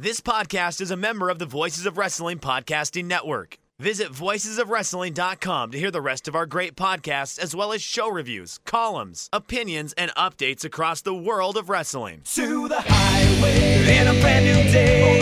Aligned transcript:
This 0.00 0.20
podcast 0.20 0.80
is 0.80 0.92
a 0.92 0.96
member 0.96 1.28
of 1.28 1.40
the 1.40 1.44
Voices 1.44 1.84
of 1.84 1.98
Wrestling 1.98 2.38
Podcasting 2.38 3.06
Network. 3.06 3.58
Visit 3.80 4.12
voicesofwrestling.com 4.12 5.72
to 5.72 5.76
hear 5.76 5.90
the 5.90 6.00
rest 6.00 6.28
of 6.28 6.36
our 6.36 6.46
great 6.46 6.76
podcasts, 6.76 7.36
as 7.36 7.52
well 7.52 7.72
as 7.72 7.82
show 7.82 8.08
reviews, 8.08 8.60
columns, 8.64 9.28
opinions, 9.32 9.92
and 9.94 10.14
updates 10.14 10.64
across 10.64 11.00
the 11.00 11.12
world 11.12 11.56
of 11.56 11.68
wrestling. 11.68 12.20
to 12.26 12.68
the 12.68 12.80
highway 12.80 13.98
in 13.98 14.06
a 14.06 14.20
brand 14.20 14.44
new 14.44 14.70
day. 14.70 15.18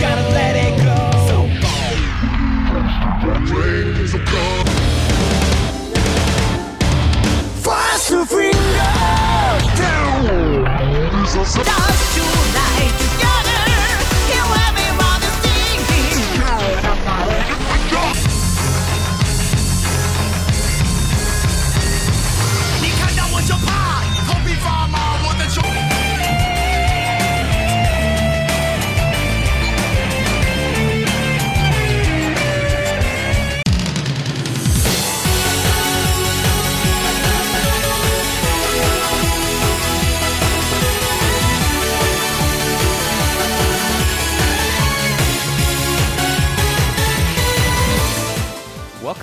Gotta 0.00 0.22
let 0.30 0.56
it 0.56 0.78
go. 0.82 1.10
Fast 7.60 8.08
to 8.08 8.24
freedom. 8.24 8.54
Stars 11.44 12.14
tonight 12.14 13.13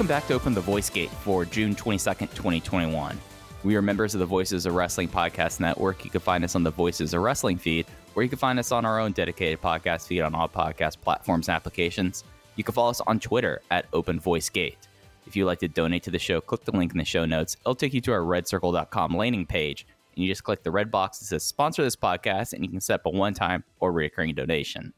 Welcome 0.02 0.08
back 0.08 0.26
to 0.28 0.34
Open 0.34 0.54
the 0.54 0.62
Voice 0.62 0.90
Gate 0.90 1.10
for 1.10 1.46
June 1.46 1.76
22nd, 1.76 2.34
2021. 2.34 3.20
We 3.64 3.76
are 3.76 3.82
members 3.84 4.16
of 4.16 4.20
the 4.20 4.26
Voices 4.26 4.66
of 4.66 4.74
Wrestling 4.74 5.08
Podcast 5.08 5.60
Network. 5.60 6.04
You 6.04 6.10
can 6.10 6.20
find 6.20 6.44
us 6.44 6.56
on 6.56 6.64
the 6.64 6.72
Voices 6.72 7.14
of 7.14 7.22
Wrestling 7.22 7.60
feed, 7.60 7.86
or 8.16 8.24
you 8.24 8.30
can 8.30 8.40
find 8.40 8.58
us 8.58 8.72
on 8.72 8.86
our 8.86 9.00
own 9.00 9.12
dedicated 9.12 9.62
podcast 9.62 10.08
feed 10.08 10.22
on 10.22 10.34
all 10.34 10.50
podcast 10.50 11.00
platforms 11.00 11.48
and 11.48 11.54
applications. 11.54 12.24
You 12.56 12.64
can 12.64 12.74
follow 12.74 12.90
us 12.90 13.02
on 13.02 13.20
Twitter 13.20 13.62
at 13.70 13.86
Open 13.94 14.20
Voice 14.20 14.50
Gate. 14.50 14.88
If 15.28 15.36
you'd 15.36 15.46
like 15.46 15.60
to 15.60 15.68
donate 15.68 16.02
to 16.04 16.10
the 16.10 16.18
show, 16.18 16.42
click 16.42 16.66
the 16.66 16.72
link 16.72 16.92
in 16.92 16.98
the 16.98 17.06
show 17.06 17.24
notes. 17.26 17.56
It'll 17.62 17.76
take 17.76 17.94
you 17.94 18.02
to 18.02 18.12
our 18.14 18.22
redcircle.com 18.22 19.16
landing 19.16 19.46
page, 19.46 19.86
and 20.16 20.26
you 20.26 20.32
just 20.32 20.44
click 20.44 20.64
the 20.64 20.72
red 20.72 20.90
box 20.90 21.20
that 21.20 21.26
says 21.26 21.44
sponsor 21.44 21.84
this 21.84 21.96
podcast, 21.96 22.54
and 22.54 22.66
you 22.66 22.72
can 22.72 22.82
set 22.82 22.96
up 22.96 23.06
a 23.06 23.12
one 23.12 23.36
time 23.36 23.64
or 23.80 23.92
recurring 23.92 24.34
donation. 24.34 24.92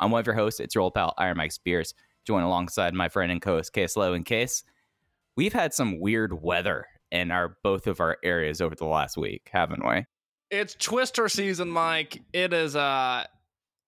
I'm 0.00 0.10
one 0.10 0.18
of 0.18 0.26
your 0.26 0.34
hosts. 0.34 0.58
It's 0.58 0.74
your 0.74 0.82
old 0.82 0.94
pal, 0.94 1.14
Iron 1.16 1.36
Mike 1.36 1.52
Spears, 1.52 1.94
joined 2.24 2.44
alongside 2.44 2.92
my 2.92 3.08
friend 3.08 3.30
and 3.30 3.40
co-host 3.40 3.72
Case 3.72 3.96
Lowe. 3.96 4.14
In 4.14 4.24
case 4.24 4.64
we've 5.36 5.52
had 5.52 5.72
some 5.72 6.00
weird 6.00 6.42
weather 6.42 6.86
in 7.10 7.30
our 7.30 7.56
both 7.62 7.86
of 7.86 8.00
our 8.00 8.18
areas 8.22 8.60
over 8.60 8.74
the 8.74 8.86
last 8.86 9.16
week, 9.16 9.48
haven't 9.52 9.86
we? 9.86 10.04
It's 10.50 10.74
Twister 10.74 11.28
season, 11.28 11.70
Mike. 11.70 12.22
It 12.32 12.52
is 12.52 12.76
uh 12.76 13.24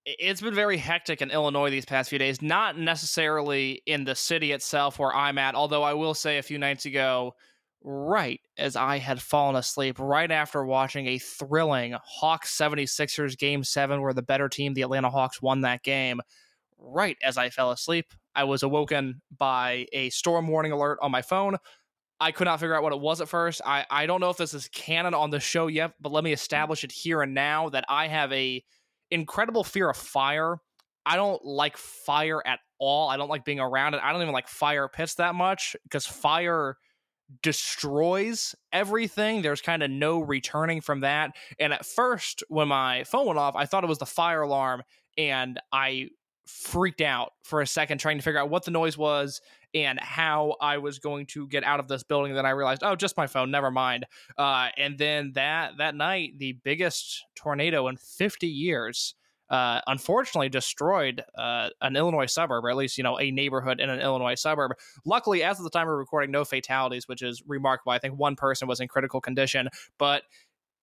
it's 0.05 0.41
been 0.41 0.55
very 0.55 0.79
hectic 0.79 1.23
in 1.23 1.31
Illinois 1.31 1.70
these 1.70 1.84
past 1.84 2.11
few 2.11 2.19
days. 2.19 2.42
Not 2.42 2.77
necessarily 2.77 3.83
in 3.87 4.05
the 4.05 4.14
city 4.14 4.53
itself 4.53 4.98
where 4.98 5.14
I'm 5.14 5.39
at, 5.39 5.55
although 5.55 5.84
I 5.84 5.95
will 5.95 6.14
say 6.14 6.39
a 6.39 6.42
few 6.42 6.59
nights 6.59 6.87
ago, 6.87 7.34
right 7.84 8.41
as 8.56 8.75
I 8.75 8.98
had 8.98 9.23
fallen 9.23 9.57
asleep, 9.57 9.98
right 9.98 10.31
after 10.31 10.64
watching 10.64 11.07
a 11.07 11.19
thrilling 11.19 11.95
Hawks 12.05 12.57
76ers 12.57 13.39
game 13.39 13.62
seven, 13.62 14.01
where 14.01 14.12
the 14.12 14.23
better 14.23 14.48
team, 14.48 14.75
the 14.75 14.83
Atlanta 14.83 15.11
Hawks, 15.11 15.41
won 15.41 15.61
that 15.61 15.84
game. 15.84 16.20
Right 16.79 17.17
as 17.23 17.39
I 17.39 17.51
fell 17.51 17.70
asleep, 17.70 18.07
I 18.34 18.45
was 18.45 18.64
awoken 18.64 19.23
by 19.36 19.86
a 19.92 20.11
storm 20.11 20.48
warning 20.48 20.73
alert 20.73 20.98
on 21.01 21.12
my 21.12 21.23
phone. 21.23 21.59
I 22.23 22.31
could 22.31 22.45
not 22.45 22.61
figure 22.61 22.77
out 22.77 22.85
what 22.85 22.92
it 22.92 23.01
was 23.01 23.20
at 23.20 23.29
first. 23.29 23.61
I, 23.67 23.85
I 23.91 24.07
don't 24.07 24.20
know 24.20 24.30
if 24.30 24.36
this 24.36 24.55
is 24.55 24.69
canon 24.69 25.13
on 25.13 25.30
the 25.30 25.41
show 25.41 25.67
yet, 25.67 25.95
but 26.01 26.13
let 26.13 26.23
me 26.23 26.33
establish 26.33 26.85
it 26.85 26.92
here 26.92 27.20
and 27.20 27.35
now 27.35 27.69
that 27.70 27.85
I 27.89 28.07
have 28.07 28.33
a 28.33 28.63
incredible 29.11 29.64
fear 29.64 29.91
of 29.91 29.96
fire. 29.96 30.58
I 31.05 31.17
don't 31.17 31.45
like 31.45 31.77
fire 31.77 32.41
at 32.46 32.61
all. 32.79 33.08
I 33.08 33.17
don't 33.17 33.29
like 33.29 33.45
being 33.45 33.58
around 33.58 33.95
it. 33.95 34.01
I 34.05 34.13
don't 34.13 34.23
even 34.23 34.33
like 34.33 34.46
fire 34.46 34.86
pits 34.86 35.17
that 35.17 35.35
much 35.35 35.74
because 35.83 36.07
fire 36.07 36.77
destroys 37.42 38.55
everything. 38.73 39.42
There's 39.42 39.61
kind 39.61 39.83
of 39.83 39.91
no 39.91 40.20
returning 40.20 40.80
from 40.80 41.01
that. 41.01 41.33
And 41.58 41.73
at 41.73 41.85
first, 41.85 42.45
when 42.46 42.69
my 42.69 43.02
phone 43.02 43.27
went 43.27 43.41
off, 43.41 43.57
I 43.57 43.67
thought 43.67 43.83
it 43.83 43.89
was 43.89 43.98
the 43.98 44.07
fire 44.07 44.42
alarm 44.42 44.85
and 45.19 45.61
I 45.73 46.11
freaked 46.46 47.01
out 47.01 47.33
for 47.42 47.61
a 47.61 47.67
second 47.67 47.98
trying 47.98 48.19
to 48.19 48.23
figure 48.23 48.39
out 48.39 48.48
what 48.51 48.64
the 48.64 48.70
noise 48.70 48.96
was 48.96 49.41
and 49.74 49.98
how 50.00 50.56
I 50.60 50.78
was 50.78 50.98
going 50.98 51.27
to 51.27 51.46
get 51.46 51.64
out 51.64 51.80
of 51.80 51.88
this 51.88 52.02
building. 52.02 52.34
Then 52.34 52.46
I 52.46 52.50
realized, 52.50 52.83
oh, 52.84 52.96
just 52.96 53.16
my 53.16 53.27
phone. 53.27 53.50
Never 53.50 53.70
mind. 53.70 54.06
Uh, 54.36 54.68
and 54.77 54.98
then 54.98 55.33
that 55.34 55.78
that 55.78 55.94
night, 55.94 56.38
the 56.38 56.52
biggest 56.64 57.24
tornado 57.34 57.88
in 57.88 57.96
50 57.96 58.46
years, 58.46 59.14
uh, 59.50 59.80
unfortunately, 59.86 60.48
destroyed 60.48 61.22
uh, 61.36 61.70
an 61.80 61.96
Illinois 61.96 62.27
suburb, 62.27 62.64
or 62.64 62.70
at 62.70 62.77
least 62.77 62.96
you 62.96 63.05
know 63.05 63.18
a 63.18 63.30
neighborhood 63.30 63.80
in 63.80 63.90
an 63.90 64.00
Illinois 64.00 64.34
suburb. 64.34 64.72
Luckily, 65.05 65.42
as 65.42 65.58
of 65.58 65.64
the 65.64 65.70
time 65.70 65.89
of 65.89 65.94
recording, 65.94 66.30
no 66.30 66.44
fatalities, 66.44 67.08
which 67.08 67.22
is 67.22 67.42
remarkable. 67.46 67.92
I 67.92 67.98
think 67.98 68.18
one 68.18 68.36
person 68.36 68.68
was 68.68 68.80
in 68.80 68.89
critical 68.89 69.20
condition, 69.20 69.68
but 69.98 70.22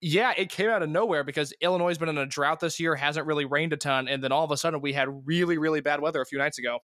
yeah, 0.02 0.34
it 0.38 0.50
came 0.50 0.70
out 0.70 0.82
of 0.82 0.90
nowhere 0.90 1.24
because 1.24 1.54
Illinois 1.62 1.90
has 1.90 1.98
been 1.98 2.10
in 2.10 2.18
a 2.18 2.26
drought 2.26 2.62
this 2.62 2.80
year, 2.80 2.96
hasn't 2.96 3.26
really 3.26 3.46
rained 3.46 3.74
a 3.74 3.78
ton, 3.78 4.08
and 4.08 4.24
then 4.24 4.32
all 4.32 4.46
of 4.46 4.52
a 4.52 4.58
sudden 4.58 4.80
we 4.82 4.94
had 4.94 5.10
really, 5.28 5.58
really 5.58 5.82
bad 5.82 6.00
weather 6.00 6.22
a 6.22 6.26
few 6.26 6.38
nights 6.38 6.58
ago. 6.58 6.80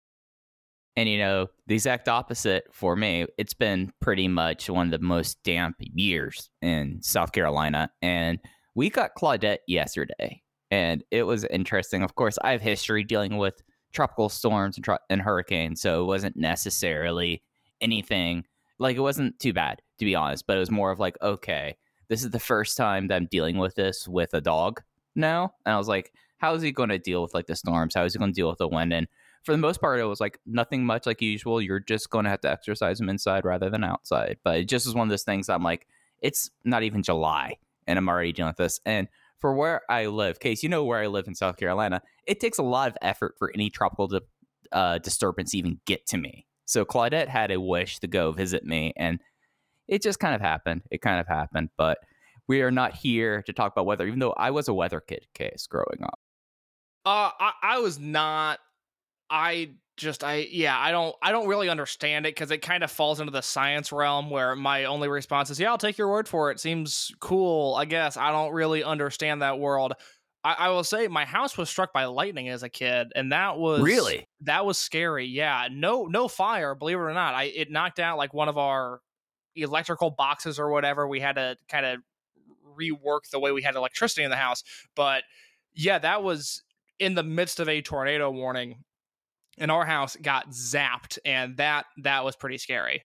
And 0.97 1.09
you 1.09 1.19
know, 1.19 1.47
the 1.67 1.75
exact 1.75 2.09
opposite 2.09 2.65
for 2.73 2.97
me. 2.97 3.27
It's 3.39 3.55
been 3.55 3.93
pretty 4.01 4.29
much 4.29 4.69
one 4.69 4.93
of 4.93 5.01
the 5.01 5.07
most 5.07 5.43
damp 5.45 5.77
years 5.79 6.51
in 6.63 7.01
South 7.03 7.33
Carolina. 7.33 7.91
And 8.03 8.39
we 8.75 8.91
got 8.91 9.15
Claudette 9.17 9.59
yesterday. 9.67 10.43
And 10.71 11.03
it 11.11 11.25
was 11.25 11.45
interesting. 11.45 12.03
Of 12.03 12.15
course, 12.15 12.39
I 12.43 12.53
have 12.53 12.61
history 12.61 13.03
dealing 13.05 13.39
with 13.39 13.63
tropical 13.93 14.29
storms 14.29 14.77
and, 14.77 14.85
tro- 14.85 14.99
and 15.09 15.21
hurricanes. 15.21 15.81
So 15.81 16.03
it 16.03 16.07
wasn't 16.07 16.37
necessarily 16.37 17.43
anything 17.81 18.45
like 18.79 18.97
it 18.97 19.01
wasn't 19.01 19.39
too 19.39 19.53
bad, 19.53 19.83
to 19.99 20.05
be 20.05 20.15
honest. 20.15 20.47
But 20.47 20.57
it 20.57 20.61
was 20.61 20.71
more 20.71 20.91
of 20.91 20.99
like, 20.99 21.17
okay, 21.23 21.77
this 22.09 22.25
is 22.25 22.31
the 22.31 22.41
first 22.41 22.77
time 22.77 23.09
that 23.09 23.17
I'm 23.17 23.27
dealing 23.27 23.59
with 23.59 23.75
this 23.75 24.09
with 24.09 24.35
a 24.35 24.41
dog 24.41 24.83
now. 25.15 25.55
And 25.65 25.75
I 25.75 25.79
was 25.79 25.89
like, 25.89 26.13
how 26.39 26.55
is 26.55 26.63
he 26.63 26.73
going 26.73 26.89
to 26.89 26.99
deal 26.99 27.23
with 27.23 27.35
like 27.35 27.47
the 27.47 27.57
storms? 27.57 27.95
How 27.95 28.05
is 28.05 28.13
he 28.13 28.19
going 28.19 28.33
to 28.33 28.35
deal 28.35 28.49
with 28.49 28.59
the 28.59 28.69
wind? 28.69 28.93
And 28.93 29.07
for 29.43 29.53
the 29.53 29.59
most 29.59 29.81
part, 29.81 30.01
it 30.01 30.05
was 30.05 30.21
like 30.21 30.39
nothing 30.47 30.85
much 30.85 31.07
like 31.07 31.23
usual. 31.23 31.61
You're 31.61 31.81
just 31.81 32.11
going 32.11 32.25
to 32.25 32.31
have 32.31 32.41
to 32.43 32.51
exercise 32.51 32.99
them 32.99 33.09
inside 33.09 33.45
rather 33.45 33.71
than 33.71 33.85
outside. 33.85 34.39
But 34.45 34.59
it 34.59 34.69
just 34.69 34.87
is 34.87 34.95
one 34.95 35.07
of 35.07 35.11
those 35.11 35.23
things 35.23 35.49
I'm 35.49 35.63
like, 35.63 35.87
it's 36.21 36.51
not 36.65 36.83
even 36.83 37.03
July 37.03 37.57
and 37.87 37.99
I'm 37.99 38.09
already 38.09 38.33
dealing 38.33 38.51
with 38.51 38.59
this. 38.59 38.81
And 38.85 39.09
for 39.39 39.55
where 39.55 39.83
I 39.89 40.07
live, 40.07 40.39
Case, 40.39 40.63
you 40.63 40.69
know 40.69 40.85
where 40.85 41.01
I 41.01 41.07
live 41.07 41.27
in 41.27 41.35
South 41.35 41.57
Carolina, 41.57 42.03
it 42.27 42.41
takes 42.41 42.59
a 42.59 42.63
lot 42.63 42.89
of 42.89 42.97
effort 43.01 43.35
for 43.39 43.51
any 43.55 43.71
tropical 43.71 44.07
di- 44.07 44.21
uh, 44.73 44.99
disturbance 44.99 45.55
even 45.55 45.81
get 45.87 46.07
to 46.09 46.19
me. 46.19 46.47
So 46.67 46.85
Claudette 46.85 47.29
had 47.29 47.51
a 47.51 47.61
wish 47.61 47.99
to 48.01 48.07
go 48.07 48.31
visit 48.31 48.65
me, 48.65 48.93
and 48.97 49.19
it 49.89 50.03
just 50.03 50.21
kind 50.21 50.35
of 50.35 50.41
happened. 50.41 50.83
It 50.91 51.01
kind 51.01 51.19
of 51.19 51.27
happened, 51.27 51.71
but 51.77 51.99
we 52.47 52.63
are 52.63 52.71
not 52.71 52.95
here 52.95 53.43
to 53.43 53.53
talk 53.53 53.73
about 53.73 53.87
weather, 53.87 54.07
even 54.07 54.19
though 54.19 54.35
I 54.37 54.51
was 54.51 54.69
a 54.69 54.75
weather 54.75 55.01
kid, 55.01 55.27
Case, 55.35 55.67
growing 55.69 56.03
up. 56.03 56.21
Uh, 57.05 57.31
I, 57.41 57.53
I 57.63 57.79
was 57.79 57.99
not. 57.99 58.61
I 59.31 59.71
just 59.97 60.25
I 60.25 60.49
yeah 60.51 60.79
I 60.79 60.91
don't 60.91 61.15
I 61.23 61.31
don't 61.31 61.47
really 61.47 61.69
understand 61.69 62.25
it 62.27 62.35
because 62.35 62.51
it 62.51 62.63
kind 62.63 62.83
of 62.83 62.91
falls 62.91 63.21
into 63.21 63.31
the 63.33 63.43
science 63.43 63.93
realm 63.93 64.31
where 64.31 64.57
my 64.57 64.85
only 64.87 65.09
response 65.09 65.51
is 65.51 65.61
yeah 65.61 65.71
I'll 65.71 65.79
take 65.79 65.99
your 65.99 66.09
word 66.09 66.27
for 66.27 66.51
it. 66.51 66.59
Seems 66.59 67.13
cool 67.21 67.75
I 67.75 67.85
guess. 67.85 68.17
I 68.17 68.31
don't 68.33 68.53
really 68.53 68.83
understand 68.83 69.43
that 69.43 69.59
world. 69.59 69.93
I, 70.43 70.55
I 70.59 70.69
will 70.71 70.85
say 70.85 71.07
my 71.07 71.27
house 71.27 71.59
was 71.59 71.69
struck 71.69 71.93
by 71.93 72.07
lightning 72.07 72.49
as 72.49 72.63
a 72.63 72.71
kid 72.71 73.13
and 73.15 73.31
that 73.33 73.59
was 73.59 73.83
Really? 73.83 74.27
that 74.43 74.65
was 74.65 74.79
scary 74.79 75.27
yeah. 75.27 75.69
No 75.71 76.07
no 76.07 76.29
fire 76.29 76.75
believe 76.75 76.97
it 76.97 77.01
or 77.01 77.13
not. 77.13 77.35
I 77.35 77.45
it 77.45 77.71
knocked 77.71 78.01
out 78.01 78.17
like 78.17 78.33
one 78.33 78.49
of 78.49 78.57
our 78.57 79.01
electrical 79.55 80.11
boxes 80.11 80.59
or 80.59 80.71
whatever. 80.71 81.07
We 81.07 81.21
had 81.21 81.37
to 81.37 81.57
kind 81.69 81.85
of 81.85 81.99
rework 82.79 83.29
the 83.31 83.39
way 83.39 83.53
we 83.53 83.61
had 83.61 83.75
electricity 83.75 84.23
in 84.23 84.31
the 84.31 84.37
house 84.37 84.63
but 84.95 85.23
yeah 85.75 85.99
that 85.99 86.23
was 86.23 86.63
in 86.99 87.15
the 87.15 87.23
midst 87.23 87.61
of 87.61 87.69
a 87.69 87.83
tornado 87.83 88.31
warning 88.31 88.77
and 89.61 89.71
our 89.71 89.85
house 89.85 90.17
got 90.21 90.51
zapped 90.51 91.19
and 91.25 91.57
that 91.59 91.87
that 91.99 92.25
was 92.25 92.35
pretty 92.37 92.59
scary 92.59 93.05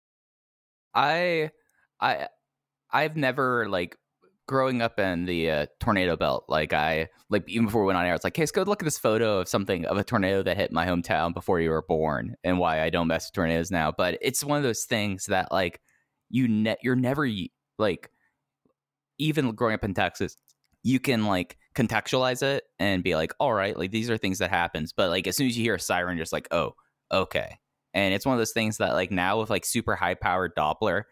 I 0.93 1.51
I 1.99 2.27
I've 2.91 3.15
never 3.15 3.69
like 3.69 3.97
growing 4.47 4.81
up 4.81 4.99
in 4.99 5.25
the 5.25 5.49
uh, 5.49 5.65
tornado 5.79 6.17
belt. 6.17 6.45
Like 6.49 6.73
I 6.73 7.07
like 7.29 7.47
even 7.47 7.67
before 7.67 7.81
we 7.83 7.87
went 7.87 7.97
on 7.97 8.05
air, 8.05 8.13
it's 8.13 8.23
like, 8.23 8.35
hey, 8.35 8.41
let's 8.43 8.51
go 8.51 8.63
look 8.63 8.81
at 8.81 8.85
this 8.85 8.97
photo 8.97 9.39
of 9.39 9.47
something 9.47 9.85
of 9.85 9.97
a 9.97 10.03
tornado 10.03 10.43
that 10.43 10.57
hit 10.57 10.71
my 10.71 10.85
hometown 10.85 11.33
before 11.33 11.59
you 11.61 11.69
were 11.69 11.83
born, 11.83 12.35
and 12.43 12.59
why 12.59 12.81
I 12.81 12.89
don't 12.89 13.07
mess 13.07 13.27
with 13.27 13.33
tornadoes 13.33 13.71
now. 13.71 13.91
But 13.91 14.17
it's 14.21 14.43
one 14.43 14.57
of 14.57 14.63
those 14.63 14.83
things 14.83 15.27
that 15.27 15.51
like 15.51 15.79
you 16.29 16.47
ne- 16.47 16.77
you're 16.83 16.95
never 16.95 17.29
like 17.77 18.09
even 19.17 19.51
growing 19.51 19.75
up 19.75 19.83
in 19.83 19.93
Texas, 19.93 20.35
you 20.83 20.99
can 20.99 21.25
like 21.25 21.57
contextualize 21.75 22.43
it 22.43 22.63
and 22.79 23.03
be 23.03 23.15
like, 23.15 23.33
all 23.39 23.53
right, 23.53 23.77
like 23.77 23.91
these 23.91 24.09
are 24.09 24.17
things 24.17 24.39
that 24.39 24.49
happens. 24.49 24.93
But 24.93 25.09
like 25.09 25.27
as 25.27 25.37
soon 25.37 25.47
as 25.47 25.57
you 25.57 25.63
hear 25.63 25.75
a 25.75 25.79
siren, 25.79 26.17
you're 26.17 26.23
just 26.23 26.33
like, 26.33 26.47
oh, 26.51 26.75
okay. 27.11 27.59
And 27.93 28.13
it's 28.13 28.25
one 28.25 28.33
of 28.33 28.39
those 28.39 28.53
things 28.53 28.77
that 28.77 28.93
like 28.93 29.11
now 29.11 29.39
with 29.39 29.49
like 29.49 29.65
super 29.65 29.95
high 29.95 30.15
powered 30.15 30.55
Doppler, 30.55 31.03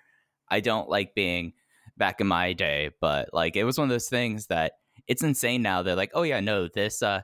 I 0.50 0.60
don't 0.60 0.90
like 0.90 1.16
being 1.16 1.54
back 1.98 2.22
in 2.22 2.28
my 2.28 2.54
day, 2.54 2.92
but 3.02 3.30
like 3.34 3.56
it 3.56 3.64
was 3.64 3.78
one 3.78 3.86
of 3.86 3.90
those 3.90 4.10
things 4.10 4.48
that 4.48 4.74
it's 5.08 5.24
insane 5.24 5.62
now. 5.62 5.82
They're 5.82 5.96
like, 5.96 6.12
oh 6.14 6.24
yeah, 6.24 6.40
no, 6.40 6.68
this 6.68 7.02
uh 7.02 7.22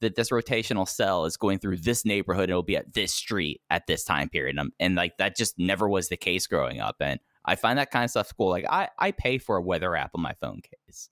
that 0.00 0.14
this 0.14 0.30
rotational 0.30 0.88
cell 0.88 1.24
is 1.24 1.36
going 1.36 1.58
through 1.58 1.76
this 1.78 2.04
neighborhood 2.04 2.44
and 2.44 2.50
it'll 2.50 2.62
be 2.62 2.76
at 2.76 2.94
this 2.94 3.12
street 3.12 3.60
at 3.70 3.86
this 3.86 4.04
time 4.04 4.28
period. 4.28 4.56
And, 4.56 4.72
and 4.78 4.94
like 4.94 5.16
that 5.18 5.36
just 5.36 5.58
never 5.58 5.88
was 5.88 6.08
the 6.08 6.16
case 6.16 6.46
growing 6.46 6.80
up. 6.80 6.96
And 7.00 7.18
I 7.44 7.56
find 7.56 7.78
that 7.78 7.90
kind 7.90 8.04
of 8.04 8.10
stuff 8.10 8.32
cool. 8.36 8.50
Like 8.50 8.66
I, 8.68 8.88
I 8.98 9.10
pay 9.10 9.38
for 9.38 9.56
a 9.56 9.62
weather 9.62 9.96
app 9.96 10.12
on 10.14 10.20
my 10.20 10.34
phone 10.40 10.60
case. 10.60 11.10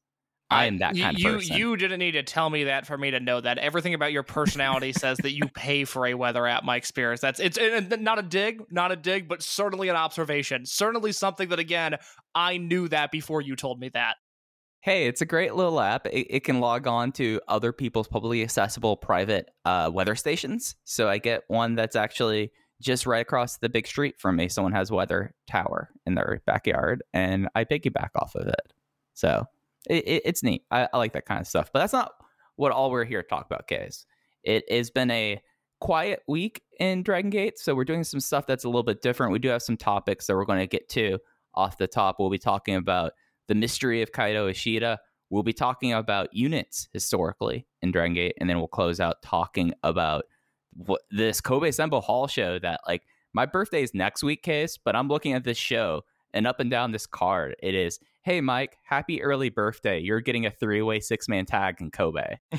I 0.51 0.67
am 0.67 0.79
that 0.79 0.95
you, 0.95 1.03
kind 1.03 1.17
of 1.17 1.21
you, 1.21 1.33
person. 1.33 1.57
You 1.57 1.77
didn't 1.77 1.99
need 1.99 2.13
to 2.13 2.23
tell 2.23 2.49
me 2.51 2.65
that 2.65 2.87
for 2.87 2.97
me 2.97 3.11
to 3.11 3.19
know 3.19 3.41
that. 3.41 3.59
Everything 3.59 3.95
about 3.95 4.13
your 4.13 4.23
personality 4.23 4.93
says 4.93 5.19
that 5.19 5.33
you 5.33 5.49
pay 5.55 5.85
for 5.85 6.07
a 6.07 6.15
weather 6.15 6.47
app. 6.47 6.63
My 6.63 6.77
experience. 6.77 7.21
That's 7.21 7.41
it's 7.41 7.59
and 7.59 8.01
not 8.01 8.19
a 8.19 8.23
dig, 8.23 8.63
not 8.71 8.93
a 8.93 8.97
dig, 8.97 9.29
but 9.29 9.43
certainly 9.43 9.89
an 9.89 9.97
observation. 9.97 10.65
Certainly 10.65 11.13
something 11.13 11.49
that 11.49 11.59
again 11.59 11.97
I 12.35 12.59
knew 12.59 12.87
that 12.89 13.11
before 13.11 13.41
you 13.41 13.57
told 13.57 13.81
me 13.81 13.91
that. 13.95 14.17
Hey, 14.81 15.09
it's 15.09 15.21
a 15.21 15.27
great 15.27 15.57
little 15.57 15.81
app. 15.81 16.07
It, 16.07 16.29
it 16.31 16.45
can 16.45 16.61
log 16.61 16.87
on 16.87 17.11
to 17.13 17.41
other 17.49 17.73
people's 17.73 18.07
publicly 18.07 18.43
accessible 18.43 18.97
private 18.97 19.51
uh, 19.65 19.91
weather 19.93 20.15
stations. 20.15 20.77
So 20.85 21.09
I 21.09 21.19
get 21.19 21.43
one 21.49 21.75
that's 21.75 21.97
actually 21.97 22.53
just 22.81 23.05
right 23.05 23.23
across 23.23 23.57
the 23.57 23.69
big 23.69 23.89
street 23.89 24.15
from 24.19 24.37
me. 24.37 24.49
Someone 24.49 24.75
has 24.75 24.93
weather 24.93 25.35
tower 25.49 25.91
in 26.07 26.15
their 26.15 26.41
backyard, 26.47 27.03
and 27.13 27.49
I 27.57 27.65
piggyback 27.65 28.11
off 28.15 28.37
of 28.37 28.47
it. 28.47 28.73
So 29.15 29.47
it, 29.87 30.07
it, 30.07 30.23
it's 30.25 30.43
neat. 30.43 30.65
I, 30.71 30.89
I, 30.93 30.97
like 30.97 31.13
that 31.13 31.27
kind 31.27 31.41
of 31.41 31.47
stuff. 31.47 31.71
But 31.73 31.81
that's 31.81 31.93
not 31.93 32.13
what 32.57 32.73
all 32.73 32.91
we're 32.91 33.05
here 33.05 33.23
to 33.23 33.29
talk 33.29 33.47
about, 33.47 33.69
guys. 33.69 34.07
It 34.43 34.65
has 34.71 34.91
been 34.91 35.11
a 35.11 35.41
quiet 35.81 36.23
week 36.27 36.63
in 36.79 37.03
Dragon 37.03 37.31
Gate, 37.31 37.59
so 37.59 37.75
we're 37.75 37.85
doing 37.85 38.05
some 38.05 38.21
stuff 38.21 38.47
that's 38.47 38.65
a 38.65 38.69
little 38.69 38.83
bit 38.83 39.03
different. 39.03 39.33
We 39.33 39.39
do 39.39 39.49
have 39.49 39.63
some 39.63 39.77
topics 39.77 40.27
that 40.27 40.37
we're 40.37 40.45
going 40.45 40.61
to 40.61 40.67
get 40.67 40.89
to 40.91 41.19
off 41.55 41.79
the 41.79 41.87
top. 41.87 42.17
We'll 42.19 42.31
be 42.31 42.39
talking 42.39 42.77
about 42.77 43.13
the 43.49 43.55
mystery 43.55 44.03
of 44.03 44.13
Kaito 44.13 44.51
Ishida. 44.51 44.99
We'll 45.31 45.43
be 45.43 45.53
talking 45.53 45.93
about 45.93 46.33
units 46.33 46.89
historically 46.93 47.67
in 47.83 47.91
Dragon 47.91 48.15
Gate, 48.15 48.35
and 48.41 48.49
then 48.49 48.59
we'll 48.59 48.69
close 48.69 49.01
out 49.01 49.23
talking 49.23 49.75
about 49.83 50.25
what 50.73 51.03
this 51.11 51.41
Kobe 51.41 51.71
Sanbo 51.71 52.03
Hall 52.03 52.27
show 52.27 52.59
that 52.59 52.81
like 52.87 53.03
my 53.33 53.47
birthday 53.47 53.83
is 53.83 53.95
next 53.95 54.23
week, 54.23 54.43
case, 54.43 54.79
but 54.83 54.95
I'm 54.95 55.09
looking 55.09 55.33
at 55.33 55.45
this 55.45 55.59
show 55.59 56.03
and 56.33 56.47
up 56.47 56.61
and 56.61 56.71
down 56.71 56.93
this 56.93 57.07
card, 57.07 57.57
it 57.63 57.75
is, 57.75 57.99
hey 58.27 58.41
Mike, 58.41 58.77
happy 58.83 59.23
early 59.23 59.51
birthday. 59.51 60.01
You're 60.01 60.21
getting 60.21 60.47
a 60.47 60.51
three-way 60.51 60.99
six-man 60.99 61.47
tag 61.47 61.77
in 61.81 61.93
Kobe. 61.93 62.39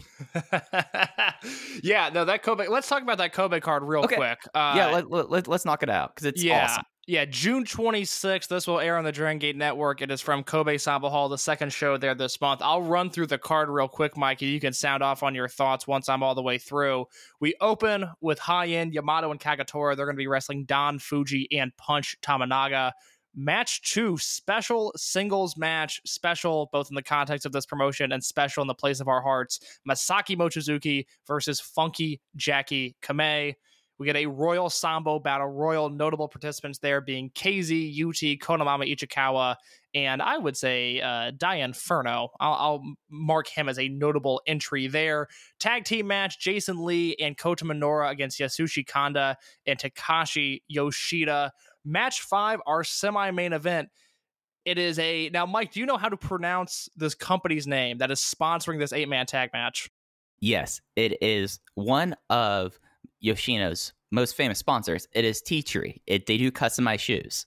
yeah, 1.84 2.10
no, 2.14 2.24
that 2.24 2.40
Kobe. 2.42 2.70
Let's 2.70 2.88
talk 2.88 3.04
about 3.04 3.18
that 3.18 3.34
Kobe 3.34 3.60
card 3.60 3.84
real 3.84 4.04
Okay. 4.04 4.16
quick. 4.16 4.40
Uh, 4.56 4.74
yeah, 4.78 4.92
let, 4.92 5.12
let, 5.12 5.30
let, 5.30 5.50
us 5.50 5.66
knock 5.66 5.84
it 5.84 5.90
out 5.90 6.16
because 6.16 6.26
it's 6.26 6.42
yeah, 6.42 6.64
awesome. 6.64 6.84
yeah. 7.06 7.26
June 7.26 7.66
26th. 7.66 8.48
This 8.48 8.66
will 8.66 8.80
air 8.80 8.98
on 8.98 9.04
the 9.04 9.12
Dragon 9.12 9.40
Gate 9.40 9.58
Network. 9.58 10.02
It 10.02 10.10
is 10.10 10.22
from 10.22 10.46
Kobe 10.46 10.78
Sanbo 10.78 11.12
Hall, 11.12 11.28
the 11.28 11.38
second 11.38 11.74
show 11.74 11.98
there 11.98 12.16
this 12.16 12.40
month. 12.40 12.62
I'll 12.64 12.82
run 12.82 13.10
through 13.10 13.28
the 13.28 13.38
card 13.38 13.68
real 13.68 13.90
quick, 13.90 14.16
Mikey. 14.16 14.46
You 14.46 14.62
can 14.62 14.72
sound 14.72 15.04
off 15.04 15.22
on 15.22 15.36
your 15.36 15.50
thoughts 15.50 15.86
once 15.86 16.08
I'm 16.08 16.24
all 16.24 16.34
the 16.34 16.42
way 16.42 16.60
through. 16.60 17.08
We 17.42 17.56
open 17.60 18.06
with 18.22 18.40
high 18.40 18.68
end 18.68 18.94
Yamato 18.94 19.32
and 19.32 19.40
Kagetora. 19.40 19.98
They're 19.98 20.06
going 20.06 20.16
to 20.16 20.18
be 20.18 20.28
wrestling 20.28 20.64
Don 20.64 20.98
Fuji 20.98 21.50
and 21.52 21.76
Punch 21.76 22.16
Tominaga. 22.22 22.94
Match 23.40 23.84
two, 23.84 24.18
special 24.18 24.92
singles 24.96 25.58
match, 25.58 26.02
special 26.08 26.70
both 26.72 26.90
in 26.90 26.96
the 26.96 27.04
context 27.04 27.46
of 27.46 27.52
this 27.52 27.68
promotion 27.68 28.12
and 28.12 28.24
special 28.24 28.64
in 28.64 28.68
the 28.68 28.74
place 28.74 29.00
of 29.00 29.08
our 29.08 29.22
hearts. 29.22 29.60
Masaki 29.88 30.36
Mochizuki 30.36 31.06
versus 31.28 31.60
Funky 31.60 32.20
Jackie 32.36 32.96
Kamei. 33.04 33.54
We 34.00 34.06
get 34.06 34.16
a 34.16 34.28
Royal 34.28 34.70
Sambo 34.70 35.20
battle 35.20 35.48
royal. 35.48 35.90
Notable 35.90 36.28
participants 36.28 36.80
there 36.80 37.02
being 37.02 37.32
KZ, 37.32 37.92
UT, 37.92 38.40
Konamama 38.40 38.92
Ichikawa, 38.92 39.56
and 39.96 40.22
I 40.22 40.38
would 40.38 40.56
say 40.56 41.02
uh, 41.02 41.32
Dia 41.32 41.66
Inferno. 41.66 42.30
I'll, 42.40 42.54
I'll 42.54 42.84
mark 43.10 43.48
him 43.48 43.68
as 43.68 43.80
a 43.80 43.88
notable 43.88 44.42
entry 44.46 44.88
there. 44.88 45.28
Tag 45.60 45.86
team 45.86 46.08
match 46.08 46.40
Jason 46.40 46.84
Lee 46.84 47.16
and 47.20 47.38
Kota 47.38 47.66
Minoura 47.66 48.12
against 48.12 48.40
Yasushi 48.40 48.86
Kanda 48.86 49.38
and 49.66 49.80
Takashi 49.80 50.62
Yoshida. 50.68 51.52
Match 51.88 52.22
five, 52.22 52.60
our 52.68 52.84
semi 52.84 53.32
main 53.32 53.54
event. 53.54 53.90
It 54.66 54.78
is 54.78 55.00
a. 55.00 55.30
Now, 55.30 55.46
Mike, 55.46 55.72
do 55.72 55.80
you 55.80 55.86
know 55.86 55.98
how 55.98 56.10
to 56.10 56.18
pronounce 56.18 56.90
this 56.98 57.16
company's 57.16 57.66
name 57.66 58.00
that 58.00 58.12
is 58.12 58.20
sponsoring 58.20 58.80
this 58.80 58.92
eight 58.92 59.08
man 59.08 59.26
tag 59.26 59.52
match? 59.54 59.90
Yes, 60.40 60.82
it 60.96 61.18
is 61.22 61.60
one 61.76 62.16
of 62.30 62.78
Yoshino's 63.24 63.94
most 64.12 64.36
famous 64.36 64.60
sponsors. 64.60 65.08
It 65.14 65.26
is 65.26 65.42
Tea 65.42 65.64
Tree. 65.64 66.02
It 66.06 66.26
they 66.26 66.38
do 66.38 66.52
customized 66.52 67.00
shoes. 67.00 67.46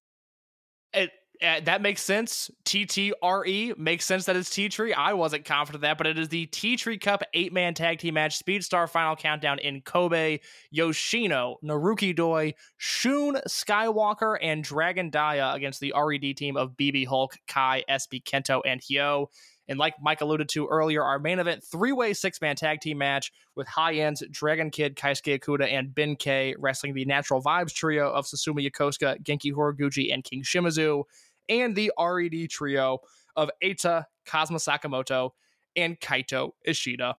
Uh, 1.42 1.58
that 1.60 1.80
makes 1.80 2.02
sense. 2.02 2.50
TTRE 2.66 3.78
makes 3.78 4.04
sense 4.04 4.26
that 4.26 4.36
it's 4.36 4.50
Tea 4.50 4.68
Tree. 4.68 4.92
I 4.92 5.14
wasn't 5.14 5.46
confident 5.46 5.76
of 5.76 5.80
that, 5.82 5.96
but 5.96 6.06
it 6.06 6.18
is 6.18 6.28
the 6.28 6.44
Tea 6.46 6.76
Tree 6.76 6.98
Cup 6.98 7.22
eight 7.32 7.50
man 7.50 7.72
tag 7.72 7.98
team 7.98 8.14
match, 8.14 8.36
Speed 8.36 8.62
Star 8.62 8.86
Final 8.86 9.16
Countdown 9.16 9.58
in 9.58 9.80
Kobe. 9.80 10.40
Yoshino, 10.70 11.56
Naruki 11.64 12.14
Doi, 12.14 12.52
Shun 12.76 13.36
Skywalker, 13.48 14.36
and 14.42 14.62
Dragon 14.62 15.08
Dia 15.08 15.52
against 15.54 15.80
the 15.80 15.94
RED 15.96 16.36
team 16.36 16.58
of 16.58 16.76
BB 16.76 17.06
Hulk, 17.06 17.38
Kai, 17.46 17.84
SB 17.88 18.22
Kento, 18.22 18.60
and 18.66 18.80
Hyo. 18.82 19.28
And 19.70 19.78
like 19.78 19.94
Mike 20.02 20.20
alluded 20.20 20.48
to 20.50 20.66
earlier, 20.66 21.02
our 21.04 21.20
main 21.20 21.38
event 21.38 21.62
three 21.62 21.92
way 21.92 22.12
six 22.12 22.40
man 22.40 22.56
tag 22.56 22.80
team 22.80 22.98
match 22.98 23.32
with 23.54 23.68
high 23.68 23.94
ends 23.94 24.22
Dragon 24.30 24.68
Kid, 24.68 24.96
Keisuke 24.96 25.38
Okuda, 25.40 25.72
and 25.72 25.94
Ben 25.94 26.16
K 26.16 26.54
wrestling 26.58 26.92
the 26.92 27.04
Natural 27.04 27.40
Vibes 27.40 27.72
trio 27.72 28.10
of 28.10 28.26
Susumu 28.26 28.68
Yokosuka, 28.68 29.22
Genki 29.22 29.54
Horiguchi, 29.54 30.12
and 30.12 30.24
King 30.24 30.42
Shimizu, 30.42 31.04
and 31.50 31.76
the 31.76 31.92
RED 31.98 32.48
trio 32.48 33.00
of 33.36 33.50
Eita, 33.62 34.06
Kazuma 34.24 34.58
Sakamoto, 34.58 35.32
and 35.76 36.00
Kaito 36.00 36.52
Ishida. 36.64 37.16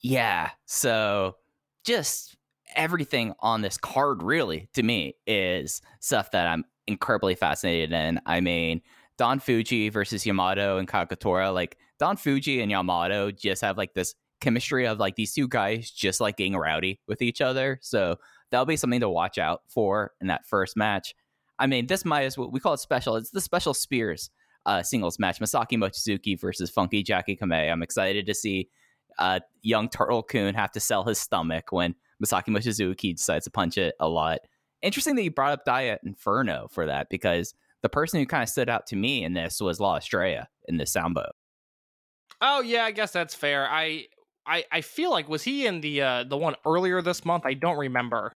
Yeah. 0.00 0.50
So 0.66 1.36
just 1.84 2.36
everything 2.74 3.34
on 3.40 3.60
this 3.62 3.76
card 3.76 4.22
really 4.22 4.68
to 4.74 4.82
me 4.82 5.14
is 5.26 5.82
stuff 6.00 6.30
that 6.32 6.46
I'm 6.46 6.64
incredibly 6.86 7.34
fascinated 7.34 7.92
in. 7.92 8.20
I 8.26 8.40
mean, 8.40 8.80
Don 9.18 9.38
Fuji 9.38 9.90
versus 9.90 10.24
Yamato 10.24 10.78
and 10.78 10.88
Kagetora, 10.88 11.52
like 11.52 11.76
Don 11.98 12.16
Fuji 12.16 12.62
and 12.62 12.70
Yamato 12.70 13.30
just 13.30 13.60
have 13.62 13.76
like 13.76 13.92
this 13.92 14.14
chemistry 14.40 14.86
of 14.86 14.98
like 14.98 15.16
these 15.16 15.34
two 15.34 15.46
guys 15.46 15.90
just 15.90 16.20
like 16.20 16.38
getting 16.38 16.56
rowdy 16.56 17.00
with 17.06 17.20
each 17.20 17.42
other. 17.42 17.78
So 17.82 18.16
that'll 18.50 18.64
be 18.64 18.76
something 18.76 19.00
to 19.00 19.10
watch 19.10 19.36
out 19.36 19.60
for 19.68 20.12
in 20.20 20.28
that 20.28 20.46
first 20.46 20.76
match. 20.76 21.14
I 21.60 21.66
mean, 21.66 21.86
this 21.86 22.04
might 22.04 22.24
as 22.24 22.36
well 22.36 22.50
we 22.50 22.58
call 22.58 22.74
it 22.74 22.80
special. 22.80 23.16
It's 23.16 23.30
the 23.30 23.40
special 23.40 23.74
Spears 23.74 24.30
uh, 24.66 24.82
singles 24.82 25.18
match. 25.18 25.38
Masaki 25.38 25.76
Mochizuki 25.78 26.40
versus 26.40 26.70
Funky 26.70 27.02
Jackie 27.02 27.36
Kamei. 27.36 27.70
I'm 27.70 27.82
excited 27.82 28.26
to 28.26 28.34
see 28.34 28.68
uh, 29.18 29.40
young 29.62 29.88
Turtle 29.88 30.22
Coon 30.22 30.54
have 30.54 30.72
to 30.72 30.80
sell 30.80 31.04
his 31.04 31.20
stomach 31.20 31.70
when 31.70 31.94
Masaki 32.24 32.48
Mochizuki 32.48 33.14
decides 33.14 33.44
to 33.44 33.50
punch 33.50 33.78
it 33.78 33.94
a 34.00 34.08
lot. 34.08 34.40
Interesting 34.82 35.14
that 35.16 35.22
you 35.22 35.30
brought 35.30 35.52
up 35.52 35.64
Dia 35.66 35.98
Inferno 36.04 36.68
for 36.70 36.86
that 36.86 37.08
because 37.10 37.54
the 37.82 37.88
person 37.88 38.18
who 38.18 38.26
kind 38.26 38.42
of 38.42 38.48
stood 38.48 38.70
out 38.70 38.86
to 38.88 38.96
me 38.96 39.22
in 39.22 39.34
this 39.34 39.60
was 39.60 39.80
La 39.80 39.96
Estrella 39.96 40.48
in 40.66 40.78
the 40.78 40.86
Sambo. 40.86 41.30
Oh 42.40 42.62
yeah, 42.62 42.84
I 42.84 42.90
guess 42.90 43.12
that's 43.12 43.34
fair. 43.34 43.68
I 43.68 44.06
I 44.46 44.64
I 44.72 44.80
feel 44.80 45.10
like 45.10 45.28
was 45.28 45.42
he 45.42 45.66
in 45.66 45.82
the 45.82 46.00
uh 46.00 46.24
the 46.24 46.38
one 46.38 46.54
earlier 46.64 47.02
this 47.02 47.24
month? 47.24 47.44
I 47.44 47.52
don't 47.52 47.78
remember. 47.78 48.32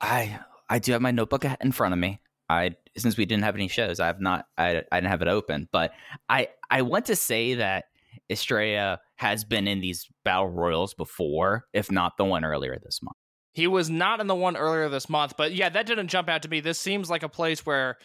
I 0.00 0.38
I 0.68 0.78
do 0.78 0.92
have 0.92 1.02
my 1.02 1.10
notebook 1.10 1.44
in 1.60 1.72
front 1.72 1.92
of 1.92 1.98
me. 1.98 2.20
I 2.50 2.76
since 2.96 3.16
we 3.16 3.24
didn't 3.24 3.44
have 3.44 3.54
any 3.54 3.68
shows, 3.68 4.00
I 4.00 4.06
have 4.06 4.20
not 4.20 4.46
I 4.58 4.82
I 4.90 5.00
didn't 5.00 5.10
have 5.10 5.22
it 5.22 5.28
open, 5.28 5.68
but 5.72 5.92
I 6.28 6.48
I 6.70 6.82
want 6.82 7.06
to 7.06 7.16
say 7.16 7.54
that 7.54 7.84
Estrella 8.30 9.00
has 9.16 9.44
been 9.44 9.68
in 9.68 9.80
these 9.80 10.08
battle 10.24 10.48
royals 10.48 10.94
before, 10.94 11.66
if 11.72 11.90
not 11.90 12.16
the 12.16 12.24
one 12.24 12.44
earlier 12.44 12.78
this 12.82 13.02
month. 13.02 13.16
He 13.52 13.66
was 13.66 13.90
not 13.90 14.20
in 14.20 14.26
the 14.26 14.34
one 14.34 14.56
earlier 14.56 14.88
this 14.88 15.08
month, 15.08 15.34
but 15.36 15.52
yeah, 15.52 15.68
that 15.68 15.86
didn't 15.86 16.08
jump 16.08 16.28
out 16.28 16.42
to 16.42 16.48
me. 16.48 16.60
This 16.60 16.78
seems 16.78 17.10
like 17.10 17.22
a 17.22 17.28
place 17.28 17.66
where, 17.66 17.96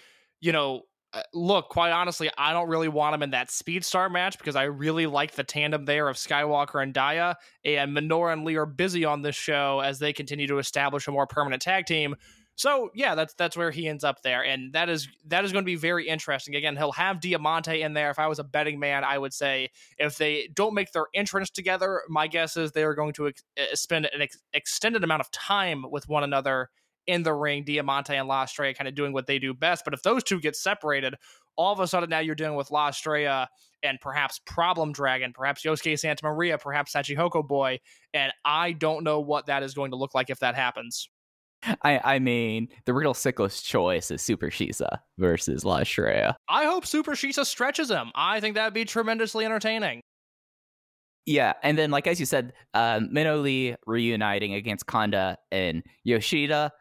you 0.42 0.52
know, 0.52 0.82
uh, 1.14 1.22
look, 1.34 1.70
quite 1.70 1.92
honestly, 1.92 2.30
I 2.38 2.52
don't 2.52 2.68
really 2.68 2.88
want 2.88 3.16
him 3.16 3.24
in 3.24 3.30
that 3.30 3.52
Speed 3.52 3.86
Star 3.86 4.10
match 4.10 4.38
because 4.38 4.56
I 4.56 4.64
really 4.64 5.06
like 5.06 5.34
the 5.34 5.44
tandem 5.44 5.86
there 5.86 6.10
of 6.10 6.18
Skywalker 6.18 6.82
and 6.82 6.94
Dia. 6.94 7.38
And 7.64 7.96
Minoura 7.96 8.34
and 8.34 8.44
Lee 8.44 8.56
are 8.56 8.66
busy 8.66 9.06
on 9.06 9.22
this 9.22 9.36
show 9.36 9.80
as 9.80 10.00
they 10.00 10.14
continue 10.14 10.48
to 10.48 10.58
establish 10.58 11.08
a 11.08 11.12
more 11.12 11.28
permanent 11.28 11.62
tag 11.62 11.86
team. 11.86 12.16
So 12.58 12.90
yeah, 12.96 13.16
that's 13.16 13.34
that's 13.34 13.58
where 13.58 13.70
he 13.70 13.88
ends 13.88 14.06
up 14.06 14.22
there, 14.22 14.44
and 14.44 14.72
that 14.74 14.88
is 14.88 15.10
that 15.28 15.44
is 15.44 15.52
going 15.52 15.64
to 15.64 15.66
be 15.66 15.76
very 15.76 16.08
interesting. 16.08 16.56
Again, 16.56 16.78
he'll 16.78 16.94
have 16.94 17.20
Diamante 17.20 17.82
in 17.82 17.94
there. 17.94 18.10
If 18.10 18.18
I 18.18 18.28
was 18.28 18.40
a 18.40 18.46
betting 18.46 18.80
man, 18.80 19.04
I 19.04 19.18
would 19.18 19.34
say 19.34 19.70
if 19.98 20.18
they 20.18 20.50
don't 20.54 20.74
make 20.74 20.94
their 20.94 21.08
entrance 21.14 21.50
together, 21.50 22.02
my 22.08 22.28
guess 22.28 22.56
is 22.56 22.72
they 22.72 22.84
are 22.84 22.96
going 22.96 23.12
to 23.14 23.28
ex- 23.28 23.44
spend 23.74 24.06
an 24.06 24.22
ex- 24.22 24.42
extended 24.54 25.04
amount 25.04 25.20
of 25.20 25.30
time 25.32 25.84
with 25.90 26.08
one 26.08 26.24
another 26.24 26.70
in 27.08 27.24
the 27.24 27.34
ring. 27.34 27.66
Diamante 27.66 28.16
and 28.16 28.28
La 28.30 28.44
Estrella 28.44 28.74
kind 28.74 28.88
of 28.88 28.96
doing 28.96 29.12
what 29.12 29.28
they 29.28 29.38
do 29.38 29.54
best. 29.54 29.84
But 29.84 29.94
if 29.94 30.02
those 30.04 30.24
two 30.24 30.40
get 30.40 30.56
separated, 30.56 31.16
all 31.58 31.74
of 31.74 31.82
a 31.82 31.88
sudden 31.88 32.10
now 32.10 32.20
you're 32.20 32.36
dealing 32.36 32.56
with 32.56 32.72
La 32.72 32.88
Estrella 32.88 33.50
and 33.84 34.00
perhaps 34.00 34.40
Problem 34.46 34.94
Dragon, 34.94 35.34
perhaps 35.34 35.64
Yosuke 35.64 36.00
Santa 36.00 36.26
Maria, 36.26 36.58
perhaps 36.58 36.94
Shachihoko 36.94 37.46
Boy, 37.46 37.80
and 38.14 38.32
I 38.46 38.72
don't 38.72 39.04
know 39.04 39.20
what 39.20 39.48
that 39.48 39.62
is 39.62 39.74
going 39.74 39.92
to 39.92 39.98
look 39.98 40.16
like 40.16 40.30
if 40.30 40.40
that 40.40 40.56
happens. 40.56 41.10
I, 41.82 42.16
I 42.16 42.20
mean, 42.20 42.68
the 42.86 42.94
real 42.94 43.14
sickless 43.14 43.64
choice 43.64 44.12
is 44.12 44.22
Super 44.22 44.48
Shisa 44.48 45.00
versus 45.18 45.66
La 45.66 45.80
Estrella. 45.80 46.38
I 46.50 46.66
hope 46.66 46.86
Super 46.86 47.14
Shisa 47.14 47.46
stretches 47.46 47.90
him. 47.90 48.12
I 48.16 48.40
think 48.40 48.56
that'd 48.56 48.74
be 48.74 48.86
tremendously 48.86 49.46
entertaining. 49.46 50.02
Yeah, 51.26 51.54
and 51.64 51.78
then 51.78 51.90
like 51.90 52.06
as 52.06 52.20
you 52.20 52.26
said, 52.26 52.54
um, 52.74 53.10
Minoli 53.12 53.76
reuniting 53.88 54.54
against 54.54 54.86
Kanda 54.86 55.38
and 55.52 55.84
Yoshida. 56.04 56.72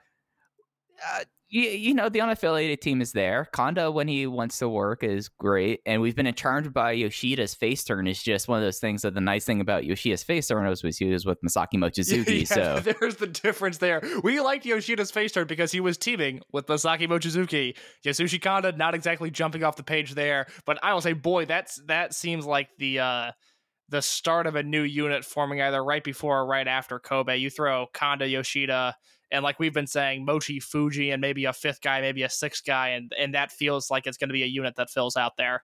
Uh, 1.12 1.24
you, 1.54 1.68
you 1.70 1.94
know 1.94 2.08
the 2.08 2.18
unaffiliated 2.18 2.80
team 2.80 3.00
is 3.00 3.12
there. 3.12 3.44
Kanda 3.52 3.88
when 3.88 4.08
he 4.08 4.26
wants 4.26 4.58
to 4.58 4.68
work 4.68 5.04
is 5.04 5.28
great, 5.28 5.82
and 5.86 6.02
we've 6.02 6.16
been 6.16 6.32
charmed 6.34 6.74
by 6.74 6.90
Yoshida's 6.90 7.54
face 7.54 7.84
turn. 7.84 8.08
Is 8.08 8.20
just 8.20 8.48
one 8.48 8.58
of 8.58 8.64
those 8.64 8.80
things 8.80 9.02
that 9.02 9.14
the 9.14 9.20
nice 9.20 9.44
thing 9.44 9.60
about 9.60 9.84
Yoshida's 9.84 10.24
face 10.24 10.48
turn 10.48 10.66
was 10.66 10.82
was 10.82 10.98
he 10.98 11.04
was 11.04 11.24
with 11.24 11.40
Masaki 11.42 11.74
Mochizuki. 11.74 12.40
Yeah, 12.40 12.80
so 12.80 12.92
there's 13.00 13.16
the 13.16 13.28
difference 13.28 13.78
there. 13.78 14.02
We 14.24 14.40
liked 14.40 14.66
Yoshida's 14.66 15.12
face 15.12 15.30
turn 15.30 15.46
because 15.46 15.70
he 15.70 15.78
was 15.78 15.96
teaming 15.96 16.40
with 16.52 16.66
Masaki 16.66 17.06
Mochizuki. 17.06 17.76
Yasushi 18.04 18.42
Kanda 18.42 18.72
not 18.72 18.96
exactly 18.96 19.30
jumping 19.30 19.62
off 19.62 19.76
the 19.76 19.84
page 19.84 20.14
there, 20.14 20.48
but 20.66 20.80
I 20.82 20.92
will 20.92 21.02
say, 21.02 21.12
boy, 21.12 21.44
that's 21.44 21.80
that 21.86 22.14
seems 22.14 22.44
like 22.44 22.70
the 22.78 22.98
uh 22.98 23.30
the 23.90 24.02
start 24.02 24.48
of 24.48 24.56
a 24.56 24.62
new 24.64 24.82
unit 24.82 25.24
forming 25.24 25.60
either 25.60 25.84
right 25.84 26.02
before 26.02 26.40
or 26.40 26.46
right 26.46 26.66
after 26.66 26.98
Kobe. 26.98 27.36
You 27.36 27.48
throw 27.48 27.86
Kanda, 27.92 28.26
Yoshida, 28.26 28.96
and 29.34 29.42
like 29.42 29.58
we've 29.58 29.74
been 29.74 29.86
saying, 29.86 30.24
Mochi 30.24 30.60
Fuji, 30.60 31.10
and 31.10 31.20
maybe 31.20 31.44
a 31.44 31.52
fifth 31.52 31.80
guy, 31.82 32.00
maybe 32.00 32.22
a 32.22 32.30
sixth 32.30 32.64
guy, 32.64 32.90
and 32.90 33.12
and 33.18 33.34
that 33.34 33.52
feels 33.52 33.90
like 33.90 34.06
it's 34.06 34.16
going 34.16 34.28
to 34.28 34.34
be 34.34 34.42
a 34.42 34.46
unit 34.46 34.76
that 34.76 34.90
fills 34.90 35.16
out 35.16 35.36
there. 35.36 35.64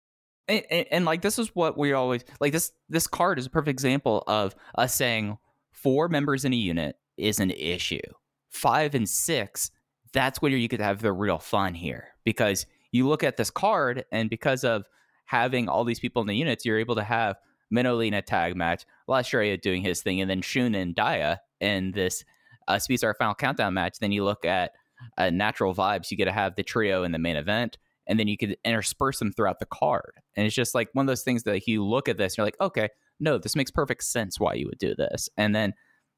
and, 0.48 0.63
and, 0.69 0.86
and 0.91 1.05
like 1.05 1.22
this 1.22 1.39
is 1.39 1.50
what 1.55 1.77
we 1.77 1.93
always 1.93 2.24
like 2.39 2.51
this 2.51 2.72
this 2.89 3.07
card 3.07 3.39
is 3.39 3.45
a 3.45 3.50
perfect 3.50 3.69
example 3.69 4.24
of 4.27 4.55
us 4.75 4.93
saying 4.93 5.38
four 5.72 6.07
members 6.07 6.45
in 6.45 6.53
a 6.53 6.55
unit 6.55 6.98
is 7.17 7.39
an 7.39 7.51
issue 7.51 8.01
five 8.50 8.95
and 8.95 9.10
six 9.10 9.72
that's 10.13 10.41
where 10.41 10.51
you 10.51 10.67
could 10.67 10.79
have 10.79 11.01
the 11.01 11.12
real 11.12 11.39
fun 11.39 11.74
here 11.74 12.10
because 12.24 12.65
you 12.91 13.07
look 13.07 13.24
at 13.24 13.38
this 13.38 13.50
card 13.50 14.05
and 14.12 14.29
because 14.29 14.63
of 14.63 14.86
having 15.25 15.67
all 15.67 15.84
these 15.84 16.00
people 16.00 16.22
in 16.22 16.27
the 16.27 16.36
units 16.36 16.65
you're 16.65 16.79
able 16.79 16.95
to 16.95 17.03
have 17.03 17.36
Minolina 17.74 18.24
tag 18.24 18.55
match 18.55 18.86
La 19.07 19.17
Estrella 19.17 19.57
doing 19.57 19.81
his 19.81 20.01
thing 20.01 20.22
and 20.22 20.29
then 20.29 20.41
Shun 20.41 20.75
and 20.75 20.95
Dia 20.95 21.41
in 21.60 21.91
this 21.91 22.24
uh, 22.67 22.79
final 23.17 23.36
countdown 23.36 23.74
match 23.74 23.98
then 24.00 24.12
you 24.12 24.24
look 24.24 24.45
at 24.45 24.72
uh, 25.17 25.29
natural 25.29 25.75
vibes 25.75 26.10
you 26.10 26.17
get 26.17 26.25
to 26.25 26.31
have 26.31 26.55
the 26.55 26.63
trio 26.63 27.03
in 27.03 27.12
the 27.12 27.19
main 27.19 27.36
event 27.36 27.77
and 28.07 28.19
then 28.19 28.27
you 28.27 28.38
could 28.38 28.55
intersperse 28.63 29.19
them 29.19 29.31
throughout 29.31 29.60
the 29.60 29.65
card. 29.65 30.13
And 30.36 30.45
it's 30.45 30.55
just 30.55 30.75
like 30.75 30.89
one 30.93 31.05
of 31.05 31.07
those 31.07 31.24
things 31.24 31.43
that 31.43 31.51
like, 31.51 31.67
you 31.67 31.84
look 31.84 32.07
at 32.07 32.17
this 32.17 32.34
and 32.34 32.38
you're 32.38 32.48
like, 32.48 32.62
okay, 32.62 32.89
no, 33.19 33.38
this 33.38 33.55
makes 33.55 33.72
perfect 33.72 34.03
sense 34.03 34.39
why 34.39 34.53
you 34.53 34.67
would 34.67 34.77
do 34.77 34.95
this. 34.95 35.29
And 35.38 35.55
then 35.55 35.74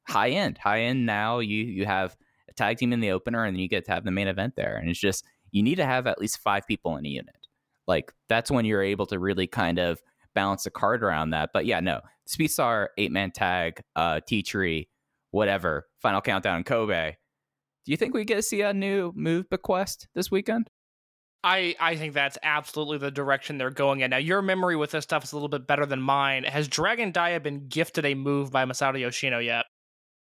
high 0.06 0.30
end, 0.30 0.58
high 0.58 0.82
end 0.82 1.06
now 1.06 1.38
you 1.38 1.64
you 1.64 1.86
have 1.86 2.16
a 2.48 2.54
tag 2.54 2.78
team 2.78 2.92
in 2.92 3.00
the 3.00 3.10
opener 3.10 3.44
and 3.44 3.54
then 3.54 3.60
you 3.60 3.68
get 3.68 3.84
to 3.86 3.92
have 3.92 4.04
the 4.04 4.10
main 4.10 4.28
event 4.28 4.54
there. 4.56 4.76
And 4.76 4.90
it's 4.90 4.98
just 4.98 5.24
you 5.50 5.62
need 5.62 5.76
to 5.76 5.86
have 5.86 6.06
at 6.06 6.20
least 6.20 6.38
five 6.38 6.66
people 6.66 6.96
in 6.96 7.06
a 7.06 7.08
unit. 7.08 7.46
Like 7.86 8.12
that's 8.28 8.50
when 8.50 8.64
you're 8.64 8.82
able 8.82 9.06
to 9.06 9.18
really 9.18 9.46
kind 9.46 9.78
of 9.78 10.02
balance 10.34 10.64
the 10.64 10.70
card 10.70 11.02
around 11.02 11.30
that. 11.30 11.50
But 11.54 11.64
yeah, 11.64 11.80
no, 11.80 12.00
Speedstar 12.28 12.88
eight 12.98 13.12
man 13.12 13.30
tag, 13.30 13.80
uh, 13.96 14.20
T 14.26 14.42
tree, 14.42 14.88
whatever, 15.30 15.86
final 16.00 16.20
countdown, 16.20 16.58
in 16.58 16.64
Kobe. 16.64 17.16
Do 17.84 17.92
you 17.92 17.96
think 17.96 18.14
we 18.14 18.24
get 18.24 18.36
to 18.36 18.42
see 18.42 18.60
a 18.62 18.74
new 18.74 19.12
move 19.14 19.48
bequest 19.48 20.08
this 20.14 20.30
weekend? 20.30 20.68
I, 21.44 21.76
I 21.78 21.96
think 21.96 22.14
that's 22.14 22.36
absolutely 22.42 22.98
the 22.98 23.10
direction 23.10 23.58
they're 23.58 23.70
going 23.70 24.00
in. 24.00 24.10
Now, 24.10 24.16
your 24.16 24.42
memory 24.42 24.76
with 24.76 24.90
this 24.90 25.04
stuff 25.04 25.24
is 25.24 25.32
a 25.32 25.36
little 25.36 25.48
bit 25.48 25.66
better 25.66 25.86
than 25.86 26.00
mine. 26.00 26.44
Has 26.44 26.66
Dragon 26.66 27.12
Dia 27.12 27.40
been 27.40 27.68
gifted 27.68 28.04
a 28.04 28.14
move 28.14 28.50
by 28.50 28.64
Masato 28.64 29.00
Yoshino 29.00 29.38
yet? 29.38 29.66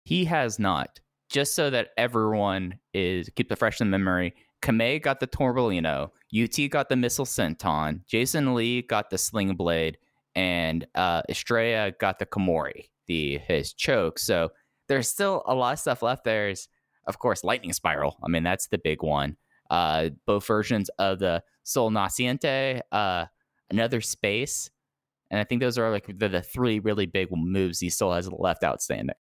He 0.06 0.26
has 0.26 0.60
not. 0.60 1.00
Just 1.30 1.56
so 1.56 1.70
that 1.70 1.90
everyone 1.98 2.80
is 2.94 3.30
keep 3.36 3.50
the 3.50 3.56
fresh 3.56 3.82
in 3.82 3.90
memory. 3.90 4.34
Kamei 4.62 5.02
got 5.02 5.20
the 5.20 5.28
Torbellino, 5.28 6.10
UT 6.34 6.70
got 6.70 6.88
the 6.88 6.96
Missile 6.96 7.26
Senton, 7.26 8.06
Jason 8.06 8.56
Lee 8.56 8.82
got 8.82 9.10
the 9.10 9.18
Sling 9.18 9.56
Blade, 9.56 9.98
and 10.36 10.88
uh, 10.96 11.22
Estrella 11.28 11.92
got 11.92 12.18
the 12.18 12.26
Komori, 12.26 12.86
the 13.08 13.40
his 13.40 13.74
choke. 13.74 14.20
So 14.20 14.52
there's 14.88 15.10
still 15.10 15.44
a 15.46 15.56
lot 15.56 15.74
of 15.74 15.80
stuff 15.80 16.02
left. 16.02 16.24
There's 16.24 16.68
of 17.08 17.20
course 17.20 17.44
Lightning 17.44 17.74
Spiral. 17.74 18.18
I 18.24 18.30
mean 18.30 18.44
that's 18.44 18.68
the 18.68 18.78
big 18.78 19.04
one. 19.04 19.38
Uh, 19.70 20.10
both 20.26 20.46
versions 20.46 20.90
of 21.00 21.20
the 21.20 21.42
Sol 21.64 21.90
Naciente, 21.90 22.82
uh, 22.92 23.26
another 23.72 24.02
space, 24.02 24.70
and 25.32 25.40
I 25.40 25.46
think 25.46 25.62
those 25.62 25.78
are 25.78 25.90
like 25.90 26.06
the, 26.08 26.30
the 26.30 26.42
three 26.42 26.80
really 26.80 27.06
big 27.06 27.30
moves 27.32 27.80
he 27.80 27.90
still 27.90 28.14
has 28.14 28.30
left 28.32 28.64
outstanding. 28.64 29.16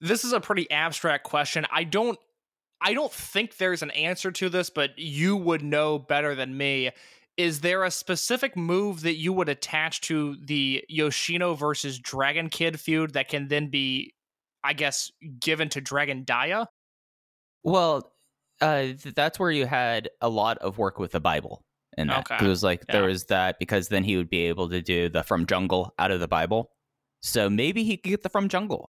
This 0.00 0.24
is 0.24 0.32
a 0.32 0.40
pretty 0.40 0.68
abstract 0.70 1.24
question. 1.24 1.66
I 1.70 1.84
don't 1.84 2.18
I 2.82 2.94
don't 2.94 3.12
think 3.12 3.56
there's 3.56 3.82
an 3.82 3.92
answer 3.92 4.32
to 4.32 4.48
this, 4.48 4.68
but 4.68 4.98
you 4.98 5.36
would 5.36 5.62
know 5.62 6.00
better 6.00 6.34
than 6.34 6.56
me. 6.56 6.90
Is 7.36 7.60
there 7.60 7.84
a 7.84 7.90
specific 7.90 8.56
move 8.56 9.02
that 9.02 9.14
you 9.14 9.32
would 9.32 9.48
attach 9.48 10.00
to 10.02 10.36
the 10.44 10.84
Yoshino 10.88 11.54
versus 11.54 11.98
Dragon 11.98 12.48
Kid 12.48 12.80
feud 12.80 13.12
that 13.12 13.28
can 13.28 13.48
then 13.48 13.68
be, 13.68 14.14
I 14.64 14.72
guess, 14.72 15.10
given 15.40 15.68
to 15.70 15.80
Dragon 15.80 16.24
Dia? 16.24 16.68
Well, 17.64 18.12
uh, 18.60 18.82
th- 18.82 19.14
that's 19.14 19.38
where 19.38 19.50
you 19.50 19.66
had 19.66 20.08
a 20.20 20.28
lot 20.28 20.58
of 20.58 20.78
work 20.78 20.98
with 20.98 21.12
the 21.12 21.20
Bible. 21.20 21.64
And 21.98 22.08
that 22.10 22.30
Okay. 22.30 22.44
it 22.44 22.48
was 22.48 22.62
like 22.62 22.86
there 22.86 23.04
was 23.04 23.24
that 23.26 23.58
because 23.58 23.88
then 23.88 24.02
he 24.02 24.16
would 24.16 24.30
be 24.30 24.46
able 24.48 24.68
to 24.70 24.80
do 24.80 25.08
the 25.10 25.22
from 25.22 25.44
jungle 25.46 25.92
out 25.98 26.10
of 26.10 26.20
the 26.20 26.28
Bible. 26.28 26.70
So 27.20 27.50
maybe 27.50 27.84
he 27.84 27.96
could 27.98 28.08
get 28.10 28.22
the 28.22 28.28
from 28.30 28.48
jungle. 28.48 28.88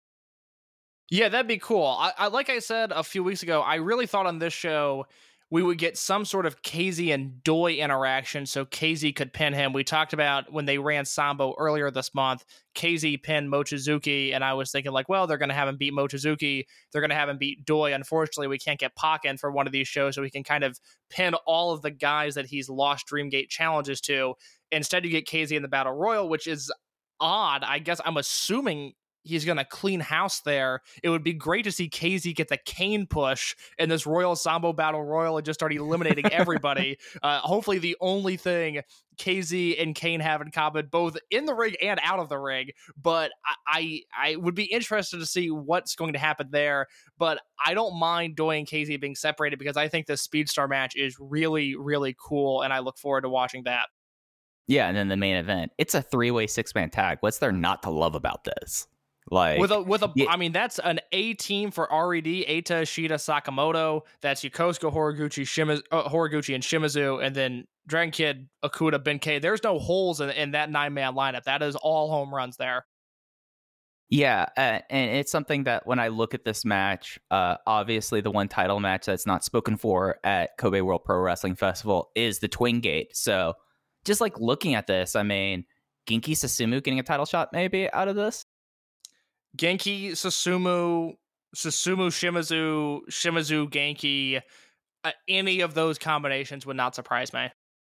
Yeah, 1.10 1.28
that'd 1.28 1.48
be 1.48 1.58
cool. 1.58 1.84
I, 1.86 2.12
I 2.16 2.26
like 2.28 2.48
I 2.48 2.60
said 2.60 2.92
a 2.92 3.02
few 3.02 3.22
weeks 3.24 3.42
ago, 3.42 3.60
I 3.60 3.74
really 3.76 4.06
thought 4.06 4.26
on 4.26 4.38
this 4.38 4.52
show 4.54 5.06
we 5.52 5.62
would 5.62 5.76
get 5.76 5.98
some 5.98 6.24
sort 6.24 6.46
of 6.46 6.62
KZ 6.62 7.12
and 7.12 7.44
Doi 7.44 7.74
interaction 7.74 8.46
so 8.46 8.64
KZ 8.64 9.14
could 9.14 9.34
pin 9.34 9.52
him. 9.52 9.74
We 9.74 9.84
talked 9.84 10.14
about 10.14 10.50
when 10.50 10.64
they 10.64 10.78
ran 10.78 11.04
Sambo 11.04 11.54
earlier 11.58 11.90
this 11.90 12.14
month, 12.14 12.42
KZ 12.74 13.22
pinned 13.22 13.52
Mochizuki, 13.52 14.32
and 14.32 14.42
I 14.42 14.54
was 14.54 14.72
thinking 14.72 14.92
like, 14.92 15.10
well, 15.10 15.26
they're 15.26 15.36
gonna 15.36 15.52
have 15.52 15.68
him 15.68 15.76
beat 15.76 15.92
Mochizuki, 15.92 16.64
they're 16.90 17.02
gonna 17.02 17.14
have 17.14 17.28
him 17.28 17.36
beat 17.36 17.66
Doi. 17.66 17.92
Unfortunately, 17.92 18.48
we 18.48 18.58
can't 18.58 18.80
get 18.80 18.96
Pac 18.96 19.26
in 19.26 19.36
for 19.36 19.52
one 19.52 19.66
of 19.66 19.74
these 19.74 19.86
shows, 19.86 20.14
so 20.14 20.22
we 20.22 20.30
can 20.30 20.42
kind 20.42 20.64
of 20.64 20.80
pin 21.10 21.34
all 21.44 21.74
of 21.74 21.82
the 21.82 21.90
guys 21.90 22.34
that 22.34 22.46
he's 22.46 22.70
lost 22.70 23.04
Dreamgate 23.06 23.50
challenges 23.50 24.00
to. 24.00 24.32
Instead, 24.70 25.04
you 25.04 25.10
get 25.10 25.26
KZ 25.26 25.54
in 25.54 25.60
the 25.60 25.68
Battle 25.68 25.92
Royal, 25.92 26.30
which 26.30 26.46
is 26.46 26.72
odd. 27.20 27.62
I 27.62 27.78
guess 27.78 28.00
I'm 28.06 28.16
assuming 28.16 28.94
he's 29.22 29.44
going 29.44 29.58
to 29.58 29.64
clean 29.64 30.00
house 30.00 30.40
there. 30.40 30.82
It 31.02 31.08
would 31.08 31.22
be 31.22 31.32
great 31.32 31.64
to 31.64 31.72
see 31.72 31.88
KZ 31.88 32.34
get 32.34 32.48
the 32.48 32.56
cane 32.56 33.06
push 33.06 33.54
in 33.78 33.88
this 33.88 34.06
Royal 34.06 34.36
Sambo 34.36 34.72
Battle 34.72 35.02
Royal 35.02 35.36
and 35.36 35.46
just 35.46 35.58
start 35.58 35.72
eliminating 35.72 36.26
everybody. 36.32 36.98
uh, 37.22 37.40
hopefully, 37.40 37.78
the 37.78 37.96
only 38.00 38.36
thing 38.36 38.82
KZ 39.18 39.80
and 39.80 39.94
Kane 39.94 40.20
have 40.20 40.40
in 40.40 40.50
common, 40.50 40.86
both 40.86 41.16
in 41.30 41.44
the 41.44 41.54
ring 41.54 41.74
and 41.82 42.00
out 42.02 42.18
of 42.18 42.28
the 42.28 42.38
ring. 42.38 42.70
But 43.00 43.30
I, 43.44 44.02
I, 44.16 44.30
I 44.30 44.36
would 44.36 44.54
be 44.54 44.64
interested 44.64 45.18
to 45.18 45.26
see 45.26 45.50
what's 45.50 45.94
going 45.94 46.14
to 46.14 46.18
happen 46.18 46.48
there. 46.50 46.86
But 47.18 47.40
I 47.64 47.74
don't 47.74 47.98
mind 47.98 48.36
Doi 48.36 48.58
and 48.58 48.66
KZ 48.66 49.00
being 49.00 49.14
separated 49.14 49.58
because 49.58 49.76
I 49.76 49.88
think 49.88 50.06
this 50.06 50.26
Speedstar 50.26 50.68
match 50.68 50.96
is 50.96 51.16
really, 51.20 51.76
really 51.76 52.16
cool, 52.20 52.62
and 52.62 52.72
I 52.72 52.80
look 52.80 52.98
forward 52.98 53.22
to 53.22 53.28
watching 53.28 53.64
that. 53.64 53.88
Yeah, 54.68 54.86
and 54.88 54.96
then 54.96 55.08
the 55.08 55.16
main 55.16 55.36
event. 55.36 55.72
It's 55.76 55.94
a 55.94 56.02
three 56.02 56.30
way 56.30 56.46
six 56.46 56.74
man 56.74 56.90
tag. 56.90 57.18
What's 57.20 57.38
there 57.38 57.52
not 57.52 57.82
to 57.82 57.90
love 57.90 58.14
about 58.14 58.44
this? 58.44 58.86
Like 59.32 59.58
with 59.58 59.70
a 59.70 59.80
with 59.80 60.02
a, 60.02 60.12
I 60.28 60.36
mean 60.36 60.52
that's 60.52 60.78
an 60.78 61.00
A 61.10 61.32
team 61.32 61.70
for 61.70 61.88
RED, 61.90 62.26
Eita, 62.26 62.82
Shida, 62.82 63.12
Sakamoto. 63.12 64.02
That's 64.20 64.42
Yokosuka, 64.42 64.92
Horiguchi, 64.92 65.44
Shimizu, 65.44 65.80
uh, 65.90 66.06
Horiguchi, 66.06 66.54
and 66.54 66.62
Shimizu, 66.62 67.24
and 67.24 67.34
then 67.34 67.66
Dragon 67.86 68.10
Kid, 68.10 68.48
Okuda, 68.62 69.02
Benkei. 69.02 69.40
There's 69.40 69.62
no 69.64 69.78
holes 69.78 70.20
in, 70.20 70.28
in 70.28 70.50
that 70.50 70.70
nine 70.70 70.92
man 70.92 71.14
lineup. 71.14 71.44
That 71.44 71.62
is 71.62 71.76
all 71.76 72.10
home 72.10 72.34
runs 72.34 72.58
there. 72.58 72.84
Yeah, 74.10 74.44
uh, 74.58 74.80
and 74.90 75.16
it's 75.16 75.32
something 75.32 75.64
that 75.64 75.86
when 75.86 75.98
I 75.98 76.08
look 76.08 76.34
at 76.34 76.44
this 76.44 76.66
match, 76.66 77.18
uh, 77.30 77.56
obviously 77.66 78.20
the 78.20 78.30
one 78.30 78.48
title 78.48 78.80
match 78.80 79.06
that's 79.06 79.24
not 79.24 79.44
spoken 79.44 79.78
for 79.78 80.18
at 80.22 80.58
Kobe 80.58 80.82
World 80.82 81.04
Pro 81.04 81.18
Wrestling 81.18 81.54
Festival 81.54 82.10
is 82.14 82.40
the 82.40 82.48
Twin 82.48 82.80
Gate. 82.80 83.16
So 83.16 83.54
just 84.04 84.20
like 84.20 84.38
looking 84.38 84.74
at 84.74 84.86
this, 84.86 85.16
I 85.16 85.22
mean, 85.22 85.64
Genki 86.06 86.32
Susumu 86.32 86.82
getting 86.82 86.98
a 86.98 87.02
title 87.02 87.24
shot 87.24 87.54
maybe 87.54 87.90
out 87.90 88.08
of 88.08 88.14
this. 88.14 88.44
Genki, 89.56 90.12
Susumu, 90.12 91.14
Susumu, 91.54 92.08
Shimizu, 92.08 93.00
Shimizu, 93.10 93.70
Genki. 93.70 94.40
Uh, 95.04 95.10
any 95.28 95.60
of 95.60 95.74
those 95.74 95.98
combinations 95.98 96.64
would 96.64 96.76
not 96.76 96.94
surprise 96.94 97.32
me. 97.32 97.48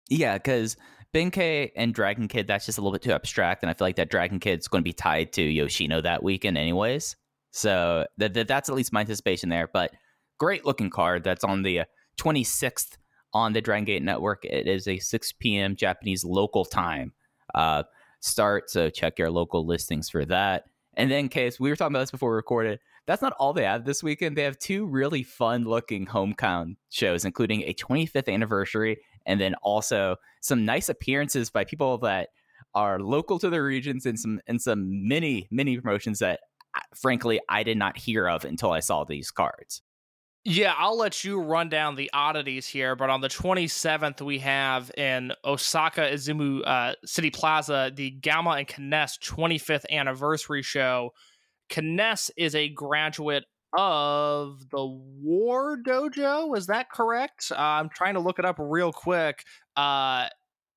Yeah, 0.08 0.38
because 0.38 0.76
Benkei 1.14 1.70
and 1.74 1.94
Dragon 1.94 2.28
Kid, 2.28 2.46
that's 2.46 2.66
just 2.66 2.78
a 2.78 2.80
little 2.80 2.92
bit 2.92 3.02
too 3.02 3.12
abstract, 3.12 3.62
and 3.62 3.70
I 3.70 3.74
feel 3.74 3.86
like 3.86 3.96
that 3.96 4.10
Dragon 4.10 4.40
Kid's 4.40 4.68
going 4.68 4.82
to 4.82 4.88
be 4.88 4.92
tied 4.92 5.32
to 5.34 5.42
Yoshino 5.42 6.00
that 6.02 6.22
weekend, 6.22 6.58
anyways. 6.58 7.16
So 7.50 8.06
that, 8.18 8.34
that 8.34 8.48
that's 8.48 8.68
at 8.68 8.74
least 8.74 8.92
my 8.92 9.00
anticipation 9.00 9.48
there. 9.48 9.68
But 9.72 9.92
great 10.38 10.64
looking 10.64 10.90
card 10.90 11.24
that's 11.24 11.44
on 11.44 11.62
the 11.62 11.82
twenty 12.16 12.44
sixth 12.44 12.98
on 13.32 13.52
the 13.52 13.60
Dragon 13.60 13.84
Gate 13.84 14.02
Network. 14.02 14.44
It 14.44 14.66
is 14.66 14.88
a 14.88 14.98
6 14.98 15.32
p.m. 15.32 15.76
Japanese 15.76 16.24
local 16.24 16.64
time 16.64 17.12
uh, 17.54 17.82
start, 18.20 18.70
so 18.70 18.90
check 18.90 19.18
your 19.18 19.30
local 19.30 19.66
listings 19.66 20.08
for 20.08 20.24
that. 20.26 20.64
And 20.98 21.10
then, 21.10 21.28
case 21.28 21.58
we 21.58 21.70
were 21.70 21.76
talking 21.76 21.94
about 21.94 22.00
this 22.00 22.10
before 22.10 22.30
we 22.30 22.36
recorded, 22.36 22.80
that's 23.06 23.22
not 23.22 23.32
all 23.38 23.52
they 23.52 23.64
have 23.64 23.84
this 23.84 24.02
weekend. 24.02 24.36
They 24.36 24.42
have 24.42 24.58
two 24.58 24.84
really 24.84 25.22
fun 25.22 25.64
looking 25.64 26.04
homecoming 26.04 26.76
shows, 26.90 27.24
including 27.24 27.62
a 27.62 27.72
25th 27.72 28.30
anniversary 28.32 28.98
and 29.24 29.40
then 29.40 29.54
also 29.62 30.16
some 30.40 30.64
nice 30.64 30.88
appearances 30.88 31.50
by 31.50 31.64
people 31.64 31.98
that 31.98 32.30
are 32.74 32.98
local 32.98 33.38
to 33.38 33.48
the 33.48 33.62
regions 33.62 34.06
and 34.06 34.18
some 34.18 34.40
and 34.46 34.60
some 34.60 35.06
mini 35.06 35.46
mini 35.50 35.78
promotions 35.78 36.18
that 36.18 36.40
frankly 36.94 37.40
I 37.48 37.62
did 37.62 37.78
not 37.78 37.96
hear 37.96 38.28
of 38.28 38.44
until 38.44 38.72
I 38.72 38.80
saw 38.80 39.04
these 39.04 39.30
cards. 39.30 39.82
Yeah, 40.50 40.72
I'll 40.78 40.96
let 40.96 41.24
you 41.24 41.42
run 41.42 41.68
down 41.68 41.94
the 41.94 42.10
oddities 42.14 42.66
here, 42.66 42.96
but 42.96 43.10
on 43.10 43.20
the 43.20 43.28
27th, 43.28 44.22
we 44.22 44.38
have 44.38 44.90
in 44.96 45.32
Osaka 45.44 46.10
Izumu 46.10 46.66
uh, 46.66 46.94
City 47.04 47.28
Plaza 47.28 47.92
the 47.94 48.12
Gamma 48.12 48.52
and 48.52 48.66
Kness 48.66 49.18
25th 49.18 49.84
anniversary 49.90 50.62
show. 50.62 51.12
Kness 51.70 52.30
is 52.38 52.54
a 52.54 52.70
graduate 52.70 53.44
of 53.76 54.70
the 54.70 54.86
War 54.86 55.76
Dojo. 55.86 56.56
Is 56.56 56.68
that 56.68 56.90
correct? 56.90 57.52
Uh, 57.52 57.60
I'm 57.60 57.90
trying 57.90 58.14
to 58.14 58.20
look 58.20 58.38
it 58.38 58.46
up 58.46 58.56
real 58.58 58.90
quick. 58.90 59.44
Uh, 59.76 60.28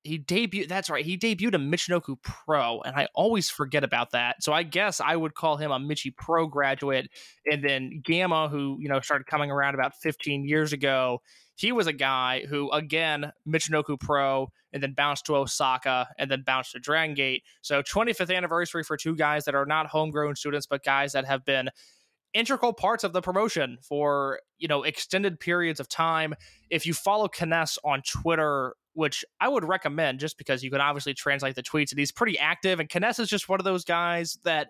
he 0.04 0.18
debuted. 0.18 0.68
That's 0.68 0.90
right. 0.90 1.04
He 1.04 1.16
debuted 1.16 1.54
a 1.54 1.58
Michinoku 1.58 2.16
Pro, 2.22 2.80
and 2.80 2.96
I 2.96 3.08
always 3.14 3.48
forget 3.48 3.84
about 3.84 4.10
that. 4.12 4.42
So 4.42 4.52
I 4.52 4.62
guess 4.62 5.00
I 5.00 5.14
would 5.14 5.34
call 5.34 5.56
him 5.56 5.70
a 5.70 5.78
Michi 5.78 6.14
Pro 6.14 6.46
graduate. 6.46 7.08
And 7.50 7.64
then 7.64 8.02
Gamma, 8.04 8.48
who 8.48 8.76
you 8.80 8.88
know 8.88 9.00
started 9.00 9.26
coming 9.26 9.50
around 9.50 9.74
about 9.74 9.94
15 9.96 10.44
years 10.44 10.72
ago, 10.72 11.22
he 11.54 11.72
was 11.72 11.86
a 11.86 11.92
guy 11.92 12.44
who 12.48 12.70
again 12.72 13.32
Michinoku 13.48 13.98
Pro, 13.98 14.48
and 14.72 14.82
then 14.82 14.92
bounced 14.92 15.26
to 15.26 15.36
Osaka, 15.36 16.08
and 16.18 16.30
then 16.30 16.42
bounced 16.42 16.72
to 16.72 16.80
Dragon 16.80 17.14
Gate. 17.14 17.44
So 17.60 17.82
25th 17.82 18.34
anniversary 18.34 18.82
for 18.82 18.96
two 18.96 19.14
guys 19.14 19.44
that 19.44 19.54
are 19.54 19.66
not 19.66 19.86
homegrown 19.86 20.36
students, 20.36 20.66
but 20.66 20.84
guys 20.84 21.12
that 21.12 21.26
have 21.26 21.44
been 21.44 21.70
integral 22.34 22.72
parts 22.72 23.04
of 23.04 23.12
the 23.12 23.20
promotion 23.20 23.78
for 23.82 24.40
you 24.58 24.66
know 24.66 24.82
extended 24.82 25.38
periods 25.38 25.78
of 25.78 25.88
time. 25.88 26.34
If 26.70 26.86
you 26.86 26.94
follow 26.94 27.28
Kness 27.28 27.78
on 27.84 28.02
Twitter, 28.02 28.74
which 28.94 29.24
I 29.40 29.48
would 29.48 29.64
recommend, 29.64 30.20
just 30.20 30.38
because 30.38 30.62
you 30.62 30.70
can 30.70 30.80
obviously 30.80 31.14
translate 31.14 31.54
the 31.54 31.62
tweets, 31.62 31.90
and 31.90 31.98
he's 31.98 32.12
pretty 32.12 32.38
active. 32.38 32.80
And 32.80 32.88
Kness 32.88 33.18
is 33.18 33.28
just 33.28 33.48
one 33.48 33.60
of 33.60 33.64
those 33.64 33.84
guys 33.84 34.38
that 34.44 34.68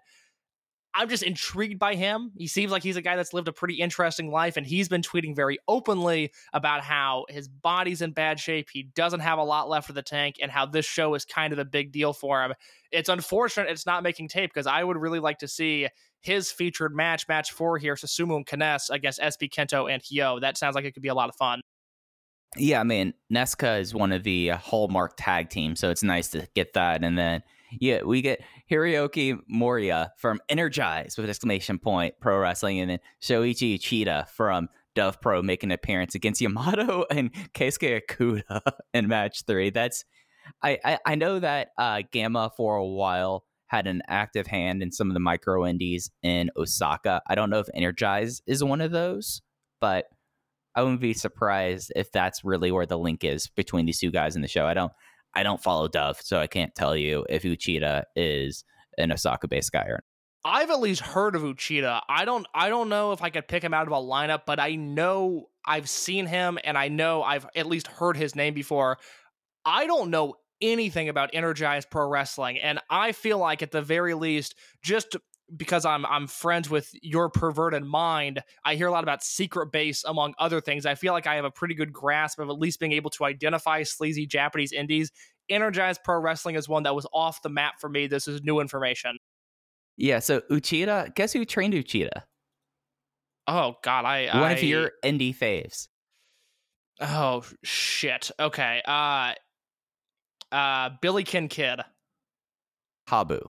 I'm 0.95 1.09
just 1.09 1.23
intrigued 1.23 1.79
by 1.79 1.95
him. 1.95 2.33
He 2.37 2.47
seems 2.47 2.71
like 2.71 2.83
he's 2.83 2.97
a 2.97 3.03
guy 3.03 3.17
that's 3.17 3.33
lived 3.33 3.49
a 3.49 3.53
pretty 3.53 3.77
interesting 3.77 4.31
life, 4.31 4.57
and 4.57 4.67
he's 4.67 4.89
been 4.89 5.01
tweeting 5.01 5.35
very 5.35 5.59
openly 5.67 6.33
about 6.53 6.83
how 6.83 7.25
his 7.31 7.49
body's 7.49 8.03
in 8.03 8.13
bad 8.13 8.39
shape. 8.39 8.69
He 8.71 8.83
doesn't 8.83 9.21
have 9.21 9.39
a 9.39 9.45
lot 9.45 9.71
left 9.71 9.89
of 9.89 9.95
the 9.95 10.03
tank, 10.03 10.37
and 10.43 10.51
how 10.51 10.67
this 10.67 10.85
show 10.85 11.15
is 11.15 11.25
kind 11.25 11.53
of 11.53 11.57
the 11.57 11.65
big 11.65 11.93
deal 11.93 12.13
for 12.13 12.43
him. 12.43 12.53
It's 12.91 13.09
unfortunate 13.09 13.71
it's 13.71 13.87
not 13.87 14.03
making 14.03 14.29
tape 14.29 14.51
because 14.53 14.67
I 14.67 14.85
would 14.85 14.99
really 14.99 15.21
like 15.21 15.39
to 15.39 15.49
see 15.49 15.89
his 16.21 16.53
featured 16.53 16.95
match, 16.95 17.27
match 17.27 17.53
four 17.53 17.79
here, 17.79 17.95
Susumu 17.95 18.37
and 18.37 18.47
Kness 18.47 18.91
against 18.91 19.19
SB 19.19 19.51
Kento 19.51 19.93
and 19.93 20.03
Hyo. 20.03 20.41
That 20.41 20.59
sounds 20.59 20.75
like 20.75 20.85
it 20.85 20.93
could 20.93 21.03
be 21.03 21.09
a 21.09 21.15
lot 21.15 21.29
of 21.29 21.37
fun. 21.37 21.63
Yeah, 22.57 22.81
I 22.81 22.85
mean, 22.85 23.15
Nesca 23.33 23.81
is 23.81 23.95
one 23.95 24.13
of 24.13 24.25
the 24.25 24.51
uh, 24.51 24.57
hallmark 24.59 25.15
tag 25.17 25.49
teams, 25.49 25.81
so 25.81 25.91
it's 25.91 26.03
nice 26.03 26.29
to 26.29 26.47
get 26.55 26.75
that. 26.75 27.03
And 27.03 27.17
then, 27.17 27.43
yeah, 27.81 28.03
we 28.03 28.21
get 28.21 28.43
Hiroki 28.71 29.39
Moria 29.49 30.13
from 30.19 30.41
Energize 30.51 31.17
with 31.17 31.31
exclamation 31.31 31.79
point 31.79 32.15
pro 32.21 32.39
wrestling, 32.39 32.81
and 32.81 32.91
then 32.91 32.99
Shoichi 33.23 33.79
Uchida 33.79 34.29
from 34.29 34.69
Dove 34.95 35.21
Pro 35.23 35.41
making 35.41 35.69
an 35.69 35.75
appearance 35.75 36.15
against 36.15 36.43
Yamato 36.43 37.07
and 37.11 37.33
Keisuke 37.55 38.03
Okuda 38.03 38.61
in 38.95 39.09
match 39.09 39.45
three. 39.47 39.71
That's 39.71 40.05
I 40.63 40.79
I, 40.85 40.99
I 41.07 41.15
know 41.15 41.39
that 41.39 41.69
uh, 41.79 42.03
Gamma 42.13 42.51
for 42.55 42.77
a 42.77 42.87
while 42.87 43.45
had 43.67 43.87
an 43.87 44.03
active 44.07 44.47
hand 44.47 44.83
in 44.83 44.93
some 44.93 45.09
of 45.09 45.15
the 45.15 45.21
micro 45.21 45.67
indies 45.67 46.11
in 46.23 46.51
Osaka. 46.59 47.23
I 47.27 47.35
don't 47.35 47.49
know 47.49 47.61
if 47.61 47.69
Energize 47.73 48.43
is 48.47 48.63
one 48.63 48.83
of 48.83 48.91
those, 48.91 49.41
but 49.81 50.05
I 50.75 50.83
wouldn't 50.83 51.01
be 51.01 51.15
surprised 51.15 51.93
if 51.97 52.11
that's 52.13 52.45
really 52.45 52.73
where 52.73 52.87
the 52.87 52.99
link 52.99 53.25
is 53.25 53.49
between 53.49 53.87
these 53.87 53.99
two 53.99 54.11
guys 54.11 54.37
in 54.37 54.43
the 54.43 54.49
show. 54.49 54.67
I 54.67 54.75
don't 54.75 54.93
I 55.35 55.43
don't 55.43 55.63
follow 55.63 55.89
Dove, 55.89 56.21
so 56.21 56.39
I 56.39 56.47
can't 56.47 56.75
tell 56.75 56.97
you 56.97 57.25
if 57.29 57.43
Uchida 57.43 58.05
is 58.17 58.65
an 58.99 59.13
Osaka 59.13 59.49
based 59.49 59.73
guy 59.73 59.85
or 59.85 60.03
I've 60.45 60.71
at 60.71 60.81
least 60.81 61.03
heard 61.03 61.37
of 61.37 61.43
Uchida. 61.43 62.01
I 62.09 62.25
don't 62.25 62.47
I 62.55 62.69
don't 62.69 62.89
know 62.89 63.13
if 63.13 63.23
I 63.23 63.31
could 63.31 63.49
pick 63.49 63.63
him 63.63 63.75
out 63.75 63.87
of 63.87 63.93
a 63.93 63.97
lineup, 63.97 64.43
but 64.47 64.59
I 64.59 64.75
know 64.75 65.47
I've 65.65 65.89
seen 65.89 66.27
him 66.27 66.59
and 66.65 66.77
I 66.77 66.89
know 66.89 67.23
I've 67.23 67.47
at 67.55 67.67
least 67.67 67.87
heard 67.87 68.17
his 68.17 68.35
name 68.35 68.55
before. 68.55 68.99
I 69.65 69.87
don't 69.87 70.11
know 70.11 70.35
anything 70.61 71.09
about 71.09 71.31
Energized 71.33 71.91
Pro 71.91 72.09
Wrestling, 72.09 72.59
and 72.59 72.81
I 72.89 73.13
feel 73.13 73.39
like 73.39 73.63
at 73.63 73.71
the 73.71 73.83
very 73.83 74.15
least, 74.15 74.55
just 74.83 75.17
because 75.57 75.85
I'm 75.85 76.07
I'm 76.07 76.27
friends 76.27 76.71
with 76.71 76.91
your 77.03 77.29
perverted 77.29 77.85
mind, 77.85 78.43
I 78.65 78.75
hear 78.75 78.87
a 78.87 78.91
lot 78.91 79.05
about 79.05 79.23
secret 79.23 79.73
base 79.73 80.05
among 80.05 80.35
other 80.39 80.61
things. 80.61 80.87
I 80.87 80.95
feel 80.95 81.13
like 81.13 81.27
I 81.27 81.37
have 81.37 81.45
a 81.45 81.51
pretty 81.51 81.75
good 81.75 81.93
grasp 81.93 82.39
of 82.39 82.49
at 82.49 82.59
least 82.59 82.81
being 82.81 82.93
able 82.93 83.11
to 83.11 83.25
identify 83.25 83.83
sleazy 83.83 84.27
Japanese 84.27 84.73
indies. 84.73 85.11
Energized 85.49 86.01
Pro 86.05 86.19
Wrestling 86.21 86.55
is 86.55 86.69
one 86.69 86.85
that 86.85 86.95
was 86.95 87.07
off 87.13 87.43
the 87.43 87.49
map 87.49 87.75
for 87.81 87.89
me. 87.89 88.07
This 88.07 88.29
is 88.29 88.43
new 88.43 88.61
information. 88.61 89.19
Yeah, 89.97 90.21
so 90.21 90.41
Uchida, 90.51 91.15
guess 91.15 91.33
who 91.33 91.45
trained 91.45 91.75
Uchida? 91.75 92.23
Oh 93.47 93.75
God, 93.83 94.05
I 94.05 94.27
One 94.27 94.51
I, 94.51 94.53
of 94.53 94.63
your 94.63 94.93
indie 95.05 95.37
faves. 95.37 95.89
Oh 97.01 97.45
shit. 97.65 98.31
Okay. 98.39 98.83
Uh 98.87 99.35
uh 100.53 100.91
Billy 101.01 101.25
Ken 101.25 101.49
Kid. 101.49 101.81
Habu. 103.09 103.41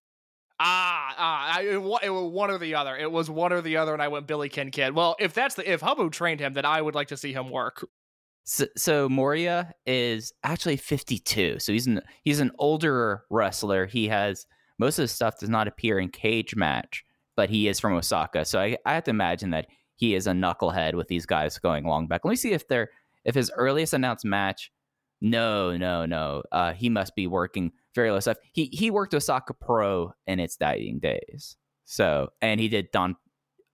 Ah, 0.66 1.14
ah, 1.18 1.60
it, 1.60 1.74
it 1.74 2.10
was 2.10 2.32
one 2.32 2.50
or 2.50 2.58
the 2.58 2.76
other. 2.76 2.96
It 2.96 3.12
was 3.12 3.30
one 3.30 3.52
or 3.52 3.60
the 3.60 3.76
other, 3.76 3.92
and 3.92 4.02
I 4.02 4.08
went 4.08 4.28
Billy 4.28 4.48
Ken 4.48 4.72
Kid. 4.72 4.96
Well, 4.96 5.18
if 5.20 5.34
that's 5.34 5.56
the 5.56 5.70
if 5.70 5.82
Habu 5.82 6.10
trained 6.10 6.40
him, 6.40 6.54
then 6.54 6.64
I 6.64 6.82
would 6.82 6.96
like 6.96 7.10
to 7.10 7.18
see 7.18 7.34
him 7.34 7.50
work. 7.50 7.86
So, 8.46 8.66
so 8.78 9.10
Moria 9.10 9.74
is 9.86 10.32
actually 10.44 10.78
52. 10.78 11.60
So 11.60 11.74
he's 11.74 11.88
an 11.88 12.02
he's 12.24 12.40
an 12.40 12.52
older 12.60 13.24
wrestler. 13.30 13.86
He 13.86 14.08
has 14.08 14.46
most 14.80 14.98
of 15.00 15.04
his 15.04 15.12
stuff 15.12 15.38
does 15.40 15.50
not 15.50 15.68
appear 15.68 16.00
in 16.00 16.08
cage 16.10 16.56
match, 16.56 17.04
but 17.36 17.50
he 17.50 17.68
is 17.68 17.82
from 17.82 17.94
Osaka. 17.94 18.46
So 18.46 18.60
I, 18.60 18.78
I 18.86 18.94
have 18.94 19.04
to 19.06 19.12
imagine 19.12 19.50
that 19.50 19.68
he 19.96 20.16
is 20.16 20.28
a 20.28 20.32
knucklehead 20.32 20.96
with 20.96 21.10
these 21.10 21.26
guys 21.26 21.58
going 21.58 21.86
long 21.86 22.08
back. 22.08 22.24
Let 22.24 22.32
me 22.32 22.36
see 22.38 22.54
if 22.54 22.70
they're 22.70 22.90
if 23.26 23.36
his 23.36 23.52
earliest 23.56 23.94
announced 23.94 24.24
match. 24.24 24.72
No, 25.24 25.78
no, 25.78 26.06
no. 26.06 26.44
Uh, 26.52 26.74
he 26.74 26.90
must 26.90 27.16
be 27.16 27.28
working 27.28 27.72
very 27.96 28.12
low 28.12 28.20
stuff. 28.20 28.38
He 28.52 28.66
he 28.74 28.92
worked 28.92 29.14
with 29.14 29.24
Osaka 29.24 29.54
Pro 29.54 30.14
in 30.28 30.40
its 30.40 30.58
dying 30.58 31.00
days. 31.00 31.56
So 31.86 32.30
and 32.42 32.60
he 32.60 32.68
did 32.68 32.92
Don 32.92 33.16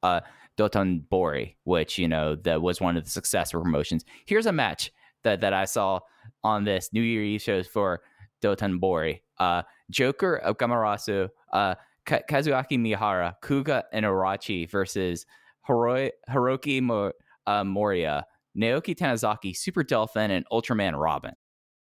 uh 0.04 0.22
Doton 0.58 1.00
Bori, 1.10 1.58
which 1.64 1.98
you 1.98 2.08
know 2.08 2.36
that 2.36 2.62
was 2.62 2.80
one 2.80 2.98
of 2.98 3.04
the 3.04 3.10
successful 3.10 3.64
promotions. 3.64 4.06
Here's 4.26 4.46
a 4.46 4.52
match 4.52 4.92
that 5.24 5.42
that 5.42 5.54
I 5.54 5.66
saw 5.66 6.02
on 6.44 6.66
this 6.66 6.92
New 6.94 7.02
Year 7.02 7.24
Eve 7.24 7.42
shows 7.42 7.66
for 7.66 8.02
Doton 8.42 8.78
Bori. 8.80 9.24
Uh, 9.40 9.64
Joker 9.90 10.36
of 10.36 10.58
Gamarasu, 10.58 11.30
uh, 11.54 11.76
Ka- 12.06 12.22
Kazuaki 12.30 12.78
Miyahara, 12.78 13.34
Kuga 13.42 13.84
and 13.92 14.06
Irachi 14.06 14.70
versus 14.70 15.26
Hiroi, 15.68 16.12
Hiroki 16.30 16.82
Mo- 16.82 17.14
uh, 17.48 17.64
Moria, 17.64 18.26
Naoki 18.58 18.96
Tanizaki, 18.96 19.56
Super 19.56 19.84
Delphin, 19.84 20.30
and 20.30 20.46
Ultraman 20.52 21.00
Robin. 21.00 21.34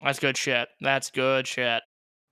That's 0.03 0.19
good 0.19 0.37
shit. 0.37 0.69
That's 0.81 1.11
good 1.11 1.47
shit. 1.47 1.83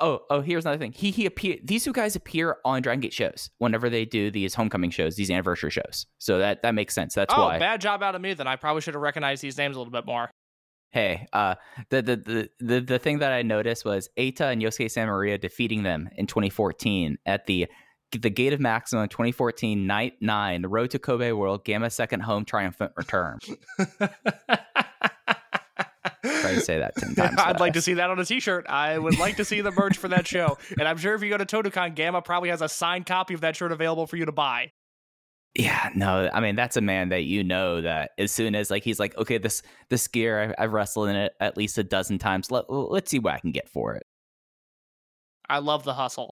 Oh, 0.00 0.20
oh, 0.30 0.40
here's 0.40 0.64
another 0.64 0.78
thing. 0.78 0.92
He 0.92 1.10
he 1.10 1.26
appear 1.26 1.56
these 1.62 1.84
two 1.84 1.92
guys 1.92 2.16
appear 2.16 2.56
on 2.64 2.80
Dragon 2.80 3.00
Gate 3.00 3.12
shows 3.12 3.50
whenever 3.58 3.90
they 3.90 4.06
do 4.06 4.30
these 4.30 4.54
homecoming 4.54 4.90
shows, 4.90 5.16
these 5.16 5.30
anniversary 5.30 5.70
shows. 5.70 6.06
So 6.18 6.38
that 6.38 6.62
that 6.62 6.74
makes 6.74 6.94
sense. 6.94 7.14
That's 7.14 7.34
oh, 7.36 7.42
why. 7.42 7.58
bad 7.58 7.80
job 7.80 8.02
out 8.02 8.14
of 8.14 8.22
me. 8.22 8.32
Then 8.32 8.46
I 8.46 8.56
probably 8.56 8.80
should 8.80 8.94
have 8.94 9.02
recognized 9.02 9.42
these 9.42 9.58
names 9.58 9.76
a 9.76 9.78
little 9.78 9.92
bit 9.92 10.06
more. 10.06 10.30
Hey, 10.90 11.28
uh, 11.32 11.54
the, 11.90 12.02
the 12.02 12.16
the 12.16 12.50
the 12.60 12.80
the 12.80 12.98
thing 12.98 13.18
that 13.18 13.32
I 13.32 13.42
noticed 13.42 13.84
was 13.84 14.08
Eita 14.18 14.52
and 14.52 14.62
Yosuke 14.62 14.90
San 14.90 15.06
Maria 15.06 15.36
defeating 15.36 15.82
them 15.82 16.08
in 16.16 16.26
2014 16.26 17.18
at 17.26 17.46
the 17.46 17.68
the 18.10 18.30
Gate 18.30 18.52
of 18.52 18.58
Maximum 18.58 19.06
2014 19.08 19.86
Night 19.86 20.14
Nine, 20.20 20.62
the 20.62 20.68
Road 20.68 20.90
to 20.90 20.98
Kobe 20.98 21.30
World 21.32 21.64
Gamma 21.64 21.90
Second 21.90 22.20
Home 22.20 22.44
Triumphant 22.44 22.92
Return. 22.96 23.38
Try 26.50 26.58
to 26.58 26.64
say 26.64 26.78
that 26.78 26.96
ten 26.96 27.14
times. 27.16 27.38
I'd 27.38 27.60
like 27.60 27.74
to 27.74 27.82
see 27.82 27.94
that 27.94 28.10
on 28.10 28.18
a 28.18 28.24
T-shirt. 28.24 28.66
I 28.68 28.98
would 28.98 29.18
like 29.18 29.36
to 29.36 29.44
see 29.44 29.60
the 29.60 29.70
merch 29.70 29.96
for 29.96 30.08
that 30.08 30.26
show, 30.26 30.58
and 30.78 30.86
I'm 30.86 30.96
sure 30.96 31.14
if 31.14 31.22
you 31.22 31.30
go 31.30 31.38
to 31.38 31.46
Totocon, 31.46 31.94
Gamma 31.94 32.22
probably 32.22 32.50
has 32.50 32.62
a 32.62 32.68
signed 32.68 33.06
copy 33.06 33.34
of 33.34 33.40
that 33.42 33.56
shirt 33.56 33.72
available 33.72 34.06
for 34.06 34.16
you 34.16 34.24
to 34.24 34.32
buy. 34.32 34.72
Yeah, 35.54 35.90
no, 35.96 36.30
I 36.32 36.40
mean 36.40 36.54
that's 36.54 36.76
a 36.76 36.80
man 36.80 37.08
that 37.08 37.24
you 37.24 37.42
know 37.42 37.80
that 37.80 38.12
as 38.18 38.30
soon 38.30 38.54
as 38.54 38.70
like 38.70 38.84
he's 38.84 39.00
like, 39.00 39.16
okay, 39.16 39.38
this 39.38 39.62
this 39.88 40.06
gear 40.06 40.54
I, 40.58 40.64
I've 40.64 40.72
wrestled 40.72 41.08
in 41.08 41.16
it 41.16 41.32
at 41.40 41.56
least 41.56 41.76
a 41.78 41.84
dozen 41.84 42.18
times. 42.18 42.50
Let 42.50 42.70
let's 42.70 43.10
see 43.10 43.18
what 43.18 43.34
I 43.34 43.38
can 43.38 43.50
get 43.50 43.68
for 43.68 43.94
it. 43.94 44.04
I 45.48 45.58
love 45.58 45.82
the 45.82 45.94
hustle. 45.94 46.34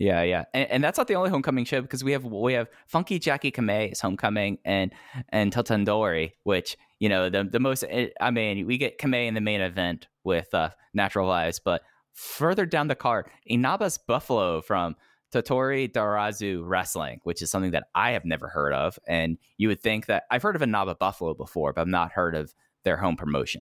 Yeah, 0.00 0.22
yeah, 0.22 0.44
and, 0.54 0.70
and 0.70 0.84
that's 0.84 0.96
not 0.96 1.08
the 1.08 1.14
only 1.14 1.28
homecoming 1.28 1.66
show 1.66 1.82
because 1.82 2.02
we 2.02 2.12
have 2.12 2.24
we 2.24 2.54
have 2.54 2.68
Funky 2.86 3.18
Jackie 3.18 3.52
Kamei's 3.52 4.00
homecoming 4.00 4.56
and 4.64 4.92
and 5.28 5.52
Totandori, 5.52 6.32
which 6.44 6.78
you 7.00 7.10
know 7.10 7.28
the 7.28 7.44
the 7.44 7.60
most. 7.60 7.84
eh, 7.86 8.08
I 8.18 8.30
mean, 8.30 8.66
we 8.66 8.78
get 8.78 8.98
Kamei 8.98 9.26
in 9.26 9.34
the 9.34 9.42
main 9.42 9.60
event 9.60 10.08
with 10.24 10.54
uh, 10.54 10.70
Natural 10.94 11.28
Vibes, 11.28 11.60
but 11.62 11.82
further 12.14 12.64
down 12.64 12.88
the 12.88 12.94
card, 12.94 13.26
Inaba's 13.46 13.98
Buffalo 13.98 14.62
from 14.62 14.96
Totori 15.34 15.92
Darazu 15.92 16.62
Wrestling, 16.64 17.20
which 17.24 17.42
is 17.42 17.50
something 17.50 17.72
that 17.72 17.88
I 17.94 18.12
have 18.12 18.24
never 18.24 18.48
heard 18.48 18.72
of, 18.72 18.98
and 19.06 19.36
you 19.58 19.68
would 19.68 19.82
think 19.82 20.06
that 20.06 20.22
I've 20.30 20.42
heard 20.42 20.56
of 20.56 20.62
Inaba 20.62 20.94
Buffalo 20.94 21.34
before, 21.34 21.74
but 21.74 21.82
I've 21.82 21.88
not 21.88 22.12
heard 22.12 22.34
of 22.34 22.54
their 22.84 22.96
home 22.96 23.16
promotion. 23.16 23.59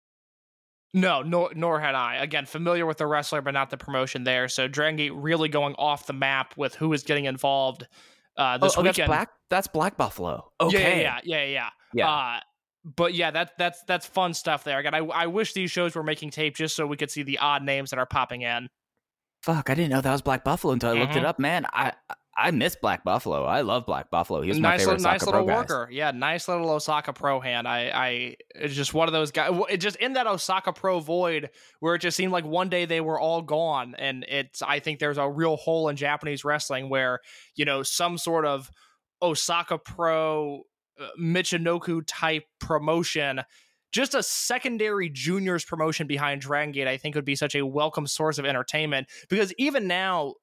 No, 0.94 1.22
nor 1.22 1.52
nor 1.56 1.80
had 1.80 1.94
I. 1.96 2.16
Again, 2.16 2.46
familiar 2.46 2.86
with 2.86 2.98
the 2.98 3.06
wrestler, 3.08 3.42
but 3.42 3.52
not 3.52 3.70
the 3.70 3.78
promotion 3.78 4.24
there. 4.24 4.48
So 4.48 4.68
Dragon 4.68 4.96
Gate 4.96 5.14
really 5.14 5.50
going 5.50 5.76
off 5.76 6.08
the 6.08 6.14
map 6.14 6.56
with 6.58 6.74
who 6.76 6.92
is 6.94 7.04
getting 7.04 7.26
involved 7.26 7.88
uh, 8.38 8.58
this 8.58 8.76
oh, 8.76 8.80
oh, 8.80 8.84
that's 8.84 8.98
weekend. 8.98 9.08
Black. 9.10 9.30
That's 9.50 9.68
Black 9.68 9.98
Buffalo. 9.98 10.52
Okay. 10.60 11.02
Yeah, 11.02 11.20
yeah, 11.24 11.44
yeah, 11.44 11.46
yeah. 11.46 11.70
Yeah. 11.94 12.10
Uh, 12.10 12.40
but 12.84 13.14
yeah, 13.14 13.30
that's 13.32 13.52
that's 13.58 13.84
that's 13.84 14.06
fun 14.08 14.34
stuff 14.34 14.64
there. 14.64 14.80
Again, 14.80 14.96
I 14.96 15.00
I 15.00 15.28
wish 15.28 15.54
these 15.54 15.70
shows 15.70 15.96
were 15.96 16.04
making 16.04 16.32
tape 16.32 16.56
just 16.56 16.76
so 16.76 16.88
we 16.88 16.98
could 16.98 17.12
see 17.12 17.24
the 17.24 17.38
odd 17.38 17.64
names 17.64 17.90
that 17.92 18.00
are 18.00 18.06
popping 18.06 18.42
in. 18.42 18.70
Fuck, 19.44 19.70
I 19.70 19.74
didn't 19.76 19.92
know 19.92 20.02
that 20.02 20.12
was 20.12 20.22
Black 20.22 20.44
Buffalo 20.44 20.74
until 20.74 20.90
I 20.90 20.94
looked 20.94 21.16
it 21.16 21.24
Mhm. 21.24 21.28
up. 21.28 21.40
Man, 21.40 21.66
I 21.72 21.94
I 22.40 22.52
miss 22.52 22.76
Black 22.76 23.04
Buffalo. 23.04 23.44
I 23.44 23.62
love 23.62 23.86
Black 23.86 24.10
Buffalo. 24.10 24.42
He 24.42 24.48
was 24.48 24.60
my 24.60 24.70
nice 24.70 24.80
favorite 24.80 25.00
little, 25.00 25.12
nice 25.12 25.22
Osaka 25.22 25.32
little 25.32 25.46
Pro 25.46 25.56
guys. 25.56 25.70
worker. 25.70 25.92
Yeah, 25.92 26.12
nice 26.12 26.48
little 26.48 26.70
Osaka 26.70 27.12
Pro 27.12 27.42
hand. 27.42 27.68
I, 27.68 27.92
I, 27.94 28.36
it's 28.56 28.74
just 28.74 28.94
one 28.94 29.10
of 29.10 29.14
those 29.14 29.32
guys. 29.32 29.52
It 29.70 29.78
just 29.78 29.98
in 29.98 30.14
that 30.14 30.26
Osaka 30.26 30.72
Pro 30.72 31.02
void 31.02 31.50
where 31.82 31.96
it 31.96 32.00
just 32.00 32.16
seemed 32.16 32.32
like 32.32 32.46
one 32.46 32.70
day 32.70 32.86
they 32.86 33.02
were 33.02 33.20
all 33.20 33.42
gone, 33.42 33.94
and 34.00 34.26
it's. 34.30 34.62
I 34.62 34.80
think 34.80 35.00
there's 35.00 35.18
a 35.18 35.30
real 35.30 35.58
hole 35.58 35.90
in 35.90 35.98
Japanese 35.98 36.46
wrestling 36.46 36.90
where 36.90 37.20
you 37.56 37.66
know 37.66 37.84
some 37.84 38.18
sort 38.18 38.46
of 38.46 38.72
Osaka 39.22 39.78
Pro 39.78 40.64
uh, 41.00 41.08
Michinoku 41.20 42.04
type 42.08 42.46
promotion. 42.60 43.42
Just 43.92 44.14
a 44.14 44.22
secondary 44.22 45.10
juniors 45.10 45.66
promotion 45.66 46.06
behind 46.06 46.42
Dragon 46.42 46.72
Gate, 46.72 46.88
I 46.88 46.98
think, 46.98 47.16
would 47.16 47.26
be 47.26 47.36
such 47.36 47.56
a 47.56 47.66
welcome 47.66 48.06
source 48.06 48.38
of 48.38 48.46
entertainment. 48.46 49.08
Because 49.30 49.52
even 49.58 49.88
now, 49.88 50.36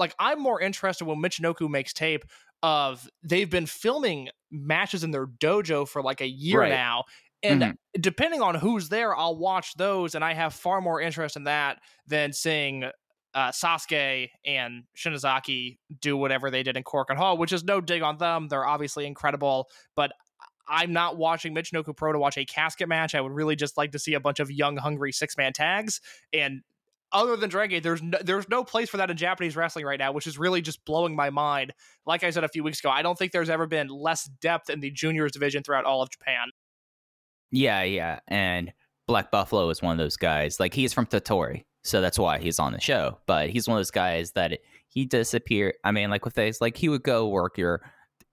like 0.00 0.14
I'm 0.18 0.40
more 0.40 0.60
interested 0.60 1.04
when 1.04 1.18
Michinoku 1.18 1.68
makes 1.70 1.92
tape 1.92 2.24
of 2.62 3.08
they've 3.22 3.48
been 3.48 3.66
filming 3.66 4.28
matches 4.50 5.04
in 5.04 5.12
their 5.12 5.26
dojo 5.26 5.86
for 5.88 6.02
like 6.02 6.20
a 6.20 6.26
year 6.28 6.60
Right. 6.60 6.70
now. 6.70 7.04
And 7.42 7.62
Mhm. 7.62 7.76
depending 8.00 8.42
on 8.42 8.54
who's 8.56 8.88
there, 8.90 9.16
I'll 9.16 9.36
watch 9.38 9.74
those, 9.74 10.14
and 10.14 10.22
I 10.24 10.34
have 10.34 10.52
far 10.52 10.80
more 10.82 11.00
interest 11.00 11.36
in 11.36 11.44
that 11.44 11.80
than 12.06 12.32
seeing 12.32 12.84
uh, 13.32 13.50
Sasuke 13.52 14.28
and 14.44 14.82
Shinzaki 14.96 15.78
do 16.00 16.16
whatever 16.16 16.50
they 16.50 16.64
did 16.64 16.76
in 16.76 16.82
Korakuen 16.82 17.16
Hall, 17.16 17.38
which 17.38 17.52
is 17.52 17.62
no 17.62 17.80
dig 17.80 18.02
on 18.02 18.18
them. 18.18 18.48
They're 18.48 18.66
obviously 18.66 19.06
incredible, 19.06 19.70
but 19.94 20.10
I'm 20.66 20.92
not 20.92 21.16
watching 21.16 21.54
Michinoku 21.54 21.96
Pro 21.96 22.12
to 22.12 22.18
watch 22.18 22.36
a 22.36 22.44
casket 22.44 22.88
match. 22.88 23.14
I 23.14 23.20
would 23.20 23.32
really 23.32 23.54
just 23.56 23.76
like 23.76 23.92
to 23.92 23.98
see 24.00 24.14
a 24.14 24.20
bunch 24.20 24.40
of 24.40 24.50
young, 24.50 24.76
hungry 24.76 25.12
six 25.12 25.36
man 25.36 25.52
tags. 25.52 26.00
And 26.32 26.62
other 27.12 27.36
than 27.36 27.50
Dragon 27.50 27.76
Gate, 27.76 27.82
there's 27.82 28.02
no, 28.02 28.18
there's 28.22 28.48
no 28.48 28.64
place 28.64 28.88
for 28.88 28.96
that 28.98 29.10
in 29.10 29.16
Japanese 29.16 29.56
wrestling 29.56 29.84
right 29.84 29.98
now, 29.98 30.12
which 30.12 30.26
is 30.26 30.38
really 30.38 30.62
just 30.62 30.84
blowing 30.84 31.14
my 31.14 31.30
mind. 31.30 31.72
Like 32.06 32.24
I 32.24 32.30
said 32.30 32.44
a 32.44 32.48
few 32.48 32.62
weeks 32.62 32.80
ago, 32.80 32.90
I 32.90 33.02
don't 33.02 33.18
think 33.18 33.32
there's 33.32 33.50
ever 33.50 33.66
been 33.66 33.88
less 33.88 34.24
depth 34.40 34.70
in 34.70 34.80
the 34.80 34.90
juniors 34.90 35.32
division 35.32 35.62
throughout 35.62 35.84
all 35.84 36.02
of 36.02 36.10
Japan. 36.10 36.48
Yeah, 37.50 37.82
yeah. 37.82 38.20
And 38.28 38.72
Black 39.06 39.30
Buffalo 39.30 39.68
is 39.70 39.82
one 39.82 39.92
of 39.92 39.98
those 39.98 40.16
guys. 40.16 40.60
Like 40.60 40.72
he's 40.72 40.92
from 40.92 41.06
Totori, 41.06 41.64
so 41.82 42.00
that's 42.00 42.18
why 42.18 42.38
he's 42.38 42.58
on 42.58 42.72
the 42.72 42.80
show. 42.80 43.18
But 43.26 43.50
he's 43.50 43.66
one 43.66 43.76
of 43.76 43.80
those 43.80 43.90
guys 43.90 44.32
that 44.32 44.60
he 44.86 45.04
disappeared. 45.04 45.74
I 45.82 45.90
mean, 45.90 46.10
like 46.10 46.24
with 46.24 46.34
things 46.34 46.60
like 46.60 46.76
he 46.76 46.88
would 46.88 47.02
go 47.02 47.28
work 47.28 47.58
your 47.58 47.82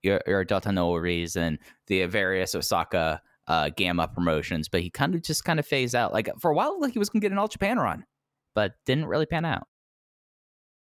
your, 0.04 0.22
your 0.28 0.46
and 0.50 1.60
the 1.88 2.06
various 2.06 2.54
Osaka 2.54 3.22
uh, 3.48 3.70
Gamma 3.76 4.08
promotions, 4.08 4.68
but 4.68 4.82
he 4.82 4.90
kind 4.90 5.16
of 5.16 5.24
just 5.24 5.44
kind 5.44 5.60
of 5.60 5.66
phased 5.66 5.96
out. 5.96 6.14
Like 6.14 6.30
for 6.40 6.52
a 6.52 6.54
while, 6.54 6.80
like 6.80 6.94
he 6.94 7.00
was 7.00 7.10
gonna 7.10 7.22
get 7.22 7.32
an 7.32 7.38
All 7.38 7.48
Japan 7.48 7.80
run, 7.80 8.06
but 8.58 8.74
didn't 8.88 9.06
really 9.06 9.28
pan 9.28 9.46
out. 9.46 9.68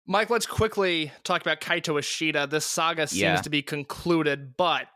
Mike, 0.05 0.31
let's 0.31 0.47
quickly 0.47 1.13
talk 1.23 1.41
about 1.43 1.61
Kaito 1.61 1.97
Ishida. 1.97 2.49
This 2.49 2.67
saga 2.67 3.07
seems 3.07 3.21
Yeah. 3.21 3.37
to 3.37 3.51
be 3.51 3.63
concluded, 3.63 4.57
but 4.57 4.89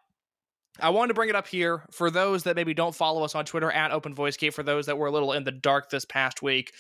I 0.80 0.90
wanted 0.90 1.08
to 1.08 1.14
bring 1.14 1.28
it 1.28 1.36
up 1.36 1.46
here 1.46 1.84
for 1.92 2.10
those 2.10 2.42
that 2.42 2.56
maybe 2.56 2.74
don't 2.74 2.92
follow 2.92 3.22
us 3.22 3.36
on 3.36 3.44
Twitter 3.44 3.70
at 3.70 3.92
Open 3.92 4.12
Voice 4.14 4.36
Gate, 4.36 4.52
for 4.52 4.64
those 4.64 4.86
that 4.86 4.98
were 4.98 5.06
a 5.06 5.12
little 5.12 5.32
in 5.32 5.44
the 5.44 5.52
dark 5.52 5.90
this 5.90 6.04
past 6.04 6.42
week. 6.42 6.72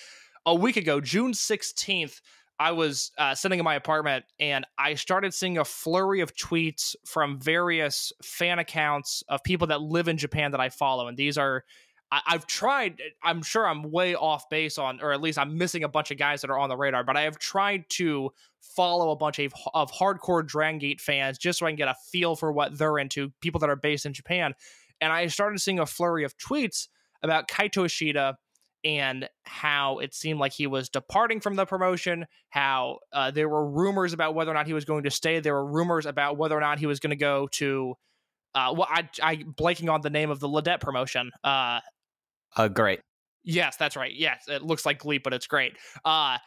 A 0.44 0.52
week 0.56 0.76
ago, 0.76 1.00
June 1.00 1.32
16th, 1.32 2.20
I 2.58 2.72
was 2.72 3.12
uh, 3.16 3.36
sitting 3.36 3.60
in 3.60 3.64
my 3.64 3.76
apartment 3.76 4.24
and 4.40 4.66
I 4.76 4.94
started 4.94 5.32
seeing 5.32 5.56
a 5.58 5.64
flurry 5.64 6.20
of 6.20 6.34
tweets 6.34 6.96
from 7.04 7.38
various 7.38 8.12
fan 8.24 8.58
accounts 8.58 9.22
of 9.28 9.44
people 9.44 9.68
that 9.68 9.82
live 9.82 10.08
in 10.08 10.16
Japan 10.16 10.50
that 10.50 10.60
I 10.60 10.68
follow. 10.68 11.06
And 11.06 11.16
these 11.16 11.38
are, 11.38 11.62
I, 12.10 12.22
I've 12.26 12.46
tried, 12.46 13.00
I'm 13.22 13.42
sure 13.42 13.66
I'm 13.66 13.90
way 13.90 14.14
off 14.14 14.48
base 14.48 14.78
on, 14.78 15.00
or 15.00 15.12
at 15.12 15.20
least 15.20 15.38
I'm 15.38 15.58
missing 15.58 15.84
a 15.84 15.88
bunch 15.88 16.10
of 16.10 16.18
guys 16.18 16.40
that 16.42 16.50
are 16.50 16.58
on 16.58 16.68
the 16.68 16.76
radar, 16.76 17.04
but 17.04 17.16
I 17.16 17.22
have 17.22 17.38
tried 17.38 17.84
to 17.90 18.30
follow 18.60 19.10
a 19.10 19.16
bunch 19.16 19.38
of, 19.38 19.52
of 19.74 19.90
hardcore 19.90 20.46
Dragon 20.46 20.78
Gate 20.78 21.00
fans 21.00 21.38
just 21.38 21.58
so 21.58 21.66
I 21.66 21.70
can 21.70 21.76
get 21.76 21.88
a 21.88 21.96
feel 22.12 22.36
for 22.36 22.52
what 22.52 22.78
they're 22.78 22.98
into, 22.98 23.32
people 23.40 23.60
that 23.60 23.70
are 23.70 23.76
based 23.76 24.06
in 24.06 24.12
Japan. 24.12 24.54
And 25.00 25.12
I 25.12 25.26
started 25.26 25.58
seeing 25.60 25.78
a 25.78 25.86
flurry 25.86 26.24
of 26.24 26.36
tweets 26.38 26.88
about 27.22 27.48
Kaito 27.48 27.86
Ishida 27.86 28.38
and 28.84 29.28
how 29.44 29.98
it 29.98 30.14
seemed 30.14 30.38
like 30.38 30.52
he 30.52 30.66
was 30.68 30.88
departing 30.88 31.40
from 31.40 31.56
the 31.56 31.66
promotion, 31.66 32.26
how 32.50 32.98
uh, 33.12 33.32
there 33.32 33.48
were 33.48 33.68
rumors 33.68 34.12
about 34.12 34.34
whether 34.34 34.50
or 34.50 34.54
not 34.54 34.66
he 34.66 34.74
was 34.74 34.84
going 34.84 35.02
to 35.04 35.10
stay. 35.10 35.40
There 35.40 35.54
were 35.54 35.66
rumors 35.66 36.06
about 36.06 36.36
whether 36.36 36.56
or 36.56 36.60
not 36.60 36.78
he 36.78 36.86
was 36.86 37.00
going 37.00 37.10
to 37.10 37.16
go 37.16 37.48
to, 37.52 37.94
uh, 38.54 38.74
well, 38.76 38.86
I, 38.88 39.08
I 39.20 39.36
blanking 39.36 39.92
on 39.92 40.02
the 40.02 40.10
name 40.10 40.30
of 40.30 40.38
the 40.38 40.48
Ladette 40.48 40.80
promotion. 40.80 41.32
Uh, 41.42 41.80
Uh, 42.56 42.68
great. 42.68 43.00
Yes, 43.44 43.76
that's 43.76 43.96
right. 43.96 44.12
Yes, 44.12 44.44
it 44.48 44.62
looks 44.62 44.84
like 44.84 44.98
GLEAT, 44.98 45.22
but 45.22 45.32
it's 45.32 45.46
great. 45.46 45.76
Uh 46.04 46.38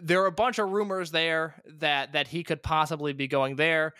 there 0.00 0.22
are 0.22 0.26
a 0.26 0.32
bunch 0.32 0.60
of 0.60 0.70
rumors 0.70 1.10
there 1.10 1.60
that 1.80 2.12
that 2.12 2.28
he 2.28 2.44
could 2.44 2.62
possibly 2.62 3.12
be 3.12 3.26
going 3.26 3.56
there. 3.56 3.94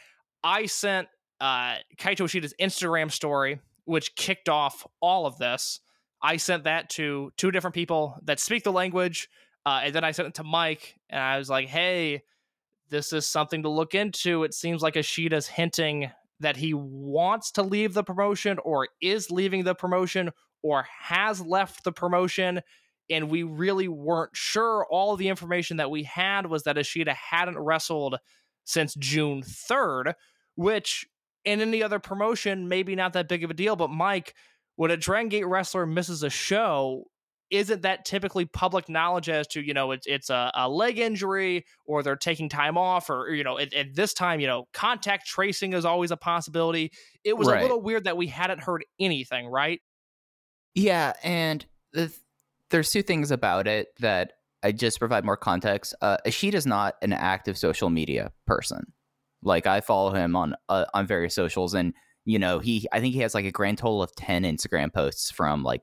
I 0.45 0.67
sent 0.67 1.09
uh 1.41 1.77
Kaito 1.99 2.27
Ishida's 2.27 2.55
Instagram 2.61 3.11
story, 3.11 3.61
which 3.85 4.15
kicked 4.15 4.49
off 4.49 4.87
all 5.01 5.27
of 5.27 5.39
this. 5.39 5.81
I 6.23 6.37
sent 6.37 6.65
that 6.65 6.91
to 6.91 7.33
two 7.37 7.51
different 7.51 7.75
people 7.75 8.17
that 8.25 8.39
speak 8.41 8.63
the 8.65 8.73
language, 8.73 9.29
uh, 9.67 9.81
and 9.85 9.95
then 9.95 10.05
I 10.05 10.13
sent 10.13 10.29
it 10.29 10.35
to 10.35 10.45
Mike, 10.45 10.95
and 11.11 11.21
I 11.21 11.39
was 11.39 11.49
like, 11.51 11.69
"Hey, 11.69 12.23
this 12.91 13.13
is 13.13 13.27
something 13.27 13.63
to 13.63 13.69
look 13.69 13.95
into. 13.95 14.45
It 14.45 14.55
seems 14.55 14.83
like 14.83 14.95
Ishida's 14.95 15.47
hinting 15.47 16.11
that 16.41 16.57
he 16.57 16.75
wants 16.75 17.51
to 17.53 17.63
leave 17.63 17.95
the 17.95 18.05
promotion, 18.05 18.59
or 18.65 18.89
is 19.01 19.31
leaving 19.31 19.65
the 19.65 19.75
promotion, 19.75 20.31
or 20.63 20.87
has 21.01 21.41
left 21.41 21.85
the 21.85 21.93
promotion." 21.93 22.61
and 23.11 23.31
we 23.31 23.43
really 23.43 23.89
weren't 23.89 24.37
sure. 24.37 24.87
All 24.91 25.17
the 25.17 25.29
information 25.29 25.79
that 25.79 25.91
we 25.91 26.03
had 26.03 26.45
was 26.45 26.65
that 26.65 26.77
Ishida 26.77 27.15
hadn't 27.15 27.59
wrestled 27.59 28.19
since 28.65 28.95
June 28.97 29.41
3rd, 29.43 30.13
which 30.57 31.07
in 31.43 31.63
any 31.63 31.83
other 31.83 31.99
promotion, 32.01 32.69
maybe 32.69 32.95
not 32.95 33.15
that 33.15 33.27
big 33.27 33.45
of 33.45 33.51
a 33.51 33.55
deal. 33.55 33.77
But 33.77 33.89
Mike, 33.89 34.35
when 34.77 34.91
a 34.91 34.97
Dragon 34.99 35.31
Gate 35.31 35.47
wrestler 35.47 35.87
misses 35.87 36.23
a 36.23 36.29
show, 36.29 37.05
isn't 37.51 37.81
that 37.81 38.05
typically 38.05 38.45
public 38.45 38.91
knowledge 38.91 39.31
as 39.31 39.47
to, 39.47 39.63
you 39.63 39.73
know, 39.73 39.93
it's 39.93 40.07
it's 40.07 40.29
a, 40.29 40.51
a 40.55 40.69
leg 40.69 40.99
injury 40.99 41.65
or 41.87 42.03
they're 42.03 42.15
taking 42.15 42.51
time 42.51 42.77
off 42.77 43.09
or, 43.09 43.31
you 43.31 43.43
know, 43.43 43.59
at, 43.59 43.73
at 43.73 43.95
this 43.95 44.13
time, 44.13 44.39
you 44.39 44.47
know, 44.47 44.67
contact 44.75 45.27
tracing 45.27 45.73
is 45.73 45.87
always 45.87 46.11
a 46.11 46.17
possibility. 46.19 46.93
It 47.25 47.39
was 47.39 47.49
Right. 47.49 47.61
a 47.61 47.63
little 47.63 47.81
weird 47.81 48.05
that 48.05 48.19
we 48.19 48.27
hadn't 48.27 48.61
heard 48.61 48.85
anything, 49.01 49.47
right? 49.47 49.81
Yeah, 50.79 51.15
and 51.25 51.67
the, 51.93 52.15
there's 52.71 52.93
two 52.93 53.03
things 53.03 53.33
about 53.33 53.67
it 53.67 53.89
that 53.99 54.35
I 54.63 54.71
just 54.71 55.01
provide 55.01 55.25
more 55.25 55.37
context. 55.37 55.93
Uh, 56.01 56.19
Ishida's 56.25 56.67
not 56.67 56.95
an 57.03 57.13
active 57.13 57.59
social 57.59 57.91
media 57.91 58.31
person. 58.47 58.93
Like 59.43 59.67
I 59.67 59.81
follow 59.81 60.13
him 60.15 60.37
on 60.37 60.55
uh, 60.69 60.85
on 60.95 61.05
various 61.05 61.35
socials, 61.35 61.75
and 61.75 61.95
you 62.25 62.39
know 62.39 62.61
he 62.61 62.87
I 62.93 63.01
think 63.01 63.13
he 63.13 63.21
has 63.21 63.35
like 63.35 63.45
a 63.45 63.51
grand 63.51 63.79
total 63.79 64.03
of 64.03 64.15
ten 64.15 64.45
Instagram 64.45 64.95
posts 64.95 65.33
from 65.33 65.65
like 65.65 65.83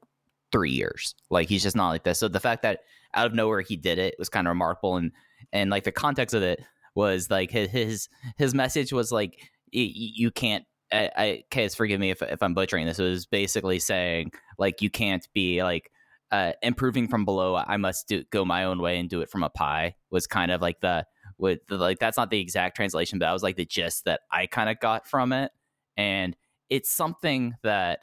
three 0.53 0.71
years. 0.71 1.13
Like 1.29 1.49
he's 1.49 1.63
just 1.63 1.75
not 1.75 1.89
like 1.89 2.05
this. 2.05 2.19
So 2.19 2.29
the 2.29 2.39
fact 2.39 2.63
that 2.63 2.81
out 3.13 3.27
of 3.27 3.34
nowhere 3.34 3.62
he 3.62 3.75
did 3.75 3.99
it 3.99 4.15
was 4.17 4.29
kind 4.29 4.47
of 4.47 4.51
remarkable, 4.51 4.95
and 4.95 5.12
and 5.51 5.69
like 5.69 5.84
the 5.84 5.91
context 5.91 6.34
of 6.34 6.41
it 6.41 6.62
was 6.95 7.29
like 7.29 7.51
his 7.51 7.69
his, 7.69 8.10
his 8.38 8.53
message 8.53 8.93
was 8.93 9.12
like 9.12 9.39
you 9.71 10.31
can't. 10.31 10.63
I, 10.91 11.43
I 11.53 11.67
forgive 11.69 11.99
me 11.99 12.11
if 12.11 12.21
if 12.21 12.41
I'm 12.41 12.53
butchering 12.53 12.85
this. 12.85 12.99
It 12.99 13.03
was 13.03 13.25
basically 13.25 13.79
saying 13.79 14.31
like 14.57 14.81
you 14.81 14.89
can't 14.89 15.27
be 15.33 15.63
like 15.63 15.91
uh, 16.31 16.53
improving 16.61 17.07
from 17.07 17.25
below. 17.25 17.55
I 17.55 17.77
must 17.77 18.07
do, 18.07 18.23
go 18.31 18.45
my 18.45 18.65
own 18.65 18.81
way 18.81 18.99
and 18.99 19.09
do 19.09 19.21
it 19.21 19.29
from 19.29 19.43
up 19.43 19.57
high. 19.57 19.95
Was 20.09 20.27
kind 20.27 20.51
of 20.51 20.61
like 20.61 20.81
the 20.81 21.05
with 21.37 21.59
the, 21.67 21.77
like 21.77 21.99
that's 21.99 22.17
not 22.17 22.29
the 22.29 22.39
exact 22.39 22.75
translation, 22.75 23.19
but 23.19 23.25
that 23.25 23.33
was 23.33 23.43
like 23.43 23.55
the 23.55 23.65
gist 23.65 24.05
that 24.05 24.21
I 24.31 24.47
kind 24.47 24.69
of 24.69 24.79
got 24.79 25.07
from 25.07 25.33
it, 25.33 25.51
and 25.97 26.35
it's 26.69 26.89
something 26.89 27.55
that 27.63 27.99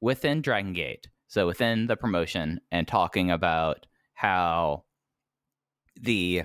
within 0.00 0.42
Dragon 0.42 0.72
Gate, 0.72 1.08
so 1.28 1.46
within 1.46 1.86
the 1.86 1.96
promotion, 1.96 2.60
and 2.70 2.86
talking 2.86 3.30
about 3.30 3.86
how 4.14 4.84
the 6.00 6.44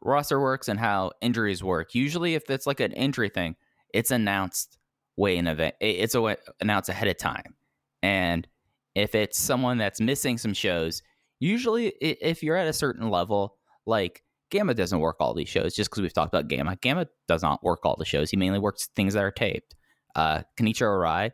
roster 0.00 0.40
works 0.40 0.68
and 0.68 0.78
how 0.78 1.12
injuries 1.20 1.62
work. 1.62 1.94
Usually, 1.94 2.34
if 2.34 2.48
it's 2.50 2.66
like 2.66 2.80
an 2.80 2.92
injury 2.92 3.28
thing, 3.28 3.56
it's 3.92 4.10
announced 4.10 4.78
way 5.16 5.36
in 5.36 5.46
event. 5.46 5.74
It's 5.80 6.14
a, 6.14 6.36
announced 6.60 6.88
ahead 6.88 7.08
of 7.08 7.16
time, 7.16 7.54
and 8.02 8.46
if 8.94 9.14
it's 9.14 9.38
someone 9.38 9.78
that's 9.78 10.00
missing 10.00 10.38
some 10.38 10.54
shows, 10.54 11.02
usually 11.40 11.88
if 12.00 12.42
you're 12.42 12.56
at 12.56 12.66
a 12.66 12.72
certain 12.72 13.10
level, 13.10 13.56
like 13.86 14.22
Gamma 14.50 14.74
doesn't 14.74 15.00
work 15.00 15.16
all 15.20 15.34
these 15.34 15.48
shows 15.48 15.74
just 15.74 15.90
because 15.90 16.02
we've 16.02 16.12
talked 16.12 16.32
about 16.32 16.48
Gamma. 16.48 16.76
Gamma 16.76 17.06
does 17.26 17.42
not 17.42 17.62
work 17.62 17.80
all 17.84 17.96
the 17.96 18.04
shows. 18.04 18.30
He 18.30 18.36
mainly 18.36 18.58
works 18.58 18.88
things 18.96 19.14
that 19.14 19.22
are 19.22 19.30
taped. 19.30 19.74
Uh, 20.14 20.42
Kenichiro 20.58 20.88
Arai 20.88 21.30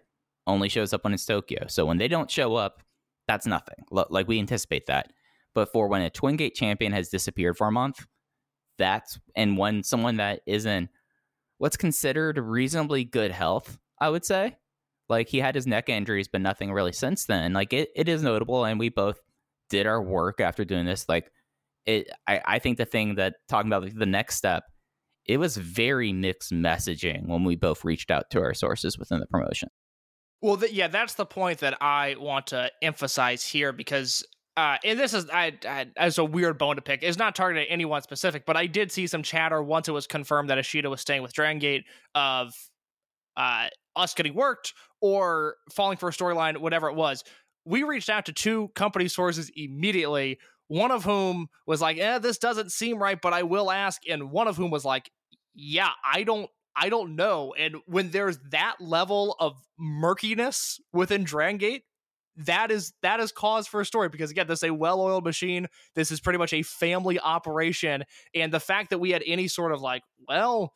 only 0.47 0.69
shows 0.69 0.93
up 0.93 1.05
when 1.05 1.15
it's 1.15 1.25
Tokyo. 1.25 1.67
So 1.69 1.87
when 1.87 1.99
they 1.99 2.09
don't 2.09 2.31
show 2.31 2.57
up, 2.57 2.83
that's 3.29 3.47
nothing. 3.47 3.77
L- 3.97 4.07
like 4.11 4.29
we 4.29 4.39
anticipate 4.39 4.87
that. 4.87 5.13
But 5.55 5.73
for 5.73 5.89
when 5.89 6.03
a 6.03 6.11
Twin 6.11 6.37
Gate 6.37 6.55
champion 6.55 6.93
has 6.93 7.09
disappeared 7.09 7.57
for 7.57 7.69
a 7.69 7.73
month, 7.73 8.05
that's 8.77 9.19
and 9.37 9.57
when 9.57 9.85
someone 9.85 10.17
that 10.17 10.41
is 10.47 10.67
in 10.67 10.89
what's 11.65 11.79
considered 11.79 12.37
reasonably 12.37 13.05
good 13.05 13.31
health, 13.31 13.79
I 13.99 14.11
would 14.11 14.23
say. 14.23 14.59
Like 15.09 15.29
he 15.31 15.39
had 15.39 15.55
his 15.55 15.67
neck 15.67 15.89
injuries, 15.89 16.29
but 16.29 16.43
nothing 16.43 16.71
really 16.71 16.93
since 16.93 17.25
then. 17.25 17.55
Like 17.55 17.73
it, 17.73 17.89
it 17.97 18.07
is 18.07 18.23
notable, 18.23 18.67
and 18.67 18.79
we 18.79 18.91
both 18.91 19.19
did 19.71 19.87
our 19.87 20.03
work 20.03 20.43
after 20.43 20.67
doing 20.67 20.85
this. 20.85 21.09
Like 21.09 21.31
it, 21.87 22.11
I, 22.29 22.43
I 22.45 22.59
think 22.59 22.77
the 22.77 22.85
thing 22.85 23.15
that 23.15 23.37
talking 23.49 23.73
about 23.73 23.89
the 23.95 24.05
next 24.05 24.37
step, 24.37 24.65
it 25.25 25.39
was 25.39 25.57
very 25.57 26.13
mixed 26.13 26.53
messaging 26.53 27.29
when 27.29 27.45
we 27.45 27.57
both 27.57 27.83
reached 27.83 28.11
out 28.11 28.29
to 28.33 28.43
our 28.43 28.53
sources 28.53 28.99
within 28.99 29.21
the 29.21 29.27
promotion. 29.27 29.71
Well, 30.43 30.59
th- 30.59 30.71
yeah, 30.71 30.89
that's 30.89 31.15
the 31.15 31.25
point 31.25 31.61
that 31.61 31.79
I 31.81 32.17
want 32.19 32.49
to 32.49 32.71
emphasize 32.83 33.43
here 33.43 33.73
because, 33.73 34.23
uh, 34.57 34.77
and 34.85 34.99
this 34.99 35.15
is 35.15 35.29
I, 35.31 35.53
I, 35.67 35.87
as 35.97 36.19
a 36.19 36.25
weird 36.25 36.59
bone 36.59 36.77
to 36.77 36.83
pick. 36.83 37.03
It's 37.03 37.19
not 37.19 37.35
targeted 37.35 37.67
at 37.67 37.73
anyone 37.73 38.03
specific, 38.03 38.47
but 38.47 38.57
I 38.57 38.67
did 38.67 38.93
see 38.93 39.07
some 39.07 39.23
chatter 39.23 39.63
once 39.63 39.89
it 39.89 39.93
was 39.93 40.07
confirmed 40.07 40.51
that 40.51 40.59
Ishida 40.59 40.89
was 40.89 41.01
staying 41.01 41.23
with 41.23 41.33
Dragon 41.33 41.59
Gate 41.59 41.85
of 42.15 42.55
uh, 43.37 43.69
us 43.97 44.15
getting 44.15 44.35
worked 44.35 44.75
or 45.01 45.57
falling 45.73 45.97
for 45.97 46.09
a 46.09 46.13
storyline, 46.13 46.59
whatever 46.59 46.89
it 46.89 46.95
was. 46.95 47.25
We 47.65 47.83
reached 47.83 48.11
out 48.11 48.27
to 48.27 48.33
two 48.33 48.69
company 48.75 49.09
sources 49.09 49.51
immediately. 49.57 50.39
One 50.69 50.93
of 50.93 51.05
whom 51.05 51.49
was 51.67 51.81
like, 51.81 51.99
"Eh, 51.99 52.19
this 52.19 52.39
doesn't 52.39 52.73
seem 52.73 53.03
right, 53.03 53.21
but 53.21 53.33
I 53.33 53.43
will 53.43 53.71
ask," 53.71 54.03
and 54.09 54.31
one 54.31 54.49
of 54.49 54.57
whom 54.57 54.71
was 54.71 54.85
like, 54.85 55.11
"Yeah, 55.55 55.91
I 56.05 56.23
don't 56.23 56.49
I 56.77 56.89
don't 56.89 57.17
know. 57.17 57.55
And 57.59 57.77
when 57.87 58.11
there's 58.11 58.39
that 58.51 58.77
level 58.81 59.37
of 59.39 59.57
murkiness 59.79 60.81
within 60.93 61.25
Dragon 61.25 61.59
Gate, 61.59 61.85
that 62.37 62.71
is 62.71 62.93
that 63.03 63.21
is 63.21 63.33
cause 63.33 63.67
for 63.67 63.81
a 63.81 63.87
story 63.87 64.09
because 64.09 64.31
again, 64.31 64.47
this 64.47 64.61
is 64.61 64.69
a 64.71 64.75
well-oiled 64.75 65.25
machine. 65.25 65.67
This 65.95 66.11
is 66.11 66.21
pretty 66.21 66.39
much 66.39 66.53
a 66.53 66.63
family 66.63 67.19
operation, 67.21 68.05
and 68.35 68.53
the 68.53 68.61
fact 68.61 68.91
that 68.91 68.99
we 68.99 69.11
had 69.11 69.23
any 69.27 69.49
sort 69.49 69.73
of 69.73 69.81
like, 69.81 70.03
well, 70.29 70.73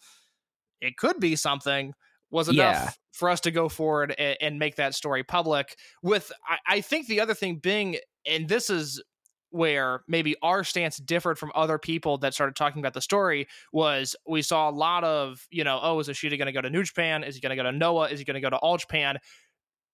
it 0.80 0.96
could 0.96 1.18
be 1.20 1.34
something 1.36 1.94
was 2.30 2.48
enough 2.48 2.74
Yeah. 2.84 2.90
for 3.12 3.30
us 3.30 3.40
to 3.40 3.50
go 3.50 3.68
forward 3.68 4.14
and, 4.18 4.36
and 4.40 4.58
make 4.58 4.76
that 4.76 4.94
story 4.94 5.24
public. 5.24 5.76
With 6.02 6.30
I, 6.46 6.58
I 6.76 6.80
think 6.80 7.06
the 7.06 7.20
other 7.20 7.34
thing 7.34 7.56
being, 7.56 7.96
and 8.26 8.48
this 8.48 8.70
is 8.70 9.02
where 9.50 10.02
maybe 10.06 10.36
our 10.42 10.62
stance 10.62 10.98
differed 10.98 11.38
from 11.38 11.50
other 11.54 11.78
people 11.78 12.18
that 12.18 12.34
started 12.34 12.54
talking 12.54 12.80
about 12.80 12.92
the 12.92 13.00
story 13.00 13.48
was 13.72 14.14
we 14.28 14.42
saw 14.42 14.68
a 14.68 14.70
lot 14.70 15.04
of, 15.04 15.46
you 15.50 15.64
know, 15.64 15.80
oh, 15.82 15.98
is 16.00 16.08
Ishida 16.10 16.36
going 16.36 16.46
to 16.46 16.52
go 16.52 16.60
to 16.60 16.68
New 16.68 16.82
Japan? 16.82 17.24
Is 17.24 17.34
he 17.34 17.40
going 17.40 17.50
to 17.50 17.56
go 17.56 17.62
to 17.62 17.72
Noah? 17.72 18.10
Is 18.10 18.18
he 18.18 18.26
going 18.26 18.34
to 18.34 18.42
go 18.42 18.50
to 18.50 18.56
All 18.58 18.76
Japan? 18.76 19.16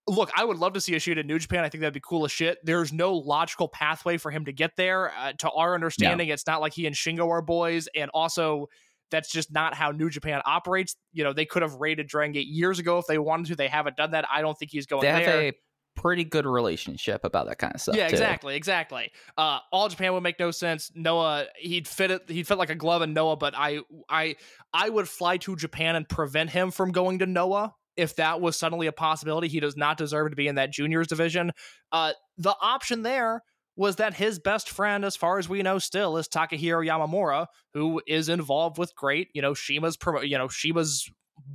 Look, 0.07 0.31
I 0.35 0.45
would 0.45 0.57
love 0.57 0.73
to 0.73 0.81
see 0.81 0.93
Ishida 0.93 1.21
in 1.21 1.27
New 1.27 1.39
Japan. 1.39 1.63
I 1.63 1.69
think 1.69 1.81
that'd 1.81 1.93
be 1.93 1.99
cool 1.99 2.25
as 2.25 2.31
shit. 2.31 2.59
There's 2.63 2.93
no 2.93 3.13
logical 3.15 3.67
pathway 3.67 4.17
for 4.17 4.29
him 4.29 4.45
to 4.45 4.51
get 4.53 4.77
there. 4.77 5.11
Uh, 5.17 5.33
to 5.39 5.49
our 5.49 5.73
understanding, 5.73 6.29
it's 6.29 6.45
not 6.45 6.61
like 6.61 6.73
he 6.73 6.85
and 6.85 6.95
Shingo 6.95 7.27
are 7.29 7.41
boys. 7.41 7.87
And 7.95 8.11
also, 8.13 8.67
that's 9.09 9.31
just 9.31 9.51
not 9.51 9.73
how 9.73 9.89
New 9.91 10.11
Japan 10.11 10.41
operates. 10.45 10.95
You 11.11 11.23
know, 11.23 11.33
they 11.33 11.45
could 11.45 11.63
have 11.63 11.73
raided 11.75 12.07
Dragon 12.07 12.33
Gate 12.33 12.47
years 12.47 12.77
ago 12.77 12.99
if 12.99 13.07
they 13.07 13.17
wanted 13.17 13.47
to. 13.47 13.55
They 13.55 13.67
haven't 13.67 13.97
done 13.97 14.11
that. 14.11 14.25
I 14.31 14.41
don't 14.41 14.57
think 14.57 14.69
he's 14.71 14.85
going 14.85 15.01
They 15.01 15.07
have 15.11 15.25
there. 15.25 15.41
a 15.41 15.53
pretty 15.95 16.23
good 16.23 16.45
relationship 16.45 17.23
about 17.23 17.47
that 17.47 17.57
kind 17.57 17.73
of 17.73 17.81
stuff. 17.81 17.95
Yeah, 17.95 18.07
too. 18.07 18.13
exactly, 18.13 18.55
exactly. 18.55 19.11
Uh, 19.37 19.59
all 19.71 19.89
Japan 19.89 20.13
would 20.13 20.23
make 20.23 20.39
no 20.39 20.51
sense. 20.51 20.91
Noah, 20.93 21.45
he'd 21.57 21.87
fit 21.87 22.11
it. 22.11 22.29
He'd 22.29 22.47
fit 22.47 22.57
like 22.59 22.69
a 22.69 22.75
glove 22.75 23.01
in 23.01 23.13
Noah, 23.13 23.37
but 23.37 23.55
I, 23.55 23.79
I, 24.07 24.35
I 24.71 24.89
would 24.89 25.07
fly 25.09 25.37
to 25.37 25.55
Japan 25.55 25.95
and 25.95 26.07
prevent 26.07 26.51
him 26.51 26.69
from 26.69 26.91
going 26.91 27.19
to 27.19 27.25
Noah 27.25 27.73
if 27.97 28.15
that 28.17 28.41
was 28.41 28.55
suddenly 28.55 28.87
a 28.87 28.91
possibility. 28.91 29.47
He 29.47 29.59
does 29.59 29.77
not 29.77 29.97
deserve 29.97 30.29
to 30.31 30.35
be 30.35 30.47
in 30.47 30.55
that 30.55 30.71
juniors 30.71 31.07
division. 31.07 31.51
Uh, 31.91 32.13
the 32.37 32.55
option 32.61 33.03
there 33.03 33.41
was 33.75 33.97
that 33.97 34.13
his 34.13 34.39
best 34.39 34.69
friend, 34.69 35.03
as 35.03 35.15
far 35.15 35.37
as 35.37 35.49
we 35.49 35.61
know, 35.61 35.79
still 35.79 36.17
is 36.17 36.27
Takahiro 36.27 36.85
Yamamura, 36.85 37.47
who 37.73 38.01
is 38.07 38.29
involved 38.29 38.77
with 38.77 38.95
great, 38.95 39.27
you 39.33 39.41
know, 39.41 39.53
Shima's, 39.53 39.97
you 40.23 40.37
know, 40.37 40.47
Shima's 40.47 41.09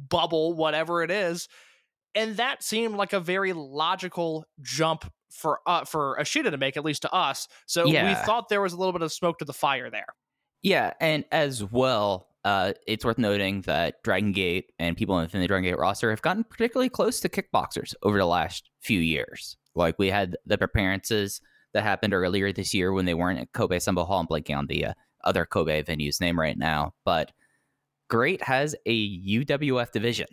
bubble, 0.09 0.53
whatever 0.53 1.03
it 1.03 1.11
is 1.11 1.49
and 2.15 2.37
that 2.37 2.63
seemed 2.63 2.97
like 2.97 3.13
a 3.13 3.21
very 3.21 3.53
logical 3.53 4.45
jump 4.61 5.11
for 5.31 5.61
uh, 5.67 5.85
for 5.85 6.19
Ishida 6.21 6.51
to 6.51 6.57
make, 6.57 6.77
at 6.77 6.85
least 6.85 7.03
to 7.03 7.13
us. 7.13 7.49
So 7.67 7.87
we 7.87 8.15
thought 8.15 8.49
there 8.49 8.61
was 8.61 8.73
a 8.73 8.77
little 8.77 8.93
bit 8.93 9.03
of 9.03 9.13
smoke 9.13 9.39
to 9.39 9.45
the 9.45 9.53
fire 9.53 9.91
there. 9.91 10.07
Yeah, 10.63 10.93
and 11.01 11.25
as 11.33 11.65
well, 11.65 12.29
uh, 12.45 12.73
it's 12.87 13.05
worth 13.05 13.19
noting 13.19 13.63
that 13.63 14.03
Dragon 14.03 14.33
Gate 14.33 14.73
and 14.79 14.97
people 14.97 15.17
within 15.17 15.41
the 15.41 15.47
Dragon 15.47 15.71
Gate 15.71 15.79
roster 15.79 16.11
have 16.11 16.23
gotten 16.23 16.45
particularly 16.45 16.89
close 16.89 17.21
to 17.21 17.29
kickboxers 17.29 17.95
over 18.03 18.19
the 18.19 18.27
last 18.27 18.71
few 18.81 19.01
years. 19.01 19.57
Like 19.75 19.99
we 19.99 20.09
had 20.09 20.37
the 20.47 20.63
appearances 20.63 21.41
that 21.75 21.83
happened 21.83 22.15
earlier 22.15 22.53
this 22.53 22.75
year 22.75 22.93
when 22.93 23.05
they 23.05 23.15
weren't 23.15 23.39
at 23.39 23.53
Kobe 23.53 23.77
Sanbo 23.77 24.07
Hall. 24.07 24.21
I'm 24.21 24.27
blanking 24.27 24.57
on 24.57 24.67
the 24.67 24.87
uh, 24.87 24.93
other 25.25 25.45
Kobe 25.45 25.83
venue's 25.83 26.21
name 26.21 26.39
right 26.41 26.57
now, 26.57 26.95
but 27.05 27.33
Great 28.09 28.43
has 28.43 28.75
a 28.87 29.21
UWF 29.21 29.93
division. 29.93 30.27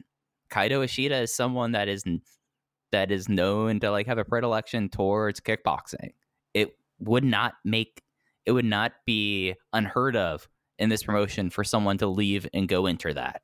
Kaito 0.50 0.84
Ishida 0.84 1.18
is 1.18 1.36
someone 1.36 1.74
that 1.74 1.88
is 1.88 2.04
that 2.92 3.12
is 3.12 3.28
known 3.28 3.80
to 3.82 3.92
like 3.92 4.08
have 4.08 4.18
a 4.18 4.26
predilection 4.26 4.90
towards 4.90 5.42
kickboxing. 5.42 6.14
It 6.54 6.76
would 7.00 7.24
not 7.24 7.56
make 7.66 8.02
it 8.46 8.54
would 8.54 8.66
not 8.66 8.94
be 9.06 9.56
unheard 9.74 10.16
of 10.16 10.48
in 10.80 10.90
this 10.90 11.04
promotion 11.04 11.50
for 11.50 11.64
someone 11.64 11.98
to 11.98 12.08
leave 12.08 12.48
and 12.54 12.68
go 12.68 12.86
enter 12.86 13.14
that. 13.14 13.42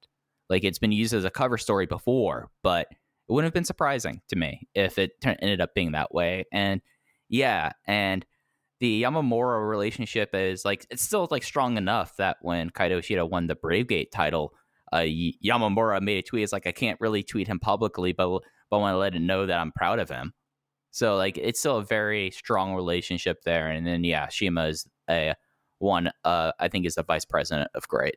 Like 0.49 0.63
it's 0.63 0.79
been 0.79 0.91
used 0.91 1.13
as 1.13 1.25
a 1.25 1.31
cover 1.31 1.57
story 1.57 1.85
before, 1.85 2.49
but 2.61 2.87
it 2.91 3.31
wouldn't 3.31 3.47
have 3.47 3.53
been 3.53 3.63
surprising 3.63 4.21
to 4.29 4.35
me 4.35 4.67
if 4.75 4.97
it 4.97 5.19
tur- 5.21 5.37
ended 5.39 5.61
up 5.61 5.73
being 5.73 5.93
that 5.93 6.13
way. 6.13 6.45
And 6.51 6.81
yeah, 7.29 7.71
and 7.87 8.25
the 8.79 9.03
Yamamura 9.03 9.67
relationship 9.67 10.35
is 10.35 10.65
like 10.65 10.85
it's 10.89 11.01
still 11.01 11.27
like 11.31 11.43
strong 11.43 11.77
enough 11.77 12.17
that 12.17 12.37
when 12.41 12.69
Kaito 12.69 12.99
Ishida 12.99 13.25
won 13.25 13.47
the 13.47 13.55
Brave 13.55 13.87
Gate 13.87 14.11
title, 14.11 14.53
uh, 14.91 14.97
Yamamura 14.97 16.01
made 16.01 16.17
a 16.17 16.21
tweet. 16.21 16.43
It's 16.43 16.53
like 16.53 16.67
I 16.67 16.71
can't 16.71 16.99
really 16.99 17.23
tweet 17.23 17.47
him 17.47 17.59
publicly, 17.59 18.11
but 18.11 18.41
but 18.69 18.79
want 18.79 18.93
to 18.93 18.97
let 18.97 19.15
him 19.15 19.25
know 19.25 19.45
that 19.45 19.59
I'm 19.59 19.71
proud 19.71 19.99
of 19.99 20.09
him. 20.09 20.33
So 20.91 21.15
like 21.15 21.37
it's 21.37 21.59
still 21.59 21.77
a 21.77 21.83
very 21.83 22.29
strong 22.31 22.75
relationship 22.75 23.43
there. 23.43 23.69
And 23.69 23.87
then 23.87 24.03
yeah, 24.03 24.27
Shima 24.27 24.65
is 24.67 24.87
a 25.09 25.33
one. 25.83 26.11
Uh, 26.23 26.51
I 26.59 26.67
think 26.67 26.85
is 26.85 26.95
the 26.95 27.03
vice 27.03 27.25
president 27.25 27.69
of 27.75 27.87
Great. 27.87 28.15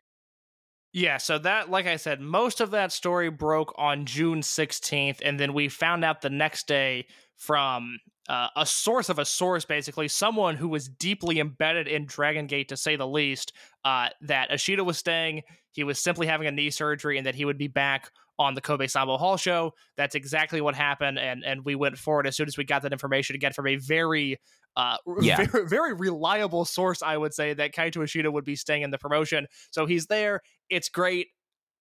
Yeah, 0.93 1.17
so 1.17 1.37
that, 1.39 1.69
like 1.69 1.85
I 1.85 1.97
said, 1.97 2.21
most 2.21 2.61
of 2.61 2.71
that 2.71 2.91
story 2.91 3.29
broke 3.29 3.73
on 3.77 4.05
June 4.05 4.41
16th, 4.41 5.19
and 5.23 5.39
then 5.39 5.53
we 5.53 5.69
found 5.69 6.03
out 6.03 6.21
the 6.21 6.29
next 6.29 6.67
day 6.67 7.05
from 7.35 7.99
uh, 8.29 8.47
a 8.55 8.65
source 8.65 9.09
of 9.09 9.19
a 9.19 9.25
source, 9.25 9.63
basically, 9.63 10.07
someone 10.07 10.55
who 10.55 10.67
was 10.67 10.87
deeply 10.87 11.39
embedded 11.39 11.87
in 11.87 12.05
Dragon 12.05 12.47
Gate, 12.47 12.69
to 12.69 12.77
say 12.77 12.95
the 12.95 13.07
least, 13.07 13.53
uh, 13.85 14.09
that 14.21 14.51
Ishida 14.51 14.83
was 14.83 14.97
staying, 14.97 15.43
he 15.71 15.83
was 15.83 15.99
simply 15.99 16.25
having 16.25 16.47
a 16.47 16.51
knee 16.51 16.71
surgery, 16.71 17.17
and 17.17 17.27
that 17.27 17.35
he 17.35 17.45
would 17.45 17.57
be 17.57 17.67
back 17.67 18.09
on 18.39 18.53
the 18.53 18.61
Kobe 18.61 18.87
Sanbo 18.87 19.17
Hall 19.17 19.37
show. 19.37 19.73
That's 19.97 20.15
exactly 20.15 20.61
what 20.61 20.75
happened, 20.75 21.19
and 21.19 21.43
and 21.43 21.63
we 21.63 21.75
went 21.75 21.97
forward 21.97 22.27
as 22.27 22.35
soon 22.35 22.47
as 22.47 22.57
we 22.57 22.63
got 22.63 22.81
that 22.83 22.91
information 22.91 23.35
again 23.35 23.53
from 23.53 23.67
a 23.67 23.75
very 23.75 24.39
uh, 24.77 24.97
Yeah. 25.21 25.45
very, 25.45 25.67
very 25.67 25.93
reliable 25.93 26.63
source, 26.63 27.01
I 27.01 27.17
would 27.17 27.33
say, 27.33 27.53
that 27.53 27.73
Kaito 27.73 28.01
Ishida 28.03 28.31
would 28.31 28.45
be 28.45 28.55
staying 28.55 28.83
in 28.83 28.91
the 28.91 28.97
promotion. 28.97 29.47
So 29.71 29.85
he's 29.85 30.05
there. 30.07 30.41
It's 30.69 30.87
great. 30.87 31.27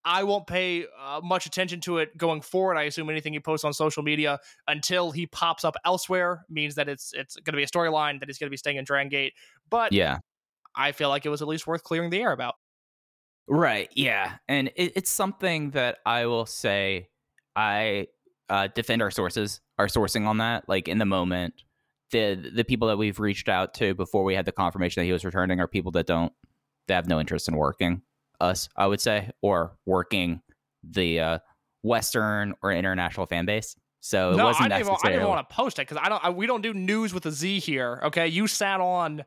I 0.04 0.22
won't 0.22 0.46
pay 0.46 0.86
uh, 1.00 1.20
much 1.22 1.46
attention 1.46 1.80
to 1.82 1.98
it 1.98 2.16
going 2.16 2.40
forward. 2.40 2.76
I 2.76 2.84
assume 2.84 3.10
anything 3.10 3.32
he 3.32 3.40
posts 3.40 3.64
on 3.64 3.72
social 3.72 4.04
media 4.04 4.38
until 4.68 5.10
he 5.10 5.26
pops 5.26 5.64
up 5.64 5.74
elsewhere 5.84 6.44
means 6.48 6.76
that 6.76 6.88
it's 6.88 7.12
it's 7.12 7.34
going 7.36 7.52
to 7.54 7.56
be 7.56 7.64
a 7.64 7.66
storyline 7.66 8.20
that 8.20 8.28
he's 8.28 8.38
going 8.38 8.46
to 8.46 8.52
be 8.52 8.56
staying 8.56 8.76
in 8.76 8.84
Dragon 8.84 9.08
Gate. 9.08 9.34
But 9.68 9.92
Yeah. 9.92 10.18
I 10.76 10.92
feel 10.92 11.08
like 11.08 11.26
it 11.26 11.28
was 11.30 11.42
at 11.42 11.48
least 11.48 11.66
worth 11.66 11.82
clearing 11.82 12.10
the 12.10 12.20
air 12.22 12.30
about. 12.32 12.54
Right. 13.48 13.90
Yeah. 13.94 14.34
And 14.48 14.68
it, 14.76 14.92
it's 14.96 15.10
something 15.10 15.70
that 15.72 15.98
I 16.06 16.26
will 16.26 16.46
say 16.46 17.08
I 17.56 18.06
uh, 18.48 18.68
defend 18.74 19.02
our 19.02 19.10
sources, 19.10 19.60
our 19.78 19.86
sourcing 19.86 20.26
on 20.26 20.38
that. 20.38 20.68
Like 20.68 20.86
in 20.88 20.98
the 20.98 21.04
moment, 21.04 21.54
the 22.10 22.50
the 22.54 22.64
people 22.64 22.88
that 22.88 22.96
we've 22.96 23.18
reached 23.18 23.48
out 23.48 23.74
to 23.74 23.94
before 23.94 24.24
we 24.24 24.34
had 24.34 24.44
the 24.44 24.52
confirmation 24.52 25.00
that 25.00 25.06
he 25.06 25.12
was 25.12 25.24
returning 25.24 25.60
are 25.60 25.66
people 25.66 25.92
that 25.92 26.06
don't 26.06 26.32
that 26.88 26.94
have 26.94 27.08
no 27.08 27.18
interest 27.20 27.48
in 27.48 27.56
working 27.56 28.02
us, 28.40 28.68
I 28.76 28.86
would 28.86 29.00
say, 29.00 29.30
or 29.42 29.76
working 29.86 30.40
the 30.84 31.20
uh, 31.20 31.38
Western 31.82 32.54
or 32.62 32.72
international 32.72 33.26
fan 33.26 33.46
base. 33.46 33.76
So 34.00 34.32
it 34.32 34.36
no, 34.36 34.44
I 34.44 34.46
wasn't 34.46 34.68
didn't, 34.68 34.80
even, 34.82 34.96
I 35.02 35.10
didn't 35.10 35.28
want 35.28 35.48
to 35.48 35.54
post 35.54 35.78
it 35.78 35.88
because 35.88 35.98
I 36.00 36.08
don't. 36.08 36.24
I, 36.24 36.30
we 36.30 36.46
don't 36.46 36.62
do 36.62 36.72
news 36.72 37.12
with 37.12 37.26
a 37.26 37.32
Z 37.32 37.58
here. 37.60 38.00
Okay, 38.04 38.28
you 38.28 38.46
sat 38.46 38.80
on 38.80 39.24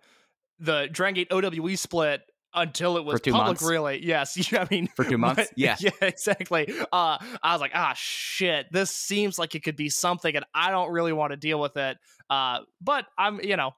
the 0.60 0.88
Dragon 0.92 1.16
Gate 1.16 1.28
OWE 1.32 1.76
split 1.76 2.22
until 2.54 2.98
it 2.98 3.06
was 3.06 3.22
public. 3.22 3.34
months? 3.34 3.64
Really, 3.64 4.06
yes. 4.06 4.54
I 4.54 4.68
mean, 4.72 4.88
For 4.96 5.04
two 5.06 5.18
months? 5.18 5.44
but- 5.50 5.58
Yeah. 5.58 5.76
yeah, 5.80 5.92
exactly. 6.02 6.74
Uh, 6.92 7.18
I 7.44 7.54
was 7.54 7.62
like, 7.62 7.72
ah, 7.76 7.94
shit. 7.96 8.68
This 8.72 8.92
seems 8.92 9.38
like 9.38 9.56
it 9.56 9.64
could 9.64 9.76
be 9.76 9.90
something, 9.90 10.36
and 10.36 10.46
I 10.54 10.72
don't 10.72 10.92
really 10.92 11.14
want 11.14 11.32
to 11.32 11.38
deal 11.38 11.60
with 11.60 11.78
it. 11.78 11.98
Uh, 12.30 12.60
but 12.82 13.06
I'm, 13.18 13.40
you 13.42 13.56
know, 13.58 13.72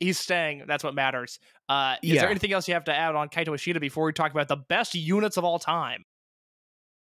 he's 0.00 0.18
staying. 0.18 0.64
That's 0.66 0.82
what 0.84 0.94
matters. 0.94 1.38
Uh, 1.68 1.96
is 2.02 2.10
Yeah. 2.10 2.22
there 2.22 2.30
anything 2.30 2.52
else 2.52 2.66
you 2.68 2.74
have 2.74 2.84
to 2.84 2.94
add 2.94 3.14
on 3.14 3.28
Kaito 3.28 3.54
Ishida 3.54 3.80
before 3.80 4.04
we 4.04 4.12
talk 4.12 4.32
about 4.32 4.48
the 4.48 4.56
best 4.56 4.94
units 4.94 5.36
of 5.36 5.44
all 5.44 5.58
time? 5.58 6.04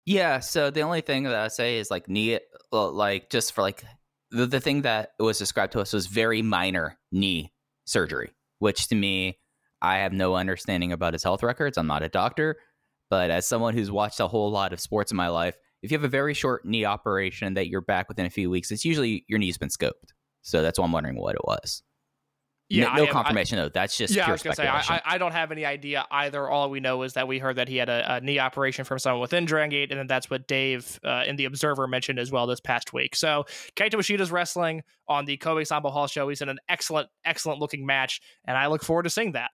Yeah, 0.05 0.39
so 0.39 0.69
the 0.69 0.81
only 0.81 1.01
thing 1.01 1.23
that 1.23 1.35
I 1.35 1.47
say 1.47 1.77
is 1.77 1.89
like 1.89 2.09
knee, 2.09 2.39
like 2.71 3.29
just 3.29 3.53
for 3.53 3.61
like 3.61 3.83
the, 4.31 4.45
the 4.45 4.59
thing 4.59 4.81
that 4.81 5.11
was 5.19 5.37
described 5.39 5.73
to 5.73 5.79
us 5.79 5.93
was 5.93 6.07
very 6.07 6.41
minor 6.41 6.97
knee 7.11 7.53
surgery, 7.85 8.31
which 8.59 8.87
to 8.89 8.95
me, 8.95 9.39
I 9.83 9.97
have 9.97 10.13
no 10.13 10.35
understanding 10.35 10.93
about 10.93 11.13
his 11.13 11.23
health 11.23 11.43
records. 11.43 11.77
I'm 11.77 11.87
not 11.87 12.01
a 12.03 12.09
doctor, 12.09 12.55
but 13.09 13.29
as 13.29 13.45
someone 13.45 13.73
who's 13.73 13.91
watched 13.91 14.19
a 14.21 14.27
whole 14.27 14.49
lot 14.49 14.71
of 14.73 14.79
sports 14.79 15.11
in 15.11 15.17
my 15.17 15.27
life, 15.27 15.55
if 15.83 15.91
you 15.91 15.97
have 15.97 16.05
a 16.05 16.09
very 16.09 16.33
short 16.33 16.65
knee 16.65 16.85
operation 16.85 17.55
that 17.55 17.67
you're 17.67 17.81
back 17.81 18.07
within 18.07 18.25
a 18.25 18.29
few 18.29 18.49
weeks, 18.49 18.71
it's 18.71 18.85
usually 18.85 19.25
your 19.27 19.37
knee's 19.37 19.57
been 19.57 19.69
scoped. 19.69 20.13
So 20.41 20.61
that's 20.61 20.79
why 20.79 20.85
I'm 20.85 20.91
wondering 20.93 21.19
what 21.19 21.35
it 21.35 21.43
was. 21.43 21.83
Yeah, 22.69 22.85
no, 22.85 22.89
no 22.89 23.05
have- 23.05 23.09
I- 23.09 23.11
confirmation 23.11 23.57
though. 23.57 23.69
That's 23.69 23.97
just 23.97 24.15
yeah, 24.15 24.27
I 24.27 24.31
was 24.31 24.41
gonna 24.41 24.55
say. 24.55 24.65
I, 24.65 24.79
I, 24.79 25.01
I 25.05 25.17
don't 25.17 25.33
have 25.33 25.51
any 25.51 25.65
idea 25.65 26.05
either. 26.09 26.49
All 26.49 26.69
we 26.69 26.79
know 26.79 27.03
is 27.03 27.13
that 27.13 27.27
we 27.27 27.37
heard 27.37 27.57
that 27.57 27.67
he 27.67 27.75
had 27.75 27.89
a, 27.89 28.15
a 28.15 28.21
knee 28.21 28.39
operation 28.39 28.85
from 28.85 28.99
someone 28.99 29.19
within 29.21 29.45
Dragon 29.45 29.69
Gate, 29.69 29.91
and 29.91 29.99
then 29.99 30.07
that's 30.07 30.29
what 30.29 30.47
Dave 30.47 30.99
uh, 31.03 31.23
in 31.27 31.35
the 31.35 31.45
Observer 31.45 31.87
mentioned 31.87 32.19
as 32.19 32.31
well 32.31 32.47
this 32.47 32.61
past 32.61 32.93
week. 32.93 33.15
So 33.15 33.45
Kaito 33.75 33.95
Ishida's 33.95 34.31
wrestling 34.31 34.81
on 35.07 35.25
the 35.25 35.35
Kobe 35.37 35.63
Sanbo 35.63 35.91
Hall 35.91 36.07
show. 36.07 36.29
He's 36.29 36.41
in 36.41 36.49
an 36.49 36.57
excellent, 36.69 37.09
excellent 37.25 37.59
looking 37.59 37.85
match, 37.85 38.21
and 38.45 38.57
I 38.57 38.67
look 38.67 38.81
forward 38.83 39.03
to 39.03 39.09
seeing 39.09 39.33
that. 39.33 39.51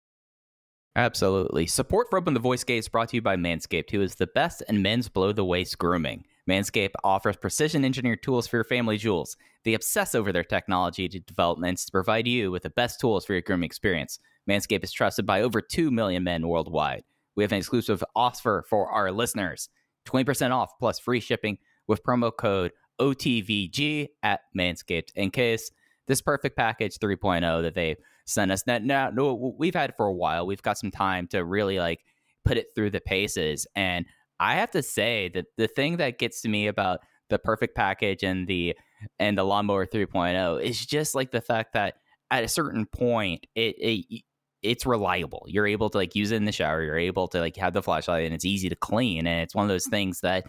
Absolutely. 0.96 1.66
Support 1.66 2.08
for 2.08 2.18
Open 2.18 2.32
the 2.32 2.40
Voice 2.40 2.64
Gate 2.64 2.78
is 2.78 2.88
brought 2.88 3.10
to 3.10 3.16
you 3.16 3.22
by 3.22 3.36
Manscaped, 3.36 3.90
who 3.90 4.00
is 4.00 4.14
the 4.14 4.28
best 4.28 4.62
in 4.66 4.80
men's 4.80 5.10
below 5.10 5.30
the 5.30 5.44
waist 5.44 5.76
grooming. 5.76 6.24
Manscaped 6.48 6.94
offers 7.04 7.36
precision 7.36 7.84
engineered 7.84 8.22
tools 8.22 8.46
for 8.46 8.56
your 8.56 8.64
family 8.64 8.96
jewels. 8.96 9.36
They 9.64 9.74
obsess 9.74 10.14
over 10.14 10.32
their 10.32 10.42
technology 10.42 11.06
developments 11.06 11.84
to 11.84 11.92
provide 11.92 12.26
you 12.26 12.50
with 12.50 12.62
the 12.62 12.70
best 12.70 12.98
tools 12.98 13.26
for 13.26 13.34
your 13.34 13.42
grooming 13.42 13.66
experience. 13.66 14.18
Manscaped 14.48 14.84
is 14.84 14.92
trusted 14.92 15.26
by 15.26 15.42
over 15.42 15.60
2 15.60 15.90
million 15.90 16.24
men 16.24 16.48
worldwide. 16.48 17.04
We 17.34 17.44
have 17.44 17.52
an 17.52 17.58
exclusive 17.58 18.02
offer 18.14 18.64
for 18.66 18.88
our 18.88 19.12
listeners 19.12 19.68
20% 20.06 20.50
off 20.50 20.78
plus 20.78 20.98
free 20.98 21.20
shipping 21.20 21.58
with 21.86 22.04
promo 22.04 22.34
code 22.34 22.72
OTVG 23.02 24.08
at 24.22 24.40
Manscaped. 24.56 25.12
In 25.14 25.30
case 25.30 25.70
this 26.06 26.22
perfect 26.22 26.56
package 26.56 26.98
3.0 26.98 27.60
that 27.62 27.74
they 27.74 27.96
sent 28.26 28.50
us. 28.50 28.62
That 28.64 28.84
now 28.84 29.10
no 29.10 29.54
we've 29.58 29.74
had 29.74 29.96
for 29.96 30.06
a 30.06 30.12
while. 30.12 30.46
We've 30.46 30.62
got 30.62 30.78
some 30.78 30.90
time 30.90 31.28
to 31.28 31.44
really 31.44 31.78
like 31.78 32.00
put 32.44 32.56
it 32.56 32.68
through 32.74 32.90
the 32.90 33.00
paces 33.00 33.66
and 33.74 34.06
i 34.38 34.54
have 34.54 34.70
to 34.70 34.80
say 34.80 35.28
that 35.34 35.46
the 35.56 35.66
thing 35.66 35.96
that 35.96 36.16
gets 36.16 36.40
to 36.40 36.48
me 36.48 36.68
about 36.68 37.00
the 37.28 37.38
perfect 37.38 37.74
package 37.74 38.22
and 38.22 38.46
the 38.46 38.74
and 39.18 39.36
the 39.36 39.44
lawnmower 39.44 39.84
3.0 39.84 40.62
is 40.62 40.86
just 40.86 41.14
like 41.14 41.32
the 41.32 41.40
fact 41.40 41.72
that 41.74 41.94
at 42.30 42.44
a 42.44 42.48
certain 42.48 42.86
point 42.86 43.46
it, 43.54 43.74
it 43.78 44.22
it's 44.62 44.86
reliable. 44.86 45.44
You're 45.48 45.66
able 45.66 45.90
to 45.90 45.98
like 45.98 46.16
use 46.16 46.32
it 46.32 46.36
in 46.36 46.44
the 46.44 46.50
shower. 46.50 46.82
You're 46.82 46.98
able 46.98 47.28
to 47.28 47.40
like 47.40 47.56
have 47.56 47.72
the 47.72 47.82
flashlight 47.82 48.24
and 48.24 48.34
it's 48.34 48.44
easy 48.44 48.68
to 48.68 48.74
clean 48.74 49.26
and 49.26 49.42
it's 49.42 49.54
one 49.54 49.64
of 49.64 49.68
those 49.68 49.86
things 49.86 50.20
that 50.20 50.44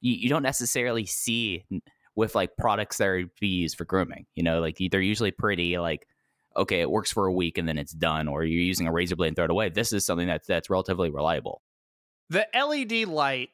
you, 0.00 0.14
you 0.14 0.28
don't 0.28 0.42
necessarily 0.42 1.06
see 1.06 1.64
with 2.14 2.34
like 2.34 2.56
products 2.58 2.98
that 2.98 3.08
are 3.08 3.24
be 3.40 3.48
used 3.48 3.78
for 3.78 3.86
grooming 3.86 4.26
you 4.34 4.42
know 4.42 4.60
like 4.60 4.76
they're 4.90 5.00
usually 5.00 5.30
pretty 5.30 5.78
like 5.78 6.06
okay, 6.56 6.80
it 6.80 6.90
works 6.90 7.12
for 7.12 7.26
a 7.26 7.32
week 7.32 7.58
and 7.58 7.68
then 7.68 7.78
it's 7.78 7.92
done, 7.92 8.28
or 8.28 8.44
you're 8.44 8.60
using 8.60 8.86
a 8.86 8.92
razor 8.92 9.16
blade 9.16 9.28
and 9.28 9.36
throw 9.36 9.44
it 9.44 9.50
away. 9.50 9.68
This 9.68 9.92
is 9.92 10.04
something 10.04 10.26
that's 10.26 10.46
that's 10.46 10.70
relatively 10.70 11.10
reliable. 11.10 11.62
The 12.30 12.46
LED 12.54 13.08
light 13.08 13.50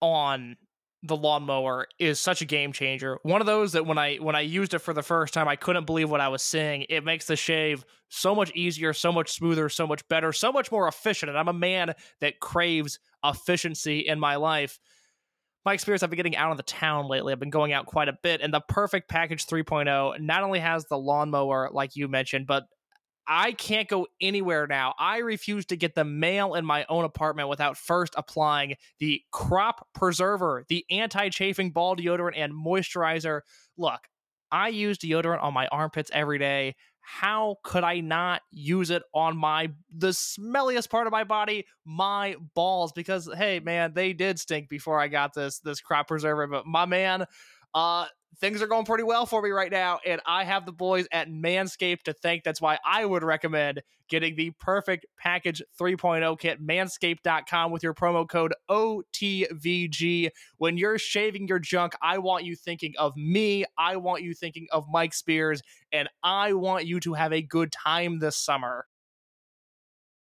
on 0.00 0.56
the 1.02 1.16
lawnmower 1.16 1.88
is 1.98 2.20
such 2.20 2.42
a 2.42 2.44
game 2.44 2.72
changer. 2.72 3.18
One 3.22 3.40
of 3.40 3.46
those 3.46 3.72
that 3.72 3.86
when 3.86 3.98
I 3.98 4.16
when 4.16 4.36
I 4.36 4.40
used 4.40 4.72
it 4.74 4.78
for 4.78 4.94
the 4.94 5.02
first 5.02 5.34
time, 5.34 5.48
I 5.48 5.56
couldn't 5.56 5.84
believe 5.84 6.10
what 6.10 6.20
I 6.20 6.28
was 6.28 6.42
seeing. 6.42 6.86
It 6.88 7.04
makes 7.04 7.26
the 7.26 7.36
shave 7.36 7.84
so 8.08 8.34
much 8.34 8.52
easier, 8.54 8.92
so 8.92 9.10
much 9.10 9.32
smoother, 9.32 9.68
so 9.68 9.86
much 9.86 10.06
better, 10.08 10.32
so 10.32 10.52
much 10.52 10.70
more 10.70 10.86
efficient. 10.86 11.30
And 11.30 11.38
I'm 11.38 11.48
a 11.48 11.52
man 11.52 11.94
that 12.20 12.38
craves 12.38 13.00
efficiency 13.24 14.00
in 14.00 14.20
my 14.20 14.36
life. 14.36 14.78
My 15.64 15.74
experience, 15.74 16.02
I've 16.02 16.10
been 16.10 16.16
getting 16.16 16.36
out 16.36 16.50
of 16.50 16.56
the 16.56 16.64
town 16.64 17.08
lately. 17.08 17.32
I've 17.32 17.38
been 17.38 17.50
going 17.50 17.72
out 17.72 17.86
quite 17.86 18.08
a 18.08 18.18
bit, 18.22 18.40
and 18.40 18.52
the 18.52 18.60
Perfect 18.60 19.08
Package 19.08 19.46
3.0 19.46 20.20
not 20.20 20.42
only 20.42 20.58
has 20.58 20.86
the 20.86 20.98
lawnmower, 20.98 21.70
like 21.72 21.94
you 21.94 22.08
mentioned, 22.08 22.46
but 22.48 22.64
I 23.28 23.52
can't 23.52 23.88
go 23.88 24.08
anywhere 24.20 24.66
now. 24.66 24.94
I 24.98 25.18
refuse 25.18 25.64
to 25.66 25.76
get 25.76 25.94
the 25.94 26.04
mail 26.04 26.54
in 26.54 26.64
my 26.64 26.84
own 26.88 27.04
apartment 27.04 27.48
without 27.48 27.76
first 27.76 28.14
applying 28.16 28.74
the 28.98 29.22
crop 29.30 29.86
preserver, 29.94 30.64
the 30.68 30.84
anti 30.90 31.28
chafing 31.28 31.70
ball 31.70 31.94
deodorant 31.94 32.36
and 32.36 32.52
moisturizer. 32.52 33.42
Look, 33.78 34.00
I 34.50 34.68
use 34.68 34.98
deodorant 34.98 35.42
on 35.42 35.54
my 35.54 35.68
armpits 35.68 36.10
every 36.12 36.38
day. 36.38 36.74
How 37.02 37.58
could 37.62 37.84
I 37.84 38.00
not 38.00 38.42
use 38.50 38.90
it 38.90 39.02
on 39.12 39.36
my 39.36 39.70
the 39.94 40.08
smelliest 40.08 40.88
part 40.88 41.06
of 41.06 41.12
my 41.12 41.24
body, 41.24 41.66
my 41.84 42.36
balls? 42.54 42.92
Because 42.92 43.28
hey, 43.36 43.60
man, 43.60 43.92
they 43.94 44.12
did 44.12 44.38
stink 44.38 44.68
before 44.68 45.00
I 45.00 45.08
got 45.08 45.34
this 45.34 45.58
this 45.58 45.80
crop 45.80 46.08
preserver. 46.08 46.46
But 46.46 46.66
my 46.66 46.86
man, 46.86 47.26
uh, 47.74 48.06
things 48.38 48.60
are 48.60 48.66
going 48.66 48.84
pretty 48.84 49.04
well 49.04 49.24
for 49.24 49.40
me 49.40 49.50
right 49.50 49.70
now, 49.70 50.00
and 50.04 50.20
I 50.26 50.44
have 50.44 50.66
the 50.66 50.72
boys 50.72 51.06
at 51.12 51.28
Manscaped 51.28 52.02
to 52.02 52.12
thank. 52.12 52.44
That's 52.44 52.60
why 52.60 52.78
I 52.84 53.04
would 53.04 53.22
recommend 53.22 53.82
getting 54.08 54.36
the 54.36 54.50
perfect 54.58 55.06
package 55.18 55.62
3.0 55.80 56.38
kit, 56.38 56.60
manscaped.com, 56.60 57.70
with 57.70 57.82
your 57.82 57.94
promo 57.94 58.28
code 58.28 58.52
OTVG. 58.68 60.28
When 60.58 60.76
you're 60.76 60.98
shaving 60.98 61.48
your 61.48 61.58
junk, 61.58 61.94
I 62.02 62.18
want 62.18 62.44
you 62.44 62.56
thinking 62.56 62.94
of 62.98 63.16
me. 63.16 63.64
I 63.78 63.96
want 63.96 64.22
you 64.22 64.34
thinking 64.34 64.66
of 64.70 64.86
Mike 64.90 65.14
Spears, 65.14 65.62
and 65.92 66.08
I 66.22 66.52
want 66.52 66.84
you 66.84 67.00
to 67.00 67.14
have 67.14 67.32
a 67.32 67.42
good 67.42 67.72
time 67.72 68.18
this 68.18 68.36
summer. 68.36 68.86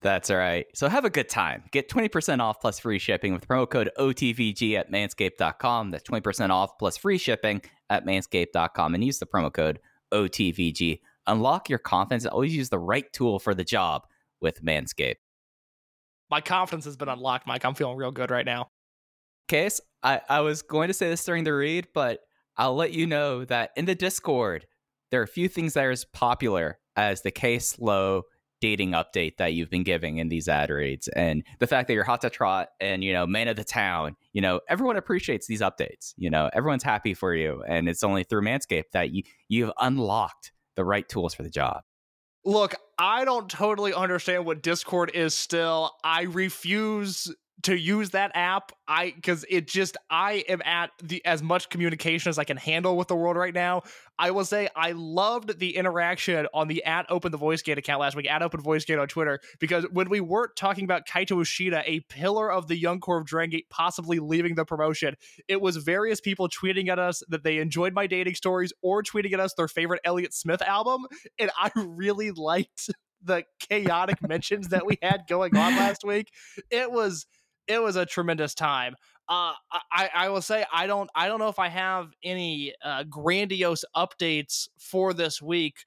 That's 0.01 0.31
all 0.31 0.37
right. 0.37 0.65
So 0.73 0.89
have 0.89 1.05
a 1.05 1.11
good 1.11 1.29
time. 1.29 1.63
Get 1.71 1.87
20% 1.87 2.39
off 2.39 2.59
plus 2.59 2.79
free 2.79 2.97
shipping 2.97 3.33
with 3.33 3.47
promo 3.47 3.69
code 3.69 3.91
OTVG 3.99 4.73
at 4.73 4.91
manscaped.com. 4.91 5.91
That's 5.91 6.03
20% 6.03 6.49
off 6.49 6.77
plus 6.79 6.97
free 6.97 7.19
shipping 7.19 7.61
at 7.89 8.05
manscaped.com 8.05 8.95
and 8.95 9.03
use 9.03 9.19
the 9.19 9.27
promo 9.27 9.53
code 9.53 9.79
OTVG. 10.11 11.01
Unlock 11.27 11.69
your 11.69 11.77
confidence 11.77 12.23
and 12.23 12.33
always 12.33 12.55
use 12.55 12.69
the 12.69 12.79
right 12.79 13.11
tool 13.13 13.37
for 13.37 13.53
the 13.53 13.63
job 13.63 14.07
with 14.41 14.63
Manscaped. 14.63 15.17
My 16.31 16.41
confidence 16.41 16.85
has 16.85 16.97
been 16.97 17.09
unlocked, 17.09 17.45
Mike. 17.45 17.63
I'm 17.63 17.75
feeling 17.75 17.97
real 17.97 18.11
good 18.11 18.31
right 18.31 18.45
now. 18.45 18.69
Case, 19.47 19.81
I, 20.01 20.21
I 20.27 20.39
was 20.39 20.63
going 20.63 20.87
to 20.87 20.93
say 20.93 21.09
this 21.09 21.23
during 21.23 21.43
the 21.43 21.53
read, 21.53 21.89
but 21.93 22.21
I'll 22.57 22.75
let 22.75 22.93
you 22.93 23.05
know 23.05 23.45
that 23.45 23.71
in 23.75 23.85
the 23.85 23.93
Discord, 23.93 24.65
there 25.11 25.19
are 25.19 25.25
a 25.25 25.27
few 25.27 25.47
things 25.47 25.73
that 25.73 25.85
are 25.85 25.91
as 25.91 26.05
popular 26.05 26.79
as 26.95 27.21
the 27.21 27.31
Case 27.31 27.77
Low 27.77 28.23
dating 28.61 28.91
update 28.91 29.37
that 29.37 29.53
you've 29.53 29.69
been 29.69 29.83
giving 29.83 30.17
in 30.17 30.29
these 30.29 30.47
ad 30.47 30.69
reads 30.69 31.07
and 31.09 31.43
the 31.59 31.67
fact 31.67 31.87
that 31.87 31.93
you're 31.93 32.03
hot 32.03 32.21
to 32.21 32.29
trot 32.29 32.69
and 32.79 33.03
you 33.03 33.11
know 33.11 33.25
man 33.27 33.47
of 33.47 33.55
the 33.55 33.63
town 33.63 34.15
you 34.33 34.41
know 34.41 34.61
everyone 34.69 34.95
appreciates 34.95 35.47
these 35.47 35.61
updates 35.61 36.13
you 36.15 36.29
know 36.29 36.49
everyone's 36.53 36.83
happy 36.83 37.13
for 37.13 37.35
you 37.35 37.63
and 37.67 37.89
it's 37.89 38.03
only 38.03 38.23
through 38.23 38.41
manscaped 38.41 38.91
that 38.93 39.11
you 39.11 39.23
you've 39.49 39.71
unlocked 39.79 40.51
the 40.75 40.85
right 40.85 41.09
tools 41.09 41.33
for 41.33 41.43
the 41.43 41.49
job 41.49 41.81
Look, 42.43 42.73
I 42.97 43.23
don't 43.23 43.47
totally 43.49 43.93
understand 43.93 44.45
what 44.45 44.63
Discord 44.63 45.11
is 45.13 45.35
still. 45.35 45.91
I 46.03 46.23
refuse 46.23 47.31
to 47.63 47.77
use 47.77 48.09
that 48.11 48.31
app. 48.33 48.71
I 48.87 49.11
cuz 49.11 49.45
it 49.49 49.67
just 49.67 49.95
I 50.09 50.43
am 50.49 50.61
at 50.63 50.91
the 51.03 51.23
as 51.25 51.43
much 51.43 51.69
communication 51.69 52.29
as 52.29 52.39
I 52.39 52.43
can 52.43 52.57
handle 52.57 52.97
with 52.97 53.07
the 53.07 53.15
world 53.15 53.37
right 53.37 53.53
now. 53.53 53.83
I 54.17 54.31
will 54.31 54.45
say 54.45 54.67
I 54.75 54.93
loved 54.93 55.59
the 55.59 55.75
interaction 55.75 56.47
on 56.53 56.67
the 56.67 56.83
at 56.83 57.05
Open 57.09 57.31
the 57.31 57.37
Voice 57.37 57.61
Gate 57.61 57.77
account 57.77 58.01
last 58.01 58.15
week, 58.15 58.29
at 58.29 58.41
Open 58.41 58.61
Voice 58.61 58.85
Gate 58.85 58.99
on 58.99 59.07
Twitter, 59.07 59.39
because 59.59 59.85
when 59.91 60.09
we 60.09 60.19
weren't 60.19 60.55
talking 60.55 60.83
about 60.85 61.07
Kaito 61.07 61.41
Ishida, 61.41 61.83
a 61.85 61.99
pillar 62.01 62.51
of 62.51 62.67
the 62.67 62.75
Young 62.75 62.99
Core 62.99 63.19
of 63.19 63.25
Dragon 63.25 63.51
Gate, 63.51 63.69
possibly 63.69 64.19
leaving 64.19 64.55
the 64.55 64.65
promotion, 64.65 65.15
it 65.47 65.61
was 65.61 65.77
various 65.77 66.19
people 66.19 66.49
tweeting 66.49 66.87
at 66.87 66.99
us 66.99 67.21
that 67.29 67.43
they 67.43 67.57
enjoyed 67.57 67.93
my 67.93 68.07
dating 68.07 68.35
stories 68.35 68.73
or 68.81 69.03
tweeting 69.03 69.33
at 69.33 69.39
us 69.39 69.53
their 69.55 69.67
favorite 69.67 70.01
Elliott 70.03 70.33
Smith 70.33 70.61
album. 70.61 71.05
And 71.37 71.51
I 71.57 71.71
really 71.75 72.31
liked 72.31 72.89
the 73.23 73.43
chaotic 73.59 74.27
mentions 74.27 74.69
that 74.69 74.85
we 74.85 74.97
had 75.01 75.23
going 75.27 75.55
on 75.55 75.75
last 75.75 76.03
week. 76.03 76.31
It 76.69 76.91
was 76.91 77.25
it 77.71 77.81
was 77.81 77.95
a 77.95 78.05
tremendous 78.05 78.53
time. 78.55 78.95
Uh, 79.29 79.53
I, 79.91 80.09
I 80.13 80.29
will 80.29 80.41
say 80.41 80.65
I 80.73 80.87
don't 80.87 81.09
I 81.15 81.27
don't 81.27 81.39
know 81.39 81.47
if 81.49 81.59
I 81.59 81.69
have 81.69 82.11
any 82.23 82.73
uh, 82.83 83.03
grandiose 83.03 83.85
updates 83.95 84.67
for 84.77 85.13
this 85.13 85.41
week, 85.41 85.85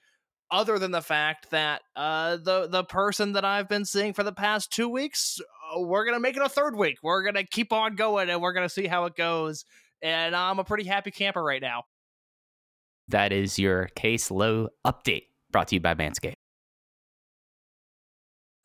other 0.51 0.78
than 0.78 0.93
the 0.93 1.03
fact 1.03 1.51
that 1.51 1.82
uh, 1.97 2.37
the 2.37 2.68
the 2.68 2.85
person 2.85 3.32
that 3.32 3.45
I've 3.45 3.68
been 3.68 3.85
seeing 3.85 4.14
for 4.14 4.22
the 4.22 4.32
past 4.32 4.72
two 4.72 4.89
weeks, 4.89 5.41
uh, 5.74 5.80
we're 5.80 6.05
gonna 6.07 6.20
make 6.20 6.37
it 6.37 6.43
a 6.43 6.49
third 6.49 6.76
week. 6.76 6.99
We're 7.03 7.22
gonna 7.22 7.45
keep 7.45 7.72
on 7.72 7.97
going, 7.97 8.30
and 8.30 8.41
we're 8.41 8.53
gonna 8.55 8.68
see 8.68 8.87
how 8.87 9.05
it 9.05 9.14
goes. 9.16 9.64
And 10.03 10.35
I'm 10.37 10.59
a 10.59 10.64
pretty 10.64 10.85
happy 10.85 11.11
camper 11.11 11.43
right 11.43 11.62
now. 11.62 11.85
that 13.09 13.32
is 13.32 13.59
your 13.59 13.87
Case 13.95 14.30
Low 14.30 14.68
update 14.87 15.24
brought 15.51 15.68
to 15.68 15.76
you 15.76 15.80
by 15.80 15.95
manscaped 15.95 16.35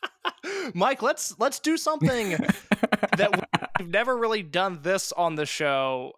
Mike, 0.74 1.02
let's 1.02 1.38
let's 1.40 1.60
do 1.60 1.78
something 1.78 2.38
that 3.18 3.32
we've 3.80 3.90
never 3.90 4.18
really 4.18 4.44
done 4.44 4.80
this 4.82 5.12
on 5.12 5.36
the 5.36 5.46
show. 5.46 6.14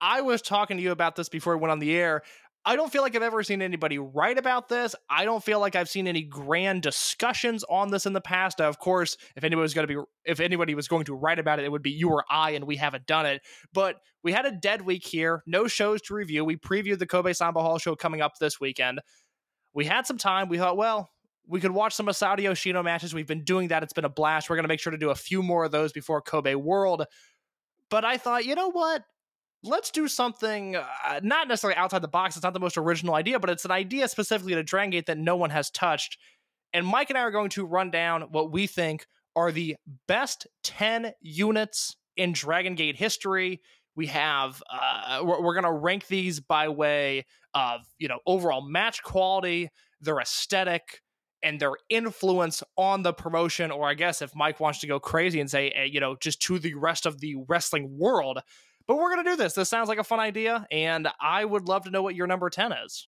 I 0.00 0.20
was 0.20 0.42
talking 0.42 0.76
to 0.76 0.82
you 0.82 0.90
about 0.90 1.16
this 1.16 1.28
before 1.28 1.56
we 1.56 1.60
went 1.60 1.72
on 1.72 1.78
the 1.78 1.94
air. 1.94 2.22
I 2.64 2.76
don't 2.76 2.92
feel 2.92 3.02
like 3.02 3.16
I've 3.16 3.22
ever 3.22 3.42
seen 3.42 3.60
anybody 3.60 3.98
write 3.98 4.38
about 4.38 4.68
this. 4.68 4.94
I 5.10 5.24
don't 5.24 5.42
feel 5.42 5.58
like 5.58 5.74
I've 5.74 5.88
seen 5.88 6.06
any 6.06 6.22
grand 6.22 6.82
discussions 6.82 7.64
on 7.68 7.90
this 7.90 8.06
in 8.06 8.12
the 8.12 8.20
past. 8.20 8.60
Of 8.60 8.78
course, 8.78 9.16
if 9.34 9.42
anybody 9.42 9.62
was 9.62 9.74
going 9.74 9.88
to 9.88 9.94
be 9.94 10.00
if 10.24 10.38
anybody 10.38 10.76
was 10.76 10.86
going 10.86 11.04
to 11.06 11.14
write 11.14 11.40
about 11.40 11.58
it, 11.58 11.64
it 11.64 11.72
would 11.72 11.82
be 11.82 11.90
you 11.90 12.08
or 12.08 12.24
I, 12.30 12.52
and 12.52 12.64
we 12.64 12.76
haven't 12.76 13.06
done 13.06 13.26
it. 13.26 13.42
But 13.72 13.96
we 14.22 14.30
had 14.30 14.46
a 14.46 14.52
dead 14.52 14.82
week 14.82 15.04
here, 15.04 15.42
no 15.44 15.66
shows 15.66 16.02
to 16.02 16.14
review. 16.14 16.44
We 16.44 16.56
previewed 16.56 17.00
the 17.00 17.06
Kobe 17.06 17.32
Sanbo 17.32 17.62
Hall 17.62 17.78
show 17.78 17.96
coming 17.96 18.20
up 18.20 18.34
this 18.38 18.60
weekend. 18.60 19.00
We 19.74 19.84
had 19.84 20.06
some 20.06 20.18
time. 20.18 20.48
We 20.48 20.58
thought, 20.58 20.76
well, 20.76 21.10
we 21.46 21.60
could 21.60 21.72
watch 21.72 21.94
some 21.94 22.06
Masato 22.06 22.40
Yoshino 22.40 22.82
matches. 22.82 23.14
We've 23.14 23.26
been 23.26 23.44
doing 23.44 23.68
that. 23.68 23.82
It's 23.82 23.92
been 23.92 24.04
a 24.04 24.10
blast. 24.10 24.48
We're 24.48 24.56
going 24.56 24.64
to 24.64 24.68
make 24.68 24.80
sure 24.80 24.90
to 24.90 24.98
do 24.98 25.10
a 25.10 25.14
few 25.14 25.42
more 25.42 25.64
of 25.64 25.72
those 25.72 25.92
before 25.92 26.20
Kobe 26.22 26.54
World. 26.54 27.04
But 27.90 28.04
I 28.04 28.16
thought, 28.16 28.44
you 28.44 28.54
know 28.54 28.70
what? 28.70 29.04
let's 29.62 29.90
do 29.90 30.08
something 30.08 30.76
uh, 30.76 31.20
not 31.22 31.48
necessarily 31.48 31.76
outside 31.76 32.02
the 32.02 32.08
box. 32.08 32.36
It's 32.36 32.42
not 32.42 32.52
the 32.52 32.60
most 32.60 32.76
original 32.76 33.14
idea, 33.14 33.38
but 33.38 33.50
it's 33.50 33.64
an 33.64 33.70
idea 33.70 34.08
specifically 34.08 34.54
to 34.54 34.62
Dragon 34.62 34.90
Gate 34.90 35.06
that 35.06 35.18
no 35.18 35.36
one 35.36 35.50
has 35.50 35.70
touched. 35.70 36.18
And 36.72 36.86
Mike 36.86 37.10
and 37.10 37.18
I 37.18 37.22
are 37.22 37.30
going 37.30 37.50
to 37.50 37.64
run 37.64 37.90
down 37.90 38.22
what 38.30 38.50
we 38.50 38.66
think 38.66 39.06
are 39.36 39.52
the 39.52 39.76
best 40.08 40.46
10 40.64 41.12
units 41.20 41.96
in 42.16 42.32
Dragon 42.32 42.74
Gate 42.74 42.96
history. 42.96 43.60
We 43.94 44.06
have, 44.06 44.62
uh, 44.70 45.20
we're, 45.22 45.42
we're 45.42 45.54
going 45.54 45.64
to 45.64 45.72
rank 45.72 46.06
these 46.06 46.40
by 46.40 46.68
way 46.68 47.26
of, 47.54 47.82
you 47.98 48.08
know, 48.08 48.18
overall 48.26 48.62
match 48.62 49.02
quality, 49.02 49.68
their 50.00 50.18
aesthetic, 50.18 51.02
and 51.42 51.60
their 51.60 51.72
influence 51.88 52.62
on 52.76 53.02
the 53.02 53.12
promotion. 53.12 53.70
Or 53.70 53.88
I 53.88 53.94
guess 53.94 54.22
if 54.22 54.34
Mike 54.34 54.60
wants 54.60 54.80
to 54.80 54.86
go 54.86 55.00
crazy 55.00 55.40
and 55.40 55.50
say, 55.50 55.70
eh, 55.70 55.84
you 55.84 56.00
know, 56.00 56.16
just 56.16 56.40
to 56.42 56.58
the 56.58 56.74
rest 56.74 57.06
of 57.06 57.20
the 57.20 57.36
wrestling 57.48 57.98
world, 57.98 58.40
but 58.86 58.96
we're 58.96 59.12
going 59.14 59.24
to 59.24 59.30
do 59.30 59.36
this. 59.36 59.54
This 59.54 59.68
sounds 59.68 59.88
like 59.88 59.98
a 59.98 60.04
fun 60.04 60.20
idea, 60.20 60.66
and 60.70 61.08
I 61.20 61.44
would 61.44 61.68
love 61.68 61.84
to 61.84 61.90
know 61.90 62.02
what 62.02 62.14
your 62.14 62.26
number 62.26 62.50
10 62.50 62.72
is. 62.84 63.06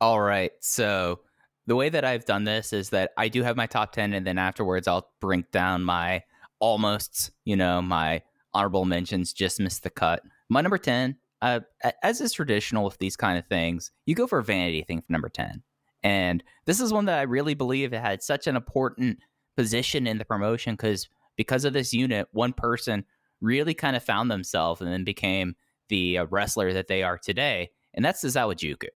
All 0.00 0.20
right. 0.20 0.52
So 0.60 1.20
the 1.66 1.76
way 1.76 1.88
that 1.88 2.04
I've 2.04 2.24
done 2.24 2.44
this 2.44 2.72
is 2.72 2.90
that 2.90 3.12
I 3.16 3.28
do 3.28 3.42
have 3.42 3.56
my 3.56 3.66
top 3.66 3.92
10, 3.92 4.12
and 4.12 4.26
then 4.26 4.38
afterwards 4.38 4.88
I'll 4.88 5.10
bring 5.20 5.44
down 5.52 5.84
my 5.84 6.22
almost, 6.60 7.30
you 7.44 7.56
know, 7.56 7.82
my 7.82 8.22
honorable 8.54 8.84
mentions, 8.84 9.32
just 9.32 9.60
missed 9.60 9.82
the 9.82 9.90
cut. 9.90 10.22
My 10.48 10.60
number 10.60 10.78
10, 10.78 11.16
uh, 11.42 11.60
as 12.02 12.20
is 12.20 12.32
traditional 12.32 12.84
with 12.84 12.98
these 12.98 13.16
kind 13.16 13.38
of 13.38 13.46
things, 13.46 13.90
you 14.06 14.14
go 14.14 14.26
for 14.26 14.38
a 14.38 14.44
vanity 14.44 14.82
thing 14.82 15.00
for 15.00 15.12
number 15.12 15.28
10. 15.28 15.62
And 16.02 16.42
this 16.66 16.80
is 16.80 16.92
one 16.92 17.06
that 17.06 17.18
I 17.18 17.22
really 17.22 17.54
believe 17.54 17.92
it 17.92 18.00
had 18.00 18.22
such 18.22 18.46
an 18.46 18.56
important 18.56 19.18
position 19.56 20.06
in 20.06 20.18
the 20.18 20.24
promotion 20.24 20.74
because 20.74 21.08
because 21.36 21.64
of 21.64 21.72
this 21.72 21.92
unit, 21.92 22.28
one 22.32 22.52
person 22.52 23.04
really 23.40 23.74
kind 23.74 23.96
of 23.96 24.02
found 24.02 24.30
themselves 24.30 24.80
and 24.80 24.90
then 24.90 25.04
became 25.04 25.54
the 25.88 26.18
uh, 26.18 26.26
wrestler 26.30 26.72
that 26.72 26.88
they 26.88 27.02
are 27.02 27.18
today, 27.18 27.70
and 27.94 28.04
that's 28.04 28.22
Tozawa 28.22 28.54
Juku. 28.54 28.88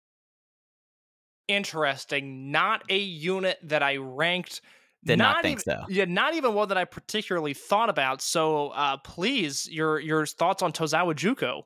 Interesting. 1.49 2.51
Not 2.51 2.83
a 2.89 2.99
unit 2.99 3.59
that 3.65 3.83
I 3.83 3.97
ranked. 3.97 4.61
Did 5.05 5.19
not, 5.19 5.37
not 5.37 5.43
think 5.43 5.63
even, 5.67 5.81
so. 5.81 5.87
Yeah, 5.89 6.05
not 6.05 6.35
even 6.35 6.55
one 6.55 6.69
that 6.69 6.79
I 6.79 6.85
particularly 6.85 7.55
thought 7.55 7.89
about. 7.89 8.21
So, 8.21 8.69
uh, 8.69 8.99
please, 8.99 9.69
your 9.71 9.99
your 9.99 10.27
thoughts 10.27 10.63
on 10.63 10.73
Tozawa 10.73 11.15
Juku. 11.15 11.63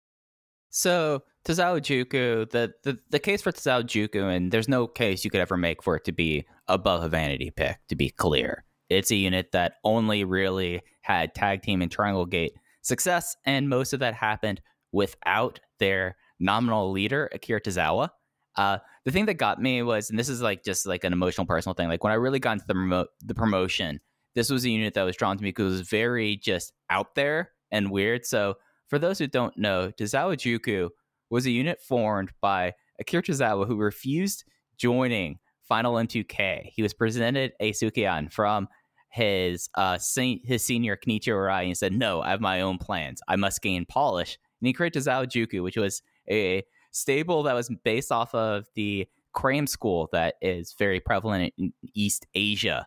So 0.70 1.22
Tozawa 1.44 1.80
Juku, 1.80 2.50
the, 2.50 2.72
the 2.84 2.98
the 3.10 3.18
case 3.18 3.42
for 3.42 3.52
Tozawa 3.52 3.84
Juku, 3.84 4.34
and 4.34 4.50
there's 4.50 4.68
no 4.68 4.86
case 4.86 5.24
you 5.24 5.30
could 5.30 5.40
ever 5.40 5.56
make 5.56 5.82
for 5.82 5.96
it 5.96 6.04
to 6.04 6.12
be 6.12 6.46
above 6.68 7.02
a 7.02 7.08
vanity 7.08 7.50
pick. 7.50 7.78
To 7.88 7.96
be 7.96 8.08
clear, 8.08 8.64
it's 8.88 9.10
a 9.10 9.16
unit 9.16 9.52
that 9.52 9.74
only 9.84 10.24
really 10.24 10.82
had 11.02 11.34
tag 11.34 11.62
team 11.62 11.82
and 11.82 11.92
Triangle 11.92 12.24
Gate 12.24 12.54
success, 12.80 13.36
and 13.44 13.68
most 13.68 13.92
of 13.92 14.00
that 14.00 14.14
happened 14.14 14.62
without 14.92 15.60
their 15.78 16.16
nominal 16.40 16.90
leader, 16.90 17.28
Akira 17.32 17.60
Tozawa. 17.60 18.08
Uh, 18.56 18.78
the 19.04 19.10
thing 19.10 19.26
that 19.26 19.34
got 19.34 19.60
me 19.60 19.82
was, 19.82 20.08
and 20.08 20.18
this 20.18 20.30
is 20.30 20.40
like 20.40 20.64
just 20.64 20.86
like 20.86 21.04
an 21.04 21.12
emotional, 21.12 21.46
personal 21.46 21.74
thing. 21.74 21.88
Like 21.88 22.02
when 22.02 22.12
I 22.12 22.16
really 22.16 22.38
got 22.38 22.52
into 22.52 22.66
the 22.66 23.06
the 23.22 23.34
promotion, 23.34 24.00
this 24.34 24.48
was 24.48 24.64
a 24.64 24.70
unit 24.70 24.94
that 24.94 25.02
was 25.02 25.16
drawn 25.16 25.36
to 25.36 25.42
me 25.42 25.50
because 25.50 25.66
it 25.66 25.78
was 25.78 25.88
very 25.88 26.36
just 26.36 26.72
out 26.88 27.14
there 27.14 27.50
and 27.70 27.90
weird. 27.90 28.24
So 28.24 28.54
for 28.88 28.98
those 28.98 29.18
who 29.18 29.26
don't 29.26 29.56
know, 29.58 29.92
Tozawa 29.98 30.36
Juku 30.36 30.88
was 31.34 31.46
a 31.46 31.50
unit 31.50 31.80
formed 31.80 32.30
by 32.40 32.72
Akira 33.00 33.20
Tozawa 33.20 33.66
who 33.66 33.76
refused 33.76 34.44
joining 34.76 35.40
Final 35.64 35.94
M2K. 35.94 36.70
He 36.72 36.80
was 36.80 36.94
presented 36.94 37.52
a 37.58 37.72
Sukiyan 37.72 38.32
from 38.32 38.68
his 39.10 39.68
uh 39.74 39.98
his 40.44 40.64
senior 40.64 40.96
Kenichiro 40.96 41.36
Arai 41.36 41.66
and 41.66 41.76
said, 41.76 41.92
"No, 41.92 42.20
I 42.20 42.30
have 42.30 42.40
my 42.40 42.60
own 42.60 42.78
plans. 42.78 43.20
I 43.26 43.34
must 43.34 43.62
gain 43.62 43.84
polish." 43.84 44.38
And 44.60 44.68
he 44.68 44.72
created 44.72 45.02
Zaojuku, 45.02 45.62
which 45.62 45.76
was 45.76 46.02
a 46.30 46.62
stable 46.92 47.42
that 47.44 47.54
was 47.54 47.68
based 47.82 48.12
off 48.12 48.32
of 48.34 48.66
the 48.76 49.08
Cram 49.32 49.66
school 49.66 50.08
that 50.12 50.36
is 50.40 50.74
very 50.78 51.00
prevalent 51.00 51.52
in 51.58 51.72
East 51.94 52.26
Asia, 52.34 52.86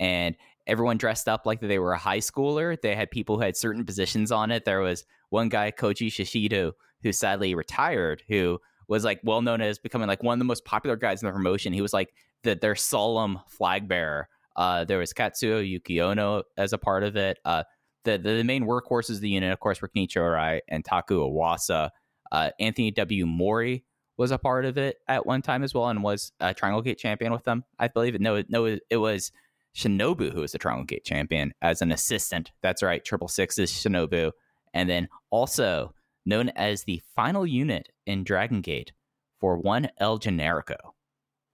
and 0.00 0.34
everyone 0.66 0.96
dressed 0.96 1.28
up 1.28 1.46
like 1.46 1.60
they 1.60 1.78
were 1.78 1.92
a 1.92 1.98
high 1.98 2.18
schooler. 2.18 2.80
They 2.80 2.94
had 2.94 3.10
people 3.10 3.36
who 3.36 3.42
had 3.42 3.56
certain 3.56 3.84
positions 3.84 4.32
on 4.32 4.50
it. 4.50 4.64
There 4.64 4.80
was 4.80 5.04
one 5.30 5.48
guy, 5.48 5.70
Koji 5.70 6.08
Shishido, 6.08 6.72
who 7.02 7.12
sadly 7.12 7.54
retired, 7.54 8.22
who 8.28 8.58
was 8.88 9.04
like 9.04 9.20
well 9.24 9.42
known 9.42 9.60
as 9.60 9.78
becoming 9.78 10.08
like 10.08 10.22
one 10.22 10.34
of 10.34 10.38
the 10.38 10.44
most 10.44 10.64
popular 10.64 10.96
guys 10.96 11.22
in 11.22 11.26
the 11.26 11.32
promotion. 11.32 11.72
He 11.72 11.82
was 11.82 11.92
like 11.92 12.12
the, 12.42 12.54
their 12.54 12.74
solemn 12.74 13.40
flag 13.48 13.88
bearer 13.88 14.28
uh, 14.56 14.84
there 14.84 14.98
was 14.98 15.12
Katsuo 15.12 15.62
Yukiono 15.62 16.44
as 16.56 16.72
a 16.72 16.78
part 16.78 17.02
of 17.02 17.16
it. 17.16 17.38
Uh, 17.44 17.64
the, 18.04 18.18
the, 18.18 18.34
the 18.34 18.44
main 18.44 18.64
workhorses 18.64 19.16
of 19.16 19.20
the 19.20 19.30
unit, 19.30 19.52
of 19.52 19.60
course, 19.60 19.80
were 19.82 19.88
Kenichiro 19.88 20.22
Arai 20.22 20.60
and 20.68 20.84
Taku 20.84 21.20
Iwasa. 21.20 21.90
Uh, 22.30 22.50
Anthony 22.60 22.90
W. 22.92 23.26
Mori 23.26 23.84
was 24.16 24.30
a 24.30 24.38
part 24.38 24.64
of 24.64 24.78
it 24.78 24.98
at 25.08 25.26
one 25.26 25.42
time 25.42 25.64
as 25.64 25.74
well, 25.74 25.88
and 25.88 26.02
was 26.02 26.32
a 26.40 26.54
Triangle 26.54 26.82
Gate 26.82 26.98
champion 26.98 27.32
with 27.32 27.44
them. 27.44 27.64
I 27.78 27.88
believe. 27.88 28.18
No, 28.20 28.42
no, 28.48 28.78
it 28.88 28.96
was 28.96 29.32
Shinobu 29.76 30.32
who 30.32 30.40
was 30.40 30.52
the 30.52 30.58
Triangle 30.58 30.84
Gate 30.84 31.04
champion 31.04 31.52
as 31.62 31.82
an 31.82 31.92
assistant. 31.92 32.52
That's 32.62 32.82
right, 32.82 33.04
Triple 33.04 33.28
Six 33.28 33.58
is 33.58 33.72
Shinobu, 33.72 34.32
and 34.72 34.88
then 34.88 35.08
also 35.30 35.94
known 36.26 36.50
as 36.50 36.84
the 36.84 37.02
final 37.14 37.46
unit 37.46 37.90
in 38.06 38.24
Dragon 38.24 38.60
Gate 38.60 38.92
for 39.40 39.58
one 39.58 39.88
El 39.98 40.18
Generico, 40.18 40.76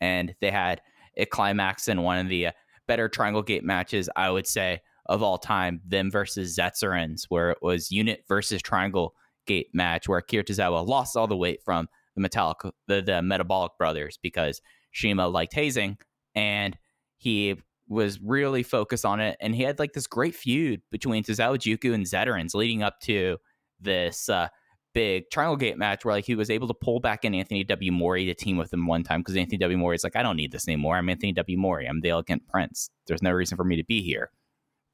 and 0.00 0.34
they 0.40 0.50
had 0.50 0.80
a 1.16 1.26
climax 1.26 1.88
in 1.88 2.02
one 2.02 2.18
of 2.18 2.28
the 2.28 2.48
uh, 2.48 2.52
better 2.86 3.08
Triangle 3.08 3.42
Gate 3.42 3.64
matches, 3.64 4.08
I 4.16 4.30
would 4.30 4.46
say, 4.46 4.80
of 5.06 5.22
all 5.22 5.38
time, 5.38 5.80
them 5.86 6.10
versus 6.10 6.56
Zetsurans, 6.56 7.24
where 7.28 7.50
it 7.50 7.58
was 7.62 7.90
unit 7.90 8.24
versus 8.28 8.62
Triangle 8.62 9.14
Gate 9.46 9.70
match 9.72 10.08
where 10.08 10.18
Akira 10.18 10.44
Tozawa 10.44 10.86
lost 10.86 11.16
all 11.16 11.26
the 11.26 11.36
weight 11.36 11.60
from 11.64 11.88
the 12.14 12.20
metallic 12.20 12.58
the, 12.86 13.02
the 13.02 13.22
metabolic 13.22 13.72
brothers 13.78 14.18
because 14.22 14.60
Shima 14.92 15.26
liked 15.26 15.54
hazing 15.54 15.98
and 16.34 16.76
he 17.16 17.56
was 17.90 18.20
really 18.20 18.62
focused 18.62 19.04
on 19.04 19.18
it 19.20 19.36
and 19.40 19.54
he 19.54 19.64
had 19.64 19.78
like 19.80 19.92
this 19.92 20.06
great 20.06 20.34
feud 20.34 20.80
between 20.90 21.24
Tozawa 21.24 21.58
Juku 21.58 21.92
and 21.92 22.06
Zetterans 22.06 22.54
leading 22.54 22.82
up 22.84 23.00
to 23.00 23.36
this 23.80 24.28
uh, 24.28 24.48
big 24.94 25.28
Triangle 25.30 25.56
Gate 25.56 25.76
match 25.76 26.04
where 26.04 26.14
like 26.14 26.24
he 26.24 26.36
was 26.36 26.50
able 26.50 26.68
to 26.68 26.74
pull 26.74 27.00
back 27.00 27.24
in 27.24 27.34
Anthony 27.34 27.64
W. 27.64 27.90
Mori 27.90 28.24
to 28.26 28.34
team 28.34 28.56
with 28.56 28.72
him 28.72 28.86
one 28.86 29.02
time 29.02 29.20
because 29.20 29.36
Anthony 29.36 29.58
W. 29.58 29.76
Mori 29.76 29.96
is 29.96 30.04
like, 30.04 30.14
I 30.14 30.22
don't 30.22 30.36
need 30.36 30.52
this 30.52 30.68
anymore. 30.68 30.96
I'm 30.96 31.08
Anthony 31.08 31.32
W. 31.32 31.58
Mori. 31.58 31.86
I'm 31.86 32.00
the 32.00 32.10
elegant 32.10 32.46
prince. 32.48 32.90
There's 33.06 33.22
no 33.22 33.32
reason 33.32 33.56
for 33.56 33.64
me 33.64 33.76
to 33.76 33.84
be 33.84 34.02
here. 34.02 34.30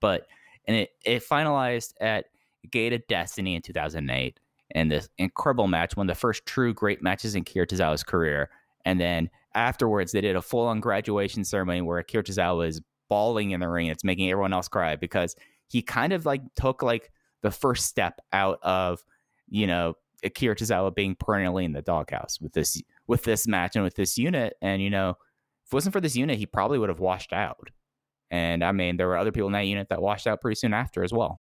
But 0.00 0.26
and 0.66 0.76
it 0.76 0.90
it 1.04 1.22
finalized 1.22 1.92
at 2.00 2.26
Gate 2.70 2.94
of 2.94 3.06
Destiny 3.08 3.54
in 3.54 3.62
2008 3.62 4.40
and 4.72 4.90
this 4.90 5.08
incredible 5.18 5.68
match, 5.68 5.96
one 5.96 6.08
of 6.08 6.14
the 6.14 6.18
first 6.18 6.44
true 6.46 6.74
great 6.74 7.02
matches 7.02 7.34
in 7.34 7.42
Akira 7.42 7.66
Tozawa's 7.66 8.02
career. 8.02 8.50
And 8.84 9.00
then 9.00 9.30
afterwards, 9.56 10.12
they 10.12 10.20
did 10.20 10.36
a 10.36 10.42
full 10.42 10.66
on 10.66 10.80
graduation 10.80 11.44
ceremony 11.44 11.80
where 11.82 11.98
Akira 11.98 12.22
Tozawa 12.22 12.68
is 12.68 12.80
bawling 13.08 13.50
in 13.50 13.60
the 13.60 13.68
ring. 13.68 13.88
It's 13.88 14.04
making 14.04 14.30
everyone 14.30 14.52
else 14.52 14.68
cry 14.68 14.96
because 14.96 15.34
he 15.68 15.82
kind 15.82 16.12
of 16.12 16.24
like 16.26 16.42
took 16.54 16.82
like 16.82 17.10
the 17.42 17.50
first 17.50 17.86
step 17.86 18.20
out 18.32 18.58
of 18.62 19.02
you 19.48 19.66
know, 19.66 19.94
Akira 20.24 20.56
Tozawa 20.56 20.94
being 20.94 21.14
perennially 21.14 21.64
in 21.64 21.72
the 21.72 21.82
doghouse 21.82 22.40
with 22.40 22.52
this 22.52 22.80
with 23.06 23.24
this 23.24 23.46
match 23.46 23.76
and 23.76 23.84
with 23.84 23.94
this 23.94 24.18
unit. 24.18 24.54
And 24.60 24.82
you 24.82 24.90
know, 24.90 25.10
if 25.10 25.72
it 25.72 25.74
wasn't 25.74 25.92
for 25.92 26.00
this 26.00 26.16
unit, 26.16 26.38
he 26.38 26.46
probably 26.46 26.78
would 26.78 26.88
have 26.88 27.00
washed 27.00 27.32
out. 27.32 27.68
And 28.30 28.64
I 28.64 28.72
mean, 28.72 28.96
there 28.96 29.06
were 29.06 29.16
other 29.16 29.30
people 29.30 29.46
in 29.48 29.52
that 29.52 29.66
unit 29.66 29.88
that 29.90 30.02
washed 30.02 30.26
out 30.26 30.40
pretty 30.40 30.56
soon 30.56 30.74
after 30.74 31.04
as 31.04 31.12
well. 31.12 31.40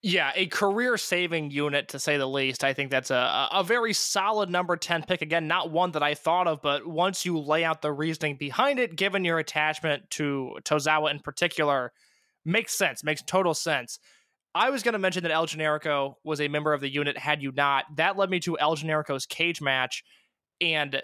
Yeah, 0.00 0.30
a 0.36 0.46
career 0.46 0.96
saving 0.96 1.50
unit 1.50 1.88
to 1.88 1.98
say 1.98 2.18
the 2.18 2.26
least. 2.26 2.62
I 2.62 2.72
think 2.72 2.90
that's 2.90 3.10
a 3.10 3.48
a 3.50 3.64
very 3.64 3.92
solid 3.92 4.48
number 4.48 4.76
10 4.76 5.02
pick. 5.02 5.22
Again, 5.22 5.48
not 5.48 5.72
one 5.72 5.90
that 5.92 6.04
I 6.04 6.14
thought 6.14 6.46
of, 6.46 6.62
but 6.62 6.86
once 6.86 7.26
you 7.26 7.38
lay 7.38 7.64
out 7.64 7.82
the 7.82 7.92
reasoning 7.92 8.36
behind 8.36 8.78
it, 8.78 8.94
given 8.94 9.24
your 9.24 9.40
attachment 9.40 10.08
to 10.10 10.56
Tozawa 10.62 11.10
in 11.10 11.18
particular, 11.18 11.92
makes 12.44 12.74
sense, 12.74 13.02
makes 13.02 13.22
total 13.22 13.54
sense. 13.54 13.98
I 14.54 14.70
was 14.70 14.84
going 14.84 14.92
to 14.92 14.98
mention 15.00 15.24
that 15.24 15.32
El 15.32 15.46
Generico 15.46 16.14
was 16.24 16.40
a 16.40 16.48
member 16.48 16.72
of 16.72 16.80
the 16.80 16.88
unit 16.88 17.18
had 17.18 17.42
you 17.42 17.50
not. 17.52 17.84
That 17.96 18.16
led 18.16 18.30
me 18.30 18.38
to 18.40 18.58
El 18.58 18.76
Generico's 18.76 19.26
cage 19.26 19.60
match. 19.60 20.04
And 20.60 21.02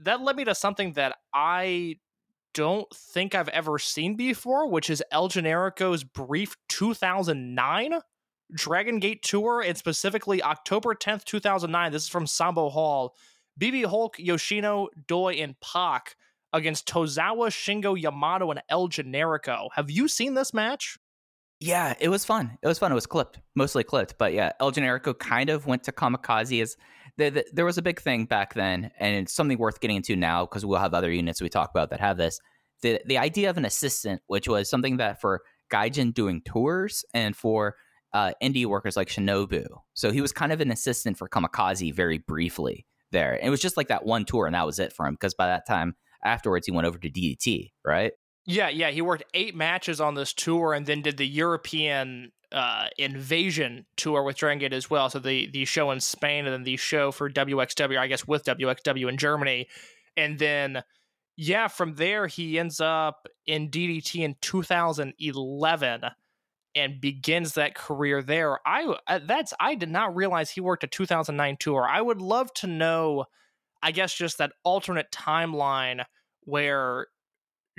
that 0.00 0.20
led 0.20 0.36
me 0.36 0.44
to 0.44 0.54
something 0.54 0.92
that 0.94 1.16
I 1.32 1.96
don't 2.54 2.92
think 2.94 3.34
I've 3.34 3.48
ever 3.48 3.78
seen 3.78 4.16
before, 4.16 4.68
which 4.68 4.90
is 4.90 5.02
El 5.10 5.28
Generico's 5.28 6.04
brief 6.04 6.56
2009 6.68 7.94
Dragon 8.54 8.98
Gate 8.98 9.22
tour, 9.22 9.62
and 9.62 9.76
specifically 9.76 10.42
October 10.42 10.94
10th, 10.94 11.24
2009. 11.24 11.92
This 11.92 12.02
is 12.02 12.08
from 12.08 12.26
Sanbo 12.26 12.70
Hall. 12.70 13.14
BB 13.60 13.84
Hulk, 13.86 14.18
Yoshino, 14.18 14.88
Doi, 15.06 15.34
and 15.34 15.58
Pac 15.60 16.16
against 16.52 16.86
Tozawa, 16.86 17.48
Shingo, 17.48 18.00
Yamato, 18.00 18.50
and 18.50 18.62
El 18.68 18.88
Generico. 18.88 19.68
Have 19.74 19.90
you 19.90 20.08
seen 20.08 20.34
this 20.34 20.52
match? 20.54 20.98
Yeah, 21.60 21.94
it 22.00 22.08
was 22.08 22.24
fun. 22.24 22.58
It 22.60 22.66
was 22.66 22.78
fun. 22.78 22.90
It 22.90 22.96
was 22.96 23.06
clipped, 23.06 23.38
mostly 23.54 23.84
clipped. 23.84 24.16
But 24.18 24.32
yeah, 24.32 24.52
El 24.58 24.72
Generico 24.72 25.16
kind 25.16 25.48
of 25.48 25.66
went 25.66 25.84
to 25.84 25.92
Kamikaze 25.92 26.60
as 26.60 26.76
the, 27.18 27.30
the, 27.30 27.44
there 27.52 27.64
was 27.64 27.78
a 27.78 27.82
big 27.82 28.00
thing 28.00 28.24
back 28.24 28.54
then, 28.54 28.90
and 28.98 29.16
it's 29.16 29.32
something 29.32 29.58
worth 29.58 29.80
getting 29.80 29.98
into 29.98 30.16
now 30.16 30.44
because 30.44 30.66
we'll 30.66 30.80
have 30.80 30.94
other 30.94 31.12
units 31.12 31.40
we 31.40 31.48
talk 31.48 31.70
about 31.70 31.90
that 31.90 32.00
have 32.00 32.16
this. 32.16 32.40
The 32.80 33.00
the 33.06 33.18
idea 33.18 33.48
of 33.48 33.58
an 33.58 33.64
assistant, 33.64 34.22
which 34.26 34.48
was 34.48 34.68
something 34.68 34.96
that 34.96 35.20
for 35.20 35.42
Gaijin 35.70 36.12
doing 36.12 36.42
tours 36.44 37.04
and 37.14 37.36
for 37.36 37.76
uh, 38.14 38.32
indie 38.42 38.66
workers 38.66 38.96
like 38.96 39.08
Shinobu. 39.08 39.66
So 39.94 40.10
he 40.10 40.20
was 40.20 40.32
kind 40.32 40.52
of 40.52 40.60
an 40.60 40.70
assistant 40.70 41.16
for 41.16 41.28
Kamikaze 41.28 41.94
very 41.94 42.18
briefly 42.18 42.86
there. 43.10 43.34
And 43.34 43.46
it 43.46 43.50
was 43.50 43.60
just 43.60 43.76
like 43.76 43.88
that 43.88 44.04
one 44.04 44.24
tour, 44.24 44.46
and 44.46 44.54
that 44.54 44.66
was 44.66 44.78
it 44.78 44.92
for 44.92 45.06
him 45.06 45.14
because 45.14 45.34
by 45.34 45.46
that 45.46 45.66
time 45.66 45.94
afterwards 46.24 46.66
he 46.66 46.72
went 46.72 46.86
over 46.86 46.98
to 46.98 47.10
DDT, 47.10 47.72
right? 47.84 48.12
Yeah, 48.44 48.68
yeah. 48.68 48.90
He 48.90 49.02
worked 49.02 49.24
eight 49.34 49.54
matches 49.54 50.00
on 50.00 50.14
this 50.14 50.32
tour 50.32 50.74
and 50.74 50.84
then 50.84 51.02
did 51.02 51.16
the 51.16 51.26
European 51.26 52.32
uh, 52.50 52.88
invasion 52.98 53.86
tour 53.96 54.22
with 54.22 54.36
Dragon 54.36 54.58
Gate 54.58 54.72
as 54.72 54.90
well. 54.90 55.08
So 55.08 55.18
the 55.18 55.48
the 55.50 55.64
show 55.64 55.90
in 55.90 56.00
Spain 56.00 56.46
and 56.46 56.52
then 56.52 56.64
the 56.64 56.76
show 56.76 57.12
for 57.12 57.30
WXW, 57.30 57.98
I 57.98 58.08
guess, 58.08 58.26
with 58.26 58.44
WXW 58.44 59.08
in 59.08 59.16
Germany. 59.16 59.68
And 60.16 60.38
then, 60.38 60.82
yeah, 61.36 61.68
from 61.68 61.94
there, 61.94 62.26
he 62.26 62.58
ends 62.58 62.80
up 62.80 63.28
in 63.46 63.70
DDT 63.70 64.20
in 64.20 64.36
2011 64.40 66.00
and 66.74 67.00
begins 67.00 67.54
that 67.54 67.74
career 67.74 68.22
there. 68.22 68.58
I 68.66 68.94
uh, 69.06 69.20
that's 69.26 69.52
I 69.60 69.74
did 69.74 69.90
not 69.90 70.16
realize 70.16 70.50
he 70.50 70.60
worked 70.60 70.84
a 70.84 70.86
2009 70.86 71.56
tour. 71.58 71.86
I 71.88 72.00
would 72.00 72.20
love 72.20 72.52
to 72.54 72.66
know, 72.66 73.26
I 73.82 73.92
guess, 73.92 74.14
just 74.14 74.38
that 74.38 74.52
alternate 74.64 75.10
timeline 75.10 76.04
where 76.44 77.08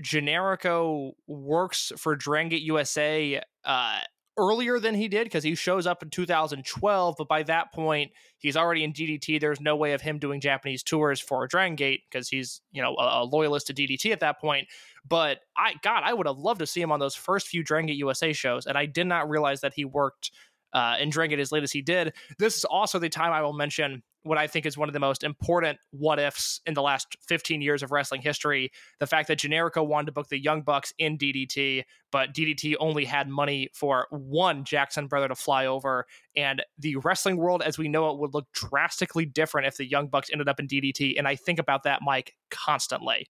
Generico 0.02 1.12
works 1.28 1.92
for 1.98 2.16
Dragon 2.16 2.50
Gate 2.50 2.64
USA 2.64 3.42
uh, 3.66 4.00
earlier 4.38 4.80
than 4.80 4.96
he 4.96 5.08
did 5.08 5.26
because 5.26 5.44
he 5.44 5.56
shows 5.56 5.86
up 5.86 6.02
in 6.02 6.10
2012, 6.10 7.16
but 7.18 7.28
by 7.28 7.44
that 7.44 7.72
point 7.74 8.12
he's 8.38 8.58
already 8.58 8.84
in 8.84 8.94
DDT. 8.94 9.40
There's 9.40 9.62
no 9.62 9.76
way 9.76 9.94
of 9.94 10.02
him 10.02 10.20
doing 10.20 10.42
Japanese 10.42 10.84
tours 10.84 11.20
for 11.20 11.48
Drangate 11.48 12.04
because 12.10 12.30
he's 12.30 12.62
you 12.72 12.82
know 12.82 12.96
a, 12.96 13.24
a, 13.24 13.26
loyalist 13.26 13.68
to 13.68 13.74
DDT 13.74 14.12
at 14.12 14.20
that 14.22 14.40
point. 14.40 14.68
But 15.08 15.40
I 15.58 15.74
God, 15.82 16.04
I 16.06 16.14
would 16.14 16.28
have 16.28 16.38
loved 16.38 16.60
to 16.60 16.68
see 16.68 16.82
him 16.82 16.92
on 16.92 17.00
those 17.00 17.16
first 17.16 17.48
few 17.48 17.64
Dragon 17.64 17.88
Gate 17.88 17.98
USA 17.98 18.34
shows, 18.34 18.66
and 18.66 18.78
I 18.78 18.86
did 18.86 19.08
not 19.08 19.30
realize 19.30 19.62
that 19.62 19.74
he 19.74 19.86
worked 19.86 20.32
uh, 20.74 20.96
in 21.00 21.10
Dragon 21.10 21.40
as 21.40 21.52
late 21.52 21.64
as 21.64 21.72
he 21.72 21.82
did. 21.82 22.14
This 22.40 22.58
is 22.58 22.66
also 22.66 23.00
the 23.00 23.10
time 23.10 23.32
I 23.32 23.42
will 23.42 23.54
mention 23.54 24.04
what 24.24 24.38
I 24.38 24.48
think 24.48 24.66
is 24.66 24.78
one 24.78 24.90
of 24.90 24.94
the 24.94 25.00
most 25.00 25.24
important 25.24 25.78
what 25.92 26.18
ifs 26.18 26.62
in 26.66 26.74
the 26.74 26.82
last 26.82 27.18
15 27.28 27.62
years 27.62 27.84
of 27.84 27.92
wrestling 27.92 28.22
history. 28.22 28.72
The 29.00 29.08
fact 29.08 29.28
that 29.28 29.38
Generico 29.38 29.86
wanted 29.86 30.08
to 30.08 30.12
book 30.14 30.30
the 30.30 30.42
Young 30.42 30.62
Bucks 30.62 30.94
in 30.98 31.18
DDT, 31.18 31.84
but 32.12 32.34
DDT 32.34 32.76
only 32.80 33.06
had 33.06 33.28
money 33.28 33.70
for 33.74 34.08
one 34.12 34.64
Jackson 34.64 35.08
brother 35.08 35.28
to 35.28 35.36
fly 35.36 35.66
over. 35.66 36.06
And 36.36 36.64
the 36.80 36.96
wrestling 36.98 37.38
world 37.38 37.62
as 37.62 37.78
we 37.78 37.90
know 37.90 38.10
it 38.12 38.20
would 38.20 38.34
look 38.34 38.48
drastically 38.54 39.26
different 39.26 39.68
if 39.68 39.78
the 39.78 39.90
Young 39.90 40.08
Bucks 40.08 40.30
ended 40.32 40.48
up 40.48 40.60
in 40.60 40.68
DDT. 40.68 41.16
And 41.18 41.28
I 41.28 41.36
think 41.36 41.60
about 41.60 41.84
that, 41.84 42.00
Mike, 42.02 42.34
constantly. 42.50 43.28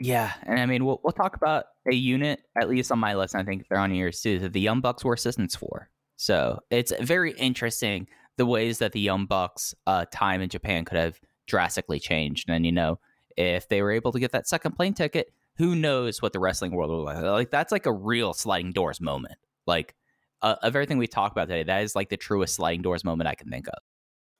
Yeah, 0.00 0.32
and 0.42 0.58
I 0.58 0.66
mean, 0.66 0.84
we'll, 0.84 1.00
we'll 1.04 1.12
talk 1.12 1.36
about 1.36 1.66
a 1.90 1.94
unit, 1.94 2.40
at 2.60 2.68
least 2.68 2.90
on 2.90 2.98
my 2.98 3.14
list, 3.14 3.34
I 3.34 3.44
think 3.44 3.66
they're 3.68 3.78
on 3.78 3.94
yours 3.94 4.20
too, 4.20 4.38
that 4.40 4.52
the 4.52 4.60
Young 4.60 4.80
Bucks 4.80 5.04
were 5.04 5.14
assistants 5.14 5.54
for. 5.54 5.88
So 6.16 6.60
it's 6.70 6.92
very 7.00 7.32
interesting 7.32 8.08
the 8.36 8.46
ways 8.46 8.78
that 8.78 8.92
the 8.92 9.00
Young 9.00 9.26
Bucks' 9.26 9.74
uh, 9.86 10.06
time 10.12 10.40
in 10.40 10.48
Japan 10.48 10.84
could 10.84 10.98
have 10.98 11.20
drastically 11.46 12.00
changed. 12.00 12.48
And 12.48 12.66
you 12.66 12.72
know, 12.72 12.98
if 13.36 13.68
they 13.68 13.82
were 13.82 13.92
able 13.92 14.12
to 14.12 14.20
get 14.20 14.32
that 14.32 14.48
second 14.48 14.72
plane 14.72 14.94
ticket, 14.94 15.32
who 15.56 15.76
knows 15.76 16.20
what 16.20 16.32
the 16.32 16.40
wrestling 16.40 16.72
world 16.72 16.90
will 16.90 17.04
like? 17.04 17.22
Like 17.22 17.50
that's 17.50 17.72
like 17.72 17.86
a 17.86 17.92
real 17.92 18.32
sliding 18.32 18.72
doors 18.72 19.00
moment. 19.00 19.36
Like 19.66 19.94
uh, 20.42 20.56
of 20.62 20.74
everything 20.74 20.98
we 20.98 21.06
talk 21.06 21.32
about 21.32 21.48
today, 21.48 21.62
that 21.62 21.82
is 21.82 21.94
like 21.94 22.08
the 22.08 22.16
truest 22.16 22.56
sliding 22.56 22.82
doors 22.82 23.04
moment 23.04 23.28
I 23.28 23.34
can 23.34 23.48
think 23.48 23.68
of. 23.68 23.78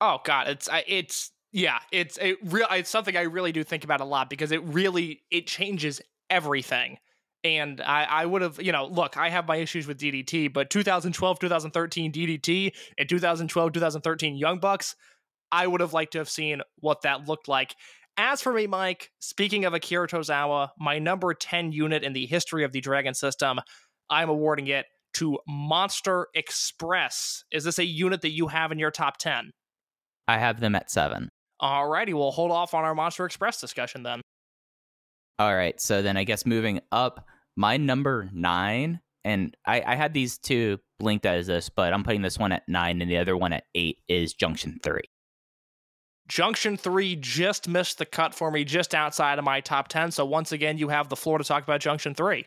Oh 0.00 0.18
God, 0.24 0.48
it's 0.48 0.68
it's 0.88 1.30
yeah, 1.54 1.78
it's 1.92 2.18
it 2.18 2.38
real. 2.46 2.66
It's 2.72 2.90
something 2.90 3.16
I 3.16 3.22
really 3.22 3.52
do 3.52 3.62
think 3.62 3.84
about 3.84 4.00
a 4.00 4.04
lot 4.04 4.28
because 4.28 4.50
it 4.50 4.60
really 4.64 5.22
it 5.30 5.46
changes 5.46 6.00
everything. 6.28 6.98
And 7.44 7.80
I, 7.80 8.04
I 8.04 8.26
would 8.26 8.42
have, 8.42 8.60
you 8.60 8.72
know, 8.72 8.86
look, 8.86 9.16
I 9.16 9.28
have 9.28 9.46
my 9.46 9.56
issues 9.56 9.86
with 9.86 9.98
DDT, 9.98 10.52
but 10.52 10.68
2012, 10.68 11.38
2013 11.38 12.12
DDT 12.12 12.72
and 12.98 13.08
2012, 13.08 13.72
2013 13.72 14.36
Young 14.36 14.58
Bucks, 14.58 14.96
I 15.52 15.68
would 15.68 15.80
have 15.80 15.92
liked 15.92 16.12
to 16.14 16.18
have 16.18 16.28
seen 16.28 16.60
what 16.80 17.02
that 17.02 17.28
looked 17.28 17.46
like. 17.46 17.76
As 18.16 18.42
for 18.42 18.52
me, 18.52 18.66
Mike, 18.66 19.12
speaking 19.20 19.64
of 19.64 19.74
Akira 19.74 20.08
Tozawa, 20.08 20.70
my 20.76 20.98
number 20.98 21.34
10 21.34 21.70
unit 21.70 22.02
in 22.02 22.14
the 22.14 22.26
history 22.26 22.64
of 22.64 22.72
the 22.72 22.80
Dragon 22.80 23.14
system, 23.14 23.60
I'm 24.10 24.28
awarding 24.28 24.66
it 24.66 24.86
to 25.14 25.38
Monster 25.46 26.28
Express. 26.34 27.44
Is 27.52 27.62
this 27.62 27.78
a 27.78 27.84
unit 27.84 28.22
that 28.22 28.32
you 28.32 28.48
have 28.48 28.72
in 28.72 28.80
your 28.80 28.90
top 28.90 29.18
10? 29.18 29.52
I 30.26 30.38
have 30.38 30.60
them 30.60 30.74
at 30.74 30.90
seven. 30.90 31.30
Alrighty, 31.60 32.14
we'll 32.14 32.30
hold 32.30 32.50
off 32.50 32.74
on 32.74 32.84
our 32.84 32.94
Monster 32.94 33.24
Express 33.24 33.60
discussion 33.60 34.02
then. 34.02 34.20
All 35.38 35.54
right, 35.54 35.80
so 35.80 36.02
then 36.02 36.16
I 36.16 36.24
guess 36.24 36.46
moving 36.46 36.80
up, 36.92 37.26
my 37.56 37.76
number 37.76 38.28
nine, 38.32 39.00
and 39.24 39.56
I, 39.66 39.82
I 39.86 39.94
had 39.94 40.14
these 40.14 40.38
two 40.38 40.78
linked 41.00 41.26
as 41.26 41.46
this, 41.46 41.68
but 41.68 41.92
I'm 41.92 42.04
putting 42.04 42.22
this 42.22 42.38
one 42.38 42.52
at 42.52 42.62
nine 42.68 43.00
and 43.02 43.10
the 43.10 43.18
other 43.18 43.36
one 43.36 43.52
at 43.52 43.64
eight 43.74 43.98
is 44.08 44.34
Junction 44.34 44.78
Three. 44.82 45.08
Junction 46.26 46.76
3 46.76 47.16
just 47.16 47.68
missed 47.68 47.98
the 47.98 48.06
cut 48.06 48.34
for 48.34 48.50
me, 48.50 48.64
just 48.64 48.94
outside 48.94 49.38
of 49.38 49.44
my 49.44 49.60
top 49.60 49.88
10. 49.88 50.10
So 50.10 50.24
once 50.24 50.52
again, 50.52 50.78
you 50.78 50.88
have 50.88 51.08
the 51.10 51.16
floor 51.16 51.36
to 51.36 51.44
talk 51.44 51.62
about 51.62 51.80
Junction 51.80 52.14
3. 52.14 52.46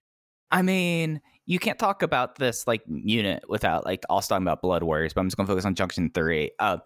I 0.49 0.61
mean, 0.63 1.21
you 1.45 1.59
can't 1.59 1.77
talk 1.77 2.01
about 2.01 2.37
this 2.37 2.65
like 2.65 2.81
unit 2.87 3.43
without 3.47 3.85
like 3.85 4.03
also 4.09 4.29
talking 4.29 4.47
about 4.47 4.61
Blood 4.61 4.81
Warriors, 4.81 5.13
but 5.13 5.21
I'm 5.21 5.27
just 5.27 5.37
gonna 5.37 5.47
focus 5.47 5.65
on 5.65 5.75
Junction 5.75 6.09
3. 6.13 6.51
Uh 6.59 6.77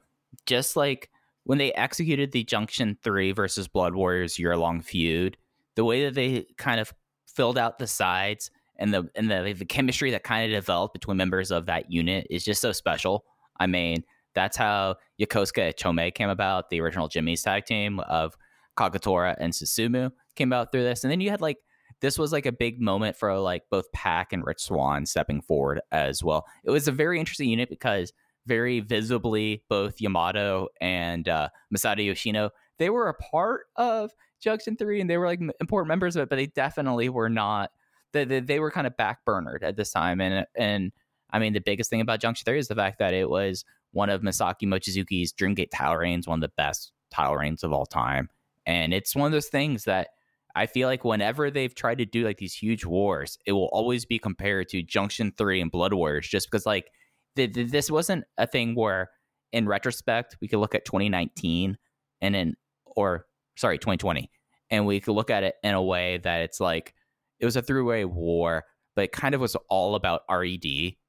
just 0.46 0.76
like 0.76 1.10
when 1.44 1.58
they 1.58 1.74
executed 1.74 2.32
the 2.32 2.44
Junction 2.44 2.98
3 3.04 3.32
versus 3.32 3.68
Blood 3.68 3.96
Warriors 3.96 4.38
year 4.38 4.56
long 4.58 4.82
feud, 4.82 5.38
the 5.76 5.86
way 5.86 6.06
that 6.06 6.14
they 6.14 6.46
kind 6.58 6.80
of 6.80 6.94
filled 7.28 7.58
out 7.58 7.80
the 7.80 7.88
sides 7.88 8.52
and 8.78 8.94
the 8.94 9.10
and 9.16 9.30
the, 9.30 9.54
the 9.58 9.66
chemistry 9.66 10.12
that 10.12 10.24
kind 10.24 10.46
of 10.46 10.58
developed 10.58 10.94
between 10.94 11.18
members 11.18 11.52
of 11.52 11.66
that 11.68 11.92
unit 11.92 12.28
is 12.30 12.44
just 12.44 12.62
so 12.62 12.72
special. 12.72 13.26
I 13.60 13.68
mean, 13.68 14.04
that's 14.34 14.58
how 14.58 14.96
Yokosuka 15.20 15.76
Chome 15.76 16.14
came 16.14 16.30
about, 16.30 16.70
the 16.70 16.82
original 16.82 17.08
Jimmy's 17.08 17.44
tag 17.44 17.66
team 17.66 18.00
of 18.02 18.36
Kagetora 18.78 19.36
and 19.40 19.54
Susumu 19.54 20.12
came 20.36 20.54
out 20.54 20.72
through 20.72 20.84
this. 20.84 21.04
And 21.04 21.12
then 21.12 21.22
you 21.22 21.30
had 21.30 21.42
like 21.42 21.58
this 22.02 22.18
was 22.18 22.32
like 22.32 22.48
a 22.48 22.52
big 22.52 22.82
moment 22.82 23.16
for 23.16 23.38
like 23.38 23.64
both 23.70 23.92
Pac 23.92 24.34
and 24.34 24.46
Rich 24.46 24.64
Swann 24.64 25.06
stepping 25.06 25.42
forward 25.42 25.82
as 25.92 26.24
well. 26.24 26.46
It 26.64 26.72
was 26.72 26.88
a 26.88 26.92
very 26.92 27.20
interesting 27.20 27.50
unit 27.50 27.70
because 27.70 28.12
very 28.48 28.80
visibly 28.80 29.64
both 29.70 30.02
Yamato 30.02 30.68
and 30.80 31.30
uh, 31.30 31.50
Masato 31.74 32.06
Yoshino 32.06 32.52
they 32.82 32.90
were 32.90 33.10
a 33.10 33.14
part 33.14 33.68
of 33.76 34.10
Junction 34.42 34.76
Three, 34.76 35.00
and 35.00 35.08
they 35.08 35.18
were 35.18 35.28
like 35.28 35.40
important 35.60 35.88
members 35.88 36.16
of 36.16 36.24
it, 36.24 36.30
but 36.30 36.38
they 36.38 36.48
definitely 36.48 37.10
were 37.10 37.30
not. 37.30 37.70
They, 38.12 38.26
they, 38.26 38.40
they 38.40 38.60
were 38.60 38.72
kind 38.72 38.88
of 38.88 38.98
backburnered 38.98 39.62
at 39.62 39.78
this 39.78 39.92
time, 39.92 40.20
and 40.20 40.48
and 40.58 40.92
I 41.32 41.38
mean 41.38 41.54
the 41.54 41.60
biggest 41.60 41.92
thing 41.92 42.02
about 42.02 42.22
Junction 42.22 42.44
Three 42.44 42.58
is 42.58 42.70
the 42.70 42.76
fact 42.76 42.98
that 42.98 43.14
it 43.14 43.30
was 43.30 43.64
one 43.92 44.10
of 44.10 44.22
Masaki 44.22 44.64
Mochizuki's 44.64 45.32
Dreamgate 45.32 45.70
title 45.72 45.98
reigns, 45.98 46.28
one 46.28 46.40
of 46.40 46.50
the 46.50 46.54
best 46.58 46.92
title 47.12 47.36
reigns 47.36 47.64
of 47.64 47.72
all 47.72 47.86
time, 47.86 48.30
and 48.66 48.96
it's 48.96 49.16
one 49.16 49.28
of 49.28 49.32
those 49.32 49.50
things 49.50 49.84
that 49.84 50.08
I 50.56 50.66
feel 50.66 50.88
like 50.88 51.06
whenever 51.06 51.52
they've 51.52 51.76
tried 51.76 52.00
to 52.00 52.06
do 52.06 52.26
like 52.26 52.38
these 52.38 52.56
huge 52.56 52.84
wars, 52.84 53.38
it 53.46 53.52
will 53.52 53.70
always 53.72 54.06
be 54.06 54.18
compared 54.18 54.70
to 54.70 54.82
Junction 54.82 55.34
Three 55.38 55.62
and 55.62 55.70
Blood 55.70 55.94
Warriors, 55.94 56.28
just 56.28 56.50
because 56.50 56.66
like 56.66 56.92
this 57.36 57.90
wasn't 57.90 58.26
a 58.38 58.48
thing 58.48 58.76
where, 58.76 59.10
in 59.52 59.68
retrospect, 59.68 60.38
we 60.42 60.48
could 60.48 60.60
look 60.60 60.76
at 60.76 60.86
2019 60.86 61.78
and 62.22 62.36
then 62.36 62.56
or 62.86 63.26
sorry, 63.58 63.78
2020. 63.78 64.30
And 64.70 64.86
we 64.86 65.00
could 65.00 65.14
look 65.14 65.30
at 65.30 65.44
it 65.44 65.56
in 65.64 65.74
a 65.74 65.82
way 65.82 66.18
that 66.20 66.42
it's 66.42 66.60
like 66.60 66.94
it 67.40 67.46
was 67.46 67.56
a 67.56 67.62
three 67.62 67.82
way 67.82 68.06
war, 68.06 68.64
but 68.96 69.06
it 69.06 69.12
kind 69.12 69.36
of 69.36 69.42
was 69.42 69.56
all 69.70 69.96
about 69.96 70.22
RED 70.30 70.66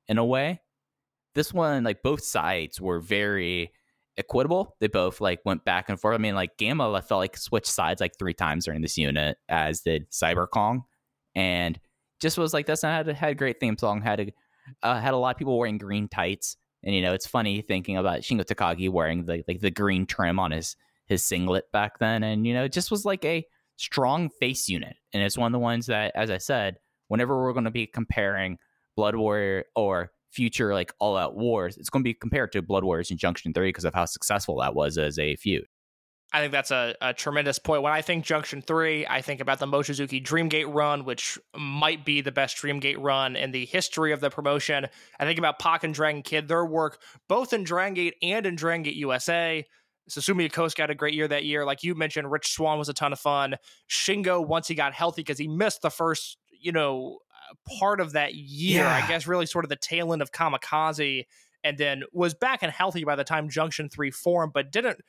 in 0.09 0.19
a 0.19 0.25
way. 0.25 0.61
This 1.35 1.53
one, 1.53 1.85
like 1.85 2.03
both 2.03 2.23
sides 2.23 2.81
were 2.81 3.01
very 3.01 3.73
equitable. 4.19 4.77
They 4.81 4.89
both 4.89 5.21
like 5.21 5.41
went 5.45 5.65
back 5.65 5.89
and 5.89 6.01
forth. 6.01 6.15
I 6.15 6.19
mean, 6.19 6.35
like 6.35 6.59
Gamma 6.59 6.93
I 6.93 7.01
felt 7.01 7.21
like 7.21 7.37
switched 7.37 7.69
sides 7.69 8.01
like 8.01 8.19
three 8.19 8.35
times 8.35 8.65
during 8.65 8.83
this 8.83 8.99
unit, 8.99 9.39
as 9.49 9.81
did 9.81 10.11
Cyber 10.11 10.49
Kong, 10.49 10.83
and 11.35 11.79
just 12.21 12.39
was 12.39 12.53
like 12.53 12.67
this. 12.67 12.83
had 12.83 13.07
had 13.09 13.31
a 13.31 13.35
great 13.35 13.61
theme 13.61 13.79
song. 13.79 14.03
Had 14.03 14.21
a 14.21 14.33
uh, 14.83 15.01
had 15.01 15.15
a 15.15 15.17
lot 15.17 15.35
of 15.35 15.39
people 15.39 15.59
wearing 15.59 15.79
green 15.79 16.09
tights, 16.09 16.57
and 16.83 16.95
you 16.95 17.03
know 17.03 17.13
it's 17.13 17.27
funny 17.27 17.63
thinking 17.63 17.97
about 17.97 18.21
Shingo 18.21 18.45
Takagi 18.45 18.91
wearing 18.91 19.25
the 19.25 19.43
like 19.49 19.61
the 19.61 19.71
green 19.71 20.07
trim 20.07 20.39
on 20.39 20.51
his 20.51 20.77
his 21.07 21.25
singlet 21.25 21.65
back 21.73 21.99
then, 21.99 22.23
and 22.23 22.47
you 22.47 22.55
know, 22.55 22.65
it 22.65 22.73
just 22.73 22.91
was 22.91 23.05
like 23.05 23.25
a 23.25 23.45
strong 23.77 24.31
face 24.41 24.69
unit, 24.69 24.97
and 25.13 25.23
it's 25.23 25.39
one 25.39 25.47
of 25.47 25.53
the 25.53 25.59
ones 25.59 25.87
that, 25.87 26.13
as 26.15 26.31
I 26.31 26.39
said, 26.39 26.77
whenever 27.09 27.41
we're 27.41 27.53
going 27.53 27.65
to 27.65 27.71
be 27.71 27.87
comparing 27.87 28.59
Blood 28.97 29.17
Warrior 29.17 29.65
or 29.77 30.11
future 30.31 30.73
like 30.73 30.93
All 30.99 31.17
Out 31.17 31.37
Wars, 31.37 31.77
it's 31.77 31.91
going 31.91 32.03
to 32.03 32.09
be 32.09 32.15
compared 32.15 32.53
to 32.53 32.63
Blood 32.63 32.85
Warriors 32.85 33.11
and 33.11 33.19
Junction 33.19 33.53
Three 33.53 33.69
because 33.69 33.85
of 33.85 33.95
how 33.95 34.05
successful 34.05 34.59
that 34.61 34.75
was 34.75 34.99
as 34.99 35.19
a 35.19 35.37
feud. 35.37 35.67
I 36.35 36.41
think 36.41 36.53
that's 36.53 36.71
a, 36.71 36.95
a 37.03 37.13
tremendous 37.13 37.59
point. 37.59 37.83
When 37.83 37.93
I 37.93 38.01
think 38.01 38.25
Junction 38.25 38.63
3, 38.63 39.07
I 39.07 39.21
think 39.21 39.41
about 39.41 39.59
the 39.59 39.67
Mochizuki 39.67 40.25
Dreamgate 40.25 40.73
run, 40.73 41.05
which 41.05 41.39
might 41.57 42.07
be 42.07 42.23
the 42.23 42.33
best 42.33 42.57
Dreamgate 42.57 42.97
run 42.99 43.37
in 43.37 43.51
the 43.51 43.67
history 43.67 44.13
of 44.13 44.21
the 44.21 44.31
promotion. 44.31 44.87
I 45.21 45.25
think 45.27 45.39
about 45.39 45.59
Pac 45.59 45.85
and 45.85 45.93
Dragon 45.93 46.23
Kid, 46.23 46.49
their 46.49 46.65
work 46.65 47.01
both 47.29 47.53
in 47.53 47.65
Dragon 47.65 47.95
Gate 47.95 48.15
and 48.23 48.47
in 48.47 48.57
Dragon 48.57 48.83
Gate 48.83 48.97
USA. 48.97 49.65
Susumu 50.11 50.49
Yokosuka 50.49 50.79
had 50.79 50.91
a 50.91 50.95
great 50.95 51.15
year 51.15 51.29
that 51.29 51.45
year. 51.45 51.65
Like 51.67 51.85
you 51.85 51.95
mentioned, 51.95 52.31
Rich 52.31 52.53
Swann 52.53 52.79
was 52.79 52.89
a 52.89 52.95
ton 52.95 53.13
of 53.13 53.21
fun. 53.21 53.57
Shingo, 53.89 54.45
once 54.45 54.67
he 54.69 54.75
got 54.75 54.95
healthy, 54.95 55.23
because 55.23 55.39
he 55.39 55.49
missed 55.49 55.83
the 55.83 55.91
first, 55.91 56.39
you 56.51 56.73
know, 56.73 57.19
uh, 57.51 57.79
part 57.79 58.01
of 58.01 58.13
that 58.13 58.35
year, 58.35 58.85
Yeah. 58.85 59.03
I 59.05 59.07
guess 59.07 59.27
really 59.27 59.47
sort 59.47 59.65
of 59.65 59.69
the 59.69 59.77
tail 59.77 60.13
end 60.13 60.23
of 60.23 60.33
Kamikaze, 60.33 61.27
and 61.63 61.79
then 61.79 62.03
was 62.13 62.35
back 62.35 62.63
and 62.63 62.73
healthy 62.73 63.05
by 63.05 63.17
the 63.17 63.23
time 63.25 63.49
Junction 63.49 63.89
3 63.89 64.11
formed, 64.11 64.53
but 64.53 64.73
didn't 64.73 65.01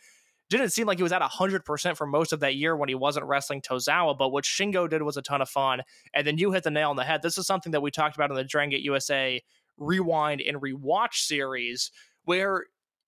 didn't 0.58 0.72
seem 0.72 0.88
like 0.88 0.98
he 0.98 1.04
was 1.04 1.12
at 1.12 1.22
100% 1.22 1.98
for 1.98 2.06
most 2.06 2.34
of 2.34 2.40
that 2.42 2.56
year 2.56 2.76
when 2.76 2.90
he 2.90 2.96
wasn't 2.96 3.26
wrestling 3.26 3.62
Tozawa. 3.62 4.18
But 4.18 4.30
what 4.30 4.44
Shingo 4.44 4.90
did 4.90 5.02
was 5.02 5.18
a 5.18 5.22
ton 5.22 5.42
of 5.42 5.50
fun. 5.50 5.82
And 6.14 6.26
then 6.26 6.38
you 6.38 6.52
hit 6.52 6.64
the 6.64 6.72
nail 6.72 6.90
on 6.90 6.96
the 6.96 7.04
head. 7.04 7.22
This 7.22 7.38
is 7.38 7.48
something 7.48 7.72
that 7.72 7.82
we 7.82 7.92
talked 7.92 8.16
about 8.16 8.30
in 8.30 8.36
the 8.36 8.44
Dragon 8.44 8.72
Gate 8.72 8.82
USA 8.82 9.42
Rewind 9.78 10.42
and 10.42 10.62
Rewatch 10.62 11.16
series, 11.16 11.92
where 12.24 12.66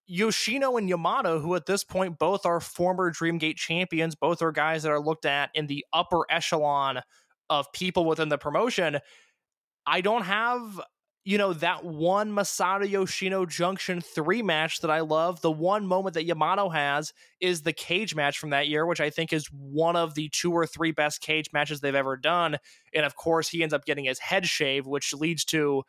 Yoshino 0.07 0.77
and 0.77 0.89
Yamato, 0.89 1.39
who 1.39 1.55
at 1.55 1.65
this 1.65 1.83
point 1.83 2.19
both 2.19 2.45
are 2.45 2.59
former 2.59 3.11
Dreamgate 3.11 3.55
champions, 3.55 4.15
both 4.15 4.41
are 4.41 4.51
guys 4.51 4.83
that 4.83 4.91
are 4.91 4.99
looked 4.99 5.25
at 5.25 5.49
in 5.53 5.67
the 5.67 5.85
upper 5.93 6.21
echelon 6.29 7.01
of 7.49 7.71
people 7.73 8.05
within 8.05 8.29
the 8.29 8.37
promotion. 8.37 8.99
I 9.85 10.01
don't 10.01 10.23
have 10.23 10.81
you 11.27 11.39
know, 11.39 11.53
that 11.53 11.83
one 11.83 12.31
Masato 12.31 12.87
Yoshino 12.87 13.47
Junction 13.47 13.99
3 13.99 14.43
match 14.43 14.81
that 14.81 14.91
I 14.91 14.99
love, 14.99 15.41
the 15.41 15.51
one 15.51 15.87
moment 15.87 16.13
that 16.13 16.25
Yamato 16.25 16.69
has 16.69 17.13
is 17.41 17.63
the 17.63 17.73
cage 17.73 18.13
match 18.13 18.37
from 18.37 18.51
that 18.51 18.67
year, 18.67 18.85
which 18.85 19.01
I 19.01 19.09
think 19.09 19.33
is 19.33 19.47
one 19.47 19.95
of 19.95 20.13
the 20.13 20.29
two 20.29 20.51
or 20.51 20.67
three 20.67 20.91
best 20.91 21.21
cage 21.21 21.49
matches 21.51 21.81
they've 21.81 21.95
ever 21.95 22.15
done. 22.15 22.57
And 22.93 23.07
of 23.07 23.15
course, 23.15 23.49
he 23.49 23.63
ends 23.63 23.73
up 23.73 23.85
getting 23.85 24.05
his 24.05 24.19
head 24.19 24.45
shaved, 24.45 24.85
which 24.85 25.15
leads 25.15 25.43
to 25.45 25.81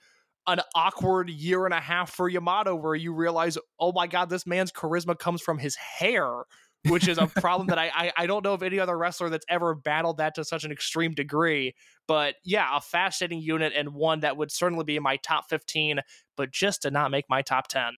an 0.47 0.61
awkward 0.74 1.28
year 1.28 1.66
and 1.66 1.74
a 1.74 1.80
half 1.80 2.11
for 2.11 2.30
Yamato 2.30 2.74
where 2.74 2.95
you 2.95 3.12
realize, 3.12 3.59
oh 3.78 3.93
my 3.93 4.07
God, 4.07 4.30
this 4.30 4.47
man's 4.47 4.72
charisma 4.72 5.18
comes 5.18 5.43
from 5.43 5.59
his 5.59 5.76
hair. 5.76 6.45
Which 6.89 7.09
is 7.09 7.18
a 7.18 7.26
problem 7.26 7.68
that 7.68 7.78
I, 7.78 7.91
I 7.95 8.12
I 8.16 8.26
don't 8.26 8.45
know 8.45 8.55
of 8.55 8.62
any 8.62 8.78
other 8.78 8.97
wrestler 8.97 9.28
that's 9.28 9.47
ever 9.49 9.74
battled 9.74 10.18
that 10.18 10.34
to 10.37 10.45
such 10.45 10.64
an 10.64 10.72
extreme 10.72 11.12
degree. 11.12 11.74
But 12.07 12.37
yeah, 12.45 12.68
a 12.74 12.80
fascinating 12.80 13.41
unit 13.41 13.72
and 13.74 13.95
one 13.95 14.20
that 14.20 14.37
would 14.37 14.51
certainly 14.51 14.84
be 14.84 14.97
in 14.97 15.03
my 15.03 15.16
top 15.16 15.49
15, 15.49 16.01
but 16.37 16.51
just 16.51 16.82
did 16.82 16.93
not 16.93 17.11
make 17.11 17.24
my 17.28 17.43
top 17.43 17.68
10. 17.68 17.93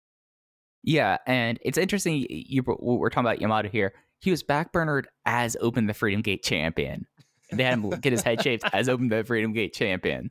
Yeah, 0.83 1.19
and 1.27 1.59
it's 1.63 1.79
interesting. 1.79 2.27
You 2.29 2.63
we're 2.67 3.11
talking 3.11 3.27
about 3.27 3.41
Yamato 3.41 3.69
here. 3.69 3.93
He 4.21 4.31
was 4.31 4.43
backburnered 4.43 5.05
as 5.25 5.57
Open 5.61 5.87
the 5.87 5.95
Freedom 5.95 6.23
Gate 6.23 6.43
champion. 6.43 7.07
They 7.53 7.65
had 7.65 7.75
him 7.75 7.91
get 7.91 8.13
his 8.13 8.23
head 8.23 8.43
shaved 8.43 8.65
as 8.73 8.89
Open 8.89 9.09
the 9.09 9.25
Freedom 9.25 9.53
Gate 9.53 9.75
champion. 9.75 10.31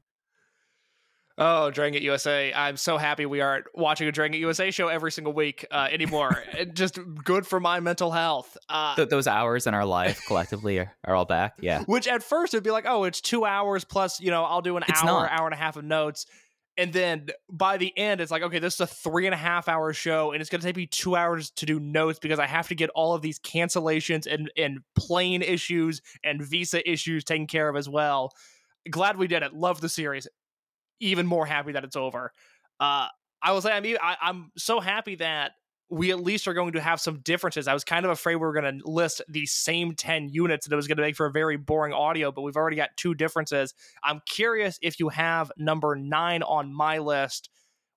Oh, 1.38 1.70
Dragon 1.70 1.94
Gate 1.94 2.04
USA. 2.04 2.54
I'm 2.54 2.78
so 2.78 2.98
happy 2.98 3.26
we 3.26 3.42
aren't 3.42 3.66
watching 3.74 4.08
a 4.08 4.12
Dragon 4.12 4.32
Gate 4.34 4.40
USA 4.40 4.72
show 4.72 4.88
every 4.88 5.12
single 5.12 5.34
week 5.34 5.66
uh, 5.70 5.88
anymore. 5.92 6.44
Just 6.74 6.98
good 7.26 7.46
for 7.46 7.60
my 7.60 7.82
mental 7.82 8.10
health. 8.12 8.56
Uh, 8.70 8.96
Th- 8.96 9.10
those 9.10 9.28
hours 9.28 9.68
in 9.68 9.74
our 9.74 9.86
life 9.86 10.22
collectively 10.28 10.80
are, 10.80 10.94
are 11.04 11.14
all 11.14 11.26
back. 11.26 11.56
Yeah, 11.60 11.84
which 11.84 12.08
at 12.08 12.24
first 12.24 12.54
it'd 12.54 12.64
be 12.64 12.72
like, 12.72 12.86
oh, 12.88 13.04
it's 13.04 13.20
two 13.20 13.44
hours 13.44 13.84
plus, 13.84 14.22
you 14.22 14.32
know, 14.32 14.46
I'll 14.46 14.62
do 14.62 14.78
an 14.78 14.84
It's 14.88 15.04
hour, 15.04 15.24
not. 15.24 15.32
hour 15.32 15.46
and 15.48 15.54
a 15.54 15.58
half 15.58 15.76
of 15.76 15.84
notes. 15.84 16.26
And 16.78 16.92
then 16.92 17.28
by 17.50 17.78
the 17.78 17.98
end, 17.98 18.20
it's 18.22 18.32
like, 18.32 18.44
okay, 18.44 18.60
this 18.60 18.76
is 18.76 18.80
a 18.82 18.88
three 18.88 19.26
and 19.28 19.34
a 19.34 19.38
half 19.38 19.68
hour 19.70 19.92
show, 19.94 20.32
and 20.34 20.42
it's 20.42 20.50
going 20.50 20.60
to 20.62 20.68
take 20.68 20.76
me 20.76 20.88
two 20.88 21.16
hours 21.18 21.52
to 21.52 21.66
do 21.66 21.80
notes 21.80 22.20
because 22.20 22.38
I 22.40 22.48
have 22.48 22.68
to 22.70 22.76
get 22.76 22.90
all 22.92 23.14
of 23.14 23.22
these 23.22 23.40
cancellations 23.40 24.26
and, 24.26 24.52
and 24.58 24.80
plane 24.96 25.42
issues 25.42 26.02
and 26.24 26.42
visa 26.42 26.90
issues 26.90 27.24
taken 27.24 27.48
care 27.48 27.70
of 27.70 27.76
as 27.78 27.88
well. 27.90 28.32
Glad 28.90 29.18
we 29.18 29.28
did 29.28 29.42
it. 29.42 29.54
Love 29.54 29.80
the 29.82 29.88
series. 29.90 30.28
Even 31.00 31.26
more 31.26 31.46
happy 31.46 31.74
that 31.74 31.84
it's 31.84 31.96
over. 31.96 32.32
Uh, 32.80 33.08
I 33.41 33.52
will 33.52 33.62
say, 33.62 33.72
I 33.72 33.80
mean, 33.80 33.98
I, 34.02 34.18
I'm 34.22 34.52
so 34.58 34.80
happy 34.80 35.16
that 35.16 35.54
we 35.89 36.12
at 36.12 36.20
least 36.20 36.48
are 36.48 36.54
going 36.54 36.74
to 36.74 36.82
have 36.82 37.00
some 37.00 37.20
differences. 37.20 37.68
I 37.68 37.74
was 37.74 37.84
kind 37.84 38.06
of 38.06 38.12
afraid 38.12 38.36
we 38.36 38.41
were 38.41 38.54
going 38.60 38.80
to 38.80 38.89
list 38.89 39.22
the 39.30 39.46
same 39.46 39.93
10 39.93 40.30
units 40.30 40.66
and 40.66 40.74
it 40.74 40.76
was 40.76 40.88
going 40.88 40.98
to 40.98 41.04
make 41.04 41.16
for 41.16 41.28
a 41.28 41.32
very 41.32 41.58
boring 41.58 41.93
audio, 41.93 42.32
but 42.32 42.41
we've 42.41 42.56
already 42.56 42.76
got 42.76 42.89
two 42.98 43.14
differences. 43.14 43.74
I'm 44.04 44.22
curious 44.26 44.80
if 44.82 45.00
you 45.00 45.10
have 45.10 45.52
number 45.58 45.96
nine 45.96 46.41
on 46.41 46.74
my 46.74 46.98
list. 46.98 47.50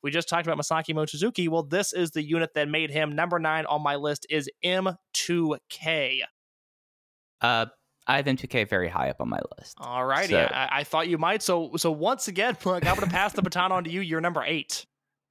We 0.02 0.10
just 0.10 0.28
talked 0.28 0.46
about 0.46 0.58
Masaki 0.58 0.94
Mochizuki. 0.94 1.48
Well, 1.48 1.62
this 1.62 1.92
is 1.92 2.10
the 2.10 2.22
unit 2.22 2.54
that 2.54 2.68
made 2.68 2.90
him 2.90 3.16
number 3.16 3.38
nine 3.38 3.64
on 3.66 3.82
my 3.82 3.96
list 3.96 4.26
is 4.28 4.50
M2K. 4.64 6.22
uh, 7.40 7.66
I 8.08 8.16
have 8.16 8.24
M2K 8.24 8.68
very 8.68 8.88
high 8.88 9.10
up 9.10 9.20
on 9.20 9.28
my 9.28 9.38
list. 9.58 9.76
All 9.78 10.04
righty. 10.04 10.32
So- 10.32 10.40
I, 10.50 10.68
I 10.78 10.84
thought 10.84 11.08
you 11.08 11.18
might. 11.18 11.42
So, 11.42 11.72
so 11.76 11.90
once 11.92 12.26
again, 12.26 12.54
Plunk, 12.60 12.86
I'm 12.86 12.96
going 12.96 13.06
to 13.06 13.14
pass 13.14 13.34
the 13.34 13.42
baton 13.42 13.70
on 13.70 13.84
to 13.84 13.90
you. 13.90 14.00
You're 14.00 14.20
number 14.22 14.42
eight. 14.44 14.86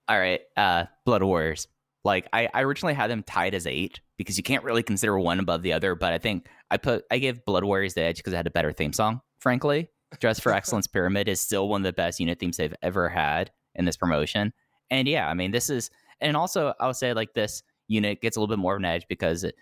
All 0.08 0.18
right, 0.18 0.40
uh, 0.56 0.86
Blood 1.06 1.24
Warriors. 1.24 1.68
Like 2.06 2.28
I, 2.32 2.48
I 2.54 2.62
originally 2.62 2.94
had 2.94 3.10
them 3.10 3.24
tied 3.24 3.54
as 3.54 3.68
eight 3.68 4.00
because 4.18 4.38
you 4.38 4.44
can't 4.44 4.64
really 4.64 4.84
consider 4.84 5.20
one 5.20 5.40
above 5.40 5.64
the 5.64 5.74
other. 5.74 5.96
But 5.96 6.14
I 6.14 6.18
think 6.20 6.48
I 6.72 6.78
put 6.78 7.04
I 7.12 7.18
gave 7.18 7.44
Blood 7.44 7.66
Warriors 7.66 7.96
the 7.96 8.04
edge 8.04 8.18
because 8.18 8.34
I 8.34 8.38
had 8.38 8.48
a 8.48 8.52
better 8.52 8.72
theme 8.72 8.94
song. 8.94 9.20
Frankly, 9.40 9.90
Dress 10.22 10.40
for 10.40 10.54
Excellence 10.54 10.88
Pyramid 10.88 11.28
is 11.28 11.42
still 11.42 11.68
one 11.68 11.82
of 11.82 11.86
the 11.86 11.92
best 11.92 12.22
unit 12.22 12.40
themes 12.40 12.56
they've 12.56 12.74
ever 12.82 13.10
had 13.10 13.52
in 13.76 13.84
this 13.84 13.98
promotion. 13.98 14.54
And 14.90 15.06
yeah, 15.10 15.28
I 15.28 15.34
mean 15.34 15.52
this 15.52 15.70
is, 15.70 15.90
and 16.22 16.38
also 16.38 16.74
I'll 16.80 16.94
say 16.94 17.12
like 17.14 17.34
this 17.34 17.62
unit 17.90 18.22
gets 18.22 18.38
a 18.38 18.40
little 18.40 18.56
bit 18.56 18.62
more 18.62 18.76
of 18.76 18.80
an 18.80 18.86
edge 18.86 19.06
because 19.10 19.44
it, 19.44 19.56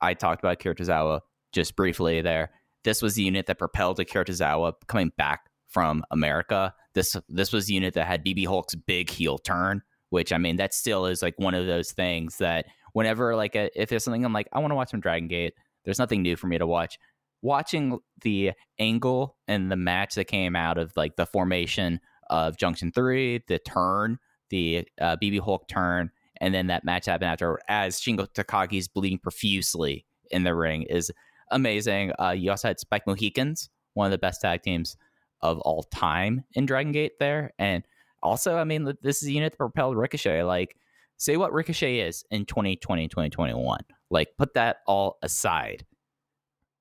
I 0.00 0.14
talked 0.14 0.42
about 0.42 0.52
Akira 0.52 0.76
Tozawa 0.76 1.20
just 1.52 1.76
briefly 1.76 2.20
there. 2.20 2.50
This 2.84 3.02
was 3.02 3.14
the 3.14 3.22
unit 3.22 3.46
that 3.46 3.58
propelled 3.58 4.00
Akira 4.00 4.24
Tozawa 4.24 4.72
coming 4.86 5.12
back 5.16 5.50
from 5.68 6.02
America. 6.10 6.74
This 6.94 7.16
this 7.28 7.52
was 7.52 7.66
the 7.66 7.74
unit 7.74 7.94
that 7.94 8.06
had 8.06 8.24
BB 8.24 8.46
Hulk's 8.46 8.74
big 8.74 9.10
heel 9.10 9.38
turn 9.38 9.82
which 10.10 10.32
I 10.32 10.38
mean 10.38 10.56
that 10.56 10.74
still 10.74 11.06
is 11.06 11.22
like 11.22 11.38
one 11.38 11.54
of 11.54 11.66
those 11.66 11.92
things 11.92 12.36
that 12.38 12.66
whenever 12.92 13.34
like 13.34 13.56
a, 13.56 13.70
if 13.80 13.88
there's 13.88 14.04
something 14.04 14.24
I'm 14.24 14.32
like 14.32 14.48
I 14.52 14.58
want 14.58 14.72
to 14.72 14.76
watch 14.76 14.90
some 14.90 15.00
Dragon 15.00 15.28
Gate, 15.28 15.54
there's 15.84 15.98
nothing 15.98 16.22
new 16.22 16.36
for 16.36 16.48
me 16.48 16.58
to 16.58 16.66
watch. 16.66 16.98
Watching 17.42 17.98
the 18.20 18.52
angle 18.78 19.36
and 19.48 19.72
the 19.72 19.76
match 19.76 20.14
that 20.16 20.26
came 20.26 20.54
out 20.54 20.76
of 20.76 20.92
like 20.96 21.16
the 21.16 21.26
formation 21.26 22.00
of 22.28 22.58
Junction 22.58 22.92
Three, 22.92 23.42
the 23.48 23.58
turn, 23.58 24.18
the 24.50 24.86
uh, 25.00 25.16
BB 25.16 25.40
Hulk 25.40 25.66
turn, 25.68 26.10
and 26.40 26.52
then 26.52 26.66
that 26.66 26.84
match 26.84 27.06
happened 27.06 27.30
after 27.30 27.58
as 27.68 27.98
Shingo 28.00 28.28
Takagi's 28.34 28.88
bleeding 28.88 29.18
profusely 29.18 30.04
in 30.30 30.44
the 30.44 30.54
ring 30.54 30.82
is 30.82 31.10
amazing. 31.50 32.12
Uh, 32.18 32.30
you 32.30 32.50
also 32.50 32.68
had 32.68 32.80
Spike 32.80 33.06
Mohicans, 33.06 33.68
one 33.94 34.06
of 34.06 34.10
the 34.10 34.18
best 34.18 34.40
tag 34.40 34.62
teams 34.62 34.96
of 35.40 35.58
all 35.60 35.82
time 35.84 36.44
in 36.54 36.66
Dragon 36.66 36.92
Gate 36.92 37.18
there, 37.18 37.52
and 37.58 37.82
also, 38.22 38.56
I 38.56 38.64
mean, 38.64 38.92
this 39.02 39.22
is 39.22 39.28
a 39.28 39.32
unit 39.32 39.52
that 39.52 39.58
propelled 39.58 39.96
Ricochet. 39.96 40.42
Like, 40.42 40.76
say 41.16 41.36
what 41.36 41.52
Ricochet 41.52 42.00
is 42.00 42.24
in 42.30 42.44
2020, 42.44 43.08
2021. 43.08 43.80
Like, 44.10 44.28
put 44.36 44.54
that 44.54 44.78
all 44.86 45.18
aside. 45.22 45.86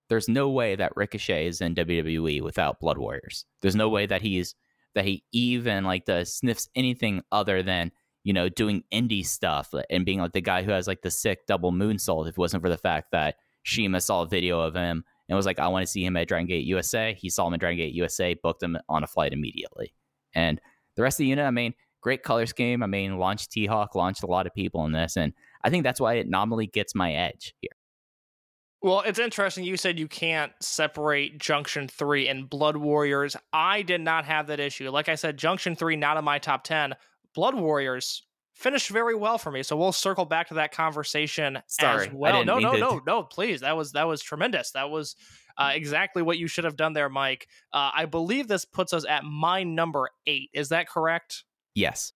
There's 0.10 0.28
no 0.28 0.50
way 0.50 0.76
that 0.76 0.96
Ricochet 0.96 1.48
is 1.48 1.62
in 1.62 1.76
WWE 1.76 2.42
without 2.42 2.80
Blood 2.80 2.98
Warriors. 2.98 3.46
There's 3.62 3.76
no 3.76 3.90
way 3.90 4.06
that 4.08 4.22
he's 4.22 4.56
that 4.96 5.06
he 5.06 5.24
even 5.32 5.84
like 5.84 6.06
does 6.06 6.34
sniffs 6.34 6.68
anything 6.76 7.22
other 7.32 7.62
than 7.62 7.92
you 8.24 8.34
know 8.34 8.50
doing 8.50 8.84
indie 8.92 9.26
stuff 9.26 9.72
and 9.92 10.04
being 10.04 10.20
like 10.20 10.34
the 10.34 10.42
guy 10.42 10.64
who 10.64 10.72
has 10.72 10.88
like 10.88 11.04
the 11.04 11.12
sick 11.12 11.46
double 11.46 11.72
moonsault. 11.72 12.28
If 12.28 12.34
it 12.34 12.38
wasn't 12.40 12.64
for 12.64 12.70
the 12.70 12.78
fact 12.78 13.12
that 13.12 13.36
Shima 13.64 14.02
saw 14.02 14.22
a 14.24 14.28
video 14.28 14.60
of 14.60 14.76
him 14.76 15.04
and 15.28 15.36
was 15.36 15.46
like, 15.46 15.60
I 15.60 15.68
want 15.68 15.86
to 15.86 15.92
see 15.92 16.04
him 16.04 16.18
at 16.18 16.28
Dragon 16.28 16.48
Gate 16.48 16.66
USA. 16.66 17.14
He 17.14 17.30
saw 17.30 17.48
him 17.48 17.54
at 17.54 17.60
Dragon 17.60 17.78
Gate 17.78 17.94
USA, 17.94 18.34
booked 18.34 18.64
him 18.64 18.78
on 18.88 19.04
a 19.04 19.08
flight 19.08 19.34
immediately, 19.34 19.94
and 20.34 20.60
the 20.96 21.04
rest 21.04 21.16
of 21.16 21.24
the 21.24 21.28
unit, 21.28 21.46
I 21.46 21.52
mean, 21.52 21.74
great 22.02 22.24
color 22.24 22.46
scheme. 22.46 22.84
I 22.84 22.88
mean, 22.88 23.18
launched 23.18 23.52
T 23.52 23.66
Hawk, 23.66 23.96
launched 23.96 24.24
a 24.24 24.28
lot 24.28 24.48
of 24.48 24.54
people 24.54 24.86
in 24.86 24.92
this, 24.92 25.18
and 25.18 25.34
I 25.64 25.70
think 25.70 25.84
that's 25.84 26.00
why 26.00 26.16
it 26.16 26.28
nominally 26.30 26.68
gets 26.68 26.96
my 26.96 27.14
edge 27.14 27.54
here. 27.62 27.72
Well, 28.82 29.02
it's 29.02 29.20
interesting. 29.20 29.66
You 29.66 29.76
said 29.76 30.00
you 30.00 30.08
can't 30.08 30.54
separate 30.62 31.38
Junction 31.38 31.90
3 31.90 32.30
and 32.30 32.50
Blood 32.50 32.78
Warriors. 32.78 33.36
I 33.52 33.82
did 33.82 34.00
not 34.00 34.24
have 34.24 34.48
that 34.48 34.62
issue. 34.62 34.90
Like 34.90 35.10
I 35.10 35.16
said, 35.16 35.38
Junction 35.38 35.76
3 35.76 35.98
not 35.98 36.16
in 36.16 36.24
my 36.24 36.40
top 36.40 36.64
10. 36.64 36.96
Blood 37.36 37.56
Warriors 37.56 38.24
finished 38.60 38.90
very 38.90 39.16
well 39.16 39.38
for 39.38 39.52
me. 39.52 39.64
So 39.64 39.76
we'll 39.78 39.92
circle 39.92 40.26
back 40.26 40.50
to 40.50 40.56
that 40.56 40.72
conversation 40.72 41.60
Sorry, 41.68 42.08
as 42.08 42.14
well. 42.14 42.44
No, 42.44 42.60
no, 42.60 42.74
to- 42.74 42.80
no, 42.80 43.02
no, 43.08 43.24
please. 43.24 43.62
That 43.62 43.76
was 43.78 43.94
that 43.94 44.08
was 44.08 44.22
tremendous. 44.22 44.72
That 44.72 44.90
was 44.90 45.16
uh, 45.58 45.72
exactly 45.74 46.22
what 46.22 46.38
you 46.38 46.48
should 46.48 46.64
have 46.66 46.76
done 46.76 46.94
there, 46.94 47.10
Mike. 47.10 47.48
Uh, 47.74 47.92
I 47.94 48.06
believe 48.06 48.48
this 48.48 48.66
puts 48.66 48.94
us 48.94 49.06
at 49.06 49.24
my 49.24 49.64
number 49.64 50.10
8. 50.28 50.50
Is 50.54 50.70
that 50.70 50.88
correct? 50.88 51.44
Yes. 51.76 52.14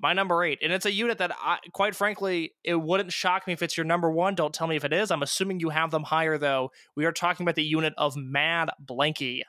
my 0.00 0.12
number 0.12 0.42
eight. 0.44 0.58
And 0.62 0.72
it's 0.72 0.86
a 0.86 0.92
unit 0.92 1.18
that, 1.18 1.32
I, 1.38 1.58
quite 1.72 1.94
frankly, 1.94 2.54
it 2.62 2.74
wouldn't 2.74 3.12
shock 3.12 3.46
me 3.46 3.52
if 3.52 3.62
it's 3.62 3.76
your 3.76 3.84
number 3.84 4.10
one. 4.10 4.34
Don't 4.34 4.52
tell 4.52 4.66
me 4.66 4.76
if 4.76 4.84
it 4.84 4.92
is. 4.92 5.10
I'm 5.10 5.22
assuming 5.22 5.60
you 5.60 5.70
have 5.70 5.90
them 5.90 6.02
higher, 6.02 6.36
though. 6.38 6.70
We 6.96 7.04
are 7.04 7.12
talking 7.12 7.44
about 7.44 7.54
the 7.54 7.64
unit 7.64 7.94
of 7.96 8.16
Mad 8.16 8.70
Blankey. 8.84 9.42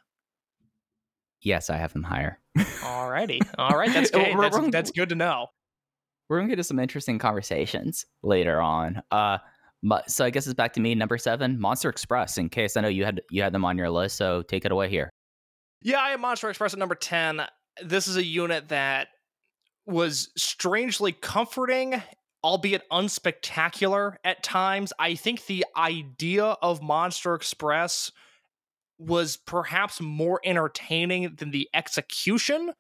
Yes, 1.42 1.70
I 1.70 1.78
have 1.78 1.94
them 1.94 2.04
higher. 2.04 2.40
Alrighty. 2.58 3.42
All 3.58 3.78
right. 3.78 3.92
That's 3.94 4.12
good. 4.12 4.36
That's, 4.38 4.72
that's 4.72 4.92
good 4.92 5.10
to 5.10 5.16
know. 5.16 5.48
We're 6.30 6.40
gonna 6.40 6.50
get 6.50 6.56
to 6.58 6.64
some 6.64 6.80
interesting 6.80 7.20
conversations 7.20 8.06
later 8.24 8.62
on. 8.62 9.02
Uh, 9.12 9.38
so 10.08 10.26
I 10.26 10.30
guess 10.30 10.48
it's 10.48 10.56
back 10.56 10.74
to 10.74 10.80
me, 10.80 10.96
number 10.96 11.18
seven, 11.18 11.60
Monster 11.60 11.90
Express. 11.90 12.38
In 12.38 12.50
case 12.50 12.76
I 12.76 12.82
know 12.82 12.88
you 12.88 13.06
had 13.06 13.22
you 13.30 13.44
had 13.44 13.54
them 13.54 13.66
on 13.66 13.78
your 13.78 13.90
list, 13.90 14.18
so 14.18 14.42
take 14.42 14.66
it 14.66 14.72
away 14.72 14.90
here. 14.90 15.10
Yeah, 15.82 16.00
I 16.00 16.10
have 16.10 16.20
Monster 16.20 16.50
Express 16.50 16.74
at 16.74 16.80
number 16.80 16.96
10. 16.96 17.42
This 17.84 18.08
is 18.08 18.18
a 18.18 18.24
unit 18.24 18.70
that 18.70 19.10
was 19.86 20.30
strangely 20.36 21.12
comforting, 21.12 22.02
albeit 22.44 22.90
unspectacular 22.92 24.16
at 24.24 24.42
times. 24.42 24.94
I 24.98 25.14
think 25.14 25.46
the 25.46 25.66
idea 25.78 26.44
of 26.44 26.82
Monster 26.82 27.36
Express 27.36 28.12
was 28.98 29.38
perhaps 29.38 30.02
more 30.02 30.42
entertaining 30.44 31.36
than 31.36 31.52
the 31.52 31.70
execution 31.74 32.74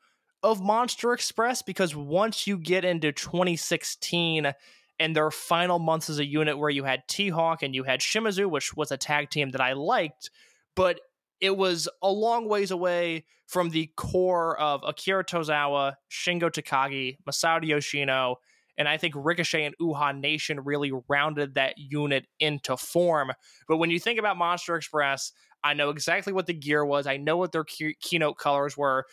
of 0.45 0.61
Monster 0.61 1.11
Express 1.11 1.63
because 1.63 1.95
once 1.95 2.45
you 2.45 2.59
get 2.59 2.85
into 2.85 3.11
2016 3.11 4.53
and 4.99 5.15
their 5.15 5.31
final 5.31 5.79
months 5.79 6.07
as 6.07 6.19
a 6.19 6.25
unit 6.25 6.59
where 6.59 6.69
you 6.69 6.83
had 6.83 7.07
T 7.07 7.29
Hawk 7.29 7.63
and 7.63 7.73
you 7.73 7.83
had 7.83 7.99
Shimizu, 7.99 8.49
which 8.49 8.75
was 8.75 8.91
a 8.91 8.97
tag 8.97 9.31
team 9.31 9.49
that 9.49 9.61
I 9.61 9.73
liked, 9.73 10.29
but 10.75 11.01
it 11.41 11.57
was 11.57 11.89
a 12.03 12.11
long 12.11 12.47
ways 12.47 12.69
away 12.69 13.25
from 13.47 13.71
the 13.71 13.91
core 13.97 14.57
of 14.59 14.81
Akira 14.85 15.25
Tozawa, 15.25 15.95
Shingo 16.11 16.51
Takagi, 16.51 17.17
Masato 17.27 17.65
Yoshino, 17.65 18.35
and 18.77 18.87
I 18.87 18.97
think 18.97 19.15
Ricochet 19.17 19.65
and 19.65 19.75
Uhaa 19.81 20.17
Nation 20.17 20.59
really 20.59 20.91
rounded 21.09 21.55
that 21.55 21.77
unit 21.77 22.27
into 22.39 22.77
form. 22.77 23.31
But 23.67 23.77
when 23.77 23.89
you 23.89 23.99
think 23.99 24.19
about 24.19 24.37
Monster 24.37 24.75
Express, 24.75 25.31
I 25.63 25.73
know 25.73 25.89
exactly 25.89 26.33
what 26.33 26.45
the 26.45 26.53
gear 26.53 26.85
was. 26.85 27.07
I 27.07 27.17
know 27.17 27.37
what 27.37 27.51
their 27.51 27.63
key- 27.63 27.97
keynote 27.99 28.37
colors 28.37 28.77
were. 28.77 29.07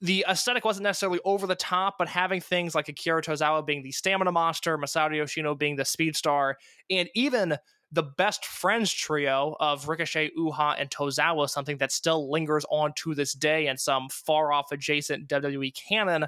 The 0.00 0.24
aesthetic 0.28 0.64
wasn't 0.64 0.84
necessarily 0.84 1.20
over 1.24 1.46
the 1.46 1.54
top, 1.54 1.96
but 1.98 2.08
having 2.08 2.40
things 2.40 2.74
like 2.74 2.88
Akira 2.88 3.22
Tozawa 3.22 3.64
being 3.64 3.82
the 3.82 3.92
stamina 3.92 4.32
monster, 4.32 4.78
Masato 4.78 5.16
Yoshino 5.16 5.54
being 5.54 5.76
the 5.76 5.84
speed 5.84 6.16
star, 6.16 6.58
and 6.90 7.08
even 7.14 7.56
the 7.92 8.02
best 8.02 8.46
friends 8.46 8.90
trio 8.92 9.54
of 9.60 9.86
Ricochet, 9.86 10.30
Uhaa, 10.36 10.76
and 10.78 10.90
Tozawa, 10.90 11.48
something 11.48 11.76
that 11.76 11.92
still 11.92 12.30
lingers 12.30 12.64
on 12.70 12.92
to 12.96 13.14
this 13.14 13.34
day 13.34 13.66
in 13.66 13.76
some 13.76 14.08
far 14.08 14.50
off 14.52 14.72
adjacent 14.72 15.28
WWE 15.28 15.74
canon. 15.74 16.26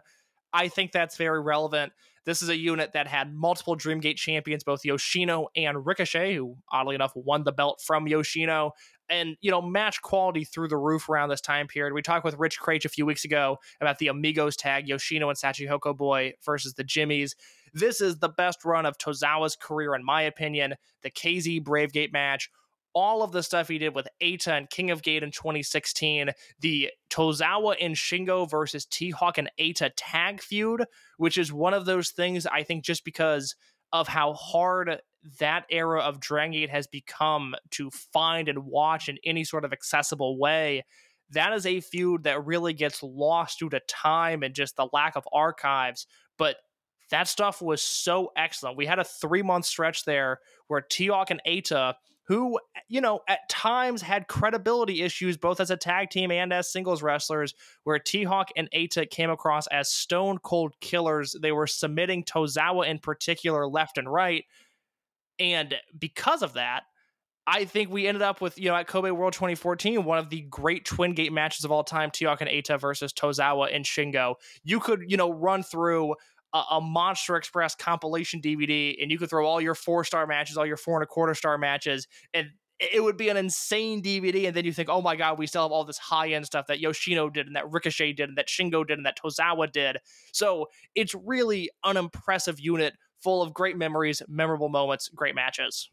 I 0.52 0.68
think 0.68 0.92
that's 0.92 1.16
very 1.16 1.40
relevant. 1.40 1.92
This 2.24 2.42
is 2.42 2.48
a 2.48 2.56
unit 2.56 2.92
that 2.94 3.06
had 3.06 3.34
multiple 3.34 3.76
Dreamgate 3.76 4.16
champions, 4.16 4.64
both 4.64 4.84
Yoshino 4.84 5.48
and 5.54 5.84
Ricochet, 5.84 6.34
who 6.34 6.56
oddly 6.72 6.94
enough 6.94 7.12
won 7.14 7.44
the 7.44 7.52
belt 7.52 7.82
from 7.84 8.08
Yoshino. 8.08 8.72
And, 9.10 9.36
you 9.42 9.50
know, 9.50 9.60
match 9.60 10.00
quality 10.00 10.44
through 10.44 10.68
the 10.68 10.78
roof 10.78 11.10
around 11.10 11.28
this 11.28 11.42
time 11.42 11.66
period. 11.66 11.92
We 11.92 12.00
talked 12.00 12.24
with 12.24 12.38
Rich 12.38 12.58
Craich 12.58 12.86
a 12.86 12.88
few 12.88 13.04
weeks 13.04 13.24
ago 13.24 13.58
about 13.80 13.98
the 13.98 14.08
Amigos 14.08 14.56
tag, 14.56 14.88
Yoshino 14.88 15.28
and 15.28 15.38
Shachihoko 15.38 15.94
Boy 15.94 16.32
versus 16.44 16.74
the 16.74 16.84
Jimmies. 16.84 17.36
This 17.74 18.00
is 18.00 18.18
the 18.18 18.30
best 18.30 18.64
run 18.64 18.86
of 18.86 18.96
Tozawa's 18.96 19.56
career, 19.56 19.94
in 19.94 20.04
my 20.04 20.22
opinion. 20.22 20.74
The 21.02 21.10
KZ 21.10 21.62
Bravegate 21.62 22.12
match, 22.12 22.48
all 22.94 23.22
of 23.22 23.32
the 23.32 23.42
stuff 23.42 23.68
he 23.68 23.78
did 23.78 23.94
with 23.94 24.08
Eita 24.22 24.56
and 24.56 24.70
King 24.70 24.90
of 24.90 25.02
Gate 25.02 25.22
in 25.22 25.30
2016, 25.30 26.30
the 26.60 26.90
Tozawa 27.10 27.74
and 27.80 27.94
Shingo 27.94 28.48
versus 28.48 28.86
T 28.86 29.10
Hawk 29.10 29.38
and 29.38 29.50
Eita 29.60 29.90
tag 29.96 30.40
feud, 30.40 30.84
which 31.16 31.36
is 31.36 31.52
one 31.52 31.74
of 31.74 31.84
those 31.84 32.10
things 32.10 32.46
I 32.46 32.62
think 32.62 32.84
just 32.84 33.04
because 33.04 33.54
of 33.92 34.08
how 34.08 34.32
hard 34.32 35.00
that 35.38 35.64
era 35.70 36.00
of 36.00 36.20
Dragon 36.20 36.52
Gate 36.52 36.70
has 36.70 36.86
become 36.86 37.54
to 37.70 37.90
find 37.90 38.48
and 38.48 38.66
watch 38.66 39.08
in 39.08 39.18
any 39.24 39.44
sort 39.44 39.64
of 39.64 39.72
accessible 39.72 40.38
way. 40.38 40.84
That 41.30 41.52
is 41.52 41.66
a 41.66 41.80
feud 41.80 42.24
that 42.24 42.44
really 42.44 42.74
gets 42.74 43.02
lost 43.02 43.58
due 43.58 43.70
to 43.70 43.80
time 43.88 44.42
and 44.42 44.54
just 44.54 44.76
the 44.76 44.88
lack 44.92 45.16
of 45.16 45.26
archives. 45.32 46.06
But 46.38 46.56
that 47.10 47.28
stuff 47.28 47.62
was 47.62 47.82
so 47.82 48.32
excellent. 48.36 48.76
We 48.76 48.86
had 48.86 48.98
a 48.98 49.04
three 49.04 49.42
month 49.42 49.66
stretch 49.66 50.04
there 50.04 50.40
where 50.68 50.80
T 50.80 51.06
Hawk 51.06 51.30
and 51.30 51.40
Eita 51.46 51.94
who, 52.26 52.58
you 52.88 53.00
know, 53.00 53.20
at 53.28 53.48
times 53.48 54.02
had 54.02 54.28
credibility 54.28 55.02
issues 55.02 55.36
both 55.36 55.60
as 55.60 55.70
a 55.70 55.76
tag 55.76 56.10
team 56.10 56.30
and 56.30 56.52
as 56.52 56.70
singles 56.70 57.02
wrestlers, 57.02 57.54
where 57.84 57.98
T 57.98 58.24
Hawk 58.24 58.50
and 58.56 58.68
Eita 58.74 59.08
came 59.08 59.30
across 59.30 59.66
as 59.68 59.90
stone 59.90 60.38
cold 60.38 60.74
killers. 60.80 61.36
They 61.40 61.52
were 61.52 61.66
submitting 61.66 62.24
Tozawa 62.24 62.88
in 62.88 62.98
particular 62.98 63.66
left 63.66 63.98
and 63.98 64.10
right. 64.10 64.44
And 65.38 65.74
because 65.98 66.42
of 66.42 66.54
that, 66.54 66.84
I 67.46 67.66
think 67.66 67.90
we 67.90 68.06
ended 68.06 68.22
up 68.22 68.40
with, 68.40 68.58
you 68.58 68.70
know, 68.70 68.76
at 68.76 68.86
Kobe 68.86 69.10
World 69.10 69.34
2014, 69.34 70.02
one 70.04 70.18
of 70.18 70.30
the 70.30 70.40
great 70.42 70.86
twin 70.86 71.12
gate 71.12 71.32
matches 71.32 71.64
of 71.64 71.70
all 71.70 71.84
time, 71.84 72.10
T 72.10 72.24
Hawk 72.24 72.40
and 72.40 72.48
Eita 72.48 72.80
versus 72.80 73.12
Tozawa 73.12 73.74
and 73.74 73.84
Shingo. 73.84 74.36
You 74.62 74.80
could, 74.80 75.04
you 75.08 75.18
know, 75.18 75.30
run 75.30 75.62
through 75.62 76.14
a, 76.54 76.62
a 76.72 76.80
Monster 76.80 77.36
Express 77.36 77.74
compilation 77.74 78.40
DVD, 78.40 78.96
and 79.02 79.10
you 79.10 79.18
could 79.18 79.28
throw 79.28 79.46
all 79.46 79.60
your 79.60 79.74
four 79.74 80.04
star 80.04 80.26
matches, 80.26 80.56
all 80.56 80.64
your 80.64 80.76
four 80.76 80.96
and 80.96 81.02
a 81.02 81.06
quarter 81.06 81.34
star 81.34 81.58
matches, 81.58 82.06
and 82.32 82.48
it 82.80 83.02
would 83.02 83.16
be 83.16 83.28
an 83.28 83.36
insane 83.36 84.02
DVD. 84.02 84.46
And 84.46 84.56
then 84.56 84.64
you 84.64 84.72
think, 84.72 84.88
oh 84.88 85.02
my 85.02 85.16
God, 85.16 85.38
we 85.38 85.46
still 85.46 85.62
have 85.62 85.72
all 85.72 85.84
this 85.84 85.98
high 85.98 86.30
end 86.30 86.46
stuff 86.46 86.66
that 86.68 86.80
Yoshino 86.80 87.28
did, 87.28 87.46
and 87.46 87.56
that 87.56 87.70
Ricochet 87.70 88.14
did, 88.14 88.28
and 88.28 88.38
that 88.38 88.48
Shingo 88.48 88.86
did, 88.86 88.98
and 88.98 89.06
that 89.06 89.18
Tozawa 89.18 89.70
did. 89.70 89.98
So 90.32 90.68
it's 90.94 91.14
really 91.14 91.70
an 91.84 91.96
impressive 91.96 92.58
unit 92.60 92.94
full 93.22 93.42
of 93.42 93.52
great 93.52 93.76
memories, 93.76 94.22
memorable 94.28 94.68
moments, 94.68 95.08
great 95.08 95.34
matches. 95.34 95.90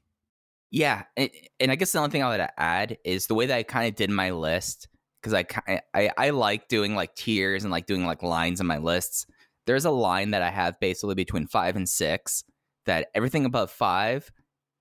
Yeah, 0.70 1.04
and, 1.18 1.30
and 1.60 1.72
I 1.72 1.76
guess 1.76 1.92
the 1.92 2.00
only 2.00 2.12
thing 2.12 2.24
I 2.24 2.30
would 2.30 2.48
add 2.58 2.98
is 3.04 3.28
the 3.28 3.36
way 3.36 3.46
that 3.48 3.58
I 3.58 3.64
kind 3.64 3.88
of 3.88 3.96
did 3.96 4.10
my 4.10 4.32
list 4.32 4.88
because 5.22 5.34
I, 5.34 5.82
I 5.94 6.12
I 6.18 6.30
like 6.32 6.68
doing 6.68 6.96
like 6.96 7.14
tiers 7.16 7.64
and 7.64 7.72
like 7.72 7.86
doing 7.86 8.06
like 8.06 8.24
lines 8.24 8.60
in 8.60 8.68
my 8.68 8.78
lists. 8.78 9.28
There's 9.66 9.86
a 9.86 9.92
line 9.92 10.32
that 10.32 10.42
I 10.42 10.50
have 10.50 10.80
basically 10.80 11.16
between 11.16 11.48
five 11.48 11.76
and 11.76 11.88
six 11.88 12.44
that 12.86 13.10
everything 13.14 13.46
above 13.46 13.72
five, 13.72 14.32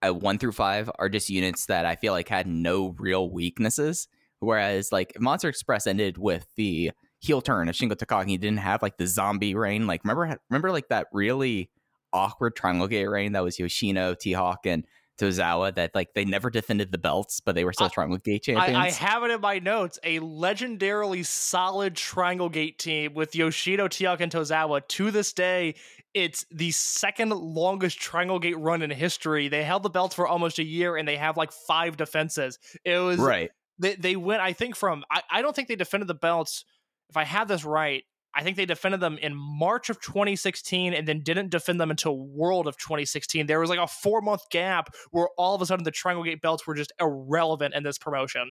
uh, 0.03 0.15
one 0.15 0.39
through 0.39 0.53
five, 0.53 0.91
are 0.99 1.09
just 1.09 1.29
units 1.29 1.67
that 1.67 1.85
I 1.87 1.97
feel 1.97 2.13
like 2.13 2.29
had 2.29 2.47
no 2.47 2.95
real 2.99 3.31
weaknesses. 3.31 4.09
Whereas 4.39 4.91
like 4.91 5.13
Monster 5.21 5.49
Express 5.49 5.87
ended 5.87 6.17
with 6.17 6.47
the 6.57 6.93
heel 7.19 7.43
turn 7.43 7.69
of 7.69 7.75
Shingo 7.75 7.93
Takagi, 7.93 8.29
He 8.29 8.39
didn't 8.39 8.59
have 8.59 8.83
like 8.83 8.97
the 8.97 9.07
zombie 9.07 9.55
rain. 9.55 9.87
Like 9.87 10.03
remember 10.03 10.39
remember 10.49 10.73
like 10.73 10.89
that 10.89 11.09
really 11.13 11.71
awkward 12.13 12.57
triangle 12.57 12.89
gate 12.89 13.07
rain 13.07 13.33
that 13.33 13.45
was 13.45 13.59
Yoshino, 13.59 14.15
T 14.15 14.33
Hawk, 14.33 14.65
and 14.65 14.85
Tozawa 15.21 15.75
that 15.75 15.95
like 15.95 16.15
they 16.15 16.25
never 16.25 16.51
defended 16.51 16.93
the 16.93 16.99
belts, 16.99 17.41
but 17.41 17.55
they 17.55 17.65
were 17.65 17.73
still 17.73 17.87
I- 17.87 17.91
Triangle 17.91 18.19
Gate 18.19 18.43
champions. 18.43 18.77
I, 18.77 18.87
I 18.87 18.91
have 18.91 19.23
it 19.23 19.31
in 19.31 19.41
my 19.41 19.59
notes 19.59 19.99
a 20.03 20.19
legendarily 20.21 21.25
solid 21.25 21.95
Triangle 21.97 22.49
Gate 22.49 22.79
team 22.79 23.15
with 23.15 23.35
Yoshino, 23.35 23.89
T 23.89 24.05
Hawk, 24.05 24.21
and 24.21 24.33
Tozawa. 24.33 24.87
To 24.89 25.11
this 25.11 25.33
day, 25.33 25.75
it's 26.15 26.45
the 26.51 26.71
second 26.73 27.31
longest 27.31 28.01
Triangle 28.01 28.39
Gate 28.39 28.59
run 28.59 28.83
in 28.83 28.91
history. 28.91 29.49
They 29.49 29.63
held 29.63 29.83
the 29.83 29.91
belts 29.91 30.15
for 30.15 30.27
almost 30.27 30.59
a 30.59 30.65
year 30.65 30.97
and 30.97 31.07
they 31.07 31.17
have 31.17 31.37
like 31.37 31.53
five 31.53 31.97
defenses. 31.97 32.59
It 32.85 32.99
was 32.99 33.19
right. 33.19 33.51
they, 33.79 33.95
they 33.95 34.17
went, 34.17 34.41
I 34.41 34.53
think, 34.53 34.75
from 34.75 35.05
I, 35.11 35.23
I 35.31 35.43
don't 35.43 35.55
think 35.55 35.69
they 35.69 35.77
defended 35.77 36.09
the 36.09 36.15
belts. 36.15 36.65
If 37.11 37.17
I 37.17 37.25
have 37.25 37.49
this 37.49 37.65
right, 37.65 38.05
I 38.35 38.43
think 38.43 38.57
they 38.57 38.67
defended 38.67 39.01
them 39.01 39.19
in 39.19 39.35
March 39.35 39.91
of 39.91 40.01
2016 40.01 40.95
and 40.95 41.07
then 41.07 41.23
didn't 41.23 41.51
defend 41.51 41.81
them 41.81 41.91
until 41.91 42.17
World 42.17 42.69
of 42.69 42.77
2016. 42.77 43.47
There 43.47 43.59
was 43.59 43.71
like 43.71 43.79
a 43.79 43.87
four 43.87 44.21
month 44.21 44.43
gap 44.51 44.95
where 45.11 45.29
all 45.37 45.55
of 45.55 45.63
a 45.63 45.67
sudden 45.67 45.85
the 45.85 45.91
Triangle 45.91 46.25
Gate 46.25 46.41
belts 46.41 46.67
were 46.67 46.75
just 46.75 46.93
irrelevant 47.01 47.75
in 47.75 47.83
this 47.83 47.99
promotion. 47.99 48.51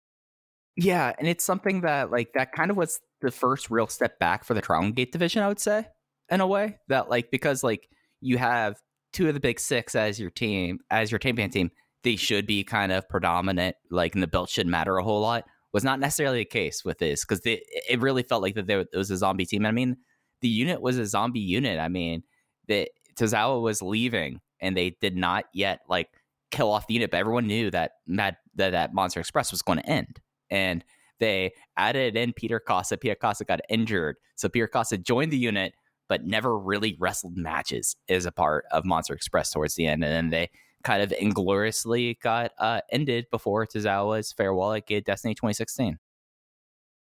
Yeah, 0.75 1.13
and 1.17 1.27
it's 1.27 1.43
something 1.43 1.81
that 1.81 2.11
like 2.11 2.33
that 2.33 2.51
kind 2.51 2.71
of 2.71 2.77
was 2.77 2.99
the 3.21 3.31
first 3.31 3.69
real 3.69 3.87
step 3.87 4.19
back 4.19 4.43
for 4.43 4.53
the 4.53 4.61
Triangle 4.61 4.91
Gate 4.91 5.11
division, 5.11 5.43
I 5.43 5.47
would 5.47 5.59
say, 5.59 5.87
in 6.29 6.41
a 6.41 6.47
way. 6.47 6.77
That 6.87 7.09
like 7.09 7.31
because 7.31 7.63
like 7.63 7.89
you 8.21 8.37
have 8.37 8.77
two 9.11 9.27
of 9.27 9.33
the 9.33 9.39
big 9.39 9.59
six 9.59 9.95
as 9.95 10.19
your 10.19 10.31
team, 10.31 10.79
as 10.89 11.11
your 11.11 11.19
team 11.19 11.35
champion 11.35 11.51
team, 11.51 11.71
they 12.03 12.15
should 12.15 12.45
be 12.45 12.63
kind 12.63 12.91
of 12.91 13.07
predominant, 13.07 13.75
like 13.89 14.13
and 14.13 14.23
the 14.23 14.27
belt 14.27 14.49
should 14.49 14.67
matter 14.67 14.97
a 14.97 15.03
whole 15.03 15.21
lot. 15.21 15.45
Was 15.73 15.83
not 15.83 15.99
necessarily 15.99 16.39
the 16.39 16.45
case 16.45 16.85
with 16.85 16.99
this 16.99 17.25
because 17.25 17.41
it 17.45 17.99
really 17.99 18.23
felt 18.23 18.43
like 18.43 18.55
that 18.55 18.67
there 18.67 18.85
was 18.93 19.09
a 19.09 19.17
zombie 19.17 19.45
team. 19.45 19.65
I 19.65 19.71
mean, 19.71 19.97
the 20.41 20.47
unit 20.47 20.81
was 20.81 20.99
a 20.99 21.05
zombie 21.05 21.39
unit. 21.39 21.79
I 21.79 21.87
mean, 21.87 22.23
that 22.67 22.89
Tozawa 23.15 23.61
was 23.61 23.81
leaving 23.81 24.39
and 24.61 24.77
they 24.77 24.95
did 25.01 25.17
not 25.17 25.45
yet 25.53 25.79
like 25.89 26.09
kill 26.51 26.71
off 26.71 26.85
the 26.87 26.93
unit, 26.93 27.09
but 27.09 27.17
everyone 27.17 27.47
knew 27.47 27.71
that 27.71 27.93
that 28.07 28.37
that, 28.55 28.71
that 28.71 28.93
Monster 28.93 29.19
Express 29.19 29.51
was 29.51 29.61
going 29.61 29.79
to 29.79 29.89
end. 29.89 30.21
And 30.49 30.85
they 31.19 31.53
added 31.77 32.15
in 32.15 32.33
Peter 32.33 32.61
Kaasa. 32.65 32.99
Peter 32.99 33.15
Kaasa 33.15 33.45
got 33.45 33.61
injured. 33.69 34.17
So 34.35 34.49
Peter 34.49 34.67
Kaasa 34.67 35.01
joined 35.01 35.31
the 35.31 35.37
unit, 35.37 35.73
but 36.07 36.23
never 36.23 36.57
really 36.57 36.95
wrestled 36.99 37.37
matches 37.37 37.95
as 38.09 38.25
a 38.25 38.31
part 38.31 38.65
of 38.71 38.85
Monster 38.85 39.13
Express 39.13 39.51
towards 39.51 39.75
the 39.75 39.87
end. 39.87 40.03
And 40.03 40.13
then 40.13 40.29
they 40.29 40.49
kind 40.83 41.01
of 41.01 41.11
ingloriously 41.13 42.17
got 42.21 42.51
uh, 42.57 42.81
ended 42.91 43.25
before 43.31 43.65
Tozawa's 43.65 44.31
farewell 44.31 44.73
at 44.73 44.87
Gate 44.87 45.05
Destiny 45.05 45.33
2016. 45.33 45.97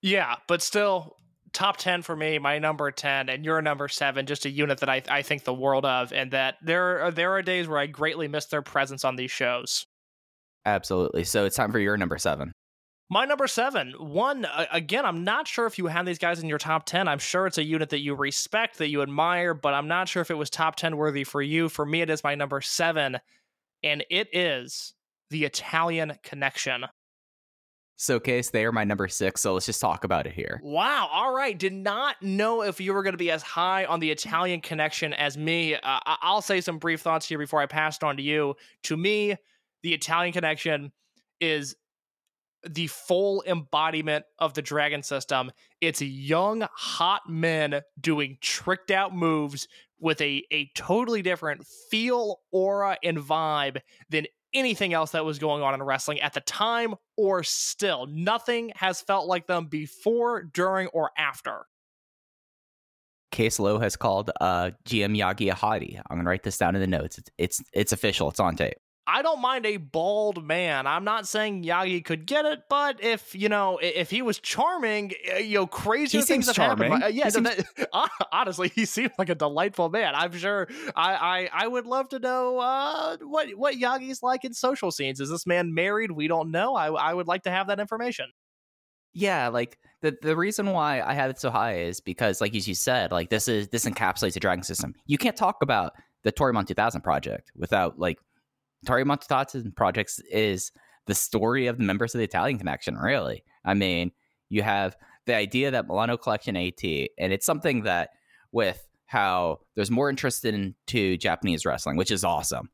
Yeah, 0.02 0.36
but 0.48 0.62
still, 0.62 1.18
top 1.54 1.78
10 1.78 2.02
for 2.02 2.16
me, 2.16 2.38
my 2.40 2.60
number 2.60 2.92
10, 2.92 3.30
and 3.30 3.44
your 3.44 3.62
number 3.62 3.88
seven, 3.88 4.26
just 4.26 4.46
a 4.46 4.50
unit 4.50 4.80
that 4.80 4.90
I, 4.90 5.02
I 5.10 5.22
think 5.22 5.44
the 5.44 5.54
world 5.54 5.86
of, 5.86 6.14
and 6.14 6.32
that 6.32 6.56
there 6.62 7.06
are, 7.06 7.12
there 7.12 7.32
are 7.32 7.42
days 7.42 7.68
where 7.68 7.80
I 7.80 7.88
greatly 7.88 8.28
miss 8.28 8.46
their 8.46 8.62
presence 8.62 9.04
on 9.04 9.16
these 9.16 9.32
shows. 9.32 9.86
Absolutely. 10.66 11.24
So 11.24 11.46
it's 11.46 11.56
time 11.56 11.72
for 11.72 11.80
your 11.80 11.98
number 11.98 12.18
seven. 12.18 12.52
My 13.10 13.24
number 13.24 13.48
seven, 13.48 13.94
one, 13.98 14.46
again, 14.70 15.06
I'm 15.06 15.24
not 15.24 15.48
sure 15.48 15.66
if 15.66 15.78
you 15.78 15.88
have 15.88 16.06
these 16.06 16.18
guys 16.18 16.44
in 16.44 16.50
your 16.50 16.58
top 16.58 16.86
10. 16.86 17.08
I'm 17.08 17.20
sure 17.20 17.48
it's 17.48 17.58
a 17.58 17.64
unit 17.64 17.90
that 17.92 18.02
you 18.02 18.14
respect, 18.16 18.80
that 18.80 18.90
you 18.90 19.02
admire, 19.02 19.54
but 19.54 19.74
I'm 19.74 19.88
not 19.88 20.10
sure 20.10 20.22
if 20.22 20.30
it 20.30 20.38
was 20.38 20.50
top 20.50 20.76
10 20.76 20.98
worthy 20.98 21.24
for 21.24 21.42
you. 21.42 21.70
For 21.70 21.86
me, 21.86 22.02
it 22.02 22.10
is 22.10 22.22
my 22.22 22.36
number 22.36 22.60
seven, 22.60 23.18
and 23.84 24.04
it 24.10 24.28
is 24.34 24.94
the 25.30 25.46
Italian 25.46 26.14
Connection. 26.24 26.86
So, 28.00 28.20
Case, 28.20 28.52
they 28.52 28.64
are 28.64 28.72
my 28.72 28.84
number 28.84 29.08
six. 29.08 29.42
So 29.42 29.56
let's 29.56 29.66
just 29.66 29.82
talk 29.82 30.04
about 30.04 30.28
it 30.28 30.34
here. 30.34 30.62
Wow. 30.64 31.10
All 31.12 31.34
right. 31.34 31.58
Did 31.58 31.74
not 31.74 32.22
know 32.22 32.62
if 32.62 32.80
you 32.80 32.94
were 32.94 33.02
going 33.02 33.16
to 33.16 33.18
be 33.18 33.32
as 33.32 33.42
high 33.42 33.86
on 33.86 34.00
the 34.00 34.12
Italian 34.12 34.62
connection 34.62 35.14
as 35.14 35.36
me. 35.36 35.74
Uh, 35.74 35.80
I- 35.84 36.18
I'll 36.22 36.44
say 36.44 36.62
some 36.62 36.78
brief 36.78 37.02
thoughts 37.02 37.28
here 37.28 37.40
before 37.40 37.60
I 37.60 37.66
pass 37.66 37.98
it 37.98 38.04
on 38.04 38.18
to 38.18 38.22
you. 38.22 38.56
To 38.84 38.96
me, 38.98 39.36
the 39.82 39.94
Italian 39.96 40.32
connection 40.32 40.92
is 41.42 41.76
the 42.70 42.88
full 42.88 43.44
embodiment 43.48 44.26
of 44.38 44.54
the 44.54 44.62
dragon 44.62 45.02
system. 45.02 45.52
It's 45.82 46.02
young, 46.02 46.68
hot 46.76 47.28
men 47.28 47.82
doing 48.00 48.38
tricked 48.42 48.92
out 48.92 49.16
moves 49.16 49.68
with 50.00 50.22
a, 50.22 50.44
a 50.52 50.70
totally 50.76 51.22
different 51.22 51.66
feel, 51.90 52.42
aura, 52.52 52.98
and 53.04 53.18
vibe 53.18 53.82
than 54.10 54.26
anything 54.54 54.94
else 54.94 55.12
that 55.12 55.26
was 55.26 55.40
going 55.40 55.62
on 55.62 55.74
in 55.74 55.84
wrestling 55.84 56.20
at 56.22 56.34
the 56.34 56.42
time 56.42 56.96
or 57.16 57.44
still. 57.44 58.08
Nothing 58.10 58.72
has 58.76 59.02
felt 59.02 59.28
like 59.28 59.48
them 59.48 59.66
before, 59.68 60.44
during, 60.44 60.88
or 60.88 61.12
after. 61.18 61.66
Case 63.32 63.60
Low 63.60 63.80
has 63.80 63.96
called 63.96 64.32
uh, 64.40 64.72
GM 64.86 65.18
Yagi 65.18 65.52
a 65.52 65.56
hottie. 65.56 66.00
I'm 66.10 66.18
gonna 66.18 66.30
write 66.30 66.44
this 66.44 66.58
down 66.58 66.76
in 66.76 66.82
the 66.82 66.88
notes. 66.88 67.18
It's 67.18 67.30
it's, 67.38 67.64
it's 67.74 67.92
official. 67.92 68.30
It's 68.30 68.40
on 68.40 68.56
tape. 68.56 68.78
I 69.10 69.22
don't 69.22 69.42
mind 69.42 69.66
a 69.66 69.78
bald 69.78 70.44
man. 70.46 70.86
I'm 70.86 71.06
not 71.06 71.30
saying 71.30 71.64
Yagi 71.64 72.04
could 72.04 72.26
get 72.26 72.44
it, 72.44 72.64
but 72.70 73.02
if 73.02 73.34
you 73.34 73.48
know, 73.48 73.80
if 73.82 74.10
he 74.10 74.22
was 74.22 74.38
charming, 74.40 75.14
you 75.42 75.60
know, 75.60 75.66
crazy 75.68 76.18
He 76.18 76.24
things 76.24 76.46
seems 76.46 76.48
have 76.48 76.58
happened. 76.58 76.90
charming. 76.90 77.04
Uh, 77.04 77.08
yeah, 77.08 77.24
He 77.26 77.32
so 77.32 77.40
that- 77.40 77.66
hon- 77.94 78.10
honestly, 78.34 78.68
he 78.76 78.84
seems 78.84 79.12
like 79.18 79.30
a 79.30 79.36
delightful 79.36 79.88
man. 79.90 80.14
I'm 80.14 80.34
sure. 80.34 80.68
I 80.96 81.14
I, 81.14 81.50
I 81.64 81.68
would 81.68 81.86
love 81.86 82.10
to 82.10 82.20
know 82.20 82.60
uh, 82.60 83.16
what 83.22 83.48
what 83.56 83.76
Yagi's 83.76 84.22
like 84.22 84.44
in 84.44 84.54
social 84.54 84.92
scenes. 84.92 85.22
Is 85.22 85.30
this 85.30 85.48
man 85.48 85.74
married? 85.74 86.12
We 86.12 86.28
don't 86.28 86.52
know. 86.52 86.76
I 86.76 86.88
I 86.92 87.14
would 87.14 87.28
like 87.28 87.44
to 87.44 87.50
have 87.50 87.68
that 87.68 87.80
information. 87.80 88.26
Yeah, 89.14 89.48
like 89.48 89.78
the 90.02 90.16
the 90.22 90.36
reason 90.36 90.72
why 90.72 91.02
I 91.02 91.14
had 91.14 91.30
it 91.30 91.40
so 91.40 91.50
high 91.50 91.80
is 91.80 92.02
because, 92.02 92.42
like 92.42 92.54
as 92.56 92.68
you 92.68 92.76
said, 92.76 93.12
like 93.12 93.30
this 93.30 93.48
is 93.48 93.70
this 93.70 93.86
encapsulates 93.86 94.34
the 94.34 94.40
Dragon 94.40 94.64
system. 94.64 94.94
You 95.06 95.18
can't 95.18 95.38
talk 95.38 95.58
about 95.62 95.94
the 96.24 96.32
Toryumon 96.32 96.68
2000 96.68 97.02
project 97.02 97.52
without 97.56 97.98
like 97.98 98.20
Toryumon 98.86 99.20
2000 99.20 99.76
projects 99.76 100.20
is 100.32 100.72
the 101.06 101.16
story 101.16 101.68
of 101.68 101.78
the 101.78 101.84
members 101.84 102.14
of 102.14 102.20
the 102.20 102.26
Italian 102.26 102.58
connection. 102.58 102.96
Really, 102.96 103.44
I 103.66 103.74
mean, 103.74 104.12
you 104.50 104.64
have 104.64 104.96
the 105.26 105.36
idea 105.36 105.72
that 105.72 105.88
Milano 105.88 106.18
Collection 106.18 106.56
AT, 106.56 106.84
and 106.84 107.34
it's 107.34 107.46
something 107.46 107.84
that 107.84 108.12
with 108.52 108.88
how 109.06 109.60
there's 109.76 109.92
more 109.92 110.10
interest 110.10 110.46
into 110.46 111.18
Japanese 111.18 111.66
wrestling, 111.66 111.98
which 111.98 112.12
is 112.12 112.24
awesome. 112.24 112.70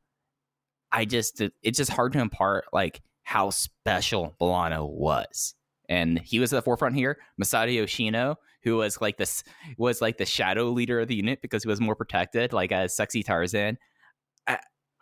I 0.91 1.05
just 1.05 1.41
it's 1.61 1.77
just 1.77 1.91
hard 1.91 2.13
to 2.13 2.19
impart 2.19 2.65
like 2.73 3.01
how 3.23 3.49
special 3.49 4.35
Milano 4.39 4.85
was 4.85 5.55
and 5.89 6.19
he 6.19 6.39
was 6.39 6.53
at 6.53 6.57
the 6.57 6.61
forefront 6.61 6.95
here. 6.95 7.17
Masato 7.41 7.73
Yoshino, 7.73 8.37
who 8.63 8.77
was 8.77 9.01
like 9.01 9.17
this 9.17 9.43
was 9.77 10.01
like 10.01 10.17
the 10.17 10.25
shadow 10.25 10.69
leader 10.69 10.99
of 10.99 11.07
the 11.07 11.15
unit 11.15 11.41
because 11.41 11.63
he 11.63 11.69
was 11.69 11.81
more 11.81 11.95
protected, 11.95 12.53
like 12.53 12.71
as 12.71 12.95
sexy 12.95 13.23
Tarzan. 13.23 13.77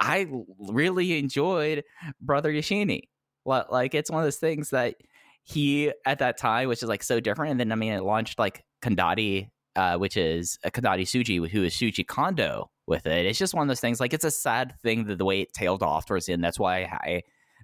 I, 0.02 0.28
really 0.60 1.18
enjoyed 1.18 1.84
Brother 2.20 2.52
Yasshi. 2.52 3.04
Like 3.46 3.94
it's 3.94 4.12
one 4.12 4.20
of 4.20 4.26
those 4.26 4.38
things 4.38 4.72
that 4.72 4.96
he 5.44 5.92
at 6.06 6.20
that 6.20 6.38
time, 6.38 6.68
which 6.68 6.84
is 6.84 6.90
like 6.90 7.04
so 7.04 7.20
different. 7.20 7.52
And 7.52 7.60
then 7.60 7.72
I 7.72 7.76
mean, 7.76 7.94
it 7.94 8.04
launched 8.04 8.38
like 8.38 8.64
Condotti, 8.82 9.50
uh, 9.76 9.98
which 9.98 10.18
is 10.18 10.60
a 10.64 10.72
Condotti 10.72 11.04
Shuji, 11.04 11.48
who 11.50 11.64
is 11.64 11.74
Shuji 11.74 12.06
Kondo 12.06 12.70
with 12.88 13.06
it. 13.06 13.26
It's 13.26 13.40
just 13.40 13.54
one 13.54 13.64
of 13.64 13.68
those 13.68 13.80
things. 13.80 14.00
Like 14.00 14.14
it's 14.14 14.26
a 14.26 14.32
sad 14.32 14.74
thing 14.82 15.06
that 15.06 15.18
the 15.18 15.26
way 15.26 15.42
it 15.42 15.54
tailed 15.54 15.84
off 15.84 16.06
towards 16.06 16.26
the 16.26 16.34
end. 16.34 16.44
That's 16.44 16.60
why 16.60 16.82
I, 16.82 17.22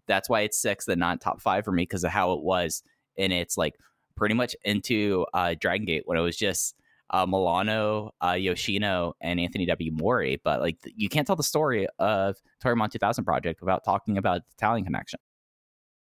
that's 0.08 0.30
why 0.30 0.42
it's 0.42 0.62
six 0.62 0.88
and 0.88 1.00
not 1.00 1.22
top 1.22 1.42
five 1.42 1.66
for 1.66 1.72
me 1.72 1.84
because 1.84 2.04
of 2.04 2.12
how 2.12 2.34
it 2.34 2.42
was 2.42 2.82
and 3.18 3.34
it's 3.34 3.58
like 3.58 3.76
pretty 4.16 4.36
much 4.36 4.56
into 4.64 5.26
uh, 5.34 5.56
Dragon 5.60 5.86
Gate 5.86 6.04
when 6.06 6.18
it 6.18 6.22
was 6.22 6.38
just 6.38 6.76
uh, 7.10 7.26
Milano, 7.26 8.12
uh, 8.24 8.34
Yoshino, 8.34 9.14
and 9.22 9.39
Anthony 9.39 9.66
W. 9.66 9.91
Mori. 9.91 10.39
But 10.43 10.62
like 10.62 10.78
you 10.95 11.10
can't 11.10 11.26
tell 11.26 11.36
the 11.36 11.43
story 11.43 11.88
of 11.99 12.38
Toryumon 12.64 12.91
2000 12.91 13.24
Project 13.24 13.62
without 13.62 13.84
talking 13.84 14.18
about 14.18 14.45
the 14.45 14.51
Italian 14.58 14.86
connection. 14.86 15.20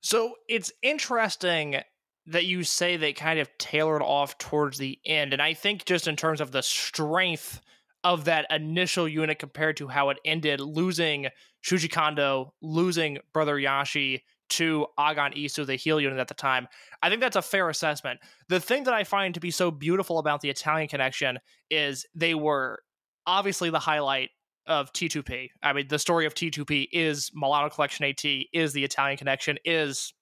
So 0.02 0.36
it's 0.50 0.72
interesting 0.82 1.82
that 2.26 2.46
you 2.46 2.64
say 2.64 2.98
they 2.98 3.14
kind 3.14 3.40
of 3.40 3.50
tailored 3.58 4.02
off 4.02 4.38
towards 4.38 4.78
the 4.78 5.00
end. 5.06 5.34
And 5.34 5.42
I 5.42 5.54
think 5.54 5.86
just 5.86 6.08
in 6.08 6.16
terms 6.16 6.42
of 6.42 6.52
the 6.52 6.64
strength 6.64 7.62
of 8.04 8.26
that 8.26 8.46
initial 8.50 9.08
unit 9.08 9.40
compared 9.40 9.78
to 9.78 9.88
how 9.88 10.10
it 10.10 10.20
ended, 10.26 10.60
losing 10.60 11.28
Shuji 11.64 11.92
Kondo, 11.92 12.54
losing 12.62 13.20
Brother 13.34 13.56
Yasshi 13.56 14.22
to 14.50 14.88
Aagan 15.00 15.36
Iisou, 15.36 15.66
the 15.66 15.76
heel 15.76 16.00
unit 16.00 16.20
at 16.20 16.28
the 16.28 16.34
time, 16.34 16.68
I 17.02 17.10
think 17.10 17.22
that's 17.22 17.36
a 17.36 17.42
fair 17.42 17.70
assessment. 17.70 18.20
The 18.50 18.60
thing 18.60 18.84
that 18.84 18.94
I 18.94 19.04
find 19.04 19.34
to 19.34 19.40
be 19.40 19.52
so 19.52 19.72
beautiful 19.72 20.20
about 20.20 20.42
the 20.42 20.50
Italian 20.50 20.88
connection 20.88 21.40
is 21.70 22.06
they 22.14 22.36
were 22.36 22.84
obviously 23.26 23.70
the 23.70 23.80
highlight 23.80 24.30
of 24.68 24.94
T2P. 24.94 25.50
I 25.62 25.74
mean, 25.74 25.88
the 25.88 26.00
story 26.00 26.26
of 26.26 26.34
T2P 26.34 26.88
is 26.92 27.32
Milano 27.34 27.70
Collection 27.70 28.06
AT, 28.06 28.24
is 28.54 28.74
the 28.74 28.84
Italian 28.84 29.18
connection, 29.18 29.58
is 29.66 30.14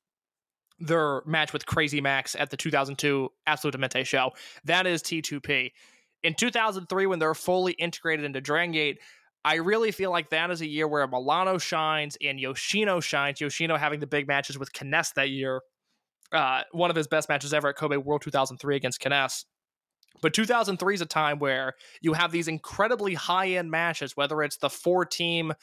their 0.79 1.21
match 1.25 1.53
with 1.53 1.65
Crazy 1.65 2.01
Max 2.01 2.35
at 2.35 2.49
the 2.49 2.57
2002 2.57 3.29
Absolute 3.45 3.73
Demente 3.73 4.03
show. 4.03 4.31
That 4.65 4.87
is 4.87 5.03
T2P. 5.03 5.71
In 6.23 6.33
2003, 6.33 7.05
when 7.05 7.19
they're 7.19 7.33
fully 7.33 7.73
integrated 7.73 8.25
into 8.25 8.41
Dragon 8.41 8.71
Gate, 8.71 8.99
I 9.43 9.55
really 9.55 9.91
feel 9.91 10.11
like 10.11 10.29
that 10.29 10.51
is 10.51 10.61
a 10.61 10.67
year 10.67 10.87
where 10.87 11.05
Milano 11.07 11.57
shines 11.57 12.17
and 12.21 12.39
Yoshino 12.39 12.99
shines. 12.99 13.41
Yoshino 13.41 13.75
having 13.75 13.99
the 13.99 14.07
big 14.07 14.27
matches 14.27 14.57
with 14.57 14.71
K-ness 14.71 15.13
that 15.13 15.29
year. 15.29 15.61
Uh, 16.31 16.61
one 16.71 16.89
of 16.89 16.95
his 16.95 17.07
best 17.07 17.27
matches 17.27 17.53
ever 17.53 17.69
at 17.69 17.75
Kobe 17.75 17.97
World 17.97 18.21
2003 18.21 18.75
against 18.75 18.99
K-ness. 18.99 19.45
But 20.21 20.33
2003 20.33 20.93
is 20.93 21.01
a 21.01 21.05
time 21.05 21.39
where 21.39 21.73
you 22.01 22.13
have 22.13 22.31
these 22.31 22.47
incredibly 22.47 23.15
high 23.15 23.49
end 23.49 23.71
matches, 23.71 24.15
whether 24.15 24.43
it's 24.43 24.57
the 24.57 24.69
four 24.69 25.05
team, 25.05 25.53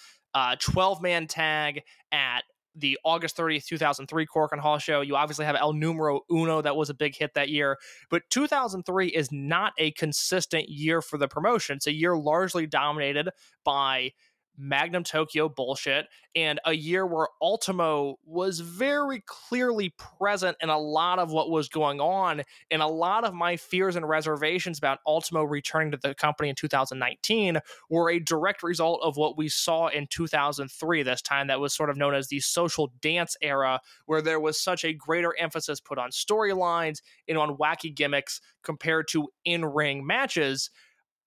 12 0.59 1.03
man 1.03 1.27
tag 1.27 1.83
at 2.13 2.43
the 2.79 2.99
August 3.05 3.37
30th, 3.37 3.67
2003 3.67 4.27
Korakuen 4.27 4.59
Hall 4.59 4.79
show. 4.79 5.01
You 5.01 5.17
obviously 5.17 5.45
have 5.45 5.57
El 5.57 5.73
Numero 5.73 6.21
Uno, 6.31 6.63
that 6.63 6.77
was 6.77 6.91
a 6.91 6.95
big 6.95 7.17
hit 7.17 7.35
that 7.35 7.49
year. 7.49 7.79
But 8.11 8.23
2003 8.31 9.09
is 9.09 9.31
not 9.33 9.73
a 9.79 9.93
consistent 9.93 10.69
year 10.69 11.03
for 11.03 11.19
the 11.19 11.29
promotion. 11.29 11.77
It's 11.77 11.87
a 11.87 11.93
year 11.93 12.17
largely 12.17 12.67
dominated 12.67 13.31
by 13.65 14.13
Magnum 14.59 15.05
Tokyo 15.05 15.49
bullshit, 15.49 16.07
and 16.35 16.61
a 16.65 16.73
year 16.73 17.07
where 17.07 17.29
Ultimo 17.41 18.19
was 18.25 18.61
very 18.61 19.23
clearly 19.27 19.95
present 20.19 20.57
in 20.61 20.69
a 20.69 20.79
lot 20.79 21.19
of 21.19 21.31
what 21.31 21.51
was 21.51 21.69
going 21.69 22.01
on. 22.01 22.43
And 22.71 22.83
a 22.83 22.87
lot 22.87 23.25
of 23.25 23.35
my 23.35 23.57
fears 23.57 23.97
and 23.97 24.09
reservations 24.09 24.79
about 24.79 24.99
Ultimo 25.07 25.45
returning 25.45 25.93
to 25.93 25.99
the 26.03 26.15
company 26.15 26.49
in 26.49 26.55
2019 26.55 27.59
were 27.89 28.11
a 28.11 28.19
direct 28.19 28.63
result 28.63 29.01
of 29.03 29.17
what 29.17 29.39
we 29.39 29.49
saw 29.49 29.87
in 29.89 30.07
2003, 30.09 31.03
this 31.03 31.23
time 31.23 31.47
that 31.47 31.61
was 31.61 31.75
sort 31.75 31.91
of 31.91 31.97
known 31.97 32.15
as 32.15 32.29
the 32.29 32.41
social 32.41 32.93
dance 33.01 33.37
era, 33.41 33.81
where 34.07 34.23
there 34.23 34.41
was 34.41 34.61
such 34.61 34.85
a 34.85 34.93
greater 34.93 35.35
emphasis 35.39 35.81
put 35.81 35.99
on 35.99 36.11
storylines 36.11 37.01
and 37.29 37.39
on 37.39 37.57
wacky 37.57 37.95
gimmicks 37.95 38.41
compared 38.63 39.09
to 39.09 39.29
in 39.45 39.65
ring 39.65 40.07
matches 40.07 40.71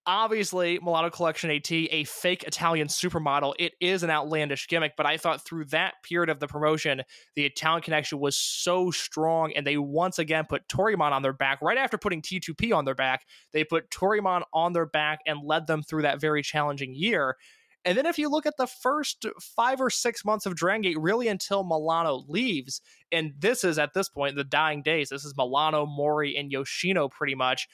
obviously 0.05 0.79
Milano 0.79 1.09
Collection 1.09 1.51
AT, 1.51 1.71
a 1.71 2.03
fake 2.05 2.43
Italian 2.43 2.87
supermodel, 2.87 3.53
it 3.59 3.73
is 3.79 4.03
an 4.03 4.09
outlandish 4.09 4.67
gimmick, 4.67 4.93
but 4.97 5.05
I 5.05 5.17
thought 5.17 5.45
through 5.45 5.65
that 5.65 5.95
period 6.03 6.29
of 6.29 6.39
the 6.39 6.47
promotion, 6.47 7.03
the 7.35 7.45
Italian 7.45 7.83
connection 7.83 8.19
was 8.19 8.35
so 8.35 8.91
strong, 8.91 9.53
and 9.55 9.65
they 9.65 9.77
once 9.77 10.19
again 10.19 10.45
put 10.47 10.67
Toryumon 10.67 11.11
on 11.11 11.21
their 11.21 11.33
back. 11.33 11.61
Right 11.61 11.77
after 11.77 11.97
putting 11.97 12.21
T2P 12.21 12.73
on 12.75 12.85
their 12.85 12.95
back, 12.95 13.25
they 13.53 13.63
put 13.63 13.89
Toryumon 13.89 14.43
on 14.53 14.73
their 14.73 14.85
back 14.85 15.19
and 15.25 15.45
led 15.45 15.67
them 15.67 15.83
through 15.83 16.03
that 16.03 16.19
very 16.19 16.41
challenging 16.41 16.93
year. 16.95 17.37
And 17.83 17.97
then 17.97 18.05
if 18.05 18.19
you 18.19 18.29
look 18.29 18.45
at 18.45 18.57
the 18.57 18.67
first 18.67 19.25
five 19.39 19.81
or 19.81 19.89
six 19.89 20.23
months 20.23 20.45
of 20.45 20.55
Dragon 20.55 20.81
Gate, 20.81 20.99
really 20.99 21.27
until 21.27 21.63
Milano 21.63 22.23
leaves, 22.27 22.81
and 23.11 23.33
this 23.39 23.63
is 23.63 23.79
at 23.79 23.93
this 23.93 24.07
point 24.07 24.35
the 24.35 24.43
dying 24.43 24.83
days, 24.83 25.09
this 25.09 25.25
is 25.25 25.33
Milano, 25.35 25.85
Mori, 25.87 26.37
and 26.37 26.51
Yoshino 26.51 27.09
pretty 27.09 27.33
much. 27.33 27.67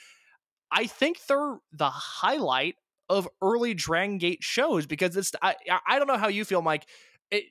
I 0.71 0.87
think 0.87 1.25
they're 1.27 1.57
the 1.71 1.89
highlight 1.89 2.75
of 3.09 3.27
early 3.41 3.73
Dragon 3.73 4.17
Gate 4.17 4.39
shows 4.43 4.85
because 4.85 5.15
it's 5.15 5.31
I 5.41 5.55
I 5.85 5.97
don't 5.99 6.07
know 6.07 6.17
how 6.17 6.27
you 6.27 6.45
feel, 6.45 6.61
Mike. 6.61 6.87
It, 7.31 7.45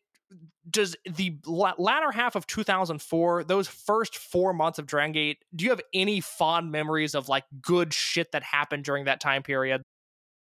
does 0.68 0.96
the 1.04 1.36
latter 1.46 2.10
half 2.10 2.34
of 2.34 2.46
2004, 2.46 3.44
those 3.44 3.68
first 3.68 4.16
four 4.16 4.52
months 4.52 4.78
of 4.78 4.86
Dragon 4.86 5.12
Gate, 5.12 5.38
do 5.54 5.64
you 5.64 5.70
have 5.70 5.80
any 5.94 6.20
fond 6.20 6.72
memories 6.72 7.14
of 7.14 7.28
like 7.28 7.44
good 7.62 7.94
shit 7.94 8.32
that 8.32 8.42
happened 8.42 8.84
during 8.84 9.04
that 9.04 9.20
time 9.20 9.42
period? 9.42 9.82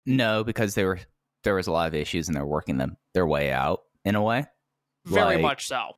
No, 0.06 0.42
because 0.42 0.74
there 0.74 0.86
were 0.88 1.00
there 1.44 1.54
was 1.54 1.66
a 1.66 1.72
lot 1.72 1.88
of 1.88 1.94
issues 1.94 2.28
and 2.28 2.36
they're 2.36 2.46
working 2.46 2.76
them 2.78 2.96
their 3.14 3.26
way 3.26 3.52
out 3.52 3.82
in 4.04 4.14
a 4.14 4.22
way. 4.22 4.46
Very 5.06 5.36
Like- 5.36 5.42
much 5.42 5.66
so. 5.66 5.92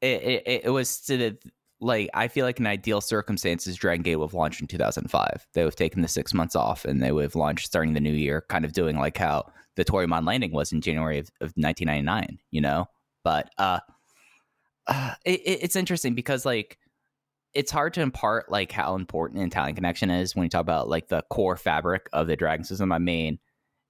It 0.00 0.22
it, 0.22 0.60
it 0.64 0.70
was 0.70 1.00
to 1.02 1.16
the 1.16 1.38
like 1.84 2.08
I 2.14 2.28
feel 2.28 2.46
like 2.46 2.58
in 2.58 2.66
ideal 2.66 3.00
circumstances, 3.00 3.76
Dragon 3.76 4.02
Gate 4.02 4.16
would 4.16 4.26
have 4.26 4.34
launched 4.34 4.60
in 4.60 4.66
2005. 4.66 5.46
They 5.52 5.62
would 5.62 5.66
have 5.66 5.76
taken 5.76 6.02
the 6.02 6.08
six 6.08 6.32
months 6.32 6.56
off 6.56 6.84
and 6.84 7.02
they 7.02 7.12
would 7.12 7.24
have 7.24 7.34
launched 7.36 7.66
starting 7.66 7.92
the 7.92 8.00
new 8.00 8.12
year, 8.12 8.44
kind 8.48 8.64
of 8.64 8.72
doing 8.72 8.96
like 8.96 9.18
how 9.18 9.52
the 9.76 9.84
Toryumon 9.84 10.26
landing 10.26 10.52
was 10.52 10.72
in 10.72 10.80
January 10.80 11.18
of, 11.18 11.28
of 11.40 11.52
1999. 11.56 12.38
You 12.50 12.60
know, 12.62 12.86
but 13.22 13.50
uh, 13.58 13.80
uh 14.86 15.14
it- 15.24 15.42
it's 15.44 15.76
interesting 15.76 16.14
because 16.14 16.46
like 16.46 16.78
it's 17.52 17.70
hard 17.70 17.94
to 17.94 18.00
impart 18.00 18.50
like 18.50 18.72
how 18.72 18.94
important 18.96 19.42
Italian 19.42 19.76
connection 19.76 20.10
is 20.10 20.34
when 20.34 20.44
you 20.44 20.50
talk 20.50 20.62
about 20.62 20.88
like 20.88 21.08
the 21.08 21.22
core 21.30 21.56
fabric 21.56 22.08
of 22.12 22.26
the 22.26 22.36
Dragon 22.36 22.64
system. 22.64 22.92
I 22.92 22.98
mean, 22.98 23.38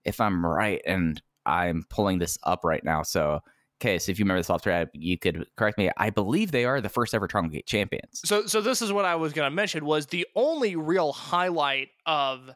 if 0.04 0.20
I'm 0.20 0.44
right, 0.44 0.82
and 0.84 1.22
I'm 1.46 1.84
pulling 1.88 2.18
this 2.18 2.38
up 2.42 2.64
right 2.64 2.84
now, 2.84 3.02
so 3.02 3.40
so 3.82 4.10
if 4.10 4.18
you 4.18 4.24
remember 4.24 4.42
the 4.42 4.58
top, 4.58 4.88
you 4.94 5.18
could 5.18 5.46
correct 5.56 5.78
me. 5.78 5.90
I 5.96 6.10
believe 6.10 6.52
they 6.52 6.64
are 6.64 6.80
the 6.80 6.88
first 6.88 7.14
ever 7.14 7.26
Triangle 7.28 7.52
Gate 7.52 7.66
champions. 7.66 8.20
So 8.24 8.46
so 8.46 8.60
this 8.60 8.80
is 8.82 8.92
what 8.92 9.04
I 9.04 9.16
was 9.16 9.32
going 9.32 9.46
to 9.50 9.54
mention 9.54 9.84
was 9.84 10.06
the 10.06 10.26
only 10.34 10.76
real 10.76 11.12
highlight 11.12 11.88
of 12.06 12.50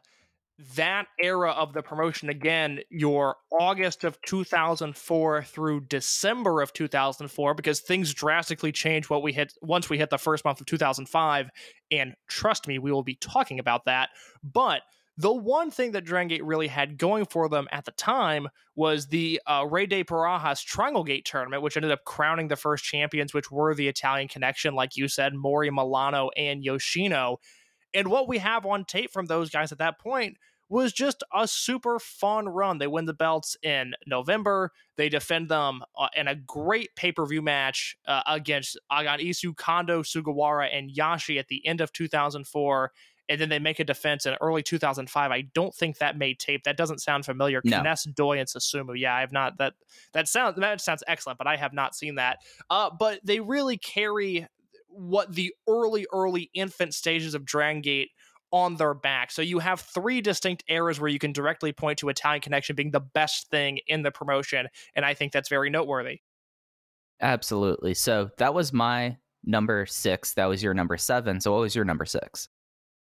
that 0.75 1.05
era 1.21 1.51
of 1.51 1.71
the 1.71 1.81
promotion 1.81 2.29
again 2.29 2.81
your 2.89 3.37
August 3.49 4.03
of 4.03 4.21
2004 4.23 5.43
through 5.43 5.79
December 5.81 6.61
of 6.61 6.73
2004 6.73 7.53
because 7.53 7.79
things 7.79 8.13
drastically 8.13 8.71
changed 8.71 9.09
what 9.09 9.23
we 9.23 9.31
hit 9.31 9.53
once 9.61 9.89
we 9.89 9.97
hit 9.97 10.09
the 10.09 10.17
first 10.17 10.43
month 10.43 10.59
of 10.59 10.65
2005 10.65 11.49
and 11.91 12.13
trust 12.27 12.67
me 12.67 12.77
we 12.77 12.91
will 12.91 13.03
be 13.03 13.15
talking 13.15 13.57
about 13.57 13.85
that 13.85 14.09
but 14.43 14.81
the 15.19 15.33
one 15.33 15.69
thing 15.69 15.91
that 15.91 16.05
Dragon 16.05 16.29
Gate 16.29 16.45
really 16.45 16.69
had 16.69 16.97
going 16.97 17.25
for 17.25 17.49
them 17.49 17.67
at 17.73 17.83
the 17.83 17.91
time 17.91 18.47
was 18.77 19.07
the 19.07 19.41
uh, 19.45 19.65
Rey 19.69 19.85
de 19.85 20.05
Parejas 20.05 20.63
Triangle 20.63 21.03
Gate 21.03 21.25
tournament, 21.25 21.61
which 21.61 21.75
ended 21.75 21.91
up 21.91 22.05
crowning 22.05 22.47
the 22.47 22.55
first 22.55 22.85
champions, 22.85 23.33
which 23.33 23.51
were 23.51 23.75
the 23.75 23.89
Italian 23.89 24.29
connection, 24.29 24.75
like 24.75 24.95
you 24.95 25.09
said, 25.09 25.33
Mori 25.35 25.69
Milano 25.69 26.29
and 26.37 26.63
Yoshino. 26.63 27.41
And 27.93 28.07
what 28.07 28.29
we 28.29 28.37
have 28.37 28.65
on 28.65 28.85
tape 28.85 29.11
from 29.11 29.25
those 29.25 29.49
guys 29.49 29.73
at 29.73 29.79
that 29.79 29.99
point 29.99 30.37
was 30.69 30.93
just 30.93 31.21
a 31.35 31.49
super 31.49 31.99
fun 31.99 32.47
run. 32.47 32.77
They 32.77 32.87
win 32.87 33.03
the 33.03 33.13
belts 33.13 33.57
in 33.61 33.95
November. 34.07 34.71
They 34.95 35.09
defend 35.09 35.49
them 35.49 35.81
uh, 35.97 36.07
in 36.15 36.29
a 36.29 36.35
great 36.35 36.95
pay 36.95 37.11
per 37.11 37.25
view 37.25 37.41
match 37.41 37.97
uh, 38.07 38.21
against 38.25 38.79
Aagan 38.89 39.19
Iisou, 39.19 39.57
Kondo, 39.57 40.01
Sugawara, 40.01 40.69
and 40.71 40.89
Yasshi 40.89 41.37
at 41.37 41.49
the 41.49 41.67
end 41.67 41.81
of 41.81 41.91
2004 41.91 42.93
and 43.29 43.39
then 43.39 43.49
they 43.49 43.59
make 43.59 43.79
a 43.79 43.83
defense 43.83 44.25
in 44.25 44.35
early 44.41 44.63
2005. 44.63 45.31
I 45.31 45.41
don't 45.53 45.73
think 45.73 45.99
that 45.99 46.17
made 46.17 46.39
tape. 46.39 46.63
That 46.63 46.75
doesn't 46.75 46.99
sound 46.99 47.25
familiar. 47.25 47.61
No. 47.63 47.77
K-ness, 47.77 48.03
Doi, 48.03 48.39
and 48.39 48.49
Susumu. 48.49 48.99
Yeah, 48.99 49.15
I 49.15 49.21
have 49.21 49.31
not. 49.31 49.59
That 49.59 49.73
that 50.13 50.27
sounds 50.27 50.57
that 50.59 50.81
sounds 50.81 51.03
excellent, 51.07 51.37
but 51.37 51.47
I 51.47 51.55
have 51.55 51.71
not 51.71 51.95
seen 51.95 52.15
that. 52.15 52.39
Uh, 52.69 52.89
but 52.89 53.19
they 53.23 53.39
really 53.39 53.77
carry 53.77 54.47
what 54.89 55.33
the 55.33 55.53
early 55.67 56.07
early 56.11 56.49
infant 56.53 56.95
stages 56.95 57.35
of 57.35 57.45
Dragon 57.45 57.81
Gate 57.81 58.09
on 58.51 58.77
their 58.77 58.95
back. 58.95 59.29
So 59.29 59.43
you 59.43 59.59
have 59.59 59.79
three 59.79 60.21
distinct 60.21 60.63
eras 60.67 60.99
where 60.99 61.09
you 61.09 61.19
can 61.19 61.31
directly 61.31 61.71
point 61.71 61.99
to 61.99 62.09
Italian 62.09 62.41
Connection 62.41 62.75
being 62.75 62.89
the 62.89 62.99
best 62.99 63.51
thing 63.51 63.79
in 63.85 64.01
the 64.01 64.11
promotion, 64.11 64.67
and 64.95 65.05
I 65.05 65.13
think 65.13 65.31
that's 65.31 65.49
very 65.49 65.69
noteworthy. 65.69 66.21
Absolutely. 67.21 67.93
So 67.93 68.31
that 68.37 68.53
was 68.53 68.73
my 68.73 69.17
number 69.43 69.85
six. 69.85 70.33
That 70.33 70.45
was 70.45 70.63
your 70.63 70.73
number 70.73 70.97
seven. 70.97 71.41
So 71.41 71.51
what 71.51 71.61
was 71.61 71.75
your 71.75 71.85
number 71.85 72.05
six? 72.05 72.47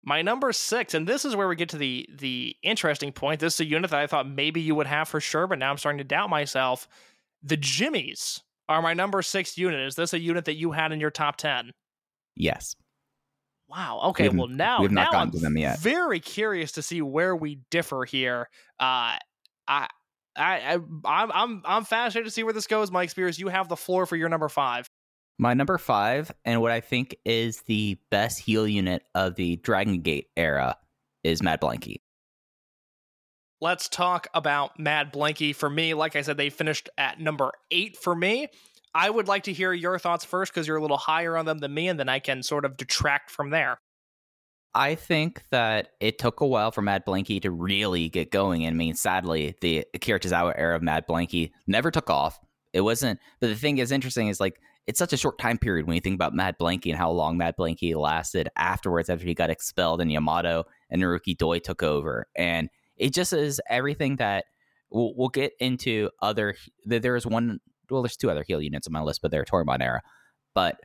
My 0.04 0.22
number 0.22 0.52
six, 0.52 0.94
and 0.94 1.06
this 1.06 1.24
is 1.24 1.34
where 1.36 1.48
we 1.48 1.56
get 1.56 1.68
to 1.70 1.76
the 1.78 2.08
the 2.16 2.56
interesting 2.62 3.12
point. 3.12 3.40
This 3.40 3.54
is 3.54 3.60
a 3.60 3.64
unit 3.66 3.90
that 3.90 4.00
I 4.00 4.06
thought 4.06 4.28
maybe 4.28 4.60
you 4.60 4.74
would 4.74 4.86
have 4.86 5.08
for 5.08 5.20
sure, 5.20 5.46
but 5.46 5.58
now 5.58 5.70
I'm 5.70 5.78
starting 5.78 5.98
to 5.98 6.04
doubt 6.04 6.30
myself. 6.30 6.88
The 7.42 7.56
Jimmies 7.56 8.42
are 8.68 8.80
my 8.80 8.94
number 8.94 9.20
six 9.22 9.58
unit. 9.58 9.80
Is 9.80 9.96
this 9.96 10.12
a 10.14 10.18
unit 10.20 10.44
that 10.46 10.54
you 10.56 10.72
had 10.72 10.92
in 10.92 11.00
your 11.00 11.10
top 11.10 11.36
ten? 11.36 11.72
Yes. 12.36 12.74
Wow. 13.68 14.00
Okay. 14.04 14.24
haven't- 14.24 14.38
Well, 14.38 14.48
now 14.48 14.78
we 14.78 14.84
have 14.84 14.92
not 14.92 15.00
now 15.06 15.10
gotten 15.10 15.28
I'm 15.28 15.30
to 15.32 15.38
them 15.40 15.58
yet. 15.58 15.78
very 15.80 16.20
curious 16.20 16.72
to 16.72 16.82
see 16.82 17.02
where 17.02 17.36
we 17.36 17.60
differ 17.70 18.04
here. 18.04 18.48
Uh, 18.80 19.18
I. 19.66 19.88
I, 20.36 20.74
I 20.74 20.78
I'm 21.04 21.32
I'm 21.32 21.62
I'm 21.64 21.84
fascinated 21.84 22.26
to 22.28 22.30
see 22.30 22.44
where 22.44 22.52
this 22.52 22.68
goes. 22.68 22.92
Mike 22.92 23.10
Spears, 23.10 23.40
you 23.40 23.48
have 23.48 23.68
the 23.68 23.74
floor 23.76 24.06
for 24.06 24.14
your 24.14 24.28
number 24.28 24.48
five. 24.48 24.88
My 25.38 25.54
number 25.54 25.78
five, 25.78 26.32
and 26.44 26.60
what 26.60 26.72
I 26.72 26.80
think 26.80 27.16
is 27.24 27.62
the 27.62 27.96
best 28.10 28.40
heal 28.40 28.66
unit 28.66 29.04
of 29.14 29.36
the 29.36 29.56
Dragon 29.56 30.00
Gate 30.00 30.26
era, 30.36 30.76
is 31.22 31.42
Mad 31.42 31.60
Blankey. 31.60 32.00
Let's 33.60 33.88
talk 33.88 34.26
about 34.34 34.78
Mad 34.78 35.12
Blankey. 35.12 35.54
For 35.54 35.70
me, 35.70 35.94
like 35.94 36.16
I 36.16 36.22
said, 36.22 36.36
they 36.36 36.50
finished 36.50 36.88
at 36.98 37.20
number 37.20 37.52
eight 37.70 37.96
for 37.96 38.14
me. 38.14 38.48
I 38.94 39.10
would 39.10 39.28
like 39.28 39.44
to 39.44 39.52
hear 39.52 39.72
your 39.72 39.98
thoughts 39.98 40.24
first 40.24 40.52
because 40.52 40.66
you're 40.66 40.76
a 40.76 40.82
little 40.82 40.96
higher 40.96 41.36
on 41.36 41.44
them 41.44 41.58
than 41.58 41.72
me, 41.72 41.88
and 41.88 42.00
then 42.00 42.08
I 42.08 42.18
can 42.18 42.42
sort 42.42 42.64
of 42.64 42.76
detract 42.76 43.30
from 43.30 43.50
there. 43.50 43.78
I 44.74 44.96
think 44.96 45.42
that 45.50 45.90
it 46.00 46.18
took 46.18 46.40
a 46.40 46.46
while 46.46 46.72
for 46.72 46.82
Mad 46.82 47.04
Blankey 47.06 47.40
to 47.42 47.50
really 47.50 48.08
get 48.08 48.30
going. 48.30 48.64
And 48.64 48.74
I 48.74 48.76
mean, 48.76 48.94
sadly, 48.94 49.56
the 49.60 49.84
Akira 49.94 50.20
Tozawa 50.20 50.54
era 50.56 50.76
of 50.76 50.82
Mad 50.82 51.06
Blankey 51.06 51.52
never 51.66 51.90
took 51.90 52.10
off. 52.10 52.38
It 52.72 52.82
wasn't, 52.82 53.18
but 53.40 53.48
the 53.48 53.54
thing 53.54 53.78
is 53.78 53.92
interesting 53.92 54.28
is 54.28 54.40
like, 54.40 54.60
it's 54.88 54.98
such 54.98 55.12
a 55.12 55.18
short 55.18 55.38
time 55.38 55.58
period 55.58 55.86
when 55.86 55.96
you 55.96 56.00
think 56.00 56.14
about 56.14 56.32
Mad 56.32 56.56
Blankey 56.58 56.88
and 56.88 56.96
how 56.96 57.10
long 57.10 57.36
Mad 57.36 57.54
Blankey 57.58 57.94
lasted 57.94 58.48
afterwards 58.56 59.10
after 59.10 59.26
he 59.26 59.34
got 59.34 59.50
expelled 59.50 60.00
and 60.00 60.10
Yamato 60.10 60.64
and 60.88 61.02
Naruki 61.02 61.36
Doi 61.36 61.58
took 61.58 61.82
over. 61.82 62.26
And 62.34 62.70
it 62.96 63.12
just 63.12 63.34
is 63.34 63.60
everything 63.68 64.16
that 64.16 64.46
we'll, 64.90 65.12
we'll 65.14 65.28
get 65.28 65.52
into 65.60 66.08
other, 66.22 66.54
there 66.86 67.16
is 67.16 67.26
one, 67.26 67.60
well, 67.90 68.00
there's 68.00 68.16
two 68.16 68.30
other 68.30 68.42
heel 68.48 68.62
units 68.62 68.86
on 68.86 68.94
my 68.94 69.02
list, 69.02 69.20
but 69.20 69.30
they're 69.30 69.44
Toryumon 69.44 69.82
era. 69.82 70.00
But 70.54 70.80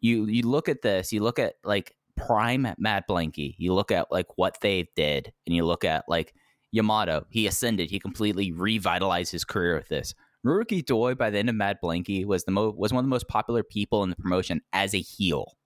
you, 0.00 0.26
you 0.26 0.42
look 0.42 0.68
at 0.68 0.82
this, 0.82 1.12
you 1.12 1.22
look 1.22 1.38
at 1.38 1.54
like 1.62 1.94
prime 2.16 2.66
Mad 2.78 3.04
Blankey, 3.08 3.54
you 3.58 3.74
look 3.74 3.92
at 3.92 4.10
like 4.10 4.26
what 4.36 4.60
they 4.60 4.88
did, 4.96 5.32
and 5.46 5.54
you 5.54 5.64
look 5.64 5.84
at 5.84 6.04
like 6.08 6.34
Yamato, 6.72 7.24
he 7.30 7.46
ascended, 7.46 7.90
he 7.90 8.00
completely 8.00 8.50
revitalized 8.50 9.30
his 9.30 9.44
career 9.44 9.76
with 9.76 9.88
this. 9.88 10.14
Naruki 10.46 10.84
Doi 10.84 11.14
by 11.14 11.30
the 11.30 11.38
end 11.38 11.48
of 11.48 11.54
Mad 11.54 11.78
Blankey 11.82 12.24
was 12.24 12.44
the 12.44 12.52
mo- 12.52 12.74
was 12.76 12.92
one 12.92 13.00
of 13.00 13.06
the 13.06 13.14
most 13.14 13.28
popular 13.28 13.62
people 13.62 14.02
in 14.04 14.10
the 14.10 14.16
promotion 14.16 14.60
as 14.72 14.94
a 14.94 15.00
heel, 15.00 15.56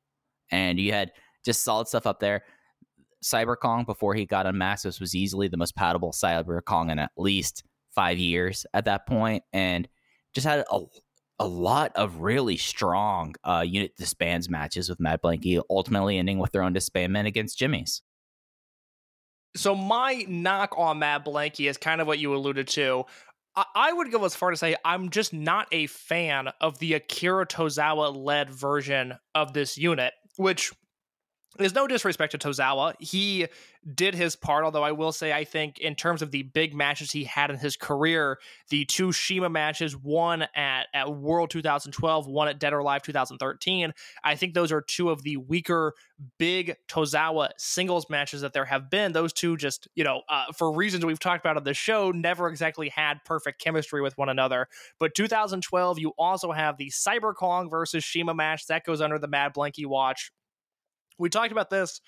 and 0.51 0.81
you 0.81 0.93
had 0.93 1.13
just 1.45 1.63
solid 1.63 1.89
stuff 1.89 2.07
up 2.07 2.21
there. 2.21 2.45
Cyber 3.23 3.57
Kong 3.61 3.85
before 3.85 4.15
he 4.15 4.25
got 4.25 4.47
unmasked 4.47 4.85
this 4.85 5.01
was 5.01 5.15
easily 5.15 5.49
the 5.49 5.59
most 5.59 5.77
palatable 5.77 6.13
Cyber 6.13 6.65
Kong 6.65 6.89
in 6.89 6.99
at 6.99 7.11
least 7.19 7.65
five 7.95 8.19
years 8.19 8.65
at 8.73 8.87
that 8.87 9.07
point, 9.07 9.43
and 9.53 9.87
just 10.35 10.47
had 10.47 10.65
a 10.71 10.81
a 11.39 11.47
lot 11.47 11.91
of 11.97 12.21
really 12.21 12.59
strong 12.59 13.35
uh, 13.45 13.65
unit 13.67 13.97
disbands 13.97 14.51
matches 14.51 14.91
with 14.91 15.01
Mad 15.01 15.21
Blankey, 15.23 15.61
ultimately 15.71 16.19
ending 16.19 16.39
with 16.39 16.53
their 16.53 16.63
own 16.63 16.75
disbandment 16.75 17.27
against 17.27 17.59
Jimmy's. 17.59 18.03
So 19.57 19.75
my 19.75 20.25
knock 20.29 20.75
on 20.77 20.99
Mad 21.01 21.25
Blankey 21.25 21.69
is 21.69 21.79
kind 21.79 22.01
of 22.03 22.07
what 22.07 22.19
you 22.19 22.35
alluded 22.35 22.69
to. 22.69 23.05
I- 23.57 23.93
would 23.93 24.11
go 24.13 24.25
as 24.25 24.35
far 24.35 24.51
to 24.51 24.57
say 24.57 24.77
I'm 24.85 25.11
just 25.11 25.33
not 25.33 25.67
a 25.73 25.87
fan 25.87 26.49
of 26.61 26.79
the 26.79 26.95
Akira 26.95 27.47
Tozawa 27.47 28.15
led 28.15 28.51
version 28.51 29.19
of 29.35 29.53
this 29.53 29.77
unit, 29.77 30.13
which 30.37 30.73
is 31.59 31.75
no 31.75 31.87
disrespect 31.87 32.33
to 32.33 32.39
Tozawa. 32.39 32.95
He 33.01 33.49
did 33.95 34.15
his 34.15 34.37
part, 34.37 34.65
although 34.65 34.85
I 34.85 34.93
will 34.93 35.11
say, 35.11 35.33
I 35.33 35.45
think, 35.45 35.79
in 35.79 35.95
terms 35.95 36.23
of 36.23 36.31
the 36.31 36.43
big 36.43 36.75
matches 36.75 37.11
he 37.11 37.25
had 37.25 37.51
in 37.51 37.57
his 37.57 37.77
career, 37.77 38.39
the 38.69 38.85
two 38.85 39.11
Shima 39.11 39.49
matches, 39.49 39.97
one 39.97 40.43
at, 40.55 40.87
at 40.95 41.13
World 41.13 41.51
2012, 41.51 42.27
one 42.27 42.47
at 42.49 42.61
Dead 42.61 42.73
or 42.73 42.79
Alive 42.79 43.03
2013, 43.03 43.93
I 44.23 44.37
think 44.37 44.55
those 44.55 44.71
are 44.71 44.81
two 44.81 45.11
of 45.11 45.23
the 45.23 45.39
weaker, 45.39 45.95
big 46.39 46.77
Tozawa 46.89 47.51
singles 47.57 48.09
matches 48.09 48.43
that 48.43 48.53
there 48.53 48.67
have 48.67 48.91
been. 48.91 49.13
Those 49.13 49.33
two 49.33 49.57
just, 49.57 49.89
you 49.95 50.05
know, 50.05 50.23
uh, 50.29 50.53
for 50.55 50.73
reasons 50.73 51.05
we've 51.05 51.19
talked 51.19 51.45
about 51.45 51.57
on 51.57 51.65
the 51.65 51.75
show, 51.75 52.11
never 52.11 52.49
exactly 52.49 52.91
had 52.91 53.25
perfect 53.25 53.61
chemistry 53.61 54.03
with 54.03 54.17
one 54.17 54.29
another. 54.29 54.69
But 54.99 55.15
2012, 55.15 55.99
you 55.99 56.13
also 56.17 56.53
have 56.53 56.77
the 56.77 56.91
Cyber 56.91 57.35
Kong 57.35 57.69
versus 57.71 58.05
Shima 58.05 58.35
match 58.35 58.67
that 58.69 58.85
goes 58.85 59.01
under 59.01 59.19
the 59.19 59.29
Mad 59.29 59.53
Blankey 59.55 59.87
watch. 59.87 60.31
We 61.21 61.29
talked 61.29 61.53
about 61.53 61.71
this 61.71 62.01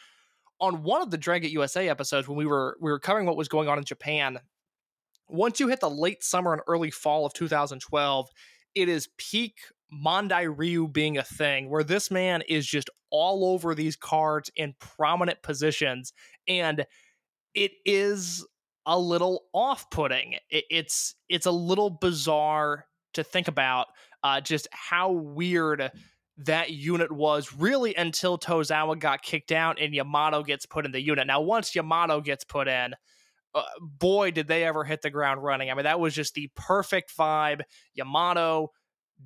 on 0.60 0.82
one 0.82 1.02
of 1.02 1.10
the 1.10 1.18
Dragon 1.18 1.50
USA 1.50 1.88
episodes 1.88 2.28
when 2.28 2.36
we 2.38 2.46
were 2.46 2.76
we 2.80 2.90
were 2.90 2.98
covering 3.00 3.26
what 3.26 3.36
was 3.36 3.48
going 3.48 3.68
on 3.68 3.78
in 3.78 3.84
Japan. 3.84 4.38
Once 5.28 5.60
you 5.60 5.68
hit 5.68 5.80
the 5.80 5.90
late 5.90 6.24
summer 6.24 6.52
and 6.52 6.62
early 6.66 6.90
fall 6.90 7.26
of 7.26 7.32
2012, 7.34 8.28
it 8.74 8.88
is 8.88 9.08
peak 9.18 9.58
Mondai 9.92 10.52
Ryu 10.56 10.88
being 10.88 11.18
a 11.18 11.22
thing 11.22 11.70
where 11.70 11.84
this 11.84 12.10
man 12.10 12.42
is 12.48 12.66
just 12.66 12.90
all 13.10 13.46
over 13.46 13.74
these 13.74 13.96
cards 13.96 14.50
in 14.56 14.74
prominent 14.80 15.42
positions 15.42 16.12
and 16.48 16.86
it 17.54 17.72
is 17.84 18.46
a 18.86 18.98
little 18.98 19.44
off-putting. 19.52 20.34
It, 20.50 20.64
it's 20.70 21.14
it's 21.28 21.46
a 21.46 21.52
little 21.52 21.90
bizarre 21.90 22.86
to 23.14 23.22
think 23.24 23.48
about. 23.48 23.88
uh, 24.22 24.40
just 24.40 24.68
how 24.72 25.10
weird 25.10 25.90
that 26.38 26.70
unit 26.70 27.12
was 27.12 27.52
really 27.52 27.94
until 27.94 28.38
Tozawa 28.38 28.98
got 28.98 29.22
kicked 29.22 29.52
out 29.52 29.80
and 29.80 29.94
Yamato 29.94 30.42
gets 30.42 30.66
put 30.66 30.86
in 30.86 30.92
the 30.92 31.00
unit. 31.00 31.26
Now, 31.26 31.40
once 31.40 31.74
Yamato 31.74 32.20
gets 32.20 32.44
put 32.44 32.68
in, 32.68 32.94
uh, 33.54 33.62
boy, 33.80 34.30
did 34.30 34.48
they 34.48 34.64
ever 34.64 34.84
hit 34.84 35.02
the 35.02 35.10
ground 35.10 35.42
running. 35.42 35.70
I 35.70 35.74
mean, 35.74 35.84
that 35.84 36.00
was 36.00 36.14
just 36.14 36.34
the 36.34 36.50
perfect 36.56 37.14
vibe. 37.16 37.62
Yamato, 37.94 38.70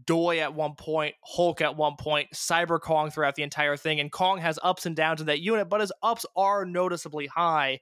Doi 0.05 0.41
at 0.41 0.55
one 0.55 0.75
point, 0.75 1.15
Hulk 1.25 1.61
at 1.61 1.77
one 1.77 1.95
point, 1.99 2.29
Cyber 2.35 2.81
Kong 2.81 3.11
throughout 3.11 3.37
the 3.37 3.45
entire 3.45 3.77
thing. 3.77 4.01
And 4.01 4.11
Kong 4.11 4.39
has 4.39 4.59
ups 4.63 4.85
and 4.85 4.97
downs 4.97 5.21
in 5.21 5.29
that 5.29 5.41
unit, 5.41 5.69
but 5.69 5.81
his 5.81 5.93
ups 6.03 6.27
are 6.37 6.65
noticeably 6.65 7.29
high. 7.29 7.81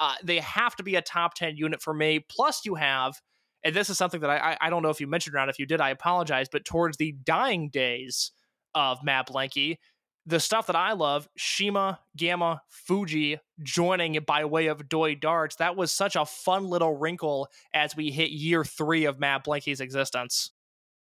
Uh, 0.00 0.14
they 0.24 0.38
have 0.38 0.74
to 0.76 0.82
be 0.82 0.96
a 0.96 1.02
top 1.02 1.34
10 1.34 1.56
unit 1.56 1.82
for 1.82 1.92
me. 1.92 2.24
Plus, 2.28 2.62
you 2.64 2.74
have, 2.74 3.20
and 3.62 3.76
this 3.76 3.90
is 3.90 3.98
something 3.98 4.20
that 4.20 4.30
I, 4.30 4.56
I 4.60 4.70
don't 4.70 4.82
know 4.82 4.88
if 4.88 5.00
you 5.00 5.06
mentioned 5.06 5.36
around. 5.36 5.50
If 5.50 5.58
you 5.58 5.66
did, 5.66 5.80
I 5.80 5.90
apologize. 5.90 6.48
But 6.50 6.64
towards 6.64 6.96
the 6.96 7.12
dying 7.24 7.68
days 7.68 8.32
of 8.74 9.02
Mad 9.02 9.26
Blankey, 9.26 9.78
the 10.26 10.40
stuff 10.40 10.68
that 10.68 10.76
I 10.76 10.92
love, 10.92 11.28
Shima, 11.36 12.00
Gamma, 12.16 12.62
Fuji 12.68 13.40
joining 13.62 14.18
by 14.26 14.44
way 14.44 14.68
of 14.68 14.88
Doi 14.88 15.14
Darts, 15.14 15.56
that 15.56 15.76
was 15.76 15.90
such 15.90 16.16
a 16.16 16.24
fun 16.24 16.68
little 16.68 16.96
wrinkle 16.96 17.48
as 17.74 17.96
we 17.96 18.10
hit 18.10 18.30
year 18.30 18.64
three 18.64 19.04
of 19.04 19.18
Mad 19.18 19.42
Blankey's 19.44 19.80
existence. 19.80 20.52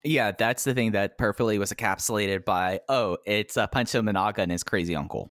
Yeah, 0.04 0.32
that's 0.32 0.64
the 0.64 0.74
thing 0.74 0.92
that 0.92 1.18
perfectly 1.18 1.60
was 1.60 1.74
encapsulated 1.74 2.46
by, 2.46 2.80
oh, 2.88 3.18
it's 3.26 3.58
uh, 3.58 3.68
Punch 3.68 3.90
Tominaga 3.90 4.40
and 4.40 4.52
his 4.52 4.64
crazy 4.64 4.96
uncle. 4.96 5.32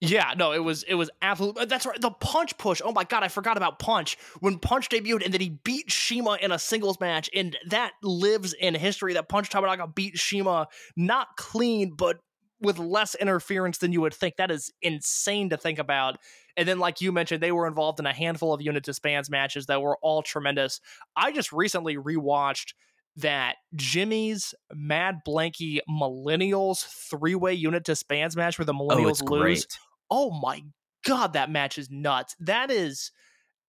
Yeah, 0.00 0.34
no, 0.36 0.52
it 0.52 0.58
was 0.58 0.82
it 0.82 0.94
was 0.94 1.08
absolutely 1.22 1.62
uh, 1.62 1.66
that's 1.66 1.86
right. 1.86 1.98
The 2.00 2.10
punch 2.10 2.58
push. 2.58 2.82
Oh 2.84 2.92
my 2.92 3.04
god, 3.04 3.22
I 3.22 3.28
forgot 3.28 3.56
about 3.56 3.78
punch. 3.78 4.18
When 4.40 4.58
punch 4.58 4.88
debuted 4.90 5.24
and 5.24 5.32
then 5.32 5.40
he 5.40 5.58
beat 5.64 5.90
Shima 5.90 6.36
in 6.42 6.52
a 6.52 6.58
singles 6.58 7.00
match, 7.00 7.30
and 7.34 7.56
that 7.68 7.92
lives 8.02 8.52
in 8.52 8.74
history. 8.74 9.14
That 9.14 9.28
punch 9.28 9.48
Tominaga 9.48 9.94
beat 9.94 10.18
Shima 10.18 10.68
not 10.96 11.28
clean, 11.36 11.94
but 11.96 12.18
with 12.60 12.78
less 12.78 13.14
interference 13.14 13.78
than 13.78 13.92
you 13.92 14.00
would 14.02 14.14
think. 14.14 14.36
That 14.36 14.50
is 14.50 14.72
insane 14.82 15.50
to 15.50 15.56
think 15.56 15.78
about. 15.78 16.18
And 16.56 16.68
then, 16.68 16.78
like 16.78 17.00
you 17.00 17.10
mentioned, 17.10 17.42
they 17.42 17.52
were 17.52 17.66
involved 17.66 17.98
in 17.98 18.06
a 18.06 18.12
handful 18.12 18.52
of 18.52 18.60
unit 18.60 18.84
disbands 18.84 19.30
matches 19.30 19.66
that 19.66 19.80
were 19.80 19.96
all 20.02 20.22
tremendous. 20.22 20.80
I 21.16 21.32
just 21.32 21.52
recently 21.52 21.96
rewatched 21.96 22.74
that 23.16 23.56
Jimmy's 23.74 24.54
Mad 24.72 25.20
Blankey 25.26 25.78
Millennials 25.88 26.84
three 26.84 27.34
way 27.34 27.54
unit 27.54 27.84
disbands 27.84 28.36
match 28.36 28.58
where 28.58 28.66
the 28.66 28.74
Millennials 28.74 29.22
oh, 29.22 29.32
lose. 29.34 29.66
great. 29.66 29.78
Oh 30.10 30.30
my 30.30 30.62
god, 31.04 31.34
that 31.34 31.50
match 31.50 31.78
is 31.78 31.90
nuts. 31.90 32.34
That 32.40 32.70
is 32.70 33.12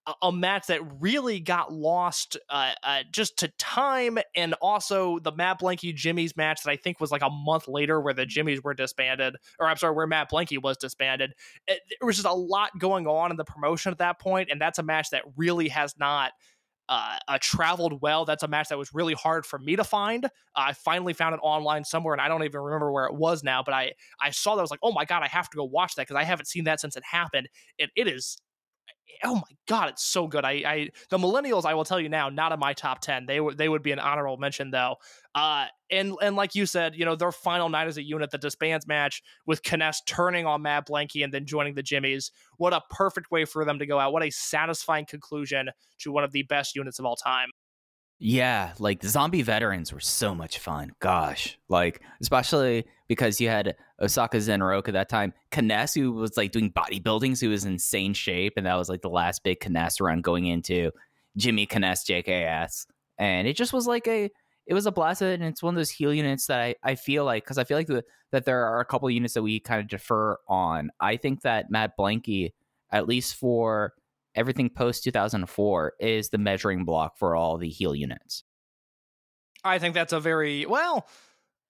a, 0.08 0.14
a 0.24 0.32
match 0.32 0.68
that 0.68 0.82
really 1.00 1.39
got 1.39 1.72
lost 1.72 2.38
uh, 2.50 2.72
uh, 2.84 3.04
just 3.12 3.38
to 3.39 3.50
time, 3.60 4.18
and 4.36 4.54
also 4.62 5.20
the 5.20 5.32
Mad 5.32 5.58
Blankey 5.60 5.93
Jimmy's 5.93 6.36
match 6.36 6.64
that 6.64 6.72
I 6.72 6.76
think 6.76 7.00
was 7.00 7.12
like 7.12 7.22
a 7.22 7.30
month 7.30 7.68
later, 7.68 8.00
where 8.02 8.14
the 8.14 8.26
Jimmys 8.26 8.64
were 8.64 8.74
disbanded, 8.74 9.36
or 9.60 9.68
I'm 9.68 9.78
sorry, 9.78 9.96
where 9.96 10.08
Mad 10.08 10.28
Blankey 10.32 10.62
was 10.62 10.78
disbanded. 10.78 11.34
It, 11.68 11.82
there 12.00 12.08
was 12.08 12.16
just 12.16 12.28
a 12.28 12.34
lot 12.34 12.72
going 12.80 13.08
on 13.08 13.32
in 13.32 13.38
the 13.38 13.46
promotion 13.46 13.91
at 13.91 14.00
that 14.00 14.20
point, 14.20 14.50
and 14.52 14.60
that's 14.60 14.80
a 14.80 14.84
match 14.84 15.10
that 15.12 15.24
really 15.38 15.70
has 15.70 15.96
not 15.98 16.32
uh, 16.90 17.18
uh, 17.28 17.38
traveled 17.42 18.02
well. 18.02 18.26
That's 18.26 18.44
a 18.44 18.48
match 18.48 18.70
that 18.70 18.78
was 18.78 18.94
really 18.94 19.14
hard 19.14 19.46
for 19.46 19.60
me 19.60 19.76
to 19.76 19.84
find. 19.84 20.26
Uh, 20.26 20.30
I 20.56 20.74
finally 20.74 21.14
found 21.14 21.36
it 21.36 21.40
online 21.44 21.84
somewhere, 21.84 22.14
and 22.14 22.22
I 22.22 22.28
don't 22.28 22.44
even 22.44 22.62
remember 22.62 22.92
where 22.92 23.06
it 23.06 23.16
was 23.16 23.44
now. 23.44 23.64
But 23.64 23.74
I 23.74 23.94
I 24.22 24.30
saw 24.32 24.56
that 24.56 24.60
I 24.60 24.64
was 24.64 24.72
like, 24.72 24.82
oh 24.84 24.92
my 24.92 25.06
god, 25.06 25.24
I 25.24 25.28
have 25.28 25.50
to 25.50 25.58
go 25.58 25.64
watch 25.64 25.96
that 25.96 26.04
because 26.04 26.20
I 26.20 26.24
haven't 26.24 26.46
seen 26.48 26.66
that 26.66 26.80
since 26.80 26.96
it 26.96 27.04
happened. 27.04 27.50
And 27.80 27.90
it 27.96 28.08
is 28.08 28.38
oh 29.24 29.36
my 29.36 29.58
god, 29.68 29.90
it's 29.90 30.04
so 30.04 30.28
good. 30.28 30.46
I, 30.46 30.52
I 30.52 30.90
the 31.10 31.18
millennials, 31.18 31.66
I 31.66 31.74
will 31.74 31.86
tell 31.86 32.00
you 32.00 32.10
now, 32.10 32.30
not 32.30 32.52
in 32.52 32.60
my 32.60 32.74
top 32.74 33.02
ten. 33.02 33.26
They 33.26 33.40
would 33.40 33.58
they 33.58 33.70
would 33.70 33.84
be 33.84 33.92
an 33.92 34.00
honorable 34.00 34.38
mention 34.38 34.72
though. 34.72 34.98
Uh, 35.34 35.66
and 35.90 36.14
and 36.22 36.36
like 36.36 36.56
you 36.56 36.66
said, 36.66 36.96
you 36.96 37.06
know, 37.06 37.16
their 37.16 37.32
final 37.32 37.70
night 37.70 37.88
as 37.88 37.98
a 37.98 38.04
unit, 38.04 38.32
the 38.32 38.38
disbands 38.38 38.88
match 38.88 39.22
with 39.46 39.64
K-ness 39.64 40.02
turning 40.06 40.46
on 40.46 40.62
Mad 40.62 40.86
Blankey 40.86 41.24
and 41.24 41.34
then 41.34 41.46
joining 41.46 41.76
the 41.76 41.84
Jimmies. 41.84 42.32
What 42.58 42.74
a 42.74 42.82
perfect 42.90 43.32
way 43.32 43.46
for 43.46 43.66
them 43.66 43.80
to 43.80 43.86
go 43.86 44.00
out. 44.00 44.14
What 44.14 44.24
a 44.24 44.30
satisfying 44.30 45.06
conclusion 45.06 45.70
to 46.00 46.12
one 46.12 46.24
of 46.24 46.32
the 46.32 46.44
best 46.44 46.76
units 46.76 47.00
of 47.00 47.06
all 47.06 47.16
time. 47.16 47.50
Yeah, 48.18 48.74
like 48.80 49.02
the 49.02 49.10
zombie 49.10 49.42
veterans 49.42 49.92
were 49.92 50.00
so 50.00 50.34
much 50.34 50.60
fun. 50.60 50.92
Gosh, 51.00 51.58
like 51.68 52.02
especially 52.22 52.86
because 53.08 53.39
you 53.39 53.49
had 53.49 53.76
Osaka 54.01 54.38
Zenroku 54.38 54.89
at 54.89 54.93
that 54.93 55.10
time. 55.10 55.34
K-ness, 55.51 55.93
who 55.93 56.12
was 56.12 56.38
like 56.38 56.51
doing 56.51 56.72
bodybuilding, 56.72 57.38
so 57.38 57.45
he 57.45 57.51
was 57.51 57.66
in 57.66 57.74
insane 57.74 58.14
shape, 58.14 58.53
and 58.58 58.66
that 58.66 58.76
was 58.76 58.89
like 58.89 59.01
the 59.01 59.10
last 59.10 59.43
big 59.43 59.60
K-ness 59.60 60.01
run 60.01 60.22
going 60.22 60.45
into 60.45 60.91
Jimmy 61.38 61.66
K-ness 61.66 62.06
JKS, 62.06 62.88
and 63.18 63.47
it 63.47 63.56
just 63.56 63.74
was 63.74 63.88
like 63.88 64.08
a 64.08 64.30
it 64.68 64.74
was 64.74 64.88
a 64.88 64.91
blast, 64.91 65.22
and 65.22 65.43
it's 65.43 65.62
one 65.62 65.76
of 65.76 65.78
those 65.78 65.91
heel 65.91 66.14
units 66.14 66.47
that 66.47 66.60
I, 66.60 66.76
I 66.84 66.95
feel 66.95 67.24
like 67.24 67.43
because 67.43 67.58
I 67.58 67.64
feel 67.64 67.78
like 67.78 67.88
the, 67.88 68.03
that 68.32 68.45
there 68.45 68.66
are 68.66 68.80
a 68.80 68.86
couple 68.86 69.10
units 69.10 69.36
that 69.36 69.43
we 69.43 69.60
kind 69.60 69.80
of 69.80 69.88
defer 69.88 70.38
on. 70.47 70.89
I 70.99 71.18
think 71.18 71.41
that 71.41 71.70
Mad 71.70 71.91
Blankey, 71.97 72.53
at 72.91 73.08
least 73.08 73.36
for 73.36 73.93
everything 74.34 74.70
post 74.70 75.03
2004 75.03 75.93
is 75.99 76.30
the 76.30 76.38
measuring 76.38 76.84
block 76.84 77.18
for 77.18 77.36
all 77.36 77.58
the 77.58 77.70
heel 77.70 77.95
units. 77.95 78.43
I 79.64 79.80
think 79.80 79.93
that's 79.95 80.14
a 80.14 80.20
very 80.20 80.66
well. 80.66 81.08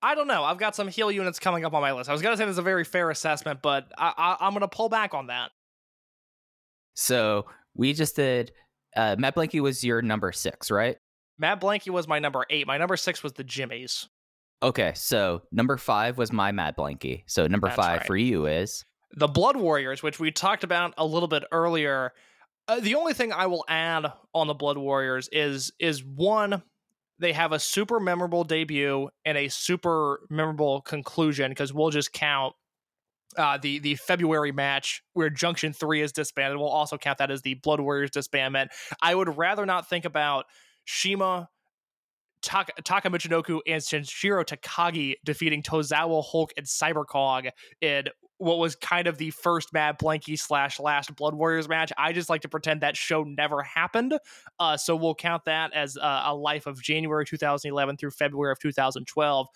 I 0.06 0.14
don't 0.14 0.28
know. 0.28 0.44
I've 0.44 0.60
got 0.60 0.76
some 0.76 0.88
heel 0.88 1.12
units 1.12 1.40
coming 1.40 1.66
up 1.66 1.74
on 1.74 1.82
my 1.82 1.92
list. 1.92 2.12
I 2.12 2.14
was 2.14 2.22
gonna 2.22 2.38
say 2.38 2.46
this 2.46 2.52
is 2.54 2.58
a 2.60 2.62
very 2.62 2.84
fair 2.84 3.10
assessment, 3.10 3.64
but 3.64 3.92
I, 3.98 4.36
I, 4.40 4.48
am 4.48 4.54
gonna 4.54 4.68
pull 4.68 4.88
back 4.88 5.16
on 5.16 5.28
that. 5.28 5.50
So 6.94 7.48
we 7.74 7.92
just 7.92 8.16
did. 8.16 8.52
Uh, 8.96 9.16
Mad 9.18 9.34
Blankey 9.34 9.62
was 9.62 9.84
your 9.84 10.04
number 10.04 10.32
six, 10.32 10.70
right? 10.70 10.98
Mad 11.40 11.60
Blankey 11.60 11.90
was 11.90 12.08
my 12.08 12.20
number 12.20 12.46
eight. 12.52 12.68
My 12.68 12.78
number 12.78 12.96
six 12.98 13.24
was 13.24 13.34
the 13.34 13.44
Jimmies. 13.44 14.08
Okay, 14.62 14.94
so 14.96 15.42
number 15.52 15.76
five 15.76 16.20
was 16.20 16.32
my 16.32 16.52
Mad 16.52 16.76
Blankey. 16.78 17.24
So 17.26 17.48
number 17.48 17.68
That's 17.68 17.76
five 17.76 17.98
right. 18.02 18.08
for 18.08 18.16
you 18.16 18.46
is 18.46 18.86
the 19.16 19.28
Blood 19.28 19.58
Warriors, 19.58 20.04
which 20.04 20.20
we 20.20 20.30
talked 20.30 20.64
about 20.64 20.94
a 21.00 21.06
little 21.06 21.28
bit 21.28 21.46
earlier. 21.52 22.14
Uh, 22.68 22.80
the 22.80 22.94
only 22.94 23.14
thing 23.14 23.34
I 23.34 23.48
will 23.48 23.66
add 23.68 24.06
on 24.36 24.46
the 24.46 24.54
Blood 24.54 24.78
Warriors 24.78 25.30
is 25.32 25.72
is 25.80 26.04
one 26.04 26.62
they 27.20 27.34
have 27.34 27.52
a 27.52 27.60
super 27.60 28.00
memorable 28.00 28.44
debut 28.44 29.10
and 29.24 29.38
a 29.38 29.48
super 29.48 30.22
memorable 30.30 30.82
conclusion 30.82 31.52
because 31.52 31.74
we'll 31.74 31.90
just 31.90 32.12
count 32.12 32.54
uh, 33.38 33.58
the 33.58 33.80
the 33.80 33.96
February 33.96 34.52
match 34.52 35.04
where 35.14 35.30
Junction 35.30 35.74
Three 35.74 36.02
is 36.02 36.12
disbanded. 36.12 36.58
We'll 36.58 36.68
also 36.70 36.98
count 36.98 37.18
that 37.18 37.32
as 37.32 37.42
the 37.42 37.56
Blood 37.56 37.80
Warriors 37.80 38.12
disbandment. 38.12 38.68
I 39.02 39.16
would 39.16 39.38
rather 39.38 39.66
not 39.66 39.90
think 39.90 40.06
about 40.06 40.46
Shima, 40.86 41.50
Taka, 42.42 43.10
Michinoku, 43.10 43.60
and 43.68 43.82
Shinjiro 43.82 44.46
Takagi 44.46 45.16
defeating 45.24 45.64
Tozawa, 45.64 46.24
Hulk, 46.24 46.54
and 46.58 46.66
Cyber 46.66 47.06
Kong 47.06 47.50
in 47.82 48.06
what 48.38 48.60
was 48.60 48.76
kind 48.76 49.08
of 49.08 49.18
the 49.18 49.30
first 49.32 49.72
Mad 49.72 49.98
Blankey 49.98 50.38
slash 50.38 50.80
last 50.80 51.16
Blood 51.16 51.36
Warriors 51.36 51.70
match. 51.70 51.92
I 51.98 52.12
just 52.12 52.30
like 52.30 52.42
to 52.42 52.50
pretend 52.50 52.82
that 52.82 52.98
show 52.98 53.24
never 53.24 53.64
happened. 53.64 54.18
Uh, 54.60 54.76
so 54.78 54.96
we'll 54.96 55.16
count 55.16 55.46
that 55.46 55.74
as 55.74 55.98
uh, 55.98 56.24
a 56.26 56.36
life 56.36 56.68
of 56.68 56.82
January 56.82 57.26
2011 57.26 57.98
through 57.98 58.12
February 58.12 58.52
of 58.52 58.60
2012. 58.60 59.48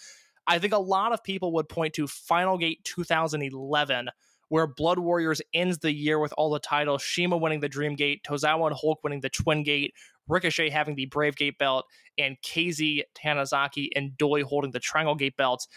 I 0.47 0.59
think 0.59 0.73
a 0.73 0.79
lot 0.79 1.13
of 1.13 1.23
people 1.23 1.53
would 1.53 1.69
point 1.69 1.93
to 1.95 2.07
Final 2.07 2.57
Gate 2.57 2.83
2011, 2.83 4.09
where 4.47 4.65
Blood 4.65 4.97
Warriors 4.97 5.41
ends 5.53 5.77
the 5.77 5.93
year 5.93 6.17
with 6.17 6.33
all 6.37 6.49
the 6.49 6.59
titles 6.59 7.01
Shima 7.01 7.37
winning 7.37 7.59
the 7.59 7.69
Dream 7.69 7.95
Gate, 7.95 8.21
Tozawa 8.27 8.67
and 8.67 8.75
Hulk 8.75 8.99
winning 9.03 9.21
the 9.21 9.29
Twin 9.29 9.63
Gate, 9.63 9.93
Ricochet 10.27 10.69
having 10.69 10.95
the 10.95 11.05
Brave 11.05 11.35
Gate 11.35 11.57
belt, 11.59 11.85
and 12.17 12.37
KZ 12.41 13.03
Tanizaki 13.15 13.89
and 13.95 14.17
Doi 14.17 14.43
holding 14.43 14.71
the 14.71 14.79
Triangle 14.79 15.15
Gate 15.15 15.37
belts. 15.37 15.67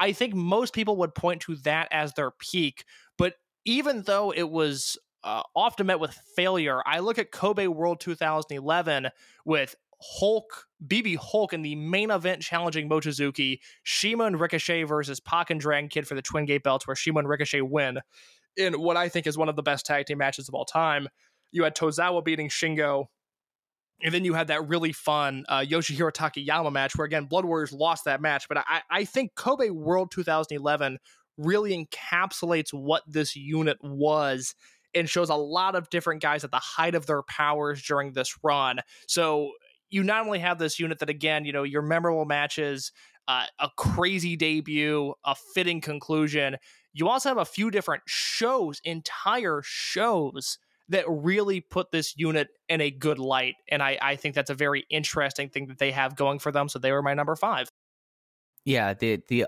I 0.00 0.12
think 0.12 0.34
most 0.34 0.72
people 0.72 0.96
would 0.96 1.14
point 1.14 1.42
to 1.42 1.56
that 1.56 1.88
as 1.92 2.14
their 2.14 2.30
peak. 2.30 2.84
But 3.18 3.34
even 3.66 4.02
though 4.02 4.32
it 4.32 4.50
was 4.50 4.96
uh, 5.22 5.42
often 5.54 5.86
met 5.86 6.00
with 6.00 6.18
failure, 6.34 6.80
I 6.86 7.00
look 7.00 7.18
at 7.18 7.30
Kobe 7.30 7.66
World 7.66 8.00
2011 8.00 9.10
with 9.44 9.76
Hulk, 10.02 10.66
BB 10.86 11.18
Hulk 11.18 11.52
in 11.52 11.60
the 11.60 11.76
main 11.76 12.10
event 12.10 12.40
challenging 12.40 12.88
Mochizuki, 12.88 13.58
Shima 13.82 14.24
and 14.24 14.40
Ricochet 14.40 14.84
versus 14.84 15.20
Pac 15.20 15.50
and 15.50 15.60
Dragon 15.60 15.90
Kid 15.90 16.08
for 16.08 16.14
the 16.14 16.22
Twin 16.22 16.46
Gate 16.46 16.62
belts, 16.62 16.86
where 16.86 16.96
Shima 16.96 17.18
and 17.18 17.28
Ricochet 17.28 17.60
win 17.60 17.98
in 18.56 18.80
what 18.80 18.96
I 18.96 19.10
think 19.10 19.26
is 19.26 19.36
one 19.36 19.50
of 19.50 19.56
the 19.56 19.62
best 19.62 19.84
tag 19.84 20.06
team 20.06 20.18
matches 20.18 20.48
of 20.48 20.54
all 20.54 20.64
time. 20.64 21.08
You 21.52 21.64
had 21.64 21.76
Tozawa 21.76 22.24
beating 22.24 22.48
Shingo 22.48 23.06
and 24.02 24.14
then 24.14 24.24
you 24.24 24.34
had 24.34 24.48
that 24.48 24.68
really 24.68 24.92
fun 24.92 25.44
uh, 25.48 25.60
Yoshihiro 25.60 26.12
Takayama 26.12 26.72
match 26.72 26.96
where, 26.96 27.04
again, 27.04 27.24
Blood 27.26 27.44
Warriors 27.44 27.72
lost 27.72 28.04
that 28.06 28.20
match. 28.20 28.48
But 28.48 28.58
I, 28.58 28.82
I 28.90 29.04
think 29.04 29.34
Kobe 29.34 29.70
World 29.70 30.10
2011 30.10 30.98
really 31.36 31.86
encapsulates 31.86 32.72
what 32.72 33.02
this 33.06 33.36
unit 33.36 33.78
was 33.82 34.54
and 34.94 35.08
shows 35.08 35.30
a 35.30 35.34
lot 35.34 35.74
of 35.76 35.88
different 35.90 36.22
guys 36.22 36.44
at 36.44 36.50
the 36.50 36.58
height 36.58 36.94
of 36.94 37.06
their 37.06 37.22
powers 37.22 37.82
during 37.82 38.12
this 38.12 38.34
run. 38.42 38.80
So 39.06 39.52
you 39.88 40.02
not 40.02 40.24
only 40.24 40.38
have 40.40 40.58
this 40.58 40.78
unit 40.78 40.98
that, 41.00 41.10
again, 41.10 41.44
you 41.44 41.52
know, 41.52 41.62
your 41.62 41.82
memorable 41.82 42.24
matches, 42.24 42.92
uh, 43.28 43.46
a 43.58 43.68
crazy 43.76 44.36
debut, 44.36 45.14
a 45.24 45.34
fitting 45.54 45.80
conclusion, 45.80 46.56
you 46.92 47.08
also 47.08 47.28
have 47.28 47.38
a 47.38 47.44
few 47.44 47.70
different 47.70 48.02
shows, 48.06 48.80
entire 48.84 49.62
shows 49.64 50.58
that 50.90 51.04
really 51.08 51.60
put 51.60 51.90
this 51.90 52.14
unit 52.16 52.48
in 52.68 52.80
a 52.80 52.90
good 52.90 53.18
light. 53.18 53.54
And 53.68 53.82
I, 53.82 53.98
I 54.00 54.16
think 54.16 54.34
that's 54.34 54.50
a 54.50 54.54
very 54.54 54.84
interesting 54.90 55.48
thing 55.48 55.66
that 55.68 55.78
they 55.78 55.92
have 55.92 56.16
going 56.16 56.38
for 56.38 56.52
them. 56.52 56.68
So 56.68 56.78
they 56.78 56.92
were 56.92 57.02
my 57.02 57.14
number 57.14 57.36
five. 57.36 57.68
Yeah, 58.64 58.94
the 58.94 59.22
the 59.28 59.46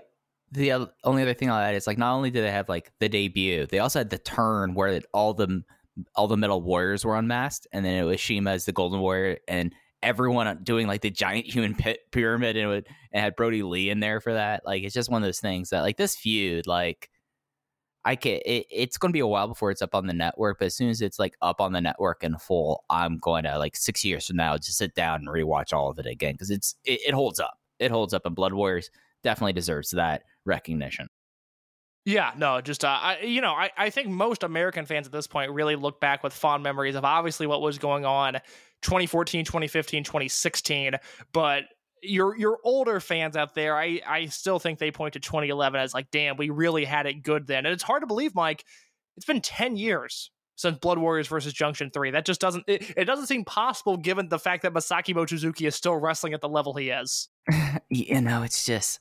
the 0.51 0.89
only 1.03 1.21
other 1.21 1.33
thing 1.33 1.49
I'll 1.49 1.57
add 1.59 1.75
is 1.75 1.87
like 1.87 1.97
not 1.97 2.13
only 2.13 2.31
did 2.31 2.43
they 2.43 2.51
have 2.51 2.69
like 2.69 2.91
the 2.99 3.09
debut, 3.09 3.65
they 3.67 3.79
also 3.79 3.99
had 3.99 4.09
the 4.09 4.17
turn 4.17 4.73
where 4.73 4.87
it- 4.89 5.05
all 5.13 5.33
the 5.33 5.63
all 6.15 6.27
the 6.27 6.37
metal 6.37 6.61
warriors 6.61 7.05
were 7.05 7.15
unmasked, 7.15 7.67
and 7.71 7.85
then 7.85 7.95
it 7.95 8.03
was 8.03 8.19
Shima 8.19 8.51
as 8.51 8.65
the 8.65 8.71
Golden 8.71 8.99
Warrior, 8.99 9.37
and 9.47 9.73
everyone 10.01 10.47
uh, 10.47 10.55
doing 10.61 10.87
like 10.87 11.01
the 11.01 11.11
giant 11.11 11.45
human 11.53 11.75
pyramid, 12.11 12.57
and 12.57 12.65
it 12.65 12.67
would 12.67 12.87
and 13.11 13.23
had 13.23 13.35
Brody 13.35 13.63
Lee 13.63 13.89
in 13.89 13.99
there 13.99 14.19
for 14.19 14.33
that. 14.33 14.63
Like 14.65 14.83
it's 14.83 14.93
just 14.93 15.09
one 15.11 15.21
of 15.21 15.27
those 15.27 15.39
things 15.39 15.69
that 15.69 15.81
like 15.81 15.97
this 15.97 16.15
feud, 16.15 16.67
like 16.67 17.09
I 18.05 18.15
can 18.15 18.39
it, 18.45 18.65
it's 18.69 18.97
going 18.97 19.11
to 19.11 19.13
be 19.13 19.19
a 19.19 19.27
while 19.27 19.47
before 19.47 19.71
it's 19.71 19.81
up 19.81 19.95
on 19.95 20.07
the 20.07 20.13
network, 20.13 20.59
but 20.59 20.65
as 20.65 20.75
soon 20.75 20.89
as 20.89 21.01
it's 21.01 21.19
like 21.19 21.35
up 21.41 21.61
on 21.61 21.71
the 21.71 21.81
network 21.81 22.23
in 22.23 22.37
full, 22.37 22.83
I'm 22.89 23.17
going 23.17 23.43
to 23.45 23.57
like 23.57 23.75
six 23.75 24.03
years 24.03 24.27
from 24.27 24.37
now 24.37 24.57
just 24.57 24.77
sit 24.77 24.95
down 24.95 25.21
and 25.21 25.27
rewatch 25.29 25.73
all 25.73 25.89
of 25.89 25.99
it 25.99 26.05
again 26.05 26.33
because 26.33 26.49
it's 26.49 26.75
it, 26.83 27.01
it 27.07 27.13
holds 27.13 27.39
up. 27.39 27.57
It 27.79 27.91
holds 27.91 28.13
up, 28.13 28.25
and 28.25 28.35
Blood 28.35 28.53
Warriors 28.53 28.89
definitely 29.23 29.53
deserves 29.53 29.91
that 29.91 30.23
recognition. 30.45 31.07
Yeah, 32.05 32.31
no, 32.37 32.59
just 32.59 32.83
uh, 32.83 32.99
I, 33.01 33.19
you 33.21 33.39
know, 33.39 33.53
I, 33.53 33.71
I 33.77 33.89
think 33.89 34.09
most 34.09 34.43
American 34.43 34.85
fans 34.85 35.05
at 35.07 35.13
this 35.13 35.25
point 35.25 35.51
really 35.51 35.77
look 35.77 36.01
back 36.01 36.21
with 36.21 36.33
fond 36.33 36.61
memories 36.61 36.95
of 36.95 37.05
obviously 37.05 37.47
what 37.47 37.61
was 37.61 37.77
going 37.77 38.05
on 38.05 38.33
2014, 38.81 39.45
2015, 39.45 40.03
2016, 40.03 40.95
but 41.31 41.63
your 42.03 42.37
your 42.37 42.59
older 42.63 42.99
fans 42.99 43.35
out 43.35 43.55
there, 43.55 43.75
I 43.75 44.01
I 44.05 44.25
still 44.27 44.59
think 44.59 44.79
they 44.79 44.91
point 44.91 45.13
to 45.13 45.19
2011 45.19 45.79
as 45.79 45.93
like, 45.93 46.11
damn, 46.11 46.37
we 46.37 46.49
really 46.49 46.85
had 46.85 47.05
it 47.05 47.23
good 47.23 47.47
then. 47.47 47.65
And 47.65 47.73
it's 47.73 47.83
hard 47.83 48.01
to 48.01 48.07
believe, 48.07 48.35
Mike, 48.35 48.65
it's 49.17 49.25
been 49.25 49.41
10 49.41 49.75
years 49.75 50.31
since 50.55 50.77
Blood 50.77 50.97
Warriors 50.97 51.27
versus 51.27 51.53
Junction 51.53 51.89
3. 51.91 52.11
That 52.11 52.25
just 52.25 52.41
doesn't 52.41 52.65
it, 52.67 52.93
it 52.97 53.05
doesn't 53.05 53.27
seem 53.27 53.45
possible 53.45 53.97
given 53.97 54.29
the 54.29 54.39
fact 54.39 54.63
that 54.63 54.73
Masaki 54.73 55.15
Mochizuki 55.15 55.67
is 55.67 55.75
still 55.75 55.95
wrestling 55.95 56.33
at 56.33 56.41
the 56.41 56.49
level 56.49 56.73
he 56.73 56.89
is. 56.89 57.29
you 57.89 58.21
know, 58.21 58.43
it's 58.43 58.65
just 58.65 58.99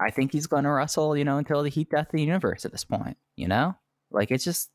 I 0.00 0.10
think 0.10 0.32
he's 0.32 0.46
going 0.46 0.64
to 0.64 0.70
wrestle, 0.70 1.16
you 1.16 1.24
know, 1.24 1.38
until 1.38 1.62
the 1.62 1.68
heat 1.68 1.90
death 1.90 2.06
of 2.06 2.12
the 2.12 2.22
universe 2.22 2.64
at 2.64 2.72
this 2.72 2.84
point. 2.84 3.16
You 3.36 3.48
know, 3.48 3.74
like 4.10 4.30
it's 4.30 4.44
just 4.44 4.70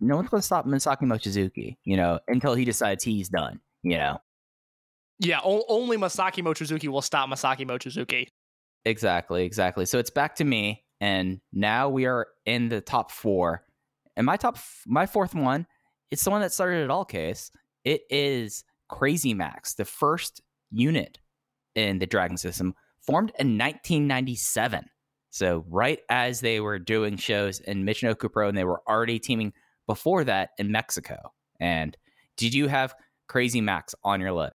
no 0.00 0.16
one's 0.16 0.28
going 0.28 0.40
to 0.40 0.46
stop 0.46 0.66
Masaki 0.66 1.02
Mochizuki, 1.02 1.76
you 1.84 1.96
know, 1.96 2.20
until 2.26 2.54
he 2.54 2.64
decides 2.64 3.04
he's 3.04 3.28
done. 3.28 3.60
You 3.82 3.96
know, 3.96 4.20
Yeah, 5.20 5.40
o- 5.44 5.64
only 5.68 5.96
Masaki 5.96 6.42
Mochizuki 6.42 6.88
will 6.88 7.02
stop 7.02 7.28
Masaki 7.28 7.66
Mochizuki. 7.66 8.26
exactly, 8.84 9.44
exactly. 9.44 9.84
So 9.86 9.98
it's 9.98 10.10
back 10.10 10.34
to 10.36 10.44
me, 10.44 10.84
and 11.00 11.40
now 11.52 11.88
we 11.90 12.06
are 12.06 12.26
in 12.46 12.68
the 12.70 12.80
top 12.80 13.10
four. 13.12 13.64
And 14.16 14.26
my 14.26 14.36
top, 14.36 14.56
f- 14.56 14.82
my 14.86 15.06
fourth 15.06 15.34
one, 15.34 15.66
it's 16.10 16.24
the 16.24 16.30
one 16.30 16.40
that 16.40 16.52
started 16.52 16.82
it 16.84 16.90
all. 16.90 17.04
Case 17.04 17.50
it 17.84 18.02
is 18.10 18.64
Crazy 18.88 19.34
Max, 19.34 19.74
the 19.74 19.84
first 19.84 20.40
unit 20.70 21.18
in 21.74 21.98
the 21.98 22.06
Dragon 22.06 22.36
system, 22.36 22.74
formed 23.00 23.30
in 23.38 23.56
1997. 23.56 24.84
So 25.30 25.64
right 25.68 26.00
as 26.08 26.40
they 26.40 26.60
were 26.60 26.78
doing 26.78 27.16
shows 27.16 27.60
in 27.60 27.84
Michinoku 27.84 28.32
Pro, 28.32 28.48
and 28.48 28.56
they 28.58 28.64
were 28.64 28.82
already 28.88 29.18
teaming 29.18 29.52
before 29.86 30.24
that 30.24 30.50
in 30.58 30.72
Mexico. 30.72 31.16
And 31.60 31.96
did 32.36 32.52
you 32.54 32.66
have 32.68 32.94
Crazy 33.28 33.60
Max 33.60 33.94
on 34.02 34.20
your 34.20 34.32
list? 34.32 34.54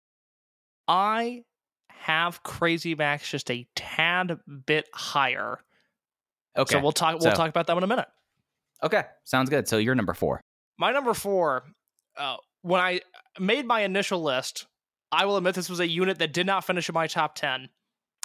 I 0.87 1.43
have 1.89 2.43
Crazy 2.43 2.95
Max 2.95 3.29
just 3.29 3.49
a 3.51 3.67
tad 3.75 4.39
bit 4.65 4.89
higher. 4.93 5.59
Okay, 6.57 6.73
So 6.73 6.79
we'll 6.81 6.91
talk 6.91 7.13
we'll 7.19 7.31
So- 7.31 7.35
talk 7.35 7.49
about 7.49 7.67
that 7.67 7.77
in 7.77 7.83
a 7.83 7.87
minute. 7.87 8.09
okay, 8.83 9.03
sounds 9.23 9.49
good. 9.49 9.67
So 9.67 9.77
you're 9.77 9.95
number 9.95 10.13
four. 10.13 10.41
My 10.77 10.91
number 10.91 11.13
four, 11.13 11.63
uh, 12.17 12.37
when 12.61 12.81
I 12.81 13.01
made 13.39 13.65
my 13.65 13.81
initial 13.81 14.21
list, 14.21 14.67
I 15.11 15.25
will 15.25 15.37
admit 15.37 15.55
this 15.55 15.69
was 15.69 15.79
a 15.79 15.87
unit 15.87 16.17
that 16.19 16.33
did 16.33 16.45
not 16.47 16.65
finish 16.65 16.89
in 16.89 16.93
my 16.93 17.07
top 17.07 17.35
10. 17.35 17.69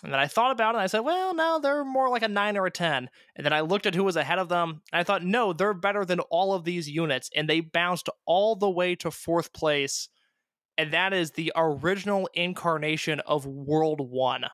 And 0.03 0.13
then 0.13 0.21
I 0.21 0.27
thought 0.27 0.51
about 0.53 0.75
it 0.75 0.79
and 0.79 0.83
I 0.83 0.87
said, 0.87 1.01
well, 1.01 1.35
no, 1.35 1.59
they're 1.59 1.85
more 1.85 2.09
like 2.09 2.23
a 2.23 2.29
9 2.29 2.57
or 2.57 2.67
a 2.67 2.71
10. 2.71 3.09
And 3.35 3.45
then 3.45 3.53
I 3.53 3.61
looked 3.61 3.87
at 3.87 3.95
who 3.95 4.05
was 4.05 4.17
ahead 4.17 4.39
of 4.39 4.49
them 4.49 4.83
and 4.93 5.01
I 5.01 5.05
thought, 5.05 5.25
no, 5.25 5.53
they're 5.53 5.75
better 5.75 6.05
than 6.05 6.21
all 6.21 6.53
of 6.55 6.65
these 6.65 6.89
units. 6.89 7.31
And 7.35 7.49
they 7.49 7.61
bounced 7.61 8.09
all 8.25 8.57
the 8.57 8.71
way 8.71 8.95
to 8.97 9.11
fourth 9.11 9.53
place. 9.53 10.09
And 10.79 10.93
that 10.93 11.13
is 11.13 11.33
the 11.33 11.53
original 11.57 12.29
incarnation 12.35 13.21
of 13.21 13.47
World 13.47 14.01
1. 14.01 14.45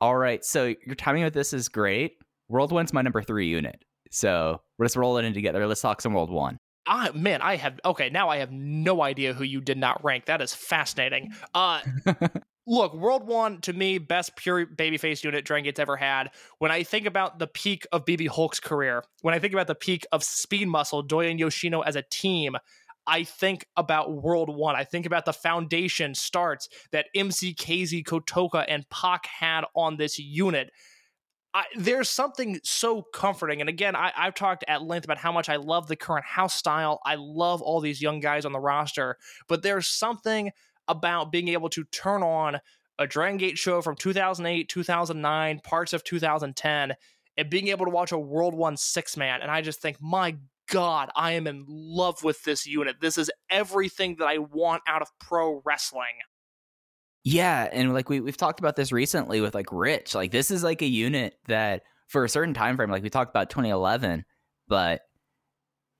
All 0.00 0.16
right, 0.16 0.44
so 0.44 0.74
your 0.84 0.94
timing 0.94 1.24
with 1.24 1.34
this 1.34 1.52
is 1.52 1.68
great. 1.68 2.18
World 2.48 2.72
One's 2.72 2.92
my 2.92 3.00
number 3.02 3.22
three 3.22 3.46
unit. 3.46 3.82
So 4.10 4.60
let's 4.78 4.96
roll 4.96 5.16
it 5.18 5.24
in 5.24 5.32
together. 5.32 5.66
Let's 5.66 5.80
talk 5.80 6.00
some 6.00 6.12
World 6.12 6.30
One. 6.30 6.58
I 6.86 7.10
man, 7.12 7.40
I 7.40 7.56
have 7.56 7.80
okay. 7.84 8.10
Now 8.10 8.28
I 8.28 8.36
have 8.38 8.52
no 8.52 9.02
idea 9.02 9.32
who 9.32 9.44
you 9.44 9.60
did 9.60 9.78
not 9.78 10.04
rank. 10.04 10.26
That 10.26 10.42
is 10.42 10.54
fascinating. 10.54 11.32
Uh, 11.54 11.80
look, 12.66 12.94
World 12.94 13.26
One 13.26 13.60
to 13.62 13.72
me, 13.72 13.98
best 13.98 14.36
pure 14.36 14.66
babyface 14.66 15.24
unit 15.24 15.46
Dragongate's 15.46 15.80
ever 15.80 15.96
had. 15.96 16.30
When 16.58 16.70
I 16.70 16.82
think 16.82 17.06
about 17.06 17.38
the 17.38 17.46
peak 17.46 17.86
of 17.90 18.04
BB 18.04 18.28
Hulk's 18.28 18.60
career, 18.60 19.02
when 19.22 19.34
I 19.34 19.38
think 19.38 19.54
about 19.54 19.66
the 19.66 19.74
peak 19.74 20.06
of 20.12 20.22
Speed 20.22 20.68
Muscle, 20.68 21.02
Doi 21.02 21.30
and 21.30 21.40
Yoshino 21.40 21.80
as 21.80 21.96
a 21.96 22.02
team, 22.10 22.56
I 23.06 23.24
think 23.24 23.66
about 23.76 24.12
World 24.12 24.54
One. 24.54 24.76
I 24.76 24.84
think 24.84 25.06
about 25.06 25.24
the 25.24 25.32
foundation 25.32 26.14
starts 26.14 26.68
that 26.92 27.06
MC 27.14 27.54
KZ, 27.54 28.04
Kotoka, 28.04 28.64
and 28.66 28.88
Pac 28.88 29.26
had 29.26 29.64
on 29.74 29.96
this 29.96 30.18
unit. 30.18 30.70
I, 31.52 31.64
there's 31.76 32.10
something 32.10 32.58
so 32.64 33.02
comforting. 33.02 33.60
And 33.60 33.68
again, 33.68 33.94
I, 33.94 34.12
I've 34.16 34.34
talked 34.34 34.64
at 34.66 34.82
length 34.82 35.04
about 35.04 35.18
how 35.18 35.30
much 35.30 35.48
I 35.48 35.56
love 35.56 35.86
the 35.86 35.96
current 35.96 36.24
house 36.24 36.54
style. 36.54 37.00
I 37.04 37.14
love 37.16 37.62
all 37.62 37.80
these 37.80 38.02
young 38.02 38.18
guys 38.20 38.44
on 38.44 38.52
the 38.52 38.58
roster, 38.58 39.18
but 39.48 39.62
there's 39.62 39.86
something 39.86 40.50
about 40.88 41.30
being 41.30 41.48
able 41.48 41.68
to 41.70 41.84
turn 41.84 42.22
on 42.22 42.58
a 42.98 43.06
Dragon 43.06 43.38
Gate 43.38 43.58
show 43.58 43.82
from 43.82 43.96
2008, 43.96 44.68
2009, 44.68 45.60
parts 45.60 45.92
of 45.92 46.04
2010, 46.04 46.94
and 47.36 47.50
being 47.50 47.68
able 47.68 47.86
to 47.86 47.90
watch 47.90 48.12
a 48.12 48.18
World 48.18 48.54
One 48.54 48.76
six 48.76 49.16
man. 49.16 49.40
And 49.40 49.50
I 49.50 49.62
just 49.62 49.80
think, 49.80 49.98
my 50.00 50.36
God, 50.68 51.10
I 51.14 51.32
am 51.32 51.46
in 51.46 51.64
love 51.68 52.22
with 52.22 52.42
this 52.44 52.66
unit. 52.66 52.96
This 53.00 53.18
is 53.18 53.30
everything 53.50 54.16
that 54.18 54.26
I 54.26 54.38
want 54.38 54.82
out 54.86 55.02
of 55.02 55.08
pro 55.20 55.60
wrestling. 55.64 56.20
Yeah, 57.22 57.68
and 57.72 57.94
like 57.94 58.08
we 58.08 58.20
we've 58.20 58.36
talked 58.36 58.60
about 58.60 58.76
this 58.76 58.92
recently 58.92 59.40
with 59.40 59.54
like 59.54 59.72
Rich. 59.72 60.14
Like 60.14 60.30
this 60.30 60.50
is 60.50 60.62
like 60.62 60.82
a 60.82 60.86
unit 60.86 61.34
that 61.48 61.82
for 62.08 62.24
a 62.24 62.28
certain 62.28 62.54
time 62.54 62.76
frame, 62.76 62.90
like 62.90 63.02
we 63.02 63.10
talked 63.10 63.30
about 63.30 63.50
2011, 63.50 64.24
but 64.68 65.00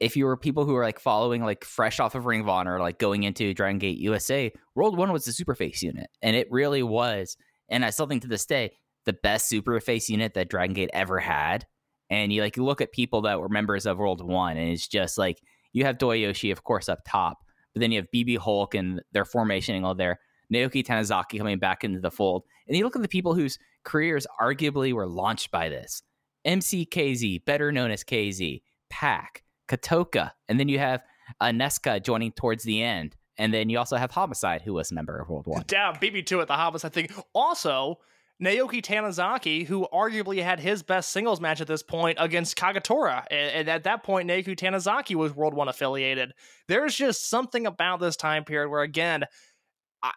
if 0.00 0.16
you 0.16 0.26
were 0.26 0.36
people 0.36 0.66
who 0.66 0.74
were 0.74 0.82
like 0.82 1.00
following 1.00 1.42
like 1.42 1.64
fresh 1.64 1.98
off 1.98 2.14
of 2.14 2.26
Ring 2.26 2.42
of 2.42 2.48
Honor, 2.48 2.78
like 2.78 2.98
going 2.98 3.22
into 3.22 3.54
Dragon 3.54 3.78
Gate 3.78 3.98
USA, 3.98 4.52
World 4.74 4.98
One 4.98 5.12
was 5.12 5.24
the 5.24 5.32
Superface 5.32 5.80
unit, 5.80 6.08
and 6.20 6.36
it 6.36 6.48
really 6.50 6.82
was. 6.82 7.36
And 7.70 7.84
I 7.84 7.90
still 7.90 8.06
think 8.06 8.22
to 8.22 8.28
this 8.28 8.44
day 8.44 8.72
the 9.06 9.14
best 9.14 9.50
Superface 9.50 10.08
unit 10.08 10.34
that 10.34 10.50
Dragon 10.50 10.74
Gate 10.74 10.90
ever 10.92 11.18
had. 11.18 11.66
And 12.10 12.32
you 12.32 12.42
like 12.42 12.56
look 12.56 12.80
at 12.80 12.92
people 12.92 13.22
that 13.22 13.40
were 13.40 13.48
members 13.48 13.86
of 13.86 13.98
World 13.98 14.22
One, 14.22 14.56
and 14.56 14.70
it's 14.70 14.86
just 14.86 15.18
like 15.18 15.40
you 15.72 15.84
have 15.84 15.98
Doyoshi, 15.98 16.52
of 16.52 16.64
course, 16.64 16.88
up 16.88 17.00
top, 17.06 17.38
but 17.72 17.80
then 17.80 17.92
you 17.92 18.00
have 18.00 18.10
BB 18.14 18.38
Hulk 18.38 18.74
and 18.74 19.02
their 19.12 19.24
formation 19.24 19.82
all 19.84 19.94
there. 19.94 20.20
Naoki 20.52 20.84
Tanizaki 20.84 21.38
coming 21.38 21.58
back 21.58 21.84
into 21.84 22.00
the 22.00 22.10
fold. 22.10 22.44
And 22.68 22.76
you 22.76 22.84
look 22.84 22.96
at 22.96 23.02
the 23.02 23.08
people 23.08 23.34
whose 23.34 23.58
careers 23.82 24.26
arguably 24.40 24.92
were 24.92 25.06
launched 25.06 25.50
by 25.50 25.68
this. 25.68 26.02
MCKZ, 26.46 27.44
better 27.44 27.72
known 27.72 27.90
as 27.90 28.04
KZ, 28.04 28.62
Pac, 28.90 29.42
Kotoka, 29.68 30.32
and 30.48 30.60
then 30.60 30.68
you 30.68 30.78
have 30.78 31.02
uh, 31.40 31.46
Aneska 31.46 32.02
joining 32.02 32.32
towards 32.32 32.64
the 32.64 32.82
end. 32.82 33.16
And 33.36 33.52
then 33.52 33.68
you 33.68 33.78
also 33.78 33.96
have 33.96 34.12
Homicide, 34.12 34.62
who 34.62 34.74
was 34.74 34.92
a 34.92 34.94
member 34.94 35.18
of 35.18 35.28
World 35.28 35.46
One. 35.46 35.64
Damn, 35.66 35.98
me 36.00 36.22
to 36.22 36.40
it, 36.40 36.46
the 36.46 36.54
Homicide 36.54 36.92
thing. 36.92 37.08
Also, 37.32 37.98
Naoki 38.42 38.82
Tanizaki, 38.82 39.64
who 39.66 39.86
arguably 39.92 40.42
had 40.42 40.60
his 40.60 40.82
best 40.82 41.12
singles 41.12 41.40
match 41.40 41.60
at 41.60 41.66
this 41.66 41.82
point 41.82 42.18
against 42.20 42.56
Kagetora. 42.56 43.24
And, 43.30 43.68
at 43.68 43.84
that 43.84 44.02
point, 44.02 44.28
Naoki 44.28 44.56
Tanizaki 44.56 45.14
was 45.14 45.34
World 45.34 45.54
1 45.54 45.68
affiliated. 45.68 46.32
There's 46.66 46.94
just 46.94 47.28
something 47.30 47.66
about 47.66 48.00
this 48.00 48.16
time 48.16 48.44
period 48.44 48.70
where, 48.70 48.82
again, 48.82 49.24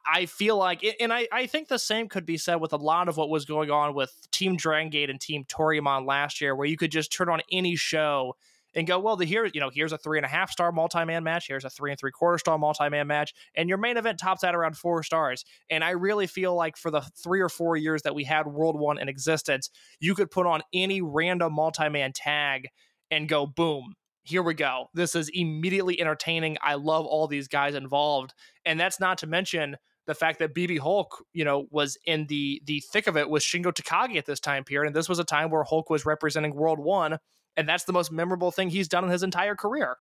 I, 0.05 0.25
feel 0.25 0.57
like, 0.57 0.83
and 0.99 1.13
I, 1.13 1.29
I 1.31 1.45
think 1.45 1.69
the 1.69 1.79
same 1.79 2.09
could 2.09 2.25
be 2.25 2.37
said 2.37 2.55
with 2.55 2.73
a 2.73 2.77
lot 2.77 3.07
of 3.07 3.15
what 3.15 3.29
was 3.29 3.45
going 3.45 3.71
on 3.71 3.93
with 3.93 4.11
Team 4.31 4.57
Dragon 4.57 4.89
Gate 4.89 5.09
and 5.09 5.21
Team 5.21 5.45
Toryumon 5.45 6.05
last 6.05 6.41
year, 6.41 6.55
where 6.55 6.67
you 6.67 6.75
could 6.75 6.91
just 6.91 7.11
turn 7.11 7.29
on 7.29 7.41
any 7.51 7.77
show 7.77 8.35
and 8.77 8.85
go, 8.85 8.99
well, 8.99 9.15
the 9.15 9.25
here, 9.25 9.49
you 9.53 9.59
know, 9.59 9.71
here's 9.73 9.91
a 9.91 9.97
three 9.97 10.19
and 10.19 10.25
a 10.25 10.29
half 10.29 10.51
star 10.51 10.71
multi-man 10.71 11.23
match, 11.23 11.47
here's 11.47 11.65
a 11.65 11.69
three 11.69 11.89
and 11.91 11.99
three 11.99 12.11
quarter 12.11 12.37
star 12.37 12.59
multi-man 12.59 13.07
match, 13.07 13.33
and 13.55 13.67
your 13.67 13.79
main 13.79 13.97
event 13.97 14.19
tops 14.19 14.43
out 14.43 14.55
around 14.55 14.77
four 14.77 15.01
stars. 15.01 15.43
And 15.69 15.83
I 15.83 15.89
really 15.89 16.27
feel 16.27 16.55
like 16.55 16.77
for 16.77 16.91
the 16.91 17.01
three 17.21 17.41
or 17.41 17.49
four 17.49 17.75
years 17.75 18.03
that 18.03 18.13
we 18.13 18.23
had 18.23 18.45
World 18.45 18.79
One 18.79 18.99
in 18.99 19.09
existence, 19.09 19.71
you 19.99 20.13
could 20.13 20.29
put 20.29 20.45
on 20.45 20.61
any 20.71 21.01
random 21.01 21.53
multi-man 21.53 22.13
tag 22.13 22.67
and 23.09 23.27
go, 23.27 23.47
boom, 23.47 23.95
here 24.21 24.43
we 24.43 24.53
go. 24.53 24.89
This 24.93 25.15
is 25.15 25.29
immediately 25.33 25.99
entertaining. 25.99 26.57
I 26.61 26.75
love 26.75 27.05
all 27.07 27.27
these 27.27 27.47
guys 27.47 27.73
involved. 27.73 28.35
And 28.63 28.79
that's 28.79 28.99
not 28.99 29.17
to 29.19 29.27
mention 29.27 29.77
the 30.05 30.13
fact 30.13 30.37
that 30.39 30.53
BB 30.53 30.79
Hulk, 30.79 31.23
you 31.33 31.45
know, 31.45 31.65
was 31.71 31.97
in 32.05 32.27
the 32.27 32.61
the 32.65 32.83
thick 32.91 33.07
of 33.07 33.17
it 33.17 33.27
with 33.29 33.41
Shingo 33.41 33.73
Takagi 33.73 34.17
at 34.17 34.25
this 34.25 34.39
time 34.39 34.63
period. 34.63 34.87
And 34.87 34.95
this 34.95 35.09
was 35.09 35.17
a 35.17 35.23
time 35.23 35.49
where 35.49 35.63
Hulk 35.63 35.89
was 35.89 36.05
representing 36.05 36.53
World 36.53 36.79
One, 36.79 37.17
and 37.57 37.67
that's 37.67 37.83
the 37.83 37.93
most 37.93 38.11
memorable 38.11 38.51
thing 38.51 38.69
he's 38.69 38.87
done 38.87 39.03
in 39.03 39.09
his 39.09 39.23
entire 39.23 39.55
career. 39.55 39.97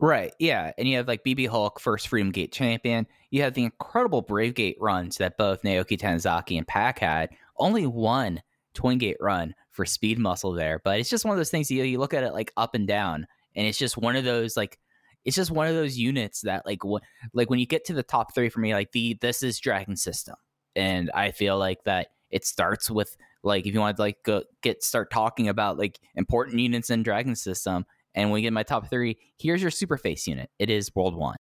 Right, 0.00 0.32
yeah. 0.38 0.70
And 0.78 0.88
you 0.88 0.96
have 0.96 1.08
like 1.08 1.24
BB 1.24 1.48
Hulk, 1.48 1.80
first 1.80 2.06
Freedom 2.06 2.30
Gate 2.30 2.52
champion. 2.52 3.06
You 3.30 3.42
have 3.42 3.54
the 3.54 3.64
incredible 3.64 4.22
Brave 4.22 4.54
Gate 4.54 4.76
runs 4.80 5.16
that 5.16 5.36
both 5.36 5.62
Naoki 5.62 5.98
Tanizaki 5.98 6.56
and 6.56 6.66
Pac 6.66 7.00
had. 7.00 7.30
Only 7.58 7.84
one 7.84 8.40
Twin 8.74 8.98
Gate 8.98 9.16
run 9.20 9.54
for 9.72 9.84
speed 9.84 10.20
muscle 10.20 10.52
there. 10.52 10.80
But 10.84 11.00
it's 11.00 11.10
just 11.10 11.24
one 11.24 11.32
of 11.32 11.38
those 11.38 11.50
things 11.50 11.68
you, 11.68 11.82
you 11.82 11.98
look 11.98 12.14
at 12.14 12.22
it 12.22 12.32
like 12.32 12.52
up 12.56 12.76
and 12.76 12.86
down. 12.86 13.26
And 13.56 13.66
it's 13.66 13.78
just 13.78 13.96
one 13.96 14.14
of 14.14 14.24
those 14.24 14.56
like 14.56 14.78
it's 15.24 15.34
just 15.34 15.50
one 15.50 15.66
of 15.66 15.74
those 15.74 15.98
units 15.98 16.42
that 16.42 16.64
like 16.64 16.78
wh- 16.84 17.02
like 17.32 17.50
when 17.50 17.58
you 17.58 17.66
get 17.66 17.84
to 17.86 17.92
the 17.92 18.04
top 18.04 18.32
three 18.32 18.48
for 18.48 18.60
me, 18.60 18.74
like 18.74 18.92
the 18.92 19.18
this 19.20 19.42
is 19.42 19.58
Dragon 19.58 19.96
System. 19.96 20.36
And 20.76 21.10
I 21.12 21.32
feel 21.32 21.58
like 21.58 21.82
that 21.84 22.08
it 22.30 22.46
starts 22.46 22.88
with 22.88 23.16
like 23.42 23.66
if 23.66 23.74
you 23.74 23.80
want 23.80 23.96
to 23.96 24.02
like 24.02 24.22
go 24.24 24.42
get 24.62 24.82
start 24.82 25.10
talking 25.10 25.48
about 25.48 25.78
like 25.78 25.98
important 26.14 26.58
units 26.58 26.90
in 26.90 27.02
Dragon 27.02 27.36
System, 27.36 27.84
and 28.14 28.32
we 28.32 28.42
get 28.42 28.52
my 28.52 28.62
top 28.62 28.90
three, 28.90 29.16
here's 29.38 29.62
your 29.62 29.70
super 29.70 29.96
face 29.96 30.26
unit. 30.26 30.50
It 30.58 30.70
is 30.70 30.94
World 30.94 31.16
One. 31.16 31.36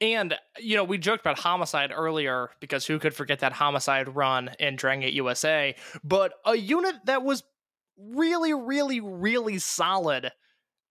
And 0.00 0.34
you 0.58 0.76
know, 0.76 0.84
we 0.84 0.98
joked 0.98 1.22
about 1.22 1.38
Homicide 1.38 1.90
earlier 1.94 2.50
because 2.60 2.86
who 2.86 2.98
could 2.98 3.14
forget 3.14 3.40
that 3.40 3.52
Homicide 3.52 4.14
run 4.14 4.50
in 4.58 4.76
Dragon 4.76 5.02
Gate 5.02 5.14
USA? 5.14 5.74
But 6.04 6.34
a 6.44 6.54
unit 6.54 6.94
that 7.06 7.22
was 7.22 7.42
really, 7.98 8.52
really, 8.52 9.00
really 9.00 9.58
solid 9.58 10.30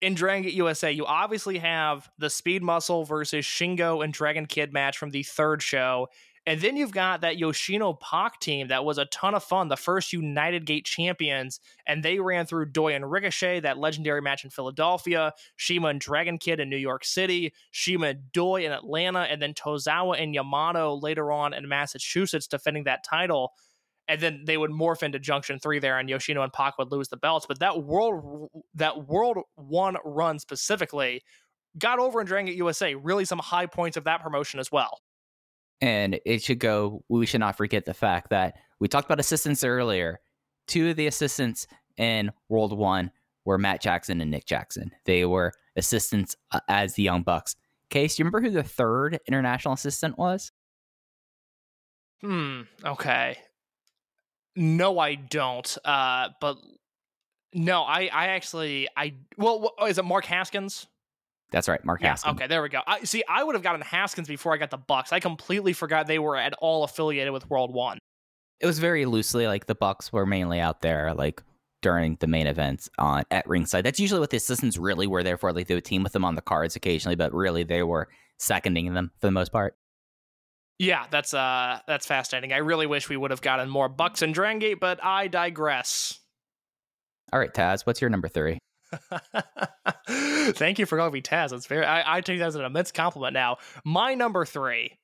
in 0.01 0.15
Dragon 0.15 0.43
Gate 0.43 0.53
USA. 0.55 0.91
You 0.91 1.05
obviously 1.05 1.59
have 1.59 2.09
the 2.17 2.29
Speed 2.29 2.63
Muscle 2.63 3.05
versus 3.05 3.45
Shingo 3.45 4.03
and 4.03 4.11
Dragon 4.11 4.45
Kid 4.45 4.73
match 4.73 4.97
from 4.97 5.11
the 5.11 5.23
third 5.23 5.61
show. 5.61 6.07
And 6.47 6.61
then 6.61 6.77
you've 6.77 6.91
got 6.91 7.21
that 7.21 7.37
Yoshino 7.37 7.93
Pac 7.93 8.39
team 8.39 8.67
that 8.67 8.85
was 8.85 8.99
a 8.99 9.05
ton 9.05 9.33
of 9.33 9.43
fun, 9.43 9.67
the 9.67 9.75
first 9.75 10.13
United 10.13 10.65
Gate 10.65 10.85
champions, 10.85 11.59
and 11.87 12.03
they 12.03 12.19
ran 12.19 12.45
through 12.45 12.67
Doi 12.67 12.93
and 12.93 13.09
Ricochet, 13.09 13.61
that 13.61 13.79
legendary 13.79 14.21
match 14.21 14.43
in 14.43 14.51
Philadelphia, 14.51 15.33
Shima 15.55 15.87
and 15.87 15.99
Dragon 15.99 16.37
Kid 16.37 16.59
in 16.59 16.69
New 16.69 16.77
York 16.77 17.03
City, 17.03 17.51
Shima 17.71 18.07
and 18.07 18.31
Doi 18.31 18.63
in 18.63 18.71
Atlanta, 18.71 19.21
and 19.21 19.41
then 19.41 19.55
Tozawa 19.55 20.21
and 20.21 20.35
Yamato 20.35 20.93
later 20.95 21.31
on 21.31 21.55
in 21.55 21.67
Massachusetts 21.67 22.45
defending 22.45 22.83
that 22.83 23.03
title. 23.03 23.53
And 24.07 24.21
then 24.21 24.43
they 24.45 24.57
would 24.57 24.69
morph 24.69 25.01
into 25.01 25.17
Junction 25.17 25.57
Three 25.57 25.79
there, 25.79 25.97
and 25.97 26.07
Yoshino 26.07 26.43
and 26.43 26.53
Pac 26.53 26.77
would 26.77 26.91
lose 26.91 27.07
the 27.07 27.17
belts. 27.17 27.47
But 27.47 27.57
that 27.57 27.83
world, 27.83 28.51
that 28.75 29.07
World 29.07 29.39
One 29.55 29.97
run 30.05 30.37
specifically, 30.37 31.23
got 31.79 31.97
over 31.97 32.21
in 32.21 32.27
Dragon 32.27 32.45
Gate 32.45 32.57
USA. 32.57 32.93
Really, 32.93 33.25
some 33.25 33.39
high 33.39 33.65
points 33.65 33.97
of 33.97 34.03
that 34.03 34.21
promotion 34.21 34.59
as 34.59 34.71
well. 34.71 34.99
And 35.81 36.19
it 36.25 36.41
should 36.41 36.59
go, 36.59 37.03
we 37.09 37.25
should 37.25 37.41
not 37.41 37.57
forget 37.57 37.85
the 37.85 37.93
fact 37.93 38.29
that 38.29 38.55
we 38.79 38.87
talked 38.87 39.05
about 39.05 39.19
assistants 39.19 39.63
earlier. 39.63 40.19
Two 40.67 40.89
of 40.89 40.95
the 40.95 41.07
assistants 41.07 41.67
in 41.97 42.31
World 42.49 42.77
One 42.77 43.11
were 43.43 43.57
Matt 43.57 43.81
Jackson 43.81 44.21
and 44.21 44.31
Nick 44.31 44.45
Jackson. 44.45 44.91
They 45.05 45.25
were 45.25 45.53
assistants 45.75 46.35
uh, 46.51 46.59
as 46.67 46.93
the 46.93 47.03
Young 47.03 47.23
Bucks. 47.23 47.55
Case, 47.89 48.15
do 48.15 48.21
you 48.21 48.25
remember 48.25 48.41
who 48.41 48.51
the 48.51 48.63
third 48.63 49.19
international 49.27 49.73
assistant 49.75 50.17
was? 50.17 50.51
Hmm. 52.21 52.61
Okay. 52.83 53.37
No, 54.55 54.97
I 54.97 55.15
don't. 55.15 55.77
Uh, 55.85 56.29
but 56.41 56.57
no, 57.53 57.83
I, 57.83 58.09
I 58.11 58.27
actually, 58.27 58.87
I 58.97 59.13
well, 59.37 59.73
is 59.87 59.97
it 59.97 60.05
Mark 60.05 60.25
Haskins? 60.25 60.87
That's 61.51 61.67
right, 61.67 61.83
Mark 61.85 62.01
Yeah. 62.01 62.09
Haskins. 62.09 62.35
Okay, 62.35 62.47
there 62.47 62.61
we 62.61 62.69
go. 62.69 62.81
I 62.85 63.03
see. 63.03 63.23
I 63.29 63.43
would 63.43 63.55
have 63.55 63.63
gotten 63.63 63.81
Haskins 63.81 64.27
before 64.27 64.53
I 64.53 64.57
got 64.57 64.71
the 64.71 64.77
Bucks. 64.77 65.13
I 65.13 65.19
completely 65.19 65.73
forgot 65.73 66.07
they 66.07 66.19
were 66.19 66.35
at 66.35 66.53
all 66.59 66.83
affiliated 66.83 67.31
with 67.31 67.49
World 67.49 67.73
One. 67.73 67.97
It 68.59 68.65
was 68.65 68.79
very 68.79 69.05
loosely 69.05 69.47
like 69.47 69.65
the 69.67 69.75
Bucks 69.75 70.11
were 70.11 70.25
mainly 70.25 70.59
out 70.59 70.81
there 70.81 71.13
like 71.13 71.43
during 71.81 72.17
the 72.19 72.27
main 72.27 72.47
events 72.47 72.89
on 72.97 73.23
at 73.29 73.47
ringside. 73.47 73.85
That's 73.85 73.99
usually 73.99 74.19
what 74.19 74.31
the 74.31 74.37
assistants 74.37 74.77
really 74.77 75.07
were 75.07 75.23
there 75.23 75.37
for. 75.37 75.53
Like 75.53 75.67
they 75.67 75.75
would 75.75 75.85
team 75.85 76.03
with 76.03 76.13
them 76.13 76.25
on 76.25 76.35
the 76.35 76.41
cards 76.41 76.75
occasionally, 76.75 77.15
but 77.15 77.33
really 77.33 77.63
they 77.63 77.83
were 77.83 78.07
seconding 78.39 78.93
them 78.93 79.11
for 79.19 79.27
the 79.27 79.31
most 79.31 79.51
part. 79.51 79.75
Yeah, 80.79 81.05
that's 81.09 81.33
uh, 81.33 81.79
that's 81.87 82.05
fascinating. 82.05 82.51
I 82.51 82.57
really 82.57 82.87
wish 82.87 83.07
we 83.07 83.15
would 83.17 83.31
have 83.31 83.41
gotten 83.41 83.69
more 83.69 83.87
Bucks 83.87 84.21
and 84.21 84.33
Dragon 84.33 84.59
Gate, 84.59 84.79
but 84.81 85.01
I 85.03 85.27
digress. 85.27 86.19
All 87.31 87.39
right, 87.39 87.53
Taz, 87.53 87.85
what's 87.85 88.01
your 88.01 88.09
number 88.09 88.27
three? 88.27 88.57
Thank 90.07 90.79
you 90.79 90.85
for 90.85 90.97
calling 90.97 91.13
me 91.13 91.21
Taz. 91.21 91.49
That's 91.49 91.67
very. 91.67 91.85
I, 91.85 92.17
I 92.17 92.21
take 92.21 92.39
that 92.39 92.47
as 92.47 92.55
an 92.55 92.65
immense 92.65 92.91
compliment. 92.91 93.33
Now, 93.33 93.57
my 93.83 94.13
number 94.13 94.45
three, 94.45 94.99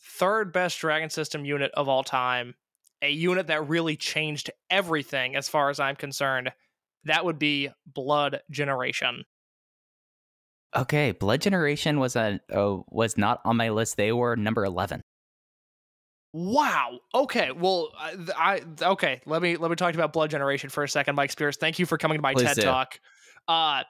third 0.00 0.52
best 0.52 0.78
Dragon 0.78 1.10
System 1.10 1.44
unit 1.44 1.70
of 1.74 1.88
all 1.88 2.02
time, 2.02 2.54
a 3.02 3.10
unit 3.10 3.48
that 3.48 3.68
really 3.68 3.96
changed 3.96 4.50
everything 4.70 5.36
as 5.36 5.48
far 5.48 5.70
as 5.70 5.80
I'm 5.80 5.96
concerned. 5.96 6.52
That 7.04 7.24
would 7.24 7.38
be 7.38 7.70
Blood 7.86 8.40
Generation. 8.50 9.24
Okay, 10.74 11.12
Blood 11.12 11.40
Generation 11.40 12.00
was 12.00 12.16
a 12.16 12.40
uh, 12.52 12.78
was 12.90 13.16
not 13.16 13.40
on 13.44 13.56
my 13.56 13.70
list. 13.70 13.96
They 13.96 14.12
were 14.12 14.36
number 14.36 14.64
eleven. 14.64 15.02
Wow. 16.32 17.00
Okay. 17.14 17.50
Well, 17.50 17.92
I, 17.98 18.60
I 18.80 18.88
okay. 18.90 19.22
Let 19.24 19.40
me 19.40 19.56
let 19.56 19.70
me 19.70 19.76
talk 19.76 19.94
about 19.94 20.12
Blood 20.12 20.30
Generation 20.30 20.68
for 20.68 20.84
a 20.84 20.88
second, 20.88 21.14
Mike 21.14 21.32
Spears. 21.32 21.56
Thank 21.56 21.78
you 21.78 21.86
for 21.86 21.96
coming 21.96 22.18
to 22.18 22.22
my 22.22 22.34
Please 22.34 22.48
TED 22.48 22.56
do. 22.56 22.62
Talk. 22.62 23.00
Uh, 23.48 23.84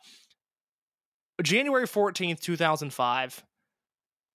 January 1.42 1.86
fourteenth, 1.86 2.40
two 2.40 2.56
thousand 2.56 2.92
five, 2.92 3.42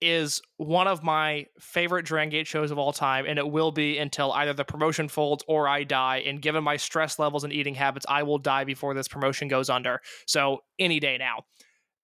is 0.01 0.41
one 0.57 0.87
of 0.87 1.03
my 1.03 1.45
favorite 1.59 2.05
Dragon 2.05 2.29
Gate 2.29 2.47
shows 2.47 2.71
of 2.71 2.77
all 2.77 2.91
time, 2.91 3.25
and 3.27 3.37
it 3.37 3.47
will 3.47 3.71
be 3.71 3.99
until 3.99 4.31
either 4.31 4.53
the 4.53 4.65
promotion 4.65 5.07
folds 5.07 5.43
or 5.47 5.67
I 5.67 5.83
die. 5.83 6.23
And 6.25 6.41
given 6.41 6.63
my 6.63 6.77
stress 6.77 7.19
levels 7.19 7.43
and 7.43 7.53
eating 7.53 7.75
habits, 7.75 8.05
I 8.09 8.23
will 8.23 8.39
die 8.39 8.63
before 8.63 8.93
this 8.93 9.07
promotion 9.07 9.47
goes 9.47 9.69
under. 9.69 10.01
So 10.25 10.63
any 10.79 10.99
day 10.99 11.17
now. 11.17 11.45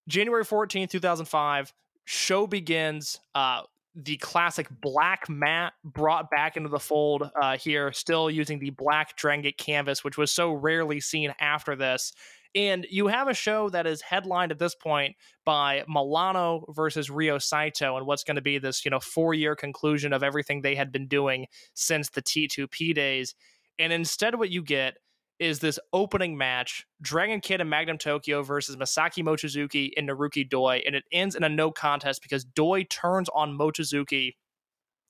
January 0.08 0.44
fourteenth, 0.44 0.92
two 0.92 1.00
thousand 1.00 1.26
five. 1.26 1.74
Show 2.06 2.48
begins. 2.48 3.20
Uh, 3.36 3.64
the 3.96 4.18
classic 4.18 4.68
black 4.80 5.28
mat 5.28 5.74
brought 5.84 6.30
back 6.30 6.56
into 6.56 6.70
the 6.70 6.80
fold 6.80 7.30
uh, 7.42 7.58
here, 7.58 7.92
still 7.92 8.30
using 8.30 8.60
the 8.60 8.70
black 8.70 9.16
Dragon 9.18 9.42
Gate 9.42 9.58
canvas, 9.58 10.04
which 10.04 10.18
was 10.18 10.32
so 10.32 10.54
rarely 10.54 11.00
seen 11.00 11.34
after 11.40 11.76
this. 11.76 12.14
And 12.58 12.88
you 12.90 13.06
have 13.06 13.28
a 13.28 13.36
show 13.36 13.70
that 13.70 13.86
is 13.86 14.02
headlined 14.02 14.52
at 14.52 14.58
this 14.58 14.74
point 14.74 15.16
by 15.46 15.84
Milano 15.88 16.66
versus 16.70 17.08
Ryo 17.08 17.38
Saito, 17.38 17.98
and 17.98 18.08
what's 18.08 18.24
going 18.24 18.38
to 18.38 18.42
be 18.42 18.58
this, 18.58 18.84
you 18.84 18.90
know, 18.90 19.00
four-year 19.00 19.56
conclusion 19.56 20.12
of 20.12 20.24
everything 20.24 20.64
they 20.64 20.74
had 20.74 20.92
been 20.92 21.08
doing 21.08 21.46
since 21.76 22.10
the 22.10 22.22
T2P 22.24 22.96
days. 22.96 23.36
And 23.78 23.94
instead, 23.94 24.40
what 24.40 24.50
you 24.50 24.64
get 24.64 24.96
is 25.38 25.60
this 25.60 25.78
opening 25.94 26.36
match 26.36 26.88
Dragon 27.00 27.42
Kid 27.42 27.62
and 27.62 27.70
Magnum 27.70 28.00
Tokyo 28.00 28.42
versus 28.42 28.76
Masaki 28.76 29.24
Mochizuki 29.24 29.92
and 29.96 30.10
Naruki 30.10 30.50
Doi. 30.50 30.82
And 30.84 30.96
it 30.96 31.04
ends 31.12 31.36
in 31.36 31.44
a 31.44 31.50
no 31.50 31.70
contest 31.70 32.24
because 32.24 32.44
Doi 32.44 32.86
turns 32.86 33.30
on 33.36 33.56
Mochizuki 33.56 34.32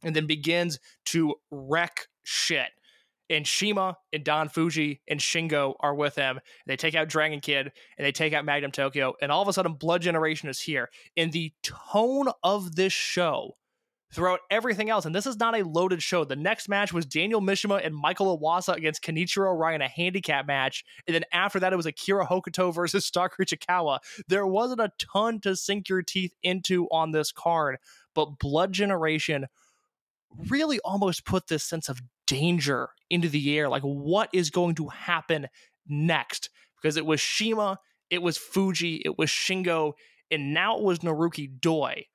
and 0.03 0.13
then 0.13 0.27
begins 0.27 0.79
to 1.05 1.35
wreck 1.49 2.07
shit. 2.23 2.71
And 3.29 3.45
Shima 3.45 3.97
and 4.13 4.23
Don 4.23 4.49
Fuji 4.49 5.01
and 5.07 5.19
Shingo 5.19 5.75
are 5.79 5.93
with 5.93 6.15
him. 6.15 6.39
They 6.65 6.77
take 6.77 6.95
out 6.95 7.09
Dragon 7.09 7.41
Kid 7.41 7.71
and 7.97 8.05
they 8.05 8.11
take 8.11 8.33
out 8.33 8.45
Magnum 8.45 8.71
Tokyo. 8.71 9.15
And 9.21 9.31
all 9.31 9.41
of 9.41 9.47
a 9.47 9.53
sudden, 9.53 9.73
Blood 9.73 10.01
Generation 10.01 10.49
is 10.49 10.61
here. 10.61 10.89
And 11.15 11.31
the 11.31 11.53
tone 11.63 12.29
of 12.43 12.75
this 12.75 12.93
show 12.93 13.57
throughout 14.13 14.39
everything 14.49 14.89
else. 14.89 15.05
And 15.05 15.13
this 15.13 15.27
is 15.27 15.37
not 15.37 15.57
a 15.59 15.65
loaded 15.65 16.01
show. 16.01 16.23
The 16.23 16.35
next 16.35 16.69
match 16.69 16.93
was 16.93 17.05
Daniel 17.05 17.41
Mishima 17.41 17.85
and 17.85 17.95
Michael 17.95 18.39
Iwasa 18.39 18.75
against 18.75 19.03
Kenichiro 19.03 19.53
Arai, 19.53 19.75
in 19.75 19.81
a 19.81 19.87
handicap 19.87 20.47
match. 20.47 20.85
And 21.05 21.15
then 21.15 21.23
after 21.33 21.59
that, 21.59 21.73
it 21.73 21.75
was 21.75 21.85
Akira 21.85 22.25
Hokuto 22.25 22.73
versus 22.75 23.05
Stalker 23.05 23.43
Ichikawa. 23.43 23.99
There 24.27 24.47
wasn't 24.47 24.81
a 24.81 24.91
ton 24.97 25.39
to 25.41 25.55
sink 25.55 25.89
your 25.89 26.01
teeth 26.01 26.33
into 26.41 26.87
on 26.89 27.11
this 27.11 27.31
card, 27.31 27.77
but 28.13 28.39
Blood 28.39 28.71
Generation 28.71 29.47
really 30.49 30.79
almost 30.81 31.25
put 31.25 31.47
this 31.47 31.63
sense 31.63 31.89
of 31.89 32.01
danger 32.27 32.89
into 33.09 33.29
the 33.29 33.57
air. 33.57 33.69
Like, 33.69 33.81
what 33.81 34.29
is 34.33 34.51
going 34.51 34.75
to 34.75 34.87
happen 34.89 35.47
next? 35.87 36.49
Because 36.79 36.97
it 36.97 37.05
was 37.05 37.19
Shima, 37.19 37.79
it 38.09 38.21
was 38.21 38.37
Fuji, 38.37 39.01
it 39.03 39.17
was 39.17 39.29
Shingo, 39.29 39.93
and 40.29 40.53
now 40.53 40.77
it 40.77 40.83
was 40.83 40.99
Naruki 40.99 41.49
Doi. 41.59 42.05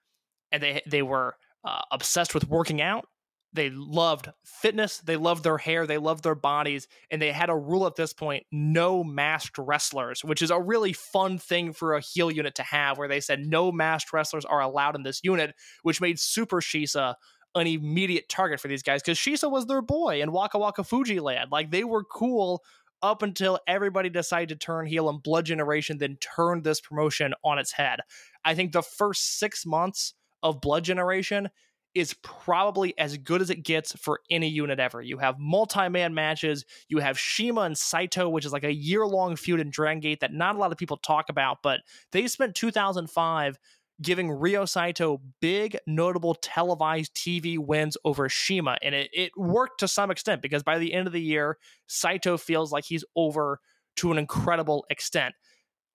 And 0.52 0.62
they 0.62 0.82
they 0.86 1.02
were 1.02 1.36
uh, 1.64 1.80
obsessed 1.90 2.34
with 2.34 2.48
working 2.48 2.80
out. 2.80 3.06
They 3.55 3.70
loved 3.70 4.30
fitness. 4.44 4.98
They 4.98 5.16
loved 5.16 5.44
their 5.44 5.59
hair. 5.59 5.86
They 5.86 5.98
loved 5.98 6.24
their 6.24 6.34
bodies. 6.34 6.89
And 7.10 7.20
they 7.20 7.32
had 7.32 7.51
a 7.51 7.56
rule 7.56 7.86
at 7.86 7.97
this 7.97 8.12
point 8.14 8.47
no 8.51 9.05
masked 9.05 9.59
wrestlers, 9.59 10.24
which 10.24 10.40
is 10.40 10.51
a 10.51 10.60
really 10.60 10.93
fun 10.94 11.39
thing 11.39 11.72
for 11.72 11.94
a 11.94 12.01
heel 12.01 12.30
unit 12.30 12.55
to 12.56 12.62
have, 12.62 12.97
where 12.97 13.09
they 13.09 13.20
said 13.20 13.40
no 13.40 13.70
masked 13.70 14.12
wrestlers 14.12 14.47
are 14.47 14.60
allowed 14.60 14.97
in 14.97 15.02
this 15.02 15.20
unit, 15.22 15.55
which 15.82 16.01
made 16.01 16.18
Super 16.18 16.60
Shisa 16.60 17.14
an 17.54 17.66
immediate 17.66 18.28
target 18.28 18.60
for 18.60 18.68
these 18.68 18.82
guys 18.82 19.02
because 19.02 19.18
Shisa 19.18 19.50
was 19.50 19.66
their 19.66 19.82
boy 19.82 20.22
and 20.22 20.32
Waku 20.32 20.54
Waku 20.54 20.86
Fuji 20.86 21.20
Land. 21.20 21.50
Like 21.52 21.70
they 21.70 21.84
were 21.84 22.04
cool 22.04 22.62
up 23.02 23.22
until 23.22 23.58
everybody 23.66 24.08
decided 24.08 24.48
to 24.48 24.64
turn 24.64 24.86
heel 24.86 25.08
and 25.08 25.22
Blood 25.22 25.44
Generation 25.44 25.98
then 25.98 26.16
turned 26.20 26.64
this 26.64 26.80
promotion 26.80 27.34
on 27.44 27.58
its 27.58 27.72
head. 27.72 28.00
I 28.44 28.54
think 28.54 28.72
the 28.72 28.82
first 28.82 29.38
six 29.38 29.66
months 29.66 30.14
of 30.42 30.60
Blood 30.60 30.84
Generation 30.84 31.50
is 31.94 32.14
probably 32.22 32.96
as 32.98 33.18
good 33.18 33.42
as 33.42 33.50
it 33.50 33.62
gets 33.62 33.92
for 33.92 34.20
any 34.30 34.48
unit 34.48 34.80
ever. 34.80 35.02
You 35.02 35.18
have 35.18 35.38
multi-man 35.38 36.14
matches, 36.14 36.64
you 36.88 36.98
have 36.98 37.18
Shima 37.18 37.62
and 37.62 37.76
Saito, 37.76 38.28
which 38.28 38.46
is 38.46 38.52
like 38.52 38.64
a 38.64 38.72
year-long 38.72 39.36
feud 39.36 39.60
in 39.60 39.68
Dragon 39.68 40.00
Gate 40.00 40.20
that 40.20 40.32
not 40.32 40.56
a 40.56 40.58
lot 40.58 40.72
of 40.72 40.78
people 40.78 40.96
talk 40.96 41.28
about, 41.28 41.58
but 41.62 41.80
they 42.12 42.26
spent 42.28 42.54
2005 42.54 43.58
giving 44.02 44.30
Ryo 44.30 44.64
Saito 44.64 45.20
big, 45.40 45.78
notable 45.86 46.34
televised 46.34 47.14
TV 47.14 47.58
wins 47.58 47.96
over 48.04 48.28
Shima. 48.28 48.76
And 48.82 48.94
it, 48.94 49.10
it 49.12 49.32
worked 49.36 49.80
to 49.80 49.88
some 49.88 50.10
extent 50.10 50.42
because 50.42 50.62
by 50.62 50.78
the 50.78 50.92
end 50.92 51.06
of 51.06 51.12
the 51.12 51.22
year, 51.22 51.58
Saito 51.86 52.36
feels 52.36 52.72
like 52.72 52.84
he's 52.84 53.04
over 53.16 53.60
to 53.96 54.10
an 54.12 54.18
incredible 54.18 54.84
extent. 54.90 55.34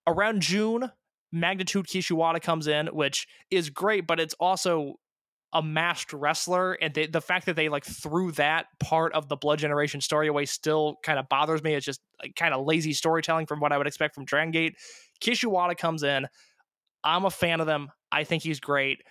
Around 0.05 0.41
June, 0.41 0.91
Magnitude 1.31 1.88
Kishiwada 1.88 2.41
comes 2.41 2.67
in, 2.67 2.88
which 2.88 3.27
is 3.51 3.69
great, 3.69 4.07
but 4.07 4.19
it's 4.19 4.35
also 4.39 4.95
a 5.53 5.63
masked 5.63 6.11
wrestler 6.11 6.73
and 6.73 6.93
they, 6.93 7.07
the 7.07 7.21
fact 7.21 7.45
that 7.45 7.55
they 7.55 7.69
like 7.69 7.85
threw 7.85 8.31
that 8.34 8.65
part 8.81 9.13
of 9.13 9.29
the 9.29 9.38
blood 9.38 9.59
generation 9.59 10.01
story 10.01 10.27
away 10.27 10.45
still 10.45 10.97
kind 11.03 11.17
of 11.17 11.29
bothers 11.29 11.63
me 11.63 11.73
it's 11.73 11.85
just 11.85 12.01
like, 12.21 12.35
kind 12.35 12.53
of 12.53 12.65
lazy 12.65 12.91
storytelling 12.91 13.45
from 13.45 13.61
what 13.61 13.71
i 13.71 13.77
would 13.77 13.88
expect 13.88 14.13
from 14.13 14.25
dragon 14.25 14.51
gate 14.51 14.75
kishiwada 15.21 15.77
comes 15.77 16.03
in 16.03 16.27
i'm 17.01 17.23
a 17.23 17.31
fan 17.31 17.61
of 17.61 17.65
them 17.65 17.88
i 18.11 18.23
think 18.23 18.43
he's 18.43 18.59
great 18.59 19.01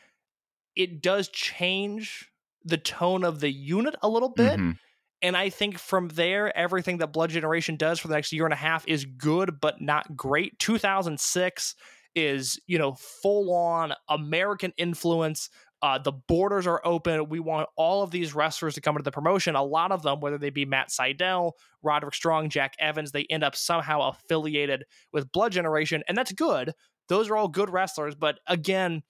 it 0.74 1.00
does 1.02 1.28
change 1.28 2.30
the 2.64 2.76
tone 2.78 3.24
of 3.24 3.40
the 3.40 3.50
unit 3.50 3.94
a 4.02 4.08
little 4.08 4.28
bit 4.30 4.58
Mhm. 4.58 4.78
and 5.22 5.36
I 5.36 5.48
think 5.48 5.78
from 5.78 6.08
there, 6.08 6.54
everything 6.56 6.98
that 6.98 7.12
Blood 7.12 7.30
Generation 7.30 7.76
does 7.76 7.98
for 7.98 8.08
the 8.08 8.14
next 8.14 8.32
year 8.32 8.44
and 8.44 8.52
a 8.52 8.56
half 8.56 8.86
is 8.86 9.06
good, 9.06 9.58
but 9.60 9.80
not 9.80 10.14
great. 10.16 10.58
2006 10.58 11.74
is, 12.14 12.60
you 12.66 12.78
know, 12.78 12.94
full 12.94 13.52
on 13.54 13.94
American 14.08 14.72
influence. 14.76 15.48
Uh, 15.82 15.98
the 15.98 16.12
borders 16.12 16.66
are 16.66 16.80
open. 16.84 17.28
We 17.28 17.40
want 17.40 17.68
all 17.76 18.02
of 18.02 18.10
these 18.10 18.34
wrestlers 18.34 18.74
to 18.74 18.80
come 18.80 18.94
into 18.96 19.04
the 19.04 19.12
promotion. 19.12 19.54
A 19.54 19.62
lot 19.62 19.90
of 19.92 20.02
them, 20.02 20.20
whether 20.20 20.38
they 20.38 20.50
be 20.50 20.64
Matt 20.66 20.88
Sydal, 20.88 21.52
Roderick 21.82 22.14
Strong, 22.14 22.50
Jack 22.50 22.74
Evans, 22.78 23.12
they 23.12 23.24
end 23.30 23.44
up 23.44 23.54
somehow 23.56 24.08
affiliated 24.08 24.84
with 25.12 25.30
Blood 25.32 25.52
Generation, 25.52 26.02
and 26.08 26.16
that's 26.16 26.32
good. 26.32 26.72
Those 27.08 27.30
are 27.30 27.36
all 27.36 27.48
good 27.48 27.70
wrestlers, 27.70 28.14
but 28.14 28.40
again, 28.46 29.02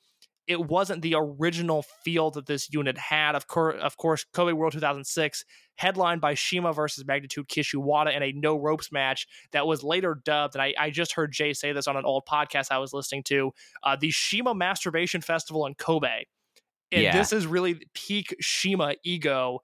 it 0.46 0.60
wasn't 0.64 1.02
the 1.02 1.16
original 1.16 1.84
feel 2.04 2.30
that 2.30 2.46
this 2.46 2.72
unit 2.72 2.96
had. 2.96 3.34
Of 3.34 3.48
course, 3.48 3.80
of 3.82 3.96
course, 3.96 4.24
Kobe 4.32 4.52
World 4.52 4.74
2006, 4.74 5.44
headlined 5.74 6.20
by 6.20 6.34
Shima 6.34 6.72
versus 6.72 7.04
Magnitude 7.04 7.48
Kishiwada 7.48 8.16
in 8.16 8.22
a 8.22 8.30
no 8.32 8.56
ropes 8.56 8.92
match 8.92 9.26
that 9.50 9.66
was 9.66 9.82
later 9.82 10.20
dubbed. 10.24 10.54
And 10.54 10.62
I, 10.62 10.72
I 10.78 10.90
just 10.90 11.12
heard 11.14 11.32
Jay 11.32 11.52
say 11.52 11.72
this 11.72 11.88
on 11.88 11.96
an 11.96 12.04
old 12.04 12.26
podcast 12.30 12.68
I 12.70 12.78
was 12.78 12.92
listening 12.92 13.24
to. 13.24 13.50
Uh, 13.82 13.96
the 13.96 14.10
Shima 14.12 14.54
Masturbation 14.54 15.20
Festival 15.20 15.66
in 15.66 15.74
Kobe, 15.74 16.26
and 16.92 17.02
Yeah. 17.02 17.12
this 17.18 17.32
is 17.32 17.44
really 17.46 17.80
peak 17.92 18.36
Shima 18.40 18.94
ego. 19.04 19.60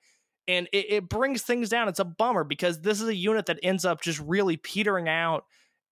And 0.49 0.69
it, 0.73 0.87
it 0.89 1.09
brings 1.09 1.43
things 1.43 1.69
down. 1.69 1.87
It's 1.87 2.01
a 2.01 2.05
bummer 2.05 2.43
because 2.43 2.81
this 2.81 3.01
is 3.01 3.07
a 3.07 3.15
unit 3.15 3.47
that 3.47 3.61
ends 3.63 3.85
up 3.85 4.01
just 4.03 4.19
really 4.19 4.57
petering 4.57 5.09
out 5.09 5.45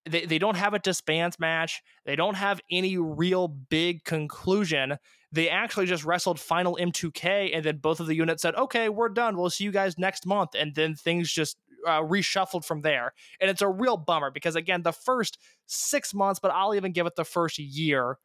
they, 0.09 0.25
they 0.25 0.39
don't 0.39 0.57
have 0.57 0.75
a 0.75 0.79
disbands 0.79 1.39
match. 1.39 1.83
They 2.05 2.17
don't 2.17 2.37
have 2.37 2.61
any 2.71 2.97
real 2.97 3.49
big 3.49 4.05
conclusion. 4.05 4.97
They 5.33 5.49
actually 5.49 5.87
just 5.87 6.05
wrestled 6.05 6.41
final 6.41 6.77
M2K, 6.81 7.55
and 7.55 7.65
then 7.65 7.79
both 7.79 8.01
of 8.01 8.07
the 8.07 8.15
units 8.15 8.43
said, 8.43 8.55
okay, 8.55 8.89
we're 8.89 9.09
done. 9.09 9.37
We'll 9.37 9.51
see 9.51 9.65
you 9.65 9.71
guys 9.71 9.99
next 9.99 10.27
month. 10.27 10.51
And 10.55 10.75
then 10.75 10.95
things 10.95 11.31
just 11.31 11.57
uh, 11.87 12.01
reshuffled 12.03 12.65
from 12.65 12.83
there. 12.83 13.13
And 13.41 13.51
it's 13.51 13.63
a 13.63 13.69
real 13.69 13.97
bummer 13.97 14.31
because, 14.31 14.57
again, 14.57 14.83
the 14.83 14.93
first 14.93 15.39
six 15.67 16.13
months, 16.13 16.41
but 16.41 16.51
I'll 16.51 16.75
even 16.75 16.93
give 16.93 17.07
it 17.07 17.17
the 17.17 17.25
first 17.25 17.59
year, 17.59 18.19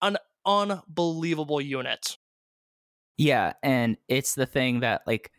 an 0.00 0.16
unbelievable 0.44 1.60
unit. 1.60 2.16
Yeah, 3.18 3.54
and 3.62 3.96
it's 4.08 4.34
the 4.34 4.46
thing 4.46 4.80
that 4.80 5.02
like 5.06 5.32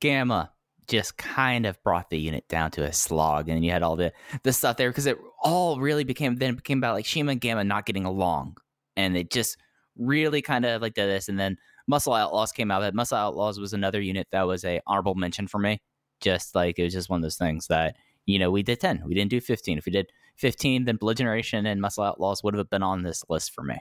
Gamma 0.00 0.50
just 0.88 1.18
kind 1.18 1.66
of 1.66 1.80
brought 1.82 2.10
the 2.10 2.18
unit 2.18 2.48
down 2.48 2.70
to 2.72 2.82
a 2.82 2.92
slog, 2.92 3.48
and 3.48 3.64
you 3.64 3.70
had 3.70 3.82
all 3.82 3.96
the 3.96 4.12
the 4.42 4.52
stuff 4.52 4.76
there 4.76 4.90
because 4.90 5.06
it 5.06 5.18
all 5.42 5.78
really 5.78 6.04
became 6.04 6.36
then 6.36 6.50
it 6.50 6.56
became 6.56 6.78
about 6.78 6.94
like 6.94 7.06
Shima 7.06 7.32
and 7.32 7.40
Gamma 7.40 7.64
not 7.64 7.86
getting 7.86 8.04
along, 8.04 8.56
and 8.96 9.16
it 9.16 9.30
just 9.30 9.58
really 9.96 10.42
kind 10.42 10.64
of 10.64 10.82
like 10.82 10.94
did 10.94 11.08
this, 11.08 11.28
and 11.28 11.38
then 11.38 11.56
Muscle 11.86 12.14
Outlaws 12.14 12.52
came 12.52 12.70
out. 12.70 12.80
That 12.80 12.94
Muscle 12.94 13.18
Outlaws 13.18 13.60
was 13.60 13.72
another 13.72 14.00
unit 14.00 14.26
that 14.32 14.46
was 14.46 14.64
a 14.64 14.80
honorable 14.86 15.14
mention 15.14 15.46
for 15.46 15.58
me. 15.58 15.80
Just 16.20 16.54
like 16.54 16.78
it 16.78 16.84
was 16.84 16.94
just 16.94 17.10
one 17.10 17.18
of 17.18 17.22
those 17.22 17.36
things 17.36 17.66
that 17.68 17.96
you 18.26 18.38
know 18.38 18.50
we 18.50 18.62
did 18.62 18.80
ten, 18.80 19.02
we 19.06 19.14
didn't 19.14 19.30
do 19.30 19.40
fifteen. 19.40 19.78
If 19.78 19.86
we 19.86 19.92
did 19.92 20.10
fifteen, 20.36 20.86
then 20.86 20.96
Blood 20.96 21.18
Generation 21.18 21.66
and 21.66 21.80
Muscle 21.80 22.04
Outlaws 22.04 22.42
would 22.42 22.54
have 22.54 22.70
been 22.70 22.82
on 22.82 23.02
this 23.02 23.24
list 23.28 23.54
for 23.54 23.62
me 23.62 23.78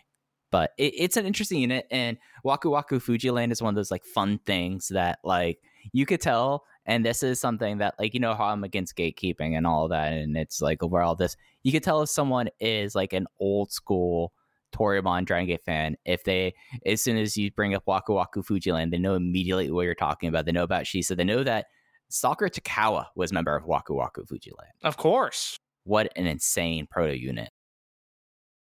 but 0.52 0.72
it, 0.78 0.94
it's 0.98 1.18
an 1.18 1.26
interesting 1.26 1.60
unit 1.60 1.86
and 1.92 2.18
waku 2.46 2.72
waku 2.72 3.02
fuji 3.02 3.32
land 3.32 3.52
is 3.52 3.62
one 3.62 3.70
of 3.70 3.76
those 3.76 3.92
like 3.92 4.06
fun 4.06 4.40
things 4.46 4.90
that 4.90 5.20
like 5.24 5.60
you 5.92 6.06
could 6.06 6.22
tell 6.22 6.66
and 6.88 7.06
this 7.06 7.22
is 7.22 7.40
something 7.40 7.78
that 7.78 7.94
like 8.00 8.14
you 8.14 8.20
know 8.20 8.34
how 8.34 8.46
i'm 8.46 8.64
against 8.64 8.96
gatekeeping 8.96 9.56
and 9.56 9.68
all 9.68 9.88
that 9.88 10.14
and 10.14 10.36
it's 10.36 10.62
like 10.62 10.82
over 10.82 11.02
all 11.02 11.16
this 11.16 11.38
you 11.64 11.72
could 11.72 11.84
tell 11.84 12.02
if 12.02 12.10
someone 12.10 12.50
is 12.60 12.96
like 12.96 13.14
an 13.14 13.28
old 13.40 13.72
school 13.72 14.34
Toryumon 14.76 15.26
Dragon 15.26 15.48
Gate 15.48 15.64
fan, 15.64 15.96
if 16.06 16.24
they, 16.24 16.54
as 16.86 17.02
soon 17.02 17.18
as 17.18 17.38
you 17.38 17.52
bring 17.52 17.74
up 17.74 17.86
Waku 17.86 18.10
Waku 18.10 18.46
Fuji 18.46 18.72
Land, 18.72 18.92
they 18.92 18.98
know 18.98 19.16
immediately 19.16 19.72
what 19.72 19.84
you're 19.84 19.96
talking 19.96 20.30
about. 20.30 20.46
They 20.46 20.52
know 20.52 20.64
about 20.64 20.84
Shisa. 20.84 21.16
They 21.16 21.24
know 21.24 21.44
that 21.44 21.68
Sakura 22.10 22.50
Takawa 22.50 23.06
was 23.16 23.32
a 23.32 23.34
member 23.34 23.56
of 23.56 23.64
Waku 23.64 23.92
Waku 23.92 24.28
Fuji 24.28 24.52
Land. 24.58 24.74
Of 24.84 24.98
course. 24.98 25.58
What 25.84 26.12
an 26.16 26.28
insane 26.28 26.88
proto 26.90 27.18
unit. 27.18 27.50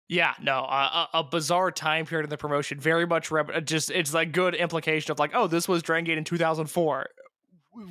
Yeah, 0.09 0.35
no, 0.43 0.65
uh, 0.65 1.07
a, 1.13 1.19
a 1.21 1.25
bizarre 1.25 1.71
time 1.71 2.05
period 2.05 2.25
in 2.25 2.31
the 2.31 2.37
promotion. 2.37 2.79
Very 2.79 3.07
much 3.07 3.31
rep- 3.31 3.65
just 3.65 3.91
it's 3.91 4.13
like 4.13 4.33
good 4.33 4.55
implication 4.55 5.11
of 5.11 5.19
like, 5.19 5.31
oh, 5.33 5.47
this 5.47 5.67
was 5.67 5.83
Dragon 5.83 6.05
Gate 6.05 6.19
in 6.19 6.25
2004. 6.25 7.07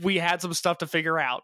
We 0.02 0.18
had 0.18 0.42
some 0.42 0.54
stuff 0.54 0.80
to 0.80 0.88
figure 0.88 1.20
out. 1.20 1.44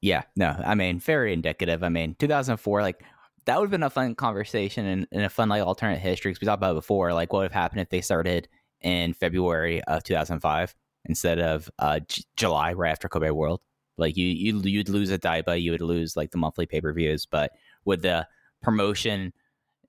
Yeah, 0.00 0.22
no, 0.36 0.54
I 0.64 0.74
mean, 0.74 1.00
very 1.00 1.32
indicative. 1.32 1.82
I 1.82 1.88
mean, 1.88 2.14
2004, 2.18 2.82
like, 2.82 3.02
that 3.46 3.58
would 3.58 3.66
have 3.66 3.70
been 3.70 3.82
a 3.82 3.90
fun 3.90 4.14
conversation 4.14 4.86
and, 4.86 5.08
and 5.10 5.22
a 5.22 5.28
fun, 5.28 5.48
like, 5.48 5.62
alternate 5.62 5.98
history. 5.98 6.30
Because 6.30 6.40
we 6.40 6.46
talked 6.46 6.60
about 6.60 6.74
before, 6.74 7.12
like, 7.12 7.32
what 7.32 7.40
would 7.40 7.52
have 7.52 7.60
happened 7.60 7.80
if 7.80 7.88
they 7.88 8.00
started 8.00 8.48
in 8.80 9.12
February 9.14 9.82
of 9.84 10.04
2005 10.04 10.74
instead 11.06 11.40
of 11.40 11.68
uh, 11.80 11.98
J- 12.00 12.22
July, 12.36 12.74
right 12.74 12.92
after 12.92 13.08
Kobe 13.08 13.30
World? 13.30 13.60
Like, 13.96 14.16
you, 14.16 14.26
you, 14.26 14.60
you'd 14.60 14.88
lose 14.88 15.10
a 15.10 15.18
Daiba, 15.18 15.60
you 15.60 15.72
would 15.72 15.82
lose, 15.82 16.16
like, 16.16 16.30
the 16.30 16.38
monthly 16.38 16.66
pay 16.66 16.80
per 16.80 16.92
views. 16.92 17.26
But 17.26 17.50
with 17.84 18.02
the 18.02 18.28
promotion 18.62 19.32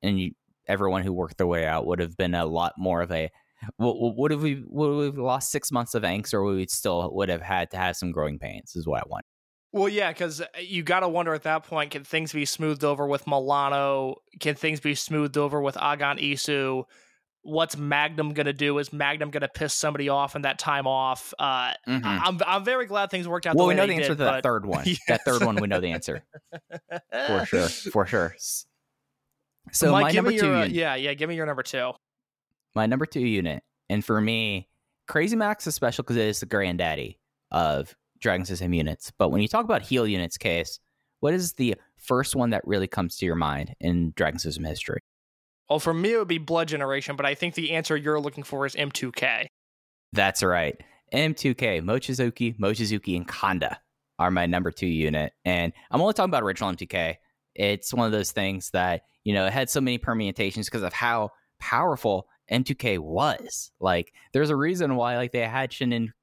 and 0.01 0.19
you, 0.19 0.31
everyone 0.67 1.03
who 1.03 1.13
worked 1.13 1.38
their 1.38 1.47
way 1.47 1.65
out 1.65 1.85
would 1.85 1.99
have 1.99 2.17
been 2.17 2.34
a 2.34 2.45
lot 2.45 2.73
more 2.77 3.01
of 3.01 3.11
a 3.11 3.30
what 3.77 4.15
would 4.18 4.31
have 4.31 4.41
we 4.41 4.64
would 4.68 4.98
we 4.98 5.06
have 5.06 5.18
lost 5.18 5.52
six 5.52 5.72
months 5.72 5.94
of 5.95 6.03
angst 6.03 6.34
or 6.34 6.44
we 6.44 6.65
still 6.68 7.10
would 7.14 7.30
have 7.30 7.41
had 7.41 7.72
to 7.72 7.77
have 7.77 7.95
some 7.95 8.11
growing 8.11 8.40
pains 8.40 8.76
is 8.76 8.88
what 8.88 9.02
I 9.02 9.03
want. 9.07 9.26
Well, 9.72 9.88
yeah, 9.88 10.11
because 10.11 10.41
you 10.60 10.81
got 10.81 11.02
to 11.02 11.07
wonder 11.10 11.34
at 11.36 11.44
that 11.44 11.64
point, 11.64 11.91
can 11.91 12.03
things 12.03 12.34
be 12.34 12.44
smoothed 12.45 12.84
over 12.84 13.06
with 13.06 13.27
Milano? 13.27 14.15
Can 14.40 14.56
things 14.56 14.80
be 14.80 14.95
smoothed 14.95 15.38
over 15.38 15.61
with 15.61 15.76
Aagan 15.76 16.19
Iisou? 16.19 16.86
What's 17.44 17.77
Magnum 17.77 18.34
going 18.34 18.48
to 18.48 18.53
do? 18.53 18.80
Is 18.80 18.91
Magnum 18.91 19.30
going 19.30 19.41
to 19.41 19.48
piss 19.48 19.73
somebody 19.76 20.10
off 20.10 20.36
in 20.36 20.41
that 20.41 20.57
time 20.57 20.88
off? 20.88 21.36
Uh, 21.38 21.73
Mhm. 21.88 22.02
I'm, 22.03 22.40
I'm 22.48 22.65
very 22.65 22.88
glad 22.88 23.11
things 23.11 23.27
worked 23.27 23.45
out 23.45 23.56
well, 23.56 23.68
we 23.68 23.76
know 23.76 23.86
the 23.86 23.94
answer 23.94 24.10
did, 24.10 24.18
to 24.18 24.23
that 24.23 24.44
third 24.44 24.65
one. 24.65 24.86
That 25.07 25.23
third 25.23 25.44
one, 25.45 25.56
we 25.56 25.68
know 25.68 25.80
the 25.80 25.91
answer 25.91 26.23
for 27.27 27.45
sure, 27.45 27.68
for 27.91 28.06
sure. 28.07 28.36
So 29.72 29.91
Mike, 29.91 30.02
my 30.02 30.11
give 30.11 30.23
number 30.23 30.31
me 30.31 30.40
two, 30.40 30.48
your, 30.48 30.56
uh, 30.56 30.65
yeah, 30.65 30.95
yeah, 30.95 31.14
give 31.14 31.30
me 31.30 31.36
your 31.36 31.45
number 31.45 31.64
two. 31.64 31.91
My 32.76 32.86
number 32.86 33.06
two 33.06 33.20
unit, 33.20 33.64
and 33.90 34.04
for 34.04 34.20
me, 34.22 34.70
Crazy 35.08 35.36
Max 35.36 35.66
is 35.66 35.76
special 35.76 36.04
because 36.04 36.18
it 36.18 36.28
is 36.28 36.40
the 36.40 36.46
granddaddy 36.46 37.20
of 37.52 37.96
Dragon 38.20 38.46
System 38.46 38.74
units. 38.74 39.12
But 39.18 39.30
when 39.30 39.41
you 39.41 39.48
talk 39.48 39.66
about 39.66 39.82
heal 39.82 40.06
units, 40.06 40.38
case, 40.38 40.80
what 41.20 41.34
is 41.34 41.54
the 41.54 41.76
first 41.98 42.36
one 42.36 42.52
that 42.52 42.62
really 42.66 42.88
comes 42.88 43.18
to 43.18 43.26
your 43.26 43.36
mind 43.36 43.76
in 43.80 44.14
Dragon 44.16 44.40
System 44.40 44.64
history? 44.64 45.02
Well, 45.70 45.80
for 45.80 45.94
me, 45.94 46.14
it 46.14 46.18
would 46.18 46.28
be 46.28 46.38
Blood 46.38 46.68
Generation, 46.68 47.16
but 47.16 47.26
I 47.26 47.36
think 47.36 47.56
the 47.56 47.72
answer 47.72 47.96
you're 47.96 48.20
looking 48.20 48.44
for 48.44 48.66
is 48.66 48.76
M2K. 48.76 49.48
That's 50.14 50.41
right. 50.41 50.76
M2K, 51.14 51.82
Mochizuki, 51.82 52.58
Mochizuki, 52.58 53.16
and 53.16 53.28
Kanda 53.28 53.80
are 54.18 54.32
my 54.32 54.46
number 54.46 54.72
two 54.72 54.88
unit. 54.88 55.34
And 55.46 55.74
I'm 55.91 56.02
only 56.02 56.14
talking 56.14 56.30
about 56.30 56.44
original 56.44 56.72
M2K. 56.72 57.16
It's 57.56 57.94
one 57.94 58.06
of 58.06 58.12
those 58.12 58.32
things 58.32 58.72
that, 58.72 59.04
you 59.24 59.34
know, 59.34 59.46
it 59.46 59.54
had 59.54 59.70
so 59.70 59.82
many 59.82 59.98
permutations 59.98 60.68
because 60.68 60.84
of 60.84 60.94
how 60.94 61.32
powerful 61.60 62.28
M2K 62.51 62.99
was. 62.99 63.71
Like, 63.80 64.13
there's 64.34 64.49
a 64.49 64.55
reason 64.55 64.95
why, 64.95 65.17
like, 65.17 65.31
they 65.31 65.47
had 65.47 65.71
Shin 65.71 65.93
in 65.93 66.13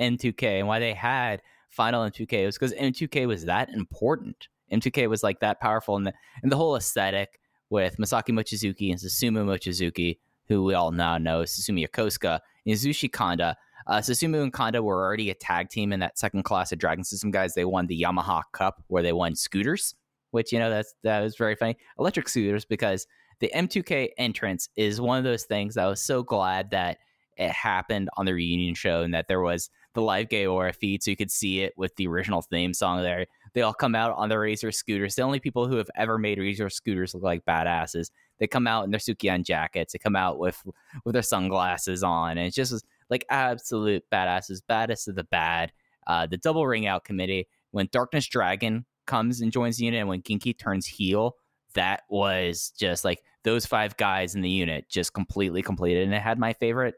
M2K 0.00 0.58
and 0.58 0.68
why 0.68 0.78
they 0.78 0.94
had 0.94 1.42
Final 1.70 2.02
M2K. 2.02 2.32
It 2.32 2.46
was 2.46 2.58
because 2.58 2.74
M2K 2.74 3.26
was 3.26 3.44
that 3.44 3.68
important. 3.70 4.48
M2K 4.72 5.08
was, 5.08 5.22
like, 5.22 5.40
that 5.40 5.60
powerful. 5.60 5.96
And 5.96 6.06
the, 6.06 6.12
and 6.42 6.52
the 6.52 6.56
whole 6.56 6.76
aesthetic 6.76 7.40
with 7.70 7.96
Masaki 7.98 8.30
Mochizuki 8.30 8.90
and 8.90 8.98
Susumu 8.98 9.44
Mochizuki, 9.44 10.18
who 10.46 10.64
we 10.64 10.74
all 10.74 10.90
now 10.90 11.18
know, 11.18 11.42
Susumu 11.42 11.86
Yokosuka, 11.86 12.40
and 12.66 12.74
Yasushi 12.74 13.12
Kanda, 13.12 13.56
uh, 13.88 13.98
Susumu 13.98 14.42
and 14.42 14.52
Kanda 14.52 14.82
were 14.82 15.02
already 15.02 15.30
a 15.30 15.34
tag 15.34 15.70
team 15.70 15.92
in 15.92 16.00
that 16.00 16.18
second 16.18 16.42
class 16.42 16.72
of 16.72 16.78
Dragon 16.78 17.04
System 17.04 17.30
guys. 17.30 17.54
They 17.54 17.64
won 17.64 17.86
the 17.86 18.00
Yamaha 18.00 18.42
Cup 18.52 18.82
where 18.88 19.02
they 19.02 19.12
won 19.12 19.34
scooters, 19.34 19.94
which 20.30 20.52
you 20.52 20.58
know 20.58 20.68
that's 20.68 20.94
that 21.04 21.20
was 21.20 21.36
very 21.36 21.54
funny. 21.54 21.76
Electric 21.98 22.28
scooters 22.28 22.66
because 22.66 23.06
the 23.40 23.50
M2K 23.54 24.10
entrance 24.18 24.68
is 24.76 25.00
one 25.00 25.18
of 25.18 25.24
those 25.24 25.44
things 25.44 25.74
that 25.74 25.84
I 25.84 25.88
was 25.88 26.02
so 26.02 26.22
glad 26.22 26.70
that 26.70 26.98
it 27.36 27.50
happened 27.50 28.08
on 28.16 28.26
the 28.26 28.34
reunion 28.34 28.74
show 28.74 29.02
and 29.02 29.14
that 29.14 29.28
there 29.28 29.40
was 29.40 29.70
the 29.94 30.02
live 30.02 30.28
Gaora 30.28 30.74
feed, 30.74 31.02
so 31.02 31.10
you 31.10 31.16
could 31.16 31.30
see 31.30 31.60
it 31.60 31.72
with 31.76 31.94
the 31.96 32.06
original 32.08 32.42
theme 32.42 32.74
song 32.74 33.02
there. 33.02 33.26
They 33.54 33.62
all 33.62 33.74
come 33.74 33.94
out 33.94 34.14
on 34.16 34.28
the 34.28 34.38
Razor 34.38 34.72
scooters. 34.72 35.14
The 35.14 35.22
only 35.22 35.40
people 35.40 35.66
who 35.66 35.76
have 35.76 35.90
ever 35.96 36.18
made 36.18 36.38
Razor 36.38 36.68
scooters 36.68 37.14
look 37.14 37.22
like 37.22 37.44
badasses. 37.44 38.10
They 38.38 38.46
come 38.46 38.66
out 38.66 38.84
in 38.84 38.90
their 38.90 39.00
Sukiyan 39.00 39.44
jackets. 39.44 39.92
They 39.92 39.98
come 39.98 40.16
out 40.16 40.38
with 40.38 40.62
with 41.04 41.14
their 41.14 41.22
sunglasses 41.22 42.02
on, 42.02 42.38
and 42.38 42.46
it's 42.46 42.56
just 42.56 42.84
like 43.08 43.24
absolute 43.30 44.04
badasses, 44.12 44.60
baddest 44.66 45.08
of 45.08 45.14
the 45.14 45.24
bad. 45.24 45.72
Uh, 46.06 46.26
the 46.26 46.36
double 46.36 46.66
ring 46.66 46.86
out 46.86 47.04
committee 47.04 47.48
when 47.70 47.88
Darkness 47.92 48.26
Dragon 48.26 48.84
comes 49.06 49.40
and 49.40 49.52
joins 49.52 49.78
the 49.78 49.84
unit, 49.84 50.00
and 50.00 50.08
when 50.08 50.22
Genki 50.22 50.56
turns 50.56 50.86
heel, 50.86 51.34
that 51.74 52.02
was 52.08 52.72
just 52.78 53.04
like 53.04 53.22
those 53.44 53.66
five 53.66 53.96
guys 53.96 54.34
in 54.34 54.40
the 54.40 54.50
unit 54.50 54.88
just 54.88 55.12
completely 55.12 55.62
completed, 55.62 56.04
and 56.04 56.14
it 56.14 56.22
had 56.22 56.38
my 56.38 56.52
favorite. 56.52 56.94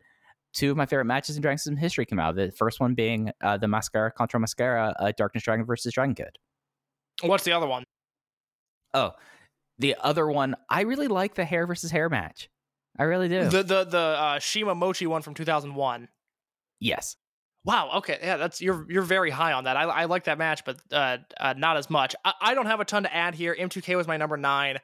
Two 0.53 0.73
of 0.73 0.77
my 0.77 0.85
favorite 0.85 1.05
matches 1.05 1.37
in 1.37 1.43
Dragon 1.43 1.59
System 1.59 1.77
history 1.77 2.05
come 2.05 2.19
out. 2.19 2.35
The 2.35 2.51
first 2.51 2.81
one 2.81 2.95
being 2.95 3.31
uh, 3.41 3.57
the 3.57 3.69
Mascara 3.69 4.11
contra 4.11 4.41
Mascara, 4.41 4.95
uh, 4.99 5.13
Darkness 5.17 5.45
Dragon 5.45 5.65
versus 5.65 5.93
Dragon 5.93 6.15
Kid. 6.15 6.39
What's 7.23 7.45
the 7.45 7.53
other 7.53 7.69
one? 7.69 7.85
Oh, 8.93 9.13
the 9.79 9.95
other 10.01 10.27
one, 10.29 10.57
I 10.69 10.83
really 10.83 11.07
like 11.09 11.35
the 11.35 11.45
hair 11.45 11.67
versus 11.67 11.91
hair 11.93 12.09
match. 12.09 12.49
I 12.99 13.05
really 13.05 13.29
do. 13.29 13.45
The 13.49 13.63
the 13.63 13.85
the 13.85 13.99
uh, 13.99 14.39
Shima 14.41 14.75
Mochi 14.75 15.07
one 15.07 15.23
from 15.23 15.35
2001. 15.35 16.09
yes. 16.81 17.17
Wow. 17.65 17.91
Okay. 17.97 18.19
Yeah, 18.23 18.37
that's 18.39 18.61
you're 18.61 18.87
you're 18.91 19.03
very 19.03 19.31
high 19.31 19.53
on 19.53 19.65
that. 19.65 19.77
I, 19.77 19.83
I 19.83 20.05
like 20.07 20.25
that 20.25 20.39
match, 20.39 20.65
but 20.65 20.81
uh, 20.93 21.19
uh, 21.39 21.55
not 21.57 21.77
as 21.77 21.91
much. 21.91 22.15
I, 22.25 22.33
I 22.41 22.55
don't 22.55 22.67
have 22.67 22.81
a 22.81 22.85
ton 22.85 23.03
to 23.03 23.15
add 23.15 23.35
here. 23.35 23.55
M2K 23.59 23.97
was 23.97 24.07
my 24.07 24.17
number 24.17 24.37
nine. 24.39 24.79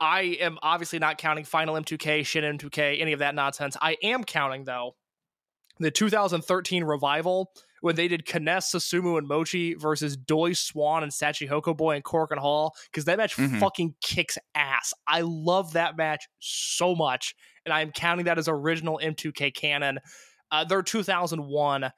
I 0.00 0.22
am 0.40 0.58
obviously 0.62 0.98
not 0.98 1.18
counting 1.18 1.44
Final 1.44 1.74
M2K, 1.74 2.24
Shin 2.24 2.44
M2K, 2.58 3.00
any 3.00 3.12
of 3.12 3.18
that 3.20 3.34
nonsense. 3.34 3.76
I 3.80 3.96
am 4.02 4.24
counting 4.24 4.64
though 4.64 4.94
the 5.78 5.90
2013 5.90 6.84
revival 6.84 7.50
when 7.82 7.94
they 7.96 8.08
did 8.08 8.24
K-ness, 8.24 8.72
Susumu, 8.72 9.18
and 9.18 9.28
Mochi 9.28 9.74
versus 9.74 10.16
Doi 10.16 10.54
Swann 10.54 11.02
and 11.02 11.12
Shachihoko 11.12 11.76
Boy 11.76 11.94
and 11.96 12.02
Cork 12.04 12.30
and 12.30 12.40
Hall 12.40 12.74
because 12.90 13.04
that 13.04 13.18
match 13.18 13.36
Mhm. 13.36 13.60
fucking 13.60 13.94
kicks 14.02 14.38
ass. 14.54 14.94
I 15.06 15.20
love 15.22 15.74
that 15.74 15.96
match 15.98 16.24
so 16.40 16.94
much, 16.94 17.34
and 17.66 17.74
I 17.74 17.82
am 17.82 17.92
counting 17.92 18.24
that 18.24 18.38
as 18.38 18.48
original 18.48 18.98
M2K 19.02 19.50
canon. 19.54 19.98
Uh, 20.50 20.64
their 20.64 20.82
2001 20.82 21.90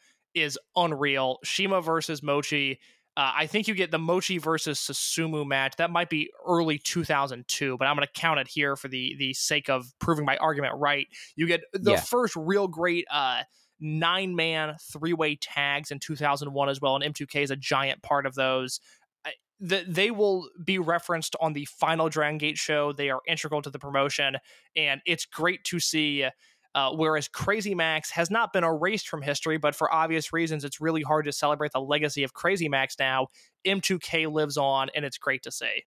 is 0.42 0.58
unreal. 0.76 1.38
Shima 1.44 1.80
versus 1.80 2.22
Mochi. 2.22 2.78
Uh, 3.16 3.32
I 3.36 3.46
think 3.46 3.66
you 3.66 3.74
get 3.74 3.90
the 3.90 3.98
Mochi 3.98 4.38
versus 4.38 4.78
Susumu 4.78 5.44
match. 5.44 5.74
That 5.76 5.90
might 5.90 6.08
be 6.08 6.30
early 6.46 6.78
2002, 6.78 7.76
but 7.76 7.86
I'm 7.88 7.96
going 7.96 8.06
to 8.06 8.12
count 8.20 8.38
it 8.38 8.46
here 8.46 8.76
for 8.76 8.86
the 8.88 9.16
the 9.18 9.34
sake 9.34 9.68
of 9.68 9.92
proving 9.98 10.24
my 10.24 10.36
argument 10.36 10.74
right. 10.76 11.08
You 11.34 11.46
get 11.48 11.62
the 11.72 11.92
Yeah. 11.92 12.00
first 12.00 12.36
real 12.36 12.68
great 12.68 13.06
uh, 13.10 13.42
nine 13.80 14.36
man 14.36 14.76
three 14.92 15.14
way 15.14 15.34
tags 15.34 15.90
in 15.90 15.98
2001 15.98 16.68
as 16.68 16.80
well, 16.80 16.94
and 16.96 17.02
M2K 17.14 17.42
is 17.42 17.50
a 17.50 17.56
giant 17.56 18.02
part 18.02 18.24
of 18.26 18.34
those. 18.36 18.80
The, 19.60 19.84
they 19.88 20.12
will 20.12 20.48
be 20.64 20.78
referenced 20.78 21.34
on 21.40 21.52
the 21.52 21.64
final 21.64 22.08
Dragon 22.08 22.38
Gate 22.38 22.56
show. 22.58 22.92
They 22.92 23.10
are 23.10 23.20
integral 23.26 23.60
to 23.62 23.70
the 23.70 23.80
promotion, 23.80 24.36
and 24.76 25.00
it's 25.04 25.24
great 25.26 25.64
to 25.64 25.80
see. 25.80 26.22
Uh, 26.22 26.30
whereas 26.94 27.28
Crazy 27.28 27.74
Max 27.74 28.10
has 28.10 28.30
not 28.30 28.52
been 28.52 28.64
erased 28.64 29.08
from 29.08 29.22
history, 29.22 29.58
but 29.58 29.74
for 29.74 29.92
obvious 29.92 30.32
reasons, 30.32 30.64
it's 30.64 30.80
really 30.80 31.02
hard 31.02 31.24
to 31.24 31.32
celebrate 31.32 31.72
the 31.72 31.80
legacy 31.80 32.24
of 32.24 32.34
Crazy 32.34 32.68
Max 32.68 32.96
now. 32.98 33.28
M2K 33.66 34.30
lives 34.30 34.56
on, 34.56 34.88
and 34.94 35.04
it's 35.04 35.18
great 35.18 35.42
to 35.42 35.50
see. 35.50 35.82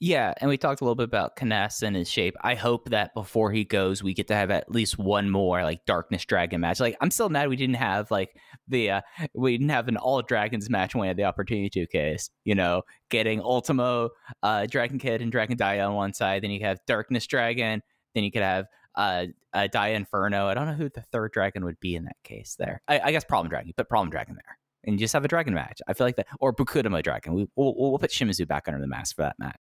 Yeah, 0.00 0.34
and 0.38 0.50
we 0.50 0.58
talked 0.58 0.80
a 0.80 0.84
little 0.84 0.96
bit 0.96 1.04
about 1.04 1.36
K-ness 1.36 1.82
and 1.82 1.94
his 1.94 2.10
shape. 2.10 2.34
I 2.42 2.56
hope 2.56 2.90
that 2.90 3.14
before 3.14 3.52
he 3.52 3.64
goes, 3.64 4.02
we 4.02 4.12
get 4.12 4.26
to 4.28 4.34
have 4.34 4.50
at 4.50 4.70
least 4.70 4.98
one 4.98 5.30
more 5.30 5.62
like 5.62 5.86
Darkness 5.86 6.24
Dragon 6.24 6.60
match. 6.60 6.80
Like, 6.80 6.96
I'm 7.00 7.10
still 7.10 7.28
mad 7.28 7.48
we 7.48 7.56
didn't 7.56 7.76
have 7.76 8.10
like 8.10 8.36
the 8.68 8.90
uh 8.90 9.00
we 9.34 9.56
didn't 9.56 9.70
have 9.70 9.88
an 9.88 9.96
all 9.96 10.20
dragons 10.20 10.68
match 10.68 10.94
when 10.94 11.02
we 11.02 11.08
had 11.08 11.16
the 11.16 11.24
opportunity 11.24 11.70
to 11.70 11.86
case. 11.86 12.28
You 12.44 12.54
know, 12.56 12.82
getting 13.08 13.40
Ultimo, 13.40 14.10
uh, 14.42 14.66
Dragon 14.66 14.98
Kid, 14.98 15.22
and 15.22 15.30
Dragon 15.30 15.56
Dia 15.56 15.84
on 15.84 15.94
one 15.94 16.12
side. 16.12 16.42
Then 16.42 16.50
you 16.50 16.60
have 16.66 16.80
Darkness 16.86 17.26
Dragon. 17.26 17.80
Then 18.14 18.24
you 18.24 18.32
could 18.32 18.42
have 18.42 18.66
uh, 18.94 19.26
uh 19.52 19.66
Dia 19.66 19.94
Inferno. 19.94 20.48
I 20.48 20.54
don't 20.54 20.66
know 20.66 20.74
who 20.74 20.88
the 20.88 21.02
third 21.02 21.32
dragon 21.32 21.64
would 21.64 21.80
be 21.80 21.96
in 21.96 22.04
that 22.04 22.16
case. 22.22 22.56
There, 22.58 22.82
I, 22.88 23.00
I 23.04 23.12
guess 23.12 23.24
Problem 23.24 23.48
Dragon. 23.50 23.68
You 23.68 23.74
put 23.74 23.88
Problem 23.88 24.10
Dragon 24.10 24.34
there, 24.34 24.58
and 24.84 24.94
you 24.94 24.98
just 24.98 25.12
have 25.14 25.24
a 25.24 25.28
dragon 25.28 25.54
match. 25.54 25.80
I 25.88 25.92
feel 25.92 26.06
like 26.06 26.16
that, 26.16 26.26
or 26.40 26.52
Bukudama 26.54 27.02
Dragon. 27.02 27.34
We 27.34 27.48
we'll, 27.56 27.74
we'll 27.76 27.98
put 27.98 28.10
Shimizu 28.10 28.46
back 28.46 28.68
under 28.68 28.80
the 28.80 28.86
mask 28.86 29.16
for 29.16 29.22
that 29.22 29.38
match. 29.38 29.58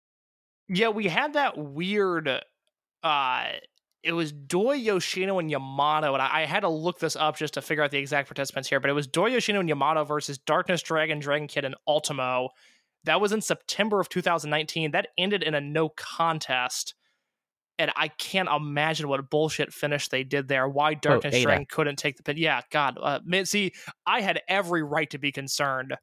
Yeah, 0.68 0.88
we 0.88 1.08
had 1.08 1.34
that 1.34 1.56
weird. 1.56 2.28
uh 3.02 3.46
It 4.02 4.12
was 4.12 4.32
Doi 4.32 4.76
Yoshino 4.76 5.38
and 5.38 5.50
Yamato, 5.50 6.12
and 6.14 6.22
I, 6.22 6.42
I 6.42 6.46
had 6.46 6.60
to 6.60 6.68
look 6.68 6.98
this 6.98 7.16
up 7.16 7.36
just 7.36 7.54
to 7.54 7.62
figure 7.62 7.82
out 7.82 7.90
the 7.90 7.98
exact 7.98 8.28
participants 8.28 8.68
here. 8.68 8.80
But 8.80 8.90
it 8.90 8.94
was 8.94 9.06
Doi 9.06 9.28
Yoshino 9.28 9.60
and 9.60 9.68
Yamato 9.68 10.04
versus 10.04 10.38
Darkness 10.38 10.82
Dragon, 10.82 11.18
Dragon 11.18 11.48
Kid, 11.48 11.64
and 11.64 11.74
Ultimo. 11.86 12.50
That 13.04 13.20
was 13.20 13.32
in 13.32 13.40
September 13.40 14.00
of 14.00 14.08
2019. 14.08 14.90
That 14.90 15.08
ended 15.16 15.42
in 15.42 15.54
a 15.54 15.60
no 15.60 15.88
contest. 15.88 16.94
And 17.78 17.92
I 17.94 18.08
can't 18.08 18.48
imagine 18.48 19.08
what 19.08 19.20
a 19.20 19.22
bullshit 19.22 19.72
finish 19.72 20.08
they 20.08 20.24
did 20.24 20.48
there. 20.48 20.68
Why 20.68 20.94
Darkness 20.94 21.34
Ada. 21.34 21.44
Dragon 21.44 21.66
couldn't 21.70 21.96
take 21.96 22.16
the 22.16 22.22
pin? 22.22 22.36
Yeah, 22.36 22.62
God, 22.70 22.98
uh, 23.00 23.20
man, 23.24 23.46
see, 23.46 23.72
I 24.06 24.20
had 24.20 24.40
every 24.48 24.82
right 24.82 25.08
to 25.10 25.18
be 25.18 25.30
concerned 25.30 25.94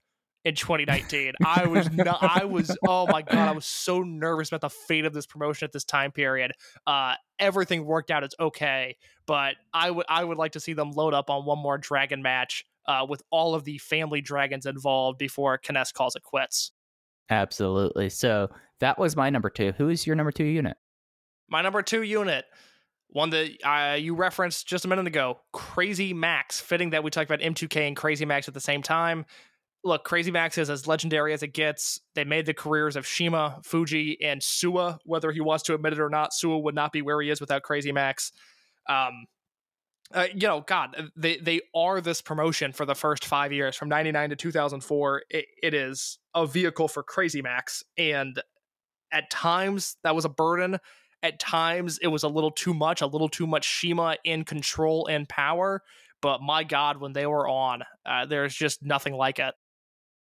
in 0.45 0.55
2019. 0.55 1.33
I 1.45 1.65
was 1.65 1.91
not, 1.91 2.19
I 2.21 2.45
was 2.45 2.77
oh 2.87 3.07
my 3.07 3.23
god, 3.23 3.49
I 3.49 3.51
was 3.51 3.65
so 3.65 4.01
nervous 4.03 4.49
about 4.49 4.61
the 4.61 4.69
fate 4.69 5.05
of 5.05 5.13
this 5.13 5.25
promotion 5.25 5.65
at 5.65 5.73
this 5.73 5.83
time 5.83 6.11
period. 6.11 6.53
Uh 6.87 7.15
everything 7.39 7.85
worked 7.85 8.11
out 8.11 8.23
it's 8.23 8.35
okay, 8.39 8.95
but 9.25 9.55
I 9.73 9.91
would 9.91 10.05
I 10.07 10.23
would 10.23 10.37
like 10.37 10.53
to 10.53 10.59
see 10.59 10.73
them 10.73 10.91
load 10.91 11.13
up 11.13 11.29
on 11.29 11.45
one 11.45 11.59
more 11.59 11.77
dragon 11.77 12.21
match 12.21 12.63
uh 12.85 13.05
with 13.09 13.23
all 13.31 13.55
of 13.55 13.65
the 13.65 13.79
family 13.79 14.21
dragons 14.21 14.65
involved 14.65 15.17
before 15.17 15.57
K-ness 15.57 15.91
calls 15.91 16.15
it 16.15 16.23
quits. 16.23 16.71
Absolutely. 17.29 18.09
So 18.09 18.49
that 18.79 18.99
was 18.99 19.15
my 19.15 19.31
number 19.31 19.49
two. 19.49 19.73
Who 19.77 19.89
is 19.89 20.05
your 20.05 20.15
number 20.15 20.31
two 20.31 20.43
unit? 20.43 20.77
My 21.49 21.61
number 21.61 21.81
2 21.81 22.01
unit 22.03 22.45
one 23.15 23.29
that 23.29 23.49
uh, 23.63 23.95
you 23.95 24.13
referenced 24.13 24.67
just 24.67 24.83
a 24.83 24.89
minute 24.89 25.07
ago, 25.07 25.39
Crazy 25.53 26.13
Max. 26.13 26.59
Fitting 26.59 26.89
that 26.89 27.01
we 27.01 27.09
talked 27.09 27.29
about 27.31 27.39
M2K 27.39 27.87
and 27.87 27.95
Crazy 27.95 28.25
Max 28.25 28.49
at 28.49 28.53
the 28.53 28.59
same 28.59 28.81
time. 28.81 29.25
Look, 29.85 30.03
Crazy 30.03 30.31
Max 30.31 30.57
is 30.57 30.69
as 30.69 30.85
legendary 30.85 31.31
as 31.31 31.41
it 31.41 31.53
gets. 31.53 32.01
They 32.15 32.25
made 32.25 32.45
the 32.45 32.53
careers 32.53 32.97
of 32.97 33.07
Shima, 33.07 33.61
Fuji, 33.63 34.17
and 34.21 34.41
Suwa. 34.41 34.97
Whether 35.05 35.31
he 35.31 35.39
wants 35.39 35.63
to 35.65 35.75
admit 35.75 35.93
it 35.93 36.01
or 36.01 36.09
not, 36.09 36.31
Suwa 36.31 36.61
would 36.61 36.75
not 36.75 36.91
be 36.91 37.01
where 37.01 37.21
he 37.21 37.29
is 37.29 37.39
without 37.39 37.63
Crazy 37.63 37.93
Max. 37.93 38.33
Um, 38.89 39.27
uh, 40.13 40.27
you 40.33 40.47
know, 40.47 40.61
God, 40.61 41.09
they 41.15 41.37
they 41.37 41.61
are 41.73 42.01
this 42.01 42.21
promotion 42.21 42.73
for 42.73 42.85
the 42.85 42.95
first 42.95 43.23
five 43.23 43.53
years, 43.53 43.77
from 43.77 43.87
'99 43.87 44.31
to 44.31 44.35
2004. 44.35 45.23
It, 45.29 45.45
it 45.63 45.73
is 45.73 46.19
a 46.33 46.45
vehicle 46.45 46.89
for 46.89 47.01
Crazy 47.01 47.41
Max, 47.41 47.81
and 47.97 48.41
at 49.13 49.29
times 49.29 49.95
that 50.03 50.15
was 50.15 50.25
a 50.25 50.29
burden. 50.29 50.79
At 51.25 51.39
times 51.39 51.97
it 52.03 52.07
was 52.07 52.21
a 52.21 52.27
little 52.27 52.51
too 52.51 52.75
much, 52.75 53.01
a 53.01 53.07
little 53.07 53.29
too 53.29 53.47
much 53.47 53.65
Shima 53.65 54.17
in 54.23 54.43
control 54.43 55.07
and 55.07 55.27
power. 55.27 55.81
But 56.21 56.39
my 56.43 56.63
God, 56.63 56.97
when 56.97 57.13
they 57.13 57.25
were 57.25 57.49
on, 57.49 57.81
uh, 58.05 58.27
there's 58.27 58.53
just 58.53 58.83
nothing 58.83 59.15
like 59.15 59.39
it. 59.39 59.55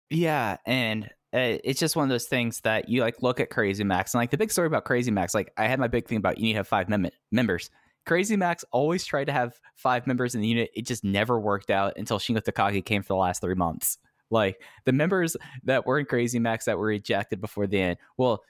Yeah, 0.10 0.58
and 0.66 1.06
uh, 1.32 1.62
it's 1.64 1.80
just 1.80 1.96
one 1.96 2.06
of 2.06 2.10
those 2.10 2.26
things 2.26 2.62
that 2.62 2.90
you 2.90 3.02
like 3.02 3.22
look 3.22 3.40
at 3.40 3.52
Crazy 3.52 3.84
Max 3.84 4.16
and 4.16 4.20
like 4.20 4.32
the 4.32 4.38
big 4.38 4.52
story 4.52 4.66
about 4.66 4.86
Crazy 4.86 5.12
Max. 5.12 5.36
Like 5.36 5.54
I 5.58 5.68
had 5.68 5.80
my 5.80 5.88
big 5.88 6.08
thing 6.08 6.18
about 6.18 6.40
you 6.40 6.46
need 6.46 6.54
to 6.54 6.58
have 6.58 6.68
five 6.68 6.90
mem- 6.90 7.12
members. 7.32 7.70
Crazy 8.08 8.36
Max 8.36 8.66
always 8.72 9.06
tried 9.06 9.26
to 9.26 9.32
have 9.32 9.60
five 9.76 10.08
members 10.08 10.34
in 10.34 10.42
the 10.42 10.48
unit. 10.48 10.72
It 10.74 10.88
just 10.88 11.04
never 11.04 11.40
worked 11.40 11.70
out 11.70 11.94
until 11.98 12.18
Shingo 12.18 12.42
Takagi 12.42 12.84
came 12.84 13.04
for 13.04 13.10
the 13.10 13.18
last 13.18 13.42
three 13.42 13.54
months. 13.54 14.00
Like 14.32 14.62
the 14.86 14.92
members 14.92 15.36
that 15.64 15.86
were 15.86 16.00
in 16.00 16.06
Crazy 16.06 16.40
Max 16.40 16.66
that 16.66 16.78
were 16.78 16.92
ejected 16.92 17.42
before 17.42 17.68
the 17.68 17.80
end. 17.80 17.98
Well, 18.18 18.44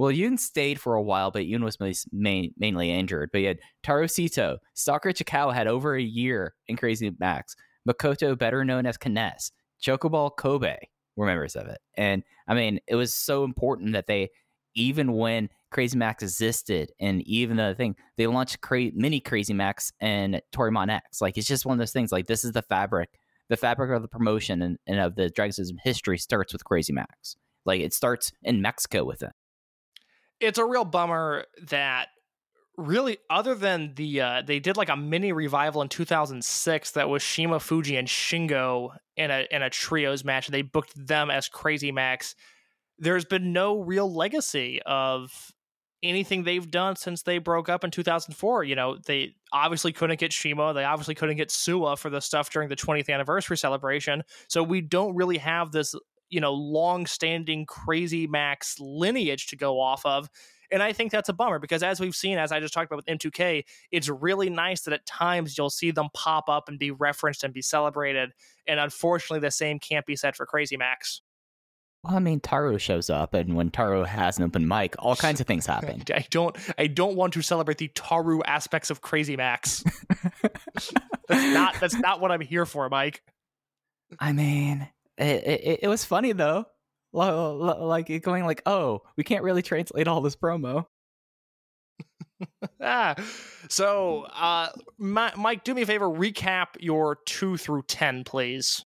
well, 0.00 0.10
Yoon 0.10 0.38
stayed 0.38 0.80
for 0.80 0.94
a 0.94 1.02
while, 1.02 1.30
but 1.30 1.42
Yoon 1.42 1.62
was 1.62 1.76
main, 2.10 2.54
mainly 2.56 2.90
injured. 2.90 3.28
But 3.32 3.42
you 3.42 3.48
had 3.48 3.58
Taro 3.82 4.04
Sito, 4.04 4.56
Chikawa 4.74 5.52
had 5.52 5.66
over 5.66 5.94
a 5.94 6.00
year 6.00 6.54
in 6.68 6.78
Crazy 6.78 7.12
Max. 7.18 7.54
Makoto, 7.86 8.38
better 8.38 8.64
known 8.64 8.86
as 8.86 8.96
K-ness, 8.96 9.52
Chocoball 9.84 10.34
Kobe 10.34 10.78
were 11.16 11.26
members 11.26 11.54
of 11.54 11.66
it. 11.66 11.80
And 11.98 12.22
I 12.48 12.54
mean, 12.54 12.80
it 12.86 12.94
was 12.94 13.12
so 13.12 13.44
important 13.44 13.92
that 13.92 14.06
they, 14.06 14.30
even 14.74 15.12
when 15.12 15.50
Crazy 15.70 15.98
Max 15.98 16.22
existed, 16.22 16.92
and 16.98 17.20
even 17.28 17.58
the 17.58 17.74
thing, 17.74 17.94
they 18.16 18.26
launched 18.26 18.62
cra- 18.62 18.92
mini 18.94 19.20
Crazy 19.20 19.52
Max 19.52 19.92
and 20.00 20.40
Toryumon 20.50 20.88
X. 20.88 21.20
Like, 21.20 21.36
it's 21.36 21.46
just 21.46 21.66
one 21.66 21.74
of 21.74 21.78
those 21.78 21.92
things. 21.92 22.10
Like, 22.10 22.26
this 22.26 22.42
is 22.42 22.52
the 22.52 22.62
fabric. 22.62 23.10
The 23.50 23.56
fabric 23.58 23.94
of 23.94 24.00
the 24.00 24.08
promotion 24.08 24.62
and, 24.62 24.78
and 24.86 24.98
of 24.98 25.16
the 25.16 25.28
Dragon 25.28 25.52
System 25.52 25.76
history 25.84 26.16
starts 26.16 26.54
with 26.54 26.64
Crazy 26.64 26.94
Max. 26.94 27.36
Like, 27.66 27.82
it 27.82 27.92
starts 27.92 28.32
in 28.42 28.62
Mexico 28.62 29.04
with 29.04 29.22
it. 29.22 29.32
It's 30.40 30.58
a 30.58 30.64
real 30.64 30.84
bummer 30.84 31.44
that 31.68 32.08
really 32.76 33.18
other 33.28 33.54
than 33.54 33.94
the 33.94 34.20
uh, 34.20 34.42
they 34.46 34.58
did 34.58 34.76
like 34.76 34.88
a 34.88 34.96
mini 34.96 35.32
revival 35.32 35.82
in 35.82 35.88
2006 35.88 36.90
that 36.92 37.08
was 37.08 37.22
Shima 37.22 37.60
Fuji 37.60 37.96
and 37.96 38.08
Shingo 38.08 38.90
in 39.16 39.30
a 39.30 39.46
in 39.50 39.62
a 39.62 39.68
trios 39.68 40.24
match 40.24 40.46
and 40.46 40.54
they 40.54 40.62
booked 40.62 40.92
them 40.96 41.30
as 41.30 41.48
Crazy 41.48 41.92
Max 41.92 42.34
there's 42.98 43.24
been 43.24 43.52
no 43.52 43.80
real 43.80 44.12
legacy 44.12 44.80
of 44.84 45.52
anything 46.02 46.44
they've 46.44 46.70
done 46.70 46.96
since 46.96 47.22
they 47.22 47.38
broke 47.38 47.68
up 47.68 47.84
in 47.84 47.90
2004. 47.90 48.64
You 48.64 48.74
know, 48.74 48.98
they 49.06 49.34
obviously 49.52 49.92
couldn't 49.92 50.20
get 50.20 50.32
Shima, 50.32 50.72
they 50.72 50.84
obviously 50.84 51.14
couldn't 51.14 51.36
get 51.36 51.48
Suwa 51.48 51.98
for 51.98 52.10
the 52.10 52.20
stuff 52.20 52.50
during 52.50 52.68
the 52.68 52.76
20th 52.76 53.08
anniversary 53.08 53.56
celebration. 53.56 54.22
So 54.48 54.62
we 54.62 54.80
don't 54.80 55.14
really 55.14 55.38
have 55.38 55.72
this, 55.72 55.94
you 56.30 56.40
know, 56.40 56.52
long-standing 56.52 57.66
crazy 57.66 58.26
Max 58.26 58.76
lineage 58.80 59.48
to 59.48 59.56
go 59.56 59.80
off 59.80 60.04
of. 60.06 60.28
And 60.72 60.82
I 60.82 60.92
think 60.92 61.10
that's 61.10 61.28
a 61.28 61.32
bummer 61.32 61.58
because 61.58 61.82
as 61.82 61.98
we've 61.98 62.14
seen, 62.14 62.38
as 62.38 62.52
I 62.52 62.60
just 62.60 62.72
talked 62.72 62.90
about 62.90 63.04
with 63.04 63.18
M2K, 63.18 63.64
it's 63.90 64.08
really 64.08 64.50
nice 64.50 64.82
that 64.82 64.94
at 64.94 65.04
times 65.04 65.58
you'll 65.58 65.70
see 65.70 65.90
them 65.90 66.08
pop 66.14 66.48
up 66.48 66.68
and 66.68 66.78
be 66.78 66.92
referenced 66.92 67.42
and 67.42 67.52
be 67.52 67.62
celebrated. 67.62 68.32
And 68.66 68.78
unfortunately, 68.78 69.40
the 69.40 69.50
same 69.50 69.78
can't 69.80 70.06
be 70.06 70.14
said 70.14 70.36
for 70.36 70.46
Crazy 70.46 70.76
Max. 70.76 71.22
Well, 72.02 72.16
I 72.16 72.18
mean, 72.18 72.40
Taro 72.40 72.78
shows 72.78 73.10
up, 73.10 73.34
and 73.34 73.54
when 73.54 73.70
Taro 73.70 74.04
has 74.04 74.38
an 74.38 74.44
open 74.44 74.66
mic, 74.66 74.94
all 74.98 75.16
kinds 75.16 75.40
of 75.40 75.46
things 75.46 75.66
happen. 75.66 76.02
I 76.14 76.24
don't 76.30 76.56
I 76.78 76.86
don't 76.86 77.14
want 77.14 77.34
to 77.34 77.42
celebrate 77.42 77.76
the 77.76 77.88
Taru 77.88 78.40
aspects 78.46 78.90
of 78.90 79.02
Crazy 79.02 79.36
Max. 79.36 79.84
that's 80.42 80.92
not 81.28 81.74
that's 81.78 81.96
not 81.96 82.20
what 82.20 82.32
I'm 82.32 82.40
here 82.40 82.64
for, 82.64 82.88
Mike. 82.88 83.22
I 84.18 84.32
mean, 84.32 84.88
it, 85.18 85.44
it, 85.46 85.78
it 85.84 85.88
was 85.88 86.04
funny 86.04 86.32
though. 86.32 86.64
Lo- 87.12 87.56
lo- 87.56 87.86
Like 87.86 88.22
going 88.22 88.44
like, 88.44 88.62
oh, 88.66 89.00
we 89.16 89.24
can't 89.24 89.42
really 89.42 89.62
translate 89.62 90.06
all 90.08 90.20
this 90.20 90.36
promo. 90.36 90.86
ah, 92.80 93.14
so 93.68 94.22
uh, 94.34 94.68
Mi- 94.98 95.34
Mike, 95.36 95.64
do 95.64 95.74
me 95.74 95.82
a 95.82 95.86
favor, 95.86 96.06
recap 96.08 96.68
your 96.78 97.18
two 97.26 97.56
through 97.56 97.82
ten, 97.82 98.24
please. 98.24 98.84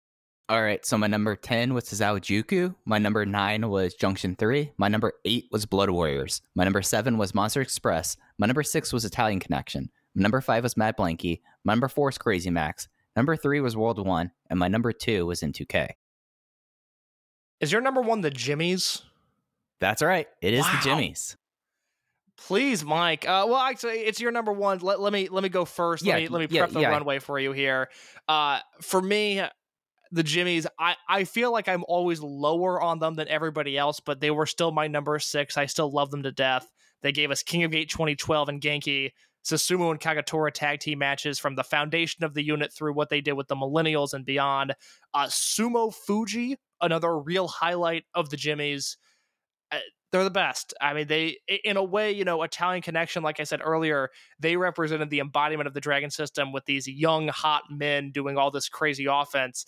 All 0.49 0.61
right, 0.63 0.85
so 0.85 0.99
my 0.99 1.07
number 1.07 1.37
10 1.37 1.75
was 1.75 1.85
Juku. 1.89 2.75
My 2.85 2.99
number 2.99 3.25
9 3.25 3.69
was 3.71 3.95
Junction 3.95 4.35
3. 4.35 4.73
My 4.79 4.89
number 4.89 5.13
8 5.25 5.45
was 5.53 5.65
Blood 5.65 5.91
Warriors. 5.91 6.43
My 6.57 6.65
number 6.65 6.83
7 6.83 7.17
was 7.19 7.33
Monster 7.37 7.61
Express. 7.61 8.17
My 8.37 8.49
number 8.49 8.65
6 8.65 8.93
was 8.93 9.05
Italian 9.05 9.39
Connection. 9.39 9.89
My 10.17 10.23
number 10.23 10.41
5 10.41 10.65
was 10.65 10.77
Mad 10.77 10.97
Blanky. 10.97 11.43
My 11.63 11.75
number 11.75 11.87
4 11.87 12.09
is 12.09 12.19
Crazy 12.19 12.51
Max. 12.51 12.89
Number 13.15 13.37
3 13.37 13.61
was 13.61 13.77
World 13.77 14.05
1. 14.05 14.33
And 14.51 14.59
my 14.59 14.67
number 14.67 14.93
2 14.93 15.25
was 15.25 15.41
M2K. 15.41 15.91
Is 17.61 17.71
your 17.71 17.81
number 17.81 18.01
one 18.01 18.21
the 18.21 18.31
Jimmies? 18.31 19.03
That's 19.81 20.03
right. 20.03 20.27
It 20.43 20.55
is 20.55 20.65
Wow. 20.65 20.73
the 20.73 20.89
Jimmies. 20.89 21.37
Please, 22.37 22.85
Mike. 22.85 23.29
Uh, 23.29 23.45
well, 23.49 23.59
actually, 23.59 24.01
it's 24.01 24.21
your 24.21 24.33
number 24.33 24.53
one. 24.53 24.79
Let, 24.79 24.99
let 25.01 25.13
me 25.13 25.29
let 25.29 25.43
me 25.43 25.51
go 25.51 25.65
first. 25.67 26.05
Let 26.07 26.17
me 26.17 26.29
let 26.29 26.41
me 26.41 26.47
yeah, 26.51 26.63
prep 26.63 26.73
the 26.73 26.81
yeah. 26.81 26.89
runway 26.89 27.19
for 27.19 27.39
you 27.39 27.53
here. 27.53 27.91
Uh, 28.27 28.61
for 28.81 29.03
me, 29.03 29.43
the 30.11 30.23
Jimmies, 30.23 30.67
I 30.79 30.97
I 31.07 31.25
feel 31.25 31.53
like 31.53 31.69
I'm 31.69 31.85
always 31.87 32.21
lower 32.21 32.81
on 32.81 32.99
them 32.99 33.15
than 33.15 33.29
everybody 33.29 33.77
else, 33.77 34.01
but 34.01 34.21
they 34.21 34.31
were 34.31 34.47
still 34.47 34.73
my 34.73 34.89
number 34.89 35.19
six. 35.19 35.59
I 35.59 35.67
still 35.67 35.91
love 35.91 36.11
them 36.11 36.23
to 36.23 36.33
death. 36.33 36.67
They 37.03 37.13
gave 37.13 37.31
us 37.31 37.43
King 37.43 37.65
of 37.65 37.73
Gate 37.73 37.91
2012 37.91 38.49
and 38.49 38.61
Genki, 38.61 39.13
Susumu 39.45 39.91
and 39.91 40.01
Kagetora 40.01 40.51
tag 40.53 40.81
team 40.81 40.99
matches 40.99 41.39
from 41.39 41.55
the 41.57 41.65
foundation 41.65 42.25
of 42.25 42.35
the 42.35 42.43
unit 42.43 42.73
through 42.73 42.95
what 42.95 43.11
they 43.11 43.21
did 43.21 43.35
with 43.35 43.49
the 43.49 43.55
Millennials 43.57 44.13
and 44.15 44.25
beyond. 44.25 44.75
Uh, 45.15 45.27
Sumo 45.27 45.95
Fuji, 45.95 46.57
another 46.81 47.19
real 47.19 47.49
highlight 47.49 48.05
of 48.15 48.31
the 48.31 48.37
Jimmies. 48.37 48.97
Uh, 49.71 49.79
they're 50.13 50.25
the 50.25 50.31
best. 50.31 50.75
I 50.81 50.93
mean, 50.93 51.07
they, 51.07 51.39
in 51.65 51.77
a 51.77 51.85
way, 51.85 52.11
you 52.13 52.25
know, 52.25 52.43
Italian 52.43 52.83
Connection, 52.83 53.23
like 53.23 53.39
I 53.39 53.45
said 53.45 53.61
earlier, 53.63 54.11
they 54.41 54.57
represented 54.57 55.11
the 55.11 55.21
embodiment 55.21 55.69
of 55.69 55.75
the 55.75 55.81
Dragon 55.81 56.11
system 56.11 56.53
with 56.53 56.65
these 56.65 56.89
young, 56.89 57.29
hot 57.29 57.65
men 57.71 58.11
doing 58.11 58.37
all 58.37 58.51
this 58.51 58.69
crazy 58.69 59.07
offense. 59.07 59.65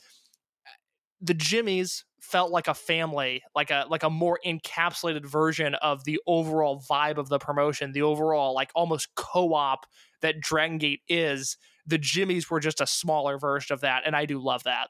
The 1.21 1.35
Jimmies 1.35 2.05
felt 2.21 2.51
like 2.51 2.67
a 2.67 2.75
family, 2.75 3.43
like 3.55 3.71
a 3.71 3.87
like 3.89 4.03
a 4.03 4.11
more 4.11 4.41
encapsulated 4.45 5.25
version 5.25 5.75
of 5.77 6.05
the 6.05 6.19
overall 6.27 6.83
vibe 6.89 7.19
of 7.19 7.29
the 7.29 7.39
promotion, 7.39 7.93
the 7.93 8.03
overall 8.03 8.55
like 8.55 8.71
almost 8.75 9.15
co-op 9.15 9.87
that 10.21 10.41
Dragon 10.41 10.79
Gate 10.79 11.03
is. 11.09 11.57
The 11.87 11.99
Jimmies 11.99 12.49
were 12.51 12.61
just 12.61 12.81
a 12.81 12.87
smaller 12.87 13.39
version 13.39 13.75
of 13.75 13.81
that, 13.81 14.03
and 14.07 14.17
I 14.17 14.25
do 14.25 14.41
love 14.41 14.65
that. 14.65 14.89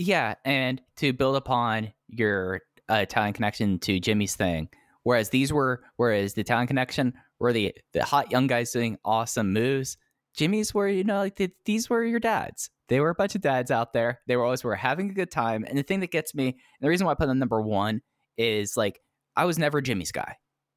Yeah, 0.00 0.34
and 0.44 0.80
to 0.98 1.12
build 1.12 1.34
upon 1.34 1.92
your 2.06 2.60
uh, 2.88 2.98
Italian 3.02 3.34
connection 3.34 3.80
to 3.80 3.98
Jimmy's 3.98 4.36
thing, 4.36 4.68
whereas 5.02 5.30
these 5.30 5.52
were, 5.52 5.82
whereas 5.96 6.34
the 6.34 6.40
Italian 6.40 6.68
connection 6.68 7.14
were 7.40 7.52
the 7.52 7.74
the 7.92 8.04
hot 8.04 8.30
young 8.30 8.46
guys 8.46 8.70
doing 8.70 8.96
awesome 9.04 9.52
moves. 9.52 9.96
Jimmy's 10.36 10.72
were, 10.72 10.86
you 10.86 11.02
know, 11.02 11.18
like 11.18 11.34
the, 11.34 11.50
these 11.64 11.90
were 11.90 12.04
your 12.04 12.20
dads. 12.20 12.70
They 12.88 13.00
were 13.00 13.10
a 13.10 13.14
bunch 13.16 13.34
of 13.34 13.40
dads 13.40 13.72
out 13.72 13.92
there. 13.92 14.20
They 14.28 14.36
were 14.36 14.44
always 14.44 14.62
were 14.62 14.76
having 14.76 15.10
a 15.10 15.14
good 15.14 15.32
time. 15.32 15.64
And 15.66 15.76
the 15.76 15.82
thing 15.82 15.98
that 15.98 16.12
gets 16.12 16.32
me, 16.32 16.46
and 16.46 16.54
the 16.80 16.88
reason 16.88 17.04
why 17.04 17.10
I 17.10 17.16
put 17.16 17.26
them 17.26 17.40
number 17.40 17.60
one 17.60 18.00
is 18.36 18.76
like 18.76 19.00
I 19.34 19.46
was 19.46 19.58
never 19.58 19.80
Jimmy's 19.80 20.12
guy. 20.12 20.36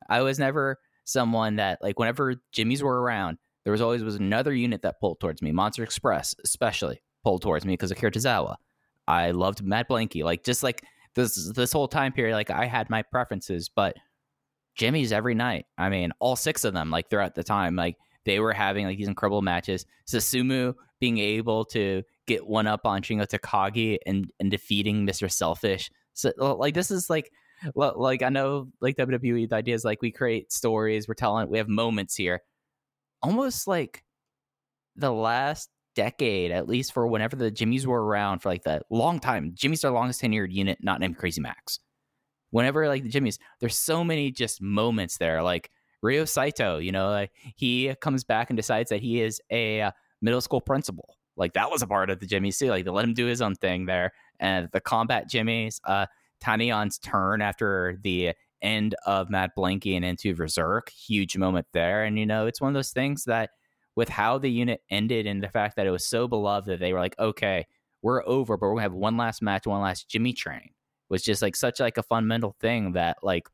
I 0.10 0.24
was 0.24 0.40
never 0.40 0.80
someone 1.04 1.58
that 1.58 1.78
like 1.84 2.00
whenever 2.00 2.38
Jimmy's 2.54 2.82
were 2.82 3.00
around, 3.00 3.38
there 3.66 3.72
was 3.72 3.82
always 3.82 4.04
was 4.04 4.16
another 4.16 4.52
unit 4.52 4.82
that 4.82 5.00
pulled 5.00 5.20
towards 5.20 5.44
me. 5.44 5.52
Monster 5.52 5.84
Express, 5.84 6.34
especially, 6.44 7.04
pulled 7.24 7.44
towards 7.44 7.66
me 7.66 7.74
because 7.74 7.92
of 7.92 7.98
Akira 7.98 8.12
Tozawa. 8.12 8.56
I 9.12 9.32
loved 9.32 9.62
Mad 9.62 9.88
Blankey. 9.90 10.24
Like 10.24 10.44
just 10.44 10.64
like 10.64 10.84
this 11.16 11.52
this 11.54 11.74
whole 11.74 11.88
time 11.88 12.14
period, 12.14 12.36
like 12.36 12.50
I 12.50 12.66
had 12.66 12.90
my 12.90 13.02
preferences, 13.02 13.70
but 13.70 13.96
Jimmy's 14.76 15.12
every 15.12 15.36
night. 15.36 15.66
I 15.78 15.90
mean, 15.90 16.12
all 16.20 16.36
six 16.38 16.64
of 16.64 16.74
them, 16.74 16.90
like 16.90 17.10
throughout 17.10 17.36
the 17.36 17.44
time, 17.44 17.76
like 17.76 17.98
they 18.26 18.40
were 18.40 18.54
having 18.54 18.86
like 18.86 18.98
these 18.98 19.10
incredible 19.10 19.42
matches. 19.42 19.86
Susumu 20.08 20.74
being 21.00 21.18
able 21.18 21.66
to 21.66 22.04
get 22.26 22.48
one 22.48 22.68
up 22.68 22.86
on 22.86 23.02
Shingo 23.02 23.28
Takagi 23.28 23.98
and 24.06 24.32
and 24.40 24.50
defeating 24.50 25.06
Mr. 25.06 25.30
Selfish. 25.30 25.92
So 26.14 26.32
like 26.38 26.74
this 26.74 26.90
is 26.90 27.10
like 27.10 27.32
like 27.76 28.24
I 28.24 28.30
know 28.30 28.70
like 28.80 28.96
WWE 28.96 29.50
the 29.50 29.56
idea 29.56 29.76
is 29.76 29.84
like 29.84 30.02
we 30.02 30.12
create 30.12 30.54
stories, 30.54 31.08
we're 31.08 31.16
telling 31.16 31.50
we 31.50 31.58
have 31.58 31.68
moments 31.68 32.16
here. 32.16 32.42
Almost 33.22 33.68
like 33.68 34.04
the 34.96 35.12
last 35.12 35.70
decade, 35.96 36.52
at 36.52 36.68
least 36.68 36.94
for 36.94 37.08
whenever 37.08 37.36
the 37.36 37.52
Jimmys 37.52 37.86
were 37.86 38.04
around 38.04 38.40
for 38.40 38.50
like 38.50 38.64
that 38.64 38.84
long 38.90 39.20
time. 39.20 39.52
Jimmy's 39.54 39.84
our 39.84 39.92
longest 39.92 40.22
tenured 40.22 40.52
unit, 40.52 40.80
not 40.82 41.00
named 41.00 41.18
Crazy 41.18 41.42
Max. 41.42 41.80
Whenever 42.52 42.88
like 42.88 43.04
the 43.04 43.10
Jimmys, 43.10 43.40
there's 43.60 43.78
so 43.78 44.04
many 44.04 44.32
just 44.32 44.62
moments 44.62 45.18
there. 45.18 45.42
Like 45.42 45.70
Ryo 46.02 46.26
Saito, 46.26 46.78
you 46.78 46.92
know, 46.92 47.10
like 47.10 47.32
he 47.56 47.94
comes 48.02 48.24
back 48.24 48.50
and 48.50 48.58
decides 48.58 48.90
that 48.90 49.02
he 49.02 49.22
is 49.22 49.42
a 49.50 49.82
uh, 49.82 49.92
middle 50.22 50.42
school 50.42 50.62
principal. 50.62 51.16
Like 51.38 51.54
that 51.54 51.72
was 51.72 51.82
a 51.82 51.88
part 51.88 52.10
of 52.10 52.20
the 52.20 52.28
Jimmys 52.28 52.58
too. 52.58 52.68
Like 52.68 52.86
they 52.86 52.92
let 52.92 53.06
him 53.06 53.14
do 53.14 53.26
his 53.26 53.42
own 53.42 53.56
thing 53.56 53.86
there. 53.86 54.12
And 54.40 54.70
the 54.72 54.82
combat 54.82 55.30
Jimmys, 55.30 55.80
uh, 55.86 56.08
Tanion's 56.42 56.98
turn 56.98 57.42
after 57.42 57.98
the 58.04 58.34
end 58.62 58.96
of 59.06 59.30
Mad 59.30 59.52
Blankey 59.58 59.96
and 59.96 60.06
into 60.06 60.36
Berserk, 60.36 60.90
huge 60.90 61.38
moment 61.38 61.68
there. 61.74 62.04
And 62.04 62.18
you 62.20 62.26
know, 62.26 62.48
it's 62.48 62.62
one 62.62 62.70
of 62.70 62.74
those 62.74 62.92
things 62.92 63.24
that 63.26 63.52
with 63.96 64.10
how 64.10 64.38
the 64.38 64.50
unit 64.50 64.82
ended 64.90 65.28
and 65.28 65.44
the 65.44 65.50
fact 65.50 65.76
that 65.76 65.88
it 65.88 65.92
was 65.92 66.08
so 66.08 66.28
beloved 66.28 66.68
that 66.68 66.80
they 66.80 66.94
were 66.94 67.00
like, 67.00 67.18
okay, 67.20 67.66
we're 68.02 68.26
over, 68.26 68.58
but 68.58 68.68
we're 68.68 68.74
gonna 68.74 68.84
have 68.84 68.94
one 68.94 69.18
last 69.18 69.42
match, 69.42 69.68
one 69.68 69.82
last 69.82 70.10
Jimmy 70.10 70.34
train. 70.34 70.70
Was 71.10 71.24
just 71.24 71.42
like 71.42 71.56
such 71.56 71.80
like 71.80 71.98
a 71.98 72.04
fundamental 72.04 72.56
thing 72.62 72.94
that 72.94 73.18
like 73.22 73.50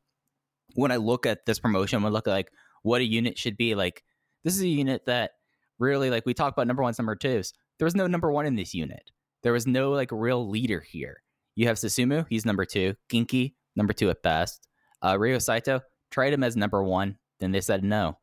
when 0.74 0.92
I 0.92 0.96
look 0.96 1.26
at 1.26 1.44
this 1.44 1.58
promotion, 1.58 2.02
when 2.02 2.12
I 2.12 2.14
look 2.14 2.28
at 2.28 2.32
like 2.32 2.52
what 2.82 3.00
a 3.00 3.04
unit 3.04 3.36
should 3.36 3.56
be, 3.56 3.74
like 3.74 4.04
this 4.44 4.54
is 4.54 4.62
a 4.62 4.68
unit 4.68 5.06
that 5.06 5.32
really 5.78 6.08
like 6.08 6.24
we 6.24 6.34
talk 6.34 6.52
about 6.52 6.68
number 6.68 6.82
ones, 6.82 6.98
number 6.98 7.16
twos. 7.16 7.52
There 7.78 7.86
was 7.86 7.96
no 7.96 8.06
number 8.06 8.30
one 8.30 8.46
in 8.46 8.54
this 8.54 8.74
unit. 8.74 9.10
There 9.42 9.52
was 9.52 9.66
no 9.66 9.90
like 9.90 10.10
real 10.12 10.48
leader 10.48 10.80
here. 10.80 11.22
You 11.56 11.66
have 11.66 11.76
Susumu, 11.76 12.26
he's 12.28 12.46
number 12.46 12.64
two. 12.64 12.94
Genki, 13.10 13.54
number 13.74 13.92
two 13.92 14.10
at 14.10 14.22
best. 14.22 14.68
Uh, 15.02 15.16
Ryo 15.18 15.38
Saito 15.38 15.80
tried 16.10 16.32
him 16.32 16.44
as 16.44 16.56
number 16.56 16.82
one, 16.82 17.18
then 17.40 17.52
they 17.52 17.60
said 17.60 17.82
no. 17.82 18.18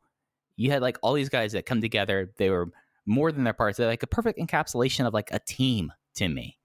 You 0.56 0.70
had 0.70 0.82
like 0.82 0.98
all 1.02 1.12
these 1.12 1.28
guys 1.28 1.52
that 1.52 1.66
come 1.66 1.80
together. 1.80 2.32
They 2.38 2.50
were 2.50 2.70
more 3.06 3.30
than 3.30 3.44
their 3.44 3.52
parts. 3.52 3.78
They're 3.78 3.86
like 3.86 4.02
a 4.02 4.08
perfect 4.08 4.38
encapsulation 4.38 5.06
of 5.06 5.14
like 5.14 5.28
a 5.32 5.38
team 5.38 5.92
to 6.16 6.28
me, 6.28 6.58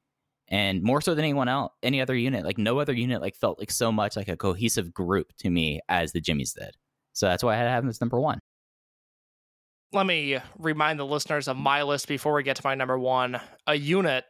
and 0.47 0.81
more 0.81 1.01
so 1.01 1.13
than 1.13 1.23
anyone 1.25 1.47
else, 1.47 1.73
any 1.83 2.01
other 2.01 2.15
unit. 2.15 2.45
Like 2.45 2.57
no 2.57 2.79
other 2.79 2.93
unit 2.93 3.21
like 3.21 3.35
felt 3.35 3.59
like 3.59 3.71
so 3.71 3.91
much 3.91 4.15
like 4.15 4.27
a 4.29 4.37
cohesive 4.37 4.93
group 4.93 5.33
to 5.39 5.49
me 5.49 5.81
as 5.89 6.11
the 6.13 6.21
Jimmys 6.21 6.53
did. 6.57 6.75
So 7.13 7.27
that's 7.27 7.43
why 7.43 7.53
I 7.53 7.57
had 7.57 7.65
to 7.65 7.69
have 7.71 7.83
him 7.83 7.89
as 7.89 8.01
number 8.01 8.19
one. 8.19 8.39
let 9.93 10.05
me 10.05 10.37
remind 10.57 10.99
the 10.99 11.05
listeners 11.05 11.47
of 11.47 11.57
my 11.57 11.83
list 11.83 12.07
before 12.07 12.33
we 12.33 12.43
get 12.43 12.55
to 12.55 12.61
my 12.63 12.75
number 12.75 12.97
one. 12.97 13.39
A 13.67 13.75
unit 13.75 14.23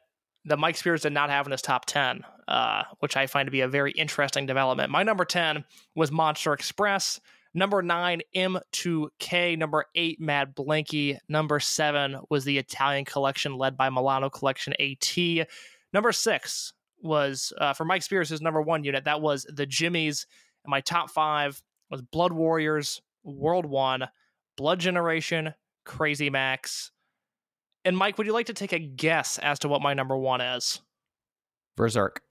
that 0.46 0.58
Mike 0.58 0.76
Spears 0.76 1.04
did 1.04 1.14
not 1.14 1.30
have 1.30 1.46
in 1.46 1.52
his 1.52 1.62
top 1.62 1.86
10, 1.86 2.24
uh, 2.48 2.84
which 3.00 3.16
I 3.16 3.28
find 3.28 3.46
to 3.46 3.52
be 3.52 3.62
a 3.62 3.68
very 3.68 3.92
interesting 3.92 4.48
development. 4.48 4.90
My 4.90 5.04
number 5.04 5.24
10 5.24 5.64
was 5.96 6.12
Monster 6.12 6.54
Express. 6.54 7.20
Number 7.54 7.82
nine, 7.82 8.22
M2K. 8.36 9.58
Number 9.58 9.86
eight, 9.96 10.22
Mad 10.22 10.56
Blankey. 10.56 11.18
Number 11.28 11.60
seven 11.60 12.18
was 12.30 12.46
the 12.46 12.58
Italian 12.58 13.06
Connection 13.06 13.58
led 13.58 13.76
by 13.76 13.90
Milano 13.90 14.30
Collection 14.30 14.74
AT. 14.80 15.48
Number 15.94 16.12
six 16.12 16.74
was, 17.02 17.52
uh, 17.58 17.74
for 17.74 17.84
Mike 17.84 18.04
Spears, 18.04 18.42
number 18.42 18.62
one 18.62 18.84
unit. 18.84 19.04
That 19.04 19.22
was 19.22 19.46
the 19.50 19.66
Jimmies. 19.66 20.26
And 20.64 20.72
my 20.72 20.82
top 20.82 21.10
five 21.10 21.62
was 21.90 22.02
Blood 22.02 22.32
Warriors, 22.32 23.02
World 23.24 23.66
One, 23.66 24.08
Blood 24.56 24.80
Generation, 24.80 25.54
Crazy 25.86 26.30
Max. 26.30 26.92
And 27.84 27.98
Mike, 27.98 28.18
would 28.18 28.28
you 28.28 28.34
like 28.34 28.46
to 28.46 28.54
take 28.54 28.74
a 28.74 28.80
guess 28.80 29.40
as 29.40 29.60
to 29.60 29.68
what 29.68 29.82
my 29.82 29.94
number 29.94 30.16
one 30.16 30.40
is? 30.40 30.82
Berserk. 31.76 32.22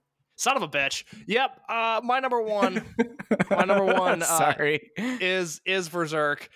Son 0.41 0.57
of 0.57 0.63
a 0.63 0.67
bitch. 0.67 1.03
Yep. 1.27 1.61
Uh, 1.69 2.01
my 2.03 2.19
number 2.19 2.41
one. 2.41 2.83
My 3.51 3.63
number 3.63 3.85
one. 3.85 4.23
Uh, 4.23 4.25
Sorry. 4.25 4.91
is 4.97 5.61
is 5.65 5.87
Berserk. 5.87 6.49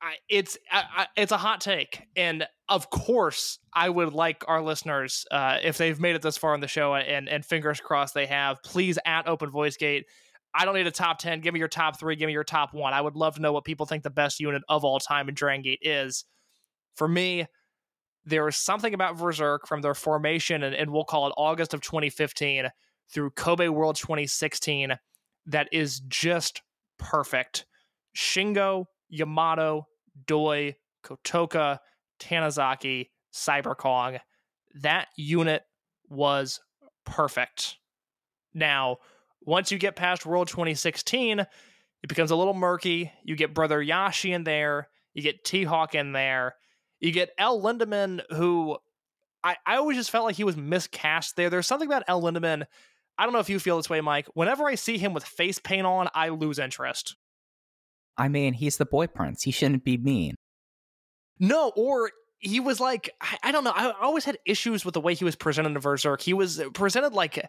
I, 0.00 0.14
it's 0.28 0.56
I, 0.70 0.84
I, 0.96 1.06
it's 1.16 1.32
a 1.32 1.36
hot 1.36 1.60
take, 1.60 2.02
and 2.14 2.46
of 2.68 2.90
course, 2.90 3.58
I 3.74 3.88
would 3.88 4.12
like 4.12 4.44
our 4.46 4.62
listeners, 4.62 5.26
uh, 5.30 5.58
if 5.62 5.78
they've 5.78 5.98
made 5.98 6.14
it 6.14 6.22
this 6.22 6.38
far 6.38 6.54
in 6.54 6.60
the 6.60 6.68
show, 6.68 6.94
and 6.94 7.28
and 7.28 7.44
fingers 7.44 7.80
crossed 7.80 8.14
they 8.14 8.26
have, 8.26 8.62
please 8.62 8.98
at 9.04 9.26
Open 9.26 9.50
Voice 9.50 9.76
Gate. 9.76 10.06
I 10.54 10.64
don't 10.64 10.74
need 10.74 10.86
a 10.86 10.92
top 10.92 11.18
ten. 11.18 11.40
Give 11.40 11.52
me 11.52 11.58
your 11.58 11.68
top 11.68 11.98
three. 11.98 12.14
Give 12.14 12.28
me 12.28 12.32
your 12.32 12.44
top 12.44 12.72
one. 12.72 12.94
I 12.94 13.00
would 13.00 13.16
love 13.16 13.34
to 13.34 13.42
know 13.42 13.52
what 13.52 13.64
people 13.64 13.84
think 13.84 14.04
the 14.04 14.10
best 14.10 14.38
unit 14.38 14.62
of 14.68 14.84
all 14.84 15.00
time 15.00 15.28
in 15.28 15.34
Dragon 15.34 15.62
Gate 15.62 15.80
is. 15.82 16.24
For 16.94 17.08
me, 17.08 17.46
there 18.24 18.46
is 18.46 18.56
something 18.56 18.94
about 18.94 19.18
Berserk 19.18 19.66
from 19.66 19.82
their 19.82 19.94
formation, 19.94 20.62
and, 20.62 20.74
and 20.74 20.92
we'll 20.92 21.04
call 21.04 21.26
it 21.26 21.34
August 21.36 21.74
of 21.74 21.80
2015 21.80 22.68
through 23.12 23.30
Kobe 23.30 23.68
World 23.68 23.96
2016, 23.96 24.92
that 25.46 25.68
is 25.72 26.00
just 26.00 26.62
perfect. 26.98 27.66
Shingo, 28.16 28.86
Yamato, 29.08 29.86
Doi, 30.26 30.76
Kotoka, 31.04 31.78
Tanizaki, 32.20 33.10
Cyber 33.34 33.76
Kong. 33.76 34.18
That 34.74 35.08
unit 35.16 35.62
was 36.08 36.60
perfect. 37.04 37.78
Now, 38.54 38.98
once 39.40 39.72
you 39.72 39.78
get 39.78 39.96
past 39.96 40.24
World 40.24 40.48
2016, 40.48 41.40
it 41.40 41.48
becomes 42.08 42.30
a 42.30 42.36
little 42.36 42.54
murky. 42.54 43.12
You 43.24 43.36
get 43.36 43.54
Brother 43.54 43.82
Yasshi 43.82 44.34
in 44.34 44.44
there, 44.44 44.88
you 45.14 45.22
get 45.22 45.44
T 45.44 45.64
Hawk 45.64 45.94
in 45.94 46.12
there, 46.12 46.54
you 47.00 47.12
get 47.12 47.30
El 47.38 47.60
Lindaman, 47.60 48.22
who 48.30 48.76
I, 49.44 49.56
I 49.66 49.76
always 49.76 49.96
just 49.96 50.10
felt 50.10 50.24
like 50.24 50.36
he 50.36 50.44
was 50.44 50.56
miscast 50.56 51.36
there. 51.36 51.50
There's 51.50 51.66
something 51.66 51.88
about 51.88 52.04
El 52.06 52.22
Lindaman. 52.22 52.64
I 53.18 53.24
don't 53.24 53.32
know 53.32 53.40
if 53.40 53.50
you 53.50 53.58
feel 53.58 53.76
this 53.76 53.90
way, 53.90 54.00
Mike. 54.00 54.26
Whenever 54.34 54.66
I 54.66 54.74
see 54.74 54.98
him 54.98 55.12
with 55.14 55.24
face 55.24 55.58
paint 55.58 55.86
on, 55.86 56.08
I 56.14 56.30
lose 56.30 56.58
interest. 56.58 57.16
I 58.16 58.28
mean, 58.28 58.54
he's 58.54 58.76
the 58.76 58.86
boy 58.86 59.06
prince. 59.06 59.42
He 59.42 59.50
shouldn't 59.50 59.84
be 59.84 59.96
mean. 59.96 60.34
No, 61.38 61.72
or 61.76 62.10
he 62.38 62.60
was 62.60 62.80
like, 62.80 63.10
I, 63.20 63.38
I 63.44 63.52
don't 63.52 63.64
know. 63.64 63.72
I 63.74 63.92
always 64.00 64.24
had 64.24 64.38
issues 64.44 64.84
with 64.84 64.94
the 64.94 65.00
way 65.00 65.14
he 65.14 65.24
was 65.24 65.36
presented 65.36 65.70
in 65.70 65.78
Berserk. 65.78 66.20
He 66.20 66.34
was 66.34 66.60
presented 66.74 67.12
like 67.12 67.48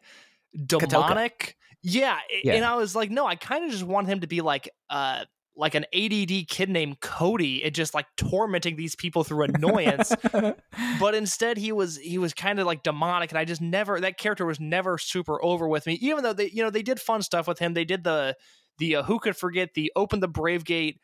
demonic. 0.65 1.57
Yeah, 1.81 2.17
Yeah. 2.43 2.53
And 2.53 2.65
I 2.65 2.75
was 2.75 2.95
like, 2.95 3.11
no, 3.11 3.25
I 3.25 3.35
kind 3.35 3.65
of 3.65 3.71
just 3.71 3.83
want 3.83 4.07
him 4.07 4.21
to 4.21 4.27
be 4.27 4.41
like 4.41 4.69
uh 4.89 5.25
like 5.55 5.75
an 5.75 5.85
ADD 5.93 6.47
kid 6.47 6.69
named 6.69 6.99
Cody 6.99 7.63
and 7.63 7.73
just 7.73 7.93
like 7.93 8.07
tormenting 8.17 8.75
these 8.75 8.95
people 8.95 9.23
through 9.23 9.43
annoyance. 9.43 10.13
but 10.99 11.15
instead 11.15 11.57
he 11.57 11.71
was 11.71 11.97
he 11.97 12.17
was 12.17 12.33
kind 12.33 12.59
of 12.59 12.65
like 12.65 12.83
demonic 12.83 13.31
and 13.31 13.37
I 13.37 13.45
just 13.45 13.61
never 13.61 13.99
that 13.99 14.17
character 14.17 14.45
was 14.45 14.59
never 14.59 14.97
super 14.97 15.43
over 15.43 15.67
with 15.67 15.85
me 15.85 15.93
even 16.01 16.23
though 16.23 16.33
they 16.33 16.49
you 16.49 16.63
know 16.63 16.69
they 16.69 16.81
did 16.81 16.99
fun 16.99 17.21
stuff 17.21 17.47
with 17.47 17.59
him. 17.59 17.73
They 17.73 17.85
did 17.85 18.03
the 18.03 18.35
the 18.79 18.97
uh, 18.97 19.03
who 19.03 19.19
could 19.19 19.37
forget 19.37 19.75
the 19.75 19.91
open 19.95 20.19
the 20.19 20.27
Brave 20.27 20.65
Gate 20.65 20.99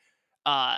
uh 0.45 0.77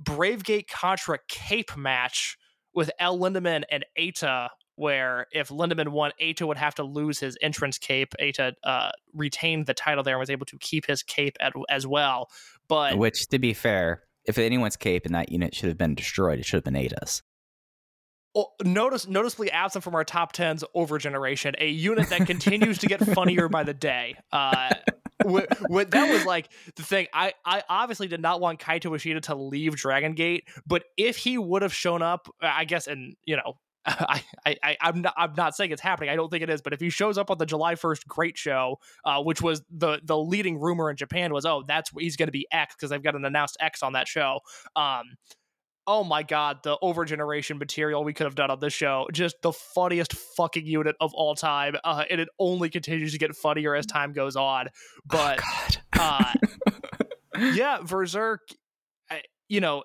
Brave 0.00 0.42
Gate 0.42 0.68
Contra 0.68 1.18
Cape 1.28 1.76
match 1.76 2.38
with 2.74 2.90
El 2.98 3.18
Lindaman 3.18 3.64
and 3.70 3.84
Eita, 3.98 4.48
where 4.76 5.26
if 5.32 5.48
Lindaman 5.48 5.88
won, 5.88 6.12
Eita 6.20 6.46
would 6.46 6.56
have 6.56 6.74
to 6.76 6.82
lose 6.82 7.18
his 7.18 7.36
entrance 7.42 7.78
cape. 7.78 8.14
Eita 8.20 8.52
uh, 8.64 8.90
retained 9.14 9.66
the 9.66 9.74
title 9.74 10.02
there 10.02 10.14
and 10.14 10.20
was 10.20 10.30
able 10.30 10.46
to 10.46 10.58
keep 10.58 10.86
his 10.86 11.02
cape 11.02 11.36
at, 11.40 11.52
as 11.68 11.86
well. 11.86 12.30
But 12.68 12.96
Which, 12.96 13.28
to 13.28 13.38
be 13.38 13.52
fair, 13.52 14.02
if 14.24 14.38
anyone's 14.38 14.76
cape 14.76 15.06
in 15.06 15.12
that 15.12 15.30
unit 15.30 15.54
should 15.54 15.68
have 15.68 15.78
been 15.78 15.94
destroyed, 15.94 16.38
it 16.38 16.44
should 16.44 16.56
have 16.56 16.64
been 16.64 16.74
Eita's. 16.74 17.22
oh, 18.34 18.46
notice 18.64 19.06
noticeably 19.06 19.50
absent 19.50 19.84
from 19.84 19.94
our 19.94 20.04
top 20.04 20.32
tens 20.32 20.64
over 20.74 20.98
generation, 20.98 21.54
a 21.58 21.68
unit 21.68 22.08
that 22.08 22.26
continues 22.26 22.78
to 22.78 22.86
get 22.86 23.00
funnier 23.14 23.48
by 23.48 23.64
the 23.64 23.74
day. 23.74 24.16
Uh, 24.32 24.72
that 25.24 26.08
was 26.10 26.24
like 26.26 26.48
the 26.76 26.82
thing. 26.82 27.06
I, 27.12 27.34
I 27.44 27.62
obviously 27.68 28.08
did 28.08 28.20
not 28.20 28.40
want 28.40 28.58
Kaito 28.58 28.94
Ishida 28.94 29.20
to 29.22 29.34
leave 29.34 29.76
Dragon 29.76 30.14
Gate, 30.14 30.48
but 30.66 30.84
if 30.96 31.16
he 31.16 31.38
would 31.38 31.62
have 31.62 31.74
shown 31.74 32.02
up, 32.02 32.28
I 32.40 32.64
guess, 32.64 32.86
and 32.86 33.14
you 33.24 33.36
know, 33.36 33.58
I, 33.86 34.22
I, 34.46 34.76
I'm 34.80 35.02
not 35.02 35.14
I'm 35.16 35.32
not 35.36 35.56
saying 35.56 35.72
it's 35.72 35.82
happening. 35.82 36.10
I 36.10 36.16
don't 36.16 36.30
think 36.30 36.42
it 36.42 36.50
is, 36.50 36.62
but 36.62 36.72
if 36.72 36.80
he 36.80 36.90
shows 36.90 37.18
up 37.18 37.30
on 37.30 37.38
the 37.38 37.46
July 37.46 37.74
1st 37.74 38.06
Great 38.06 38.38
Show, 38.38 38.78
uh, 39.04 39.22
which 39.22 39.42
was 39.42 39.62
the 39.70 40.00
the 40.04 40.16
leading 40.16 40.60
rumor 40.60 40.88
in 40.90 40.96
Japan 40.96 41.32
was, 41.32 41.44
oh, 41.44 41.64
that's 41.66 41.90
he's 41.98 42.16
going 42.16 42.28
to 42.28 42.32
be 42.32 42.46
X 42.52 42.74
because 42.76 42.90
they've 42.90 43.02
got 43.02 43.16
an 43.16 43.24
announced 43.24 43.56
X 43.60 43.82
on 43.82 43.94
that 43.94 44.06
show. 44.06 44.40
Um, 44.76 45.16
oh 45.86 46.04
my 46.04 46.22
god, 46.22 46.58
the 46.62 46.78
over 46.80 47.04
generation 47.04 47.58
material 47.58 48.04
we 48.04 48.12
could 48.12 48.24
have 48.24 48.34
done 48.34 48.50
on 48.50 48.60
this 48.60 48.72
show, 48.72 49.08
just 49.12 49.36
the 49.42 49.52
funniest 49.52 50.12
fucking 50.12 50.66
unit 50.66 50.94
of 51.00 51.12
all 51.14 51.34
time, 51.34 51.74
uh, 51.82 52.04
and 52.08 52.20
it 52.20 52.28
only 52.38 52.70
continues 52.70 53.12
to 53.12 53.18
get 53.18 53.34
funnier 53.34 53.74
as 53.74 53.86
time 53.86 54.12
goes 54.12 54.36
on. 54.36 54.68
But 55.04 55.40
uh, 55.98 56.32
yeah, 57.38 57.78
Berserk, 57.84 58.40
I, 59.10 59.22
you 59.48 59.60
know, 59.60 59.82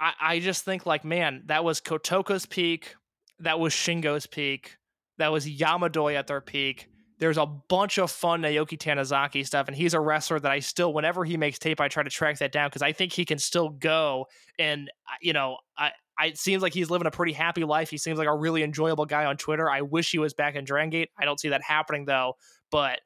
I, 0.00 0.12
I 0.20 0.38
just 0.40 0.64
think 0.64 0.86
like, 0.86 1.04
man, 1.04 1.42
that 1.46 1.64
was 1.64 1.80
Kotoka's 1.80 2.46
peak, 2.46 2.94
that 3.40 3.58
was 3.60 3.72
Shingo's 3.72 4.26
peak, 4.26 4.76
that 5.18 5.32
was 5.32 5.46
Yamadoi 5.46 6.14
at 6.14 6.26
their 6.26 6.40
peak. 6.40 6.88
There's 7.18 7.38
a 7.38 7.46
bunch 7.46 7.98
of 7.98 8.12
fun 8.12 8.42
Naoki 8.42 8.78
Tanizaki 8.78 9.44
stuff, 9.44 9.66
and 9.66 9.76
he's 9.76 9.92
a 9.92 10.00
wrestler 10.00 10.38
that 10.38 10.52
I 10.52 10.60
still, 10.60 10.92
whenever 10.94 11.24
he 11.24 11.36
makes 11.36 11.58
tape, 11.58 11.80
I 11.80 11.88
try 11.88 12.04
to 12.04 12.10
track 12.10 12.38
that 12.38 12.52
down 12.52 12.68
because 12.68 12.82
I 12.82 12.92
think 12.92 13.12
he 13.12 13.24
can 13.24 13.38
still 13.38 13.70
go. 13.70 14.26
And 14.58 14.88
uh, 15.08 15.16
you 15.20 15.32
know, 15.32 15.56
I, 15.76 15.90
I 16.16 16.26
it 16.26 16.38
seems 16.38 16.62
like 16.62 16.72
he's 16.72 16.90
living 16.90 17.08
a 17.08 17.10
pretty 17.10 17.32
happy 17.32 17.64
life. 17.64 17.90
He 17.90 17.98
seems 17.98 18.18
like 18.18 18.28
a 18.28 18.36
really 18.36 18.62
enjoyable 18.62 19.04
guy 19.04 19.24
on 19.24 19.36
Twitter. 19.36 19.68
I 19.68 19.82
wish 19.82 20.12
he 20.12 20.18
was 20.18 20.32
back 20.32 20.54
in 20.54 20.64
Dragon 20.64 20.90
Gate. 20.90 21.10
I 21.18 21.24
don't 21.24 21.40
see 21.40 21.48
that 21.48 21.62
happening 21.62 22.04
though. 22.04 22.34
But 22.70 23.00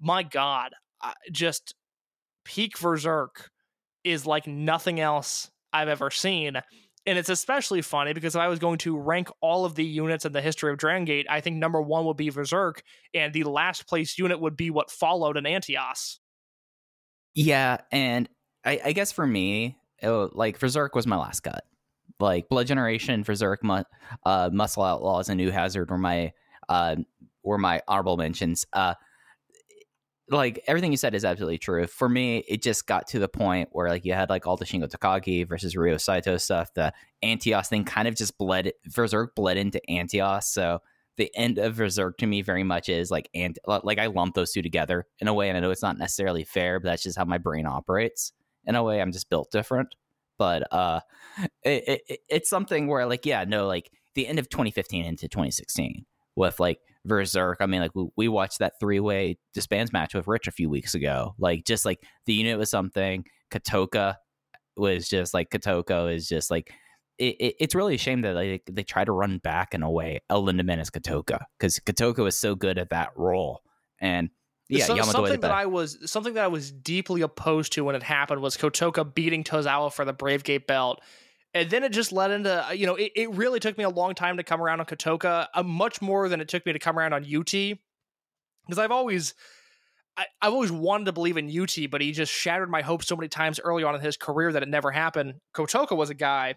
my 0.00 0.22
God, 0.22 0.72
just 1.32 1.74
peak 2.44 2.78
Berserk 2.78 3.50
is 4.04 4.26
like 4.26 4.46
nothing 4.46 5.00
else 5.00 5.50
I've 5.72 5.88
ever 5.88 6.10
seen. 6.10 6.56
And 7.06 7.18
it's 7.18 7.28
especially 7.28 7.82
funny 7.82 8.12
because 8.12 8.34
if 8.34 8.40
I 8.40 8.48
was 8.48 8.58
going 8.58 8.78
to 8.78 8.98
rank 8.98 9.28
all 9.40 9.64
of 9.64 9.76
the 9.76 9.84
units 9.84 10.24
in 10.24 10.32
the 10.32 10.40
history 10.42 10.72
of 10.72 10.78
Dragon 10.78 11.04
Gate, 11.04 11.26
I 11.30 11.40
think 11.40 11.56
number 11.56 11.80
one 11.80 12.04
would 12.06 12.16
be 12.16 12.30
Berserk, 12.30 12.82
and 13.14 13.32
the 13.32 13.44
last 13.44 13.86
place 13.86 14.18
unit 14.18 14.40
would 14.40 14.56
be 14.56 14.70
what 14.70 14.90
followed 14.90 15.36
in 15.36 15.44
Antias. 15.44 16.18
Yeah, 17.34 17.78
and 17.92 18.28
I, 18.64 18.80
I 18.86 18.92
guess 18.92 19.12
for 19.12 19.26
me, 19.26 19.76
it, 19.98 20.08
like 20.08 20.58
Berserk 20.58 20.94
was 20.94 21.06
my 21.06 21.16
last 21.16 21.40
cut. 21.40 21.64
Like 22.18 22.48
Blood 22.48 22.66
Generation, 22.66 23.22
Berserk, 23.22 23.62
Mu- 23.62 23.84
uh, 24.24 24.50
Muscle 24.52 24.82
Outlaws, 24.82 25.28
and 25.28 25.36
New 25.36 25.50
Hazard 25.50 25.90
were 25.90 25.98
my 25.98 26.32
uh, 26.68 26.96
were 27.44 27.58
my 27.58 27.82
honorable 27.86 28.16
mentions. 28.16 28.66
Uh, 28.72 28.94
like 30.28 30.62
everything 30.66 30.90
you 30.90 30.96
said 30.96 31.14
is 31.14 31.24
absolutely 31.24 31.58
true. 31.58 31.86
For 31.86 32.08
me, 32.08 32.38
it 32.48 32.62
just 32.62 32.86
got 32.86 33.06
to 33.08 33.18
the 33.18 33.28
point 33.28 33.68
where 33.72 33.88
like 33.88 34.04
you 34.04 34.12
had 34.12 34.28
like 34.28 34.46
all 34.46 34.56
the 34.56 34.64
Shingo 34.64 34.88
Takagi 34.88 35.46
versus 35.46 35.76
Ryo 35.76 35.96
Saito 35.96 36.36
stuff. 36.36 36.74
The 36.74 36.92
Antias 37.22 37.68
thing 37.68 37.84
kind 37.84 38.08
of 38.08 38.16
just 38.16 38.36
bled. 38.36 38.72
Berserk 38.94 39.34
bled 39.34 39.56
into 39.56 39.80
Antias, 39.88 40.44
so 40.44 40.80
the 41.16 41.30
end 41.36 41.58
of 41.58 41.76
Berserk 41.76 42.18
to 42.18 42.26
me 42.26 42.42
very 42.42 42.64
much 42.64 42.88
is 42.88 43.10
like 43.10 43.28
and 43.34 43.58
like 43.66 43.98
I 43.98 44.06
lump 44.06 44.34
those 44.34 44.52
two 44.52 44.62
together 44.62 45.06
in 45.20 45.28
a 45.28 45.34
way, 45.34 45.48
and 45.48 45.56
I 45.56 45.60
know 45.60 45.70
it's 45.70 45.82
not 45.82 45.98
necessarily 45.98 46.44
fair, 46.44 46.80
but 46.80 46.88
that's 46.88 47.04
just 47.04 47.16
how 47.16 47.24
my 47.24 47.38
brain 47.38 47.66
operates. 47.66 48.32
In 48.64 48.74
a 48.74 48.82
way, 48.82 49.00
I'm 49.00 49.12
just 49.12 49.30
built 49.30 49.52
different. 49.52 49.94
But 50.38 50.70
uh, 50.72 51.00
it, 51.62 52.02
it, 52.08 52.20
it's 52.28 52.50
something 52.50 52.88
where 52.88 53.06
like 53.06 53.24
yeah, 53.24 53.44
no, 53.44 53.66
like 53.66 53.90
the 54.14 54.26
end 54.26 54.40
of 54.40 54.48
2015 54.48 55.04
into 55.04 55.28
2016 55.28 56.04
with 56.34 56.58
like 56.58 56.80
Berserk. 57.06 57.58
I 57.60 57.66
mean, 57.66 57.80
like 57.80 57.94
we, 57.94 58.06
we 58.16 58.28
watched 58.28 58.58
that 58.58 58.74
three 58.80 59.00
way 59.00 59.38
disbands 59.54 59.92
match 59.92 60.14
with 60.14 60.26
Rich 60.26 60.48
a 60.48 60.52
few 60.52 60.68
weeks 60.68 60.94
ago. 60.94 61.34
Like 61.38 61.64
just 61.64 61.84
like 61.84 62.02
the 62.26 62.34
unit 62.34 62.58
was 62.58 62.70
something. 62.70 63.24
Kotoka 63.50 64.16
was 64.76 65.08
just 65.08 65.32
like 65.34 65.50
Kotoka 65.50 66.14
is 66.14 66.28
just 66.28 66.50
like 66.50 66.72
it, 67.18 67.36
it, 67.40 67.54
it's 67.60 67.74
really 67.74 67.94
a 67.94 67.98
shame 67.98 68.22
that 68.22 68.34
like, 68.34 68.62
they 68.70 68.82
try 68.82 69.04
to 69.04 69.12
run 69.12 69.38
back 69.38 69.74
in 69.74 69.82
a 69.82 69.90
way 69.90 70.20
El 70.28 70.44
Lindaman 70.44 70.78
as 70.78 70.90
Kotoka 70.90 71.44
because 71.58 71.78
Kotoka 71.80 72.18
was 72.18 72.36
so 72.36 72.54
good 72.54 72.78
at 72.78 72.90
that 72.90 73.10
role 73.16 73.62
and 74.00 74.28
yeah 74.68 74.84
So- 74.84 75.00
something 75.00 75.40
that 75.40 75.50
I 75.50 75.66
was 75.66 76.10
something 76.10 76.34
that 76.34 76.44
I 76.44 76.48
was 76.48 76.70
deeply 76.70 77.22
opposed 77.22 77.72
to 77.74 77.84
when 77.84 77.94
it 77.94 78.02
happened 78.02 78.42
was 78.42 78.56
Kotoka 78.56 79.14
beating 79.14 79.44
Tozawa 79.44 79.92
for 79.92 80.04
the 80.04 80.12
Brave 80.12 80.44
Gate 80.44 80.66
belt. 80.66 81.00
And 81.56 81.70
then 81.70 81.84
it 81.84 81.92
just 81.92 82.12
led 82.12 82.30
into, 82.30 82.68
uh, 82.68 82.72
you 82.72 82.84
know, 82.84 82.96
it, 82.96 83.12
it 83.16 83.30
really 83.30 83.60
took 83.60 83.78
me 83.78 83.84
a 83.84 83.88
long 83.88 84.14
time 84.14 84.36
to 84.36 84.42
come 84.42 84.60
around 84.60 84.80
on 84.80 84.86
Kotoka, 84.86 85.46
uh, 85.54 85.62
much 85.62 86.02
more 86.02 86.28
than 86.28 86.42
it 86.42 86.48
took 86.48 86.66
me 86.66 86.74
to 86.74 86.78
come 86.78 86.98
around 86.98 87.14
on 87.14 87.22
UT. 87.24 87.50
Because 87.50 88.78
I've 88.78 88.90
always, 88.90 89.32
I, 90.18 90.26
I've 90.42 90.52
always 90.52 90.70
wanted 90.70 91.06
to 91.06 91.12
believe 91.12 91.38
in 91.38 91.48
UT, 91.48 91.74
but 91.90 92.02
he 92.02 92.12
just 92.12 92.30
shattered 92.30 92.68
my 92.68 92.82
hopes 92.82 93.06
so 93.06 93.16
many 93.16 93.28
times 93.28 93.58
early 93.58 93.84
on 93.84 93.94
in 93.94 94.02
his 94.02 94.18
career 94.18 94.52
that 94.52 94.62
it 94.62 94.68
never 94.68 94.90
happened. 94.90 95.36
Kotoka 95.54 95.96
was 95.96 96.10
a 96.10 96.14
guy 96.14 96.56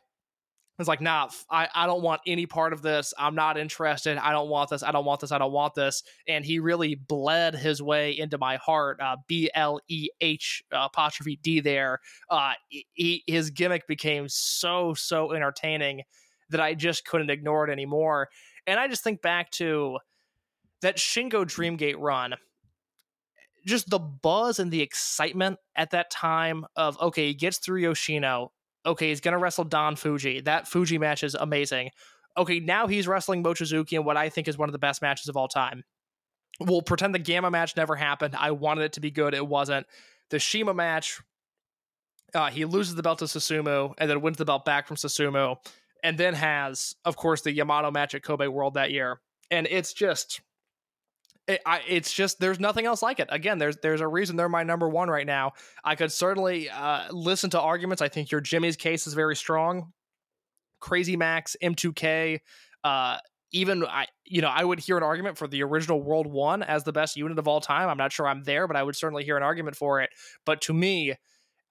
was 0.80 0.88
like, 0.88 1.02
nah, 1.02 1.30
I, 1.52 1.68
I 1.76 1.86
don't 1.86 2.02
want 2.02 2.22
any 2.26 2.46
part 2.46 2.74
of 2.74 2.82
this. 2.82 3.14
I'm 3.18 3.36
not 3.36 3.58
interested. 3.58 4.18
I 4.18 4.32
don't 4.32 4.50
want 4.50 4.70
this. 4.70 4.82
I 4.82 4.92
don't 4.92 5.06
want 5.06 5.20
this. 5.20 5.32
I 5.32 5.38
don't 5.38 5.52
want 5.52 5.76
this. 5.76 6.04
And 6.28 6.46
he 6.46 6.60
really 6.60 6.96
bled 6.96 7.54
his 7.54 7.82
way 7.82 8.18
into 8.18 8.38
my 8.38 8.56
heart. 8.56 9.00
Uh, 9.02 9.18
B 9.28 9.52
L 9.54 9.82
E 9.90 10.08
H 10.22 10.64
uh, 10.74 10.88
apostrophe 10.92 11.38
D 11.44 11.60
there. 11.60 12.00
Uh, 12.30 12.54
he, 12.94 13.24
his 13.28 13.50
gimmick 13.50 13.88
became 13.88 14.28
so, 14.30 14.94
so 14.94 15.34
entertaining 15.34 16.04
that 16.50 16.62
I 16.62 16.74
just 16.74 17.06
couldn't 17.06 17.30
ignore 17.30 17.68
it 17.68 17.72
anymore. 17.72 18.30
And 18.66 18.80
I 18.80 18.88
just 18.88 19.04
think 19.04 19.22
back 19.22 19.52
to 19.52 19.98
that 20.82 20.98
Shingo 20.98 21.44
Dreamgate 21.44 21.98
run, 21.98 22.36
just 23.66 23.90
the 23.90 24.00
buzz 24.00 24.60
and 24.60 24.72
the 24.72 24.82
excitement 24.82 25.60
at 25.76 25.92
that 25.92 26.10
time 26.10 26.66
of 26.78 27.00
okay, 27.02 27.28
he 27.28 27.34
gets 27.34 27.58
through 27.58 27.82
Yoshino. 27.82 28.54
Okay, 28.86 29.10
he's 29.10 29.22
gonna 29.22 29.38
wrestle 29.38 29.66
Don 29.66 29.96
Fujii. 29.96 30.46
That 30.46 30.66
Fujii 30.66 31.00
match 31.00 31.24
is 31.24 31.36
amazing. 31.36 31.90
Okay, 32.38 32.60
now 32.60 32.88
he's 32.88 33.08
wrestling 33.08 33.44
Mochizuki 33.44 33.94
in 33.94 34.06
what 34.06 34.18
I 34.18 34.30
think 34.30 34.48
is 34.48 34.58
one 34.58 34.70
of 34.70 34.74
the 34.74 34.80
best 34.80 35.02
matches 35.02 35.28
of 35.28 35.36
all 35.36 35.48
time. 35.48 35.84
We'll 36.60 36.82
pretend 36.82 37.16
the 37.16 37.20
Gamma 37.20 37.52
match 37.52 37.76
never 37.76 37.96
happened. 37.96 38.36
I 38.38 38.52
wanted 38.52 38.84
it 38.84 38.94
to 38.94 39.00
be 39.00 39.12
good. 39.12 39.34
It 39.34 39.48
wasn't. 39.48 39.88
The 40.30 40.40
CIMA 40.40 40.74
match, 40.74 41.20
uh, 42.34 42.50
he 42.50 42.66
loses 42.66 42.96
the 42.96 43.04
belt 43.04 43.20
to 43.20 43.26
Susumu 43.26 43.94
and 43.98 44.10
then 44.10 44.22
wins 44.22 44.38
the 44.38 44.46
belt 44.46 44.66
back 44.66 44.88
from 44.88 44.98
Susumu, 44.98 45.56
and 46.04 46.18
then 46.18 46.34
has, 46.34 46.96
of 47.06 47.16
course, 47.16 47.42
the 47.42 47.52
Yamato 47.52 47.92
match 47.92 48.14
at 48.14 48.24
Kobe 48.24 48.48
World 48.48 48.76
that 48.76 48.92
year. 48.92 49.20
And 49.52 49.68
it's 49.70 49.94
just 49.94 50.42
it, 51.50 51.62
I, 51.66 51.82
it's 51.88 52.14
just 52.14 52.40
there's 52.40 52.60
nothing 52.60 52.86
else 52.86 53.02
like 53.02 53.20
it. 53.20 53.28
Again, 53.32 53.58
there's 53.58 53.76
there's 53.78 54.02
a 54.02 54.08
reason 54.08 54.36
they're 54.36 54.48
my 54.48 54.64
number 54.64 54.88
one 54.88 55.10
right 55.10 55.26
now. 55.26 55.54
I 55.84 55.96
could 55.96 56.12
certainly 56.12 56.70
uh, 56.70 57.12
listen 57.12 57.50
to 57.50 57.60
arguments. 57.60 58.04
I 58.04 58.08
think 58.08 58.30
your 58.32 58.40
Jimmy's 58.40 58.78
case 58.78 59.08
is 59.08 59.16
very 59.16 59.36
strong. 59.36 59.92
Crazy 60.80 61.18
Max, 61.18 61.58
M2K, 61.62 62.40
uh, 62.84 63.18
even 63.52 63.84
I, 63.84 64.06
you 64.26 64.42
know, 64.42 64.48
I 64.48 64.64
would 64.64 64.80
hear 64.80 64.96
an 64.96 65.04
argument 65.04 65.40
for 65.40 65.48
the 65.48 65.64
original 65.64 66.02
World 66.04 66.28
One 66.28 66.62
as 66.62 66.84
the 66.84 66.94
best 66.94 67.18
unit 67.18 67.40
of 67.40 67.48
all 67.48 67.62
time. 67.62 67.90
I'm 67.90 67.98
not 67.98 68.12
sure 68.12 68.28
I'm 68.28 68.44
there, 68.44 68.68
but 68.68 68.76
I 68.76 68.84
would 68.84 68.96
certainly 68.96 69.24
hear 69.24 69.36
an 69.36 69.44
argument 69.44 69.76
for 69.76 70.02
it. 70.02 70.12
But 70.46 70.62
to 70.62 70.74
me, 70.74 71.16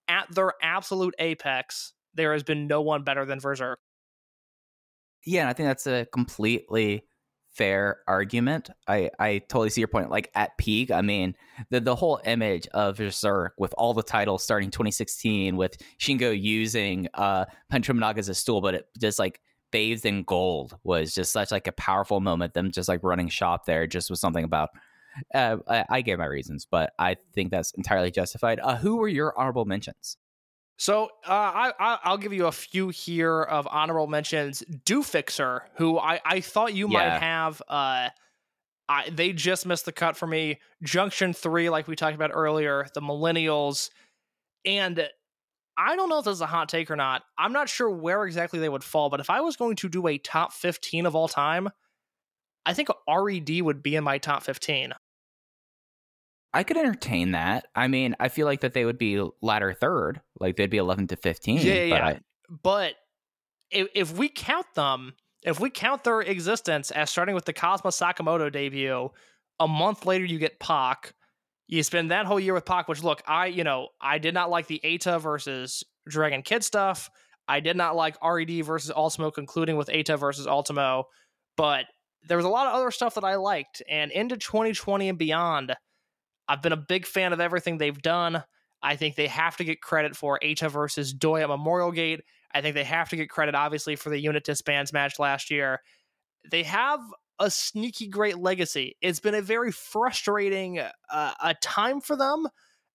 at 0.09 0.27
their 0.35 0.55
absolute 0.61 1.15
apex, 1.21 1.93
there 2.15 2.33
has 2.33 2.43
been 2.43 2.67
no 2.67 2.83
one 2.83 3.05
better 3.05 3.25
than 3.25 3.39
Berserk. 3.39 3.79
Yeah, 5.25 5.49
I 5.49 5.53
think 5.53 5.69
that's 5.69 5.87
a 5.87 6.07
completely 6.13 7.05
fair 7.59 7.99
argument. 8.07 8.71
I 8.87 9.11
I 9.19 9.39
totally 9.39 9.71
see 9.71 9.81
your 9.81 9.89
point. 9.89 10.11
Like 10.11 10.31
at 10.35 10.57
peak, 10.57 10.91
I 10.91 11.03
mean, 11.03 11.35
the 11.71 11.81
the 11.81 11.97
whole 11.97 12.21
image 12.25 12.67
of 12.69 12.97
Berserk 12.97 13.55
with 13.59 13.75
all 13.77 13.93
the 13.93 14.03
titles 14.03 14.43
starting 14.43 14.71
2016 14.71 15.57
with 15.57 15.77
Shingo 15.99 16.41
using 16.41 17.09
uh 17.15 17.45
Punch 17.69 17.89
Tominaga 17.89 18.19
as 18.19 18.29
a 18.29 18.35
stool, 18.35 18.61
but 18.61 18.75
it 18.75 18.87
just 18.99 19.19
like 19.19 19.41
bathed 19.71 20.07
in 20.07 20.23
gold 20.23 20.79
was 20.85 21.13
just 21.13 21.33
such 21.33 21.51
like 21.51 21.67
a 21.67 21.73
powerful 21.73 22.21
moment. 22.21 22.55
Them 22.55 22.71
just 22.71 22.89
like 22.89 23.03
running 23.03 23.29
shop 23.29 23.67
there 23.67 23.87
just 23.87 24.09
was 24.09 24.21
something 24.21 24.45
about. 24.45 24.71
Uh, 25.35 25.57
I, 25.67 25.85
I 25.91 26.01
gave 26.03 26.19
my 26.19 26.27
reasons, 26.27 26.67
but 26.71 26.93
I 26.99 27.17
think 27.35 27.51
that's 27.51 27.73
entirely 27.73 28.13
justified. 28.13 28.61
Uh, 28.61 28.77
who 28.77 28.99
were 28.99 29.09
your 29.09 29.37
honorable 29.37 29.65
mentions? 29.65 30.17
So 30.79 31.07
uh, 31.27 31.33
I, 31.33 31.73
I 31.79 31.99
I'll 32.05 32.19
give 32.19 32.33
you 32.33 32.47
a 32.47 32.53
few 32.53 32.89
here 32.89 33.43
of 33.43 33.67
honorable 33.69 34.07
mentions. 34.07 34.63
Do 34.85 35.03
Fixer, 35.03 35.65
who 35.75 35.99
I 35.99 36.21
I 36.25 36.41
thought 36.41 36.73
you 36.73 36.87
might 36.87 37.19
have. 37.19 37.61
Uh, 37.69 38.11
I 38.89 39.11
they 39.11 39.33
just 39.33 39.67
missed 39.67 39.85
the 39.85 39.93
cut 39.93 40.17
for 40.17 40.27
me. 40.27 40.61
Junction 40.83 41.33
Three, 41.33 41.69
like 41.69 41.89
we 41.89 41.97
talked 41.97 42.15
about 42.15 42.31
earlier, 42.33 42.87
the 42.95 43.01
Millennials, 43.01 43.91
and 44.65 45.09
I 45.77 45.97
don't 45.97 46.09
know 46.09 46.21
if 46.21 46.25
this 46.25 46.35
is 46.35 46.41
a 46.41 46.47
hot 46.47 46.69
take 46.69 46.91
or 46.93 46.97
not. 46.97 47.23
I'm 47.37 47.53
not 47.53 47.69
sure 47.69 47.91
where 47.91 48.25
exactly 48.25 48.61
they 48.61 48.69
would 48.69 48.85
fall, 48.85 49.11
but 49.11 49.21
if 49.21 49.31
I 49.31 49.41
was 49.41 49.57
going 49.57 49.77
to 49.77 49.89
do 49.89 50.07
a 50.07 50.19
top 50.19 50.53
15 50.53 51.07
of 51.07 51.15
all 51.15 51.29
time, 51.29 51.71
I 52.67 52.75
think 52.75 52.89
RED 53.09 53.63
would 53.63 53.83
be 53.83 53.97
in 53.97 54.05
my 54.05 54.19
top 54.19 54.43
15. 54.43 54.93
I 56.53 56.63
could 56.65 56.77
entertain 56.77 57.33
that. 57.33 57.67
I 57.77 57.89
mean, 57.89 58.17
I 58.19 58.29
feel 58.29 58.47
like 58.47 58.61
that 58.63 58.73
they 58.73 58.85
would 58.85 58.99
be 58.99 59.25
latter 59.41 59.73
third, 59.73 60.21
like 60.41 60.57
they'd 60.57 60.71
be 60.71 60.79
11 60.79 61.09
to 61.09 61.17
15. 61.17 61.59
Yeah, 61.59 61.63
yeah, 61.63 61.91
but 61.91 61.97
yeah. 61.97 62.07
I, 62.07 62.21
but 62.63 62.95
if, 63.71 63.89
if 63.95 64.17
we 64.17 64.29
count 64.29 64.67
them, 64.75 65.15
if 65.43 65.61
we 65.61 65.71
count 65.71 66.05
their 66.05 66.21
existence 66.21 66.91
as 66.91 67.11
starting 67.11 67.35
with 67.35 67.45
the 67.45 67.53
Kazma 67.53 67.93
Sakamoto 67.93 68.51
debut, 68.51 69.11
a 69.61 69.69
month 69.69 70.07
later 70.07 70.25
you 70.25 70.39
get 70.39 70.61
Pac. 70.61 71.15
You 71.67 71.83
spend 71.83 72.11
that 72.11 72.25
whole 72.25 72.41
year 72.41 72.55
with 72.55 72.65
Pac, 72.65 72.89
which 72.89 73.03
look, 73.03 73.23
I 73.27 73.47
you 73.47 73.65
know 73.65 73.89
I 74.01 74.19
did 74.19 74.35
not 74.35 74.51
like 74.51 74.67
the 74.67 74.81
Eita 74.83 75.21
versus 75.21 75.85
Dragon 76.09 76.43
Kid 76.43 76.65
stuff. 76.65 77.11
I 77.47 77.61
did 77.61 77.77
not 77.77 77.97
like 77.97 78.17
RED 78.23 78.65
versus 78.65 78.91
Ultimo, 78.95 79.31
concluding 79.31 79.77
with 79.77 79.89
Eita 79.89 80.19
versus 80.19 80.47
Ultimo, 80.47 81.05
but 81.57 81.87
there 82.27 82.37
was 82.37 82.47
a 82.47 82.51
lot 82.51 82.67
of 82.67 82.75
other 82.75 82.91
stuff 82.91 83.15
that 83.15 83.25
I 83.25 83.37
liked. 83.37 83.83
And 83.89 84.11
into 84.11 84.37
2020 84.37 85.09
and 85.09 85.19
beyond, 85.19 85.75
I've 86.47 86.63
been 86.63 86.73
a 86.73 86.77
big 86.77 87.07
fan 87.07 87.33
of 87.33 87.41
everything 87.41 87.79
they've 87.79 88.01
done. 88.01 88.45
I 88.83 88.97
think 88.97 89.17
they 89.17 89.27
have 89.27 89.57
to 89.57 89.65
get 89.65 89.81
credit 89.81 90.17
for 90.17 90.39
Eita 90.43 90.71
versus 90.71 91.13
Doi 91.13 91.43
at 91.43 91.49
Memorial 91.49 91.93
Gate. 91.93 92.21
I 92.55 92.61
think 92.61 92.75
they 92.75 92.85
have 92.85 93.09
to 93.11 93.17
get 93.17 93.29
credit, 93.29 93.55
obviously, 93.55 93.97
for 93.97 94.11
the 94.11 94.19
unit 94.19 94.45
disbands 94.45 94.93
match 94.93 95.19
last 95.19 95.51
year. 95.51 95.81
They 96.51 96.63
have 96.63 97.01
a 97.39 97.51
sneaky 97.51 98.09
great 98.09 98.39
legacy. 98.39 98.97
It's 99.01 99.21
been 99.21 99.35
a 99.35 99.43
very 99.43 99.71
frustrating 99.73 100.81
uh, 100.81 101.33
a 101.43 101.55
time 101.61 102.01
for 102.01 102.17
them. 102.17 102.47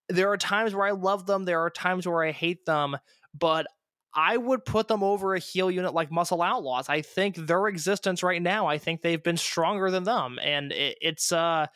There 0.08 0.30
are 0.30 0.36
times 0.36 0.74
where 0.74 0.86
I 0.86 0.90
love 0.90 1.26
them. 1.26 1.44
There 1.44 1.60
are 1.60 1.70
times 1.70 2.06
where 2.06 2.24
I 2.24 2.32
hate 2.32 2.66
them, 2.66 2.96
but 3.38 3.66
I 4.14 4.36
would 4.36 4.64
put 4.64 4.86
them 4.86 5.02
over 5.02 5.34
a 5.34 5.38
heel 5.38 5.70
unit 5.70 5.94
like 5.94 6.10
Muscle 6.10 6.42
Outlaws. 6.42 6.88
I 6.88 7.00
think 7.00 7.36
their 7.36 7.66
existence 7.66 8.22
right 8.22 8.40
now, 8.40 8.66
I 8.66 8.78
think 8.78 9.02
they've 9.02 9.22
been 9.22 9.36
stronger 9.36 9.90
than 9.90 10.04
them, 10.04 10.38
and 10.42 10.72
it, 10.72 10.98
it's 11.00 11.32
uh 11.32 11.66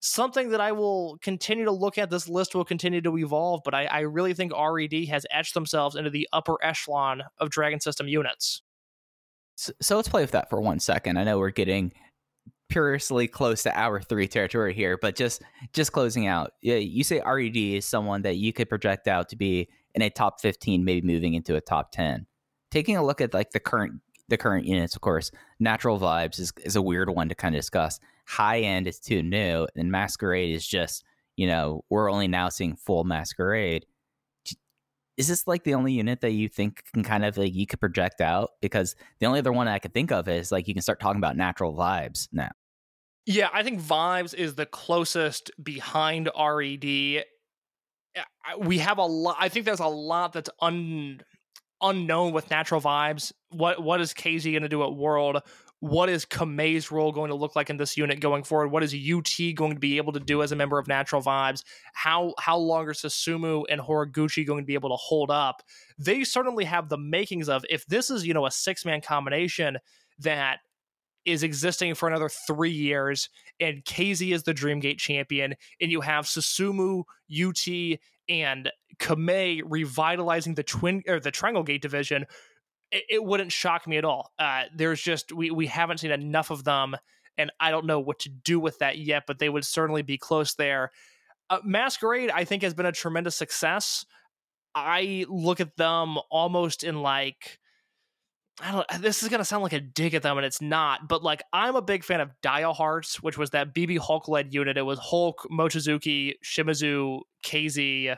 something 0.00 0.50
that 0.50 0.60
I 0.60 0.72
will 0.72 1.18
continue 1.22 1.64
to 1.64 1.72
look 1.72 1.98
at. 1.98 2.10
This 2.10 2.28
list 2.28 2.54
will 2.54 2.64
continue 2.64 3.00
to 3.00 3.18
evolve, 3.18 3.62
but 3.64 3.74
I, 3.74 3.86
I 3.86 4.00
really 4.00 4.34
think 4.34 4.52
RED 4.52 5.06
has 5.08 5.26
etched 5.30 5.54
themselves 5.54 5.96
into 5.96 6.10
the 6.10 6.28
upper 6.32 6.56
echelon 6.62 7.22
of 7.38 7.50
Dragon 7.50 7.80
System 7.80 8.08
units. 8.08 8.62
so, 9.56 9.72
so 9.80 9.96
let's 9.96 10.08
play 10.08 10.22
with 10.22 10.32
that 10.32 10.50
for 10.50 10.60
one 10.60 10.80
second. 10.80 11.18
I 11.18 11.24
know 11.24 11.38
we're 11.38 11.50
getting 11.50 11.92
perilously 12.68 13.26
close 13.26 13.62
to 13.62 13.78
hour 13.78 14.00
three 14.00 14.28
territory 14.28 14.74
here, 14.74 14.98
but 14.98 15.16
just 15.16 15.42
just 15.72 15.92
closing 15.92 16.26
out. 16.26 16.52
Yeah, 16.62 16.76
you 16.76 17.02
say 17.02 17.22
RED 17.24 17.56
is 17.56 17.86
someone 17.86 18.22
that 18.22 18.36
you 18.36 18.52
could 18.52 18.68
project 18.68 19.08
out 19.08 19.28
to 19.30 19.36
be 19.36 19.68
in 19.94 20.02
a 20.02 20.10
top 20.10 20.40
15, 20.40 20.84
maybe 20.84 21.06
moving 21.06 21.34
into 21.34 21.56
a 21.56 21.60
top 21.60 21.92
10. 21.92 22.26
Taking 22.70 22.96
a 22.96 23.04
look 23.04 23.20
at 23.20 23.34
like 23.34 23.50
the 23.50 23.60
current 23.60 24.00
the 24.28 24.36
current 24.36 24.66
units, 24.66 24.94
of 24.94 25.00
course, 25.00 25.30
natural 25.58 25.98
vibes 25.98 26.38
is, 26.38 26.52
is 26.62 26.76
a 26.76 26.82
weird 26.82 27.08
one 27.08 27.30
to 27.30 27.34
kind 27.34 27.54
of 27.54 27.60
discuss. 27.60 27.98
High 28.28 28.60
end 28.60 28.86
is 28.86 29.00
too 29.00 29.22
new, 29.22 29.66
and 29.74 29.90
masquerade 29.90 30.54
is 30.54 30.66
just, 30.66 31.02
you 31.36 31.46
know, 31.46 31.82
we're 31.88 32.10
only 32.10 32.28
now 32.28 32.50
seeing 32.50 32.76
full 32.76 33.04
masquerade. 33.04 33.86
Is 35.16 35.28
this 35.28 35.46
like 35.46 35.64
the 35.64 35.74
only 35.74 35.94
unit 35.94 36.20
that 36.20 36.32
you 36.32 36.48
think 36.48 36.84
can 36.92 37.02
kind 37.02 37.24
of 37.24 37.36
like 37.38 37.54
you 37.54 37.66
could 37.66 37.80
project 37.80 38.20
out? 38.20 38.50
Because 38.60 38.94
the 39.18 39.26
only 39.26 39.38
other 39.38 39.52
one 39.52 39.66
I 39.66 39.78
could 39.78 39.94
think 39.94 40.12
of 40.12 40.28
is 40.28 40.52
like 40.52 40.68
you 40.68 40.74
can 40.74 40.82
start 40.82 41.00
talking 41.00 41.18
about 41.18 41.36
natural 41.36 41.74
vibes 41.74 42.28
now. 42.30 42.50
Yeah, 43.26 43.48
I 43.52 43.62
think 43.62 43.80
Vibes 43.80 44.32
is 44.32 44.54
the 44.54 44.64
closest 44.64 45.50
behind 45.62 46.30
RED. 46.38 47.24
We 48.58 48.78
have 48.78 48.98
a 48.98 49.04
lot. 49.04 49.36
I 49.38 49.48
think 49.48 49.66
there's 49.66 49.80
a 49.80 49.86
lot 49.86 50.32
that's 50.32 50.48
un 50.62 51.20
unknown 51.80 52.32
with 52.32 52.50
natural 52.50 52.80
vibes. 52.80 53.32
What 53.50 53.82
what 53.82 54.00
is 54.00 54.14
KZ 54.14 54.50
going 54.52 54.62
to 54.62 54.68
do 54.68 54.82
at 54.82 54.94
World? 54.94 55.42
What 55.80 56.08
is 56.08 56.26
Kamei's 56.26 56.90
role 56.90 57.12
going 57.12 57.28
to 57.28 57.36
look 57.36 57.54
like 57.54 57.70
in 57.70 57.76
this 57.76 57.96
unit 57.96 58.18
going 58.18 58.42
forward? 58.42 58.72
What 58.72 58.82
is 58.82 58.92
UT 58.92 59.54
going 59.54 59.74
to 59.74 59.78
be 59.78 59.96
able 59.98 60.12
to 60.12 60.20
do 60.20 60.42
as 60.42 60.50
a 60.50 60.56
member 60.56 60.76
of 60.76 60.88
Natural 60.88 61.22
Vibes? 61.22 61.62
How 61.94 62.34
how 62.38 62.56
long 62.56 62.88
are 62.88 62.92
Susumu 62.92 63.64
and 63.70 63.80
Horiguchi 63.80 64.44
going 64.44 64.64
to 64.64 64.66
be 64.66 64.74
able 64.74 64.90
to 64.90 64.96
hold 64.96 65.30
up? 65.30 65.62
They 65.96 66.24
certainly 66.24 66.64
have 66.64 66.88
the 66.88 66.98
makings 66.98 67.48
of 67.48 67.64
if 67.70 67.86
this 67.86 68.10
is 68.10 68.26
you 68.26 68.34
know 68.34 68.46
a 68.46 68.50
six 68.50 68.84
man 68.84 69.00
combination 69.00 69.78
that 70.18 70.58
is 71.28 71.42
existing 71.42 71.94
for 71.94 72.08
another 72.08 72.28
three 72.28 72.70
years, 72.70 73.28
and 73.60 73.84
KZ 73.84 74.32
is 74.32 74.42
the 74.44 74.54
Dreamgate 74.54 74.98
champion, 74.98 75.54
and 75.80 75.92
you 75.92 76.00
have 76.00 76.24
Susumu, 76.24 77.04
UT, 77.30 77.98
and 78.28 78.70
Kamei 78.98 79.62
revitalizing 79.64 80.54
the 80.54 80.62
twin 80.62 81.02
or 81.06 81.20
the 81.20 81.30
Triangle 81.30 81.62
Gate 81.62 81.82
division, 81.82 82.26
it, 82.90 83.04
it 83.08 83.24
wouldn't 83.24 83.52
shock 83.52 83.86
me 83.86 83.96
at 83.96 84.04
all. 84.04 84.32
Uh, 84.38 84.64
there's 84.74 85.00
just 85.00 85.32
we 85.32 85.50
we 85.50 85.66
haven't 85.66 85.98
seen 85.98 86.10
enough 86.10 86.50
of 86.50 86.64
them, 86.64 86.96
and 87.36 87.50
I 87.60 87.70
don't 87.70 87.86
know 87.86 88.00
what 88.00 88.20
to 88.20 88.30
do 88.30 88.58
with 88.58 88.78
that 88.78 88.98
yet, 88.98 89.24
but 89.26 89.38
they 89.38 89.48
would 89.48 89.64
certainly 89.64 90.02
be 90.02 90.18
close 90.18 90.54
there. 90.54 90.90
Uh, 91.50 91.58
Masquerade, 91.64 92.30
I 92.30 92.44
think, 92.44 92.62
has 92.62 92.74
been 92.74 92.86
a 92.86 92.92
tremendous 92.92 93.36
success. 93.36 94.04
I 94.74 95.24
look 95.28 95.60
at 95.60 95.76
them 95.76 96.18
almost 96.30 96.84
in 96.84 97.02
like 97.02 97.58
I 98.60 98.72
don't. 98.72 98.86
Uh, 98.88 98.98
this 98.98 99.22
is 99.22 99.28
gonna 99.28 99.44
sound 99.44 99.62
like 99.62 99.72
a 99.72 99.80
dig 99.80 100.14
at 100.14 100.22
them, 100.22 100.36
and 100.36 100.44
it's 100.44 100.60
not. 100.60 101.08
But 101.08 101.22
like, 101.22 101.42
I'm 101.52 101.76
a 101.76 101.82
big 101.82 102.04
fan 102.04 102.20
of 102.20 102.30
Dia 102.42 102.72
Hearts, 102.72 103.22
which 103.22 103.38
was 103.38 103.50
that 103.50 103.74
BB 103.74 103.98
Hulk 103.98 104.28
led 104.28 104.52
unit. 104.52 104.76
It 104.76 104.82
was 104.82 104.98
Hulk, 104.98 105.46
Mochizuki, 105.50 106.34
Shimizu, 106.44 107.20
KZ, 107.44 108.16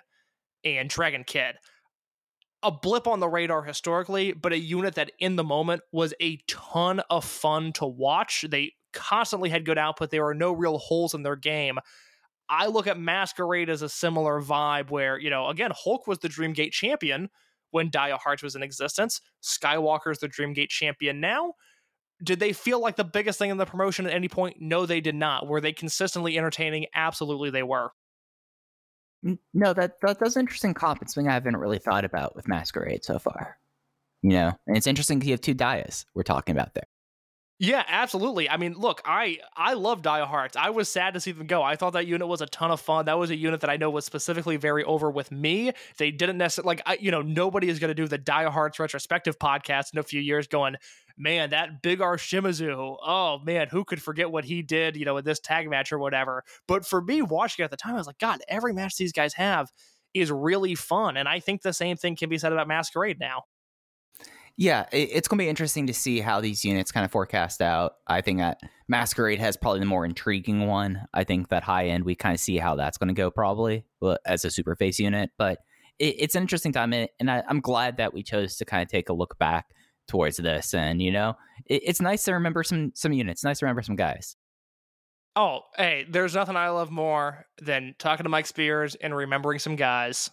and 0.65 0.89
Dragon 0.89 1.25
Kid. 1.25 1.57
A 2.63 2.71
blip 2.71 3.07
on 3.07 3.21
the 3.21 3.29
radar 3.29 3.63
historically, 3.63 4.33
but 4.33 4.53
a 4.53 4.59
unit 4.59 4.95
that 4.97 5.13
in 5.19 5.37
the 5.37 5.45
moment 5.45 5.83
was 5.93 6.13
a 6.21 6.39
ton 6.47 7.01
of 7.11 7.25
fun 7.25 7.73
to 7.75 7.87
watch. 7.87 8.45
They 8.49 8.73
constantly 8.93 9.49
had 9.49 9.65
good 9.65 9.79
output. 9.79 10.11
There 10.11 10.25
were 10.25 10.35
no 10.35 10.53
real 10.53 10.79
holes 10.79 11.15
in 11.15 11.23
their 11.23 11.37
game. 11.37 11.79
I 12.49 12.67
look 12.67 12.87
at 12.87 12.99
Masquerade 12.99 13.71
as 13.71 13.81
a 13.81 13.89
similar 13.89 14.43
vibe 14.43 14.91
where, 14.91 15.19
you 15.19 15.31
know, 15.31 15.49
again, 15.49 15.71
Hulk 15.75 16.07
was 16.07 16.19
the 16.19 16.29
Dreamgate 16.29 16.73
champion 16.73 17.31
when 17.71 17.89
Dia 17.89 18.17
Hearts 18.17 18.43
was 18.43 18.57
in 18.57 18.63
existence. 18.63 19.21
Skywalker's 19.43 20.19
the 20.19 20.29
Dreamgate 20.29 20.69
champion 20.69 21.21
now. 21.21 21.55
did 22.23 22.39
they 22.41 22.53
feel 22.53 22.81
like 22.81 22.97
the 22.97 23.05
biggest 23.05 23.39
thing 23.39 23.51
in 23.51 23.57
the 23.57 23.67
promotion 23.67 24.07
at 24.07 24.13
any 24.13 24.29
point? 24.29 24.57
No, 24.61 24.87
they 24.87 25.01
did 25.01 25.15
not. 25.15 25.47
Were 25.47 25.61
they 25.61 25.73
consistently 25.73 26.37
entertaining? 26.37 26.87
Absolutely, 26.95 27.51
they 27.51 27.63
were. 27.63 27.93
No, 29.53 29.73
that, 29.75 30.01
that 30.01 30.19
that's 30.19 30.37
an 30.37 30.41
interesting 30.41 30.75
comp. 30.75 31.03
It's 31.03 31.15
something 31.15 31.29
I 31.29 31.35
haven't 31.35 31.57
really 31.57 31.79
thought 31.79 32.05
about 32.05 32.35
with 32.35 32.49
Masquerade 32.49 33.05
so 33.05 33.19
far. 33.19 33.59
You 34.23 34.31
know, 34.31 34.53
and 34.67 34.77
it's 34.77 34.87
interesting 34.87 35.19
because 35.19 35.29
you 35.29 35.35
have 35.35 35.41
two 35.41 35.55
Dias 35.55 36.07
we're 36.15 36.23
talking 36.23 36.55
about 36.55 36.75
there. 36.75 36.85
Yeah, 37.63 37.85
absolutely. 37.89 38.49
I 38.49 38.57
mean, 38.57 38.73
look, 38.73 39.03
I 39.05 39.39
I 39.55 39.75
love 39.75 40.01
Dia 40.01 40.25
Hearts. 40.25 40.57
I 40.57 40.71
was 40.71 40.89
sad 40.89 41.13
to 41.13 41.21
see 41.21 41.33
them 41.33 41.47
go. 41.47 41.63
I 41.63 41.77
thought 41.77 41.93
that 41.93 42.07
unit 42.07 42.27
was 42.27 42.41
a 42.41 42.47
ton 42.47 42.71
of 42.71 42.81
fun. 42.81 43.05
That 43.05 43.19
was 43.19 43.29
a 43.29 43.37
unit 43.37 43.61
that 43.61 43.69
I 43.69 43.77
know 43.77 43.91
was 43.91 44.07
specifically 44.07 44.57
very 44.57 44.83
over 44.85 45.11
with 45.11 45.31
me. 45.31 45.73
They 45.99 46.11
didn't 46.11 46.39
necessarily 46.39 46.69
like, 46.69 46.83
I, 46.87 46.97
you 47.03 47.11
know, 47.11 47.21
nobody 47.21 47.69
is 47.69 47.79
going 47.79 47.91
to 47.91 47.95
do 47.95 48.09
the 48.09 48.17
Dia 48.17 48.51
Hearts 48.51 48.79
retrospective 48.79 49.39
podcast 49.39 49.93
in 49.93 49.99
a 49.99 50.03
few 50.03 50.23
years, 50.23 50.47
going, 50.47 50.77
man, 51.19 51.51
that 51.51 51.83
big 51.83 52.01
R 52.01 52.17
Shimizu. 52.17 52.97
Oh 53.05 53.41
man, 53.45 53.69
who 53.69 53.85
could 53.85 54.01
forget 54.03 54.31
what 54.31 54.47
he 54.47 54.63
did, 54.63 54.97
you 54.97 55.05
know, 55.05 55.19
in 55.19 55.25
this 55.27 55.39
tag 55.39 55.69
match 55.69 55.93
or 55.93 55.99
whatever. 55.99 56.45
But 56.67 56.87
for 56.87 57.03
me, 57.03 57.21
watching 57.21 57.63
it 57.63 57.67
at 57.67 57.71
the 57.71 57.77
time, 57.77 57.93
I 57.95 57.99
was 57.99 58.07
like, 58.07 58.19
God, 58.19 58.41
every 58.49 58.73
match 58.73 58.97
these 58.97 59.13
guys 59.13 59.35
have 59.35 59.71
is 60.15 60.31
really 60.33 60.75
fun, 60.75 61.17
and 61.19 61.29
I 61.29 61.41
think 61.41 61.61
the 61.63 61.73
same 61.75 61.97
thing 61.97 62.17
can 62.17 62.31
be 62.31 62.39
said 62.39 62.53
about 62.53 62.67
Masquerade 62.69 63.21
now. 63.21 63.43
Yeah, 64.61 64.85
it's 64.93 65.27
going 65.27 65.39
to 65.39 65.45
be 65.45 65.49
interesting 65.49 65.87
to 65.87 65.95
see 65.95 66.21
how 66.21 66.43
these 66.43 66.67
units 66.67 66.93
kind 66.93 67.07
of 67.07 67.11
forecast 67.11 67.63
out. 67.63 67.95
I 68.07 68.21
think 68.21 68.41
that 68.41 68.61
Masquerade 68.89 69.39
has 69.39 69.57
probably 69.57 69.81
the 69.81 69.87
more 69.87 70.05
intriguing 70.05 70.67
one. 70.67 71.07
I 71.15 71.25
think 71.25 71.49
that 71.49 71.63
high 71.63 71.87
end, 71.87 72.05
we 72.05 72.15
kind 72.15 72.35
of 72.35 72.41
see 72.41 72.59
how 72.59 72.75
that's 72.75 72.99
going 72.99 73.09
to 73.09 73.15
go 73.15 73.31
probably 73.31 73.87
uh, 74.03 74.17
as 74.27 74.45
a 74.45 74.51
super 74.51 74.77
face 74.77 74.99
unit. 74.99 75.31
But 75.39 75.61
it's 75.99 76.35
an 76.35 76.43
interesting 76.43 76.73
time, 76.73 76.93
and 76.93 77.31
I, 77.31 77.43
I'm 77.49 77.61
glad 77.61 77.97
that 77.97 78.13
we 78.13 78.23
chose 78.23 78.59
to 78.59 78.67
kind 78.67 78.83
of 78.83 78.89
take 78.89 79.09
a 79.09 79.15
look 79.15 79.39
back 79.39 79.71
towards 80.07 80.37
this. 80.37 80.75
And 80.75 81.01
you 81.01 81.11
know, 81.11 81.37
it's 81.65 82.03
nice 82.03 82.25
to 82.25 82.35
remember 82.35 82.63
some 82.63 82.93
some 82.95 83.15
units. 83.15 83.43
Nice 83.43 83.61
to 83.61 83.65
remember 83.65 83.81
some 83.81 83.97
guys. 83.97 84.37
Oh, 85.37 85.61
hey, 85.79 86.05
there's 86.07 86.35
nothing 86.35 86.57
I 86.57 86.69
love 86.69 86.91
more 86.91 87.47
than 87.63 87.95
talking 87.99 88.25
to 88.25 88.31
Mike 88.31 88.47
Spears 88.47 88.95
and 88.95 89.17
remembering 89.17 89.59
some 89.59 89.77
guys. 89.77 90.29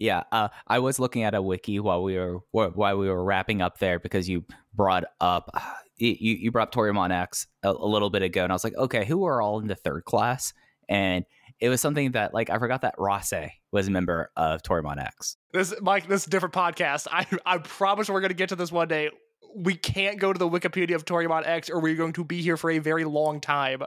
Yeah, 0.00 0.24
uh, 0.32 0.48
I 0.66 0.78
was 0.78 0.98
looking 0.98 1.24
at 1.24 1.34
a 1.34 1.42
wiki 1.42 1.80
while 1.80 2.02
we 2.02 2.16
were 2.16 2.38
while 2.52 2.96
we 2.96 3.08
were 3.08 3.22
wrapping 3.22 3.60
up 3.62 3.78
there 3.78 3.98
because 3.98 4.28
you 4.28 4.44
brought 4.74 5.04
up 5.20 5.50
you 5.96 6.14
you 6.20 6.50
brought 6.50 6.68
up 6.68 6.74
Toryumon 6.74 7.10
X 7.10 7.46
a, 7.62 7.70
a 7.70 7.86
little 7.86 8.10
bit 8.10 8.22
ago, 8.22 8.44
and 8.44 8.52
I 8.52 8.54
was 8.54 8.64
like, 8.64 8.76
okay, 8.76 9.04
who 9.04 9.24
are 9.24 9.42
all 9.42 9.60
in 9.60 9.66
the 9.66 9.74
third 9.74 10.04
class? 10.04 10.52
And 10.88 11.24
it 11.60 11.68
was 11.68 11.80
something 11.80 12.12
that 12.12 12.32
like 12.32 12.50
I 12.50 12.58
forgot 12.58 12.82
that 12.82 12.94
Rase 12.98 13.50
was 13.72 13.88
a 13.88 13.90
member 13.90 14.30
of 14.36 14.62
Toryumon 14.62 15.02
X. 15.02 15.36
This, 15.52 15.74
Mike, 15.80 16.08
this 16.08 16.24
different 16.24 16.54
podcast. 16.54 17.06
I, 17.10 17.26
I 17.44 17.58
promise 17.58 18.08
we're 18.08 18.20
going 18.20 18.30
to 18.30 18.34
get 18.34 18.50
to 18.50 18.56
this 18.56 18.72
one 18.72 18.88
day. 18.88 19.10
We 19.56 19.74
can't 19.74 20.18
go 20.18 20.32
to 20.32 20.38
the 20.38 20.48
Wikipedia 20.48 20.94
of 20.94 21.04
Toryumon 21.04 21.46
X, 21.46 21.70
or 21.70 21.80
we're 21.80 21.96
going 21.96 22.12
to 22.14 22.24
be 22.24 22.42
here 22.42 22.56
for 22.56 22.70
a 22.70 22.78
very 22.78 23.04
long 23.04 23.40
time. 23.40 23.82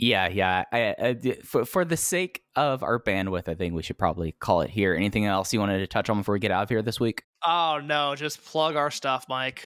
Yeah, 0.00 0.28
yeah. 0.28 0.64
I, 0.72 0.94
I, 0.98 1.36
for 1.44 1.66
for 1.66 1.84
the 1.84 1.96
sake 1.96 2.42
of 2.56 2.82
our 2.82 2.98
bandwidth, 2.98 3.48
I 3.48 3.54
think 3.54 3.74
we 3.74 3.82
should 3.82 3.98
probably 3.98 4.32
call 4.32 4.62
it 4.62 4.70
here. 4.70 4.94
Anything 4.94 5.26
else 5.26 5.52
you 5.52 5.60
wanted 5.60 5.80
to 5.80 5.86
touch 5.86 6.08
on 6.08 6.18
before 6.18 6.32
we 6.32 6.38
get 6.38 6.50
out 6.50 6.62
of 6.62 6.68
here 6.70 6.80
this 6.80 6.98
week? 6.98 7.22
Oh 7.44 7.80
no, 7.84 8.14
just 8.14 8.42
plug 8.42 8.76
our 8.76 8.90
stuff, 8.90 9.26
Mike. 9.28 9.64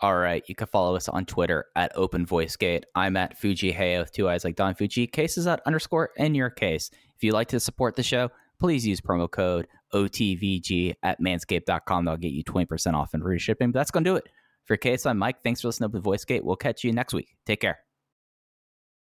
All 0.00 0.16
right, 0.16 0.44
you 0.48 0.54
can 0.54 0.66
follow 0.66 0.96
us 0.96 1.08
on 1.08 1.24
Twitter 1.24 1.64
at 1.76 1.92
Open 1.94 2.26
Voicegate. 2.26 2.82
I'm 2.94 3.16
at 3.16 3.40
Fujii 3.40 3.74
Heya 3.74 4.00
with 4.00 4.12
two 4.12 4.28
eyes 4.28 4.44
like 4.44 4.54
Don 4.54 4.74
Fujii. 4.74 5.10
Case 5.10 5.38
is 5.38 5.46
at 5.46 5.62
underscore 5.64 6.10
in 6.18 6.34
your 6.34 6.50
case. 6.50 6.90
If 7.16 7.24
you'd 7.24 7.32
like 7.32 7.48
to 7.48 7.60
support 7.60 7.96
the 7.96 8.02
show, 8.02 8.28
please 8.60 8.86
use 8.86 9.00
promo 9.00 9.30
code 9.30 9.66
OTVG 9.94 10.96
at 11.02 11.22
manscaped.com. 11.22 12.04
That'll 12.04 12.18
get 12.18 12.32
you 12.32 12.44
20% 12.44 12.92
off 12.92 13.14
and 13.14 13.22
free 13.22 13.38
shipping. 13.38 13.72
But 13.72 13.80
that's 13.80 13.90
going 13.90 14.04
to 14.04 14.10
do 14.10 14.16
it. 14.16 14.24
For 14.64 14.76
Case, 14.76 15.06
I'm 15.06 15.16
Mike. 15.16 15.42
Thanks 15.42 15.62
for 15.62 15.68
listening 15.68 15.90
to 15.90 15.98
Open 15.98 16.12
Voicegate. 16.12 16.42
We'll 16.42 16.56
catch 16.56 16.84
you 16.84 16.92
next 16.92 17.14
week. 17.14 17.34
Take 17.46 17.60
care. 17.60 17.83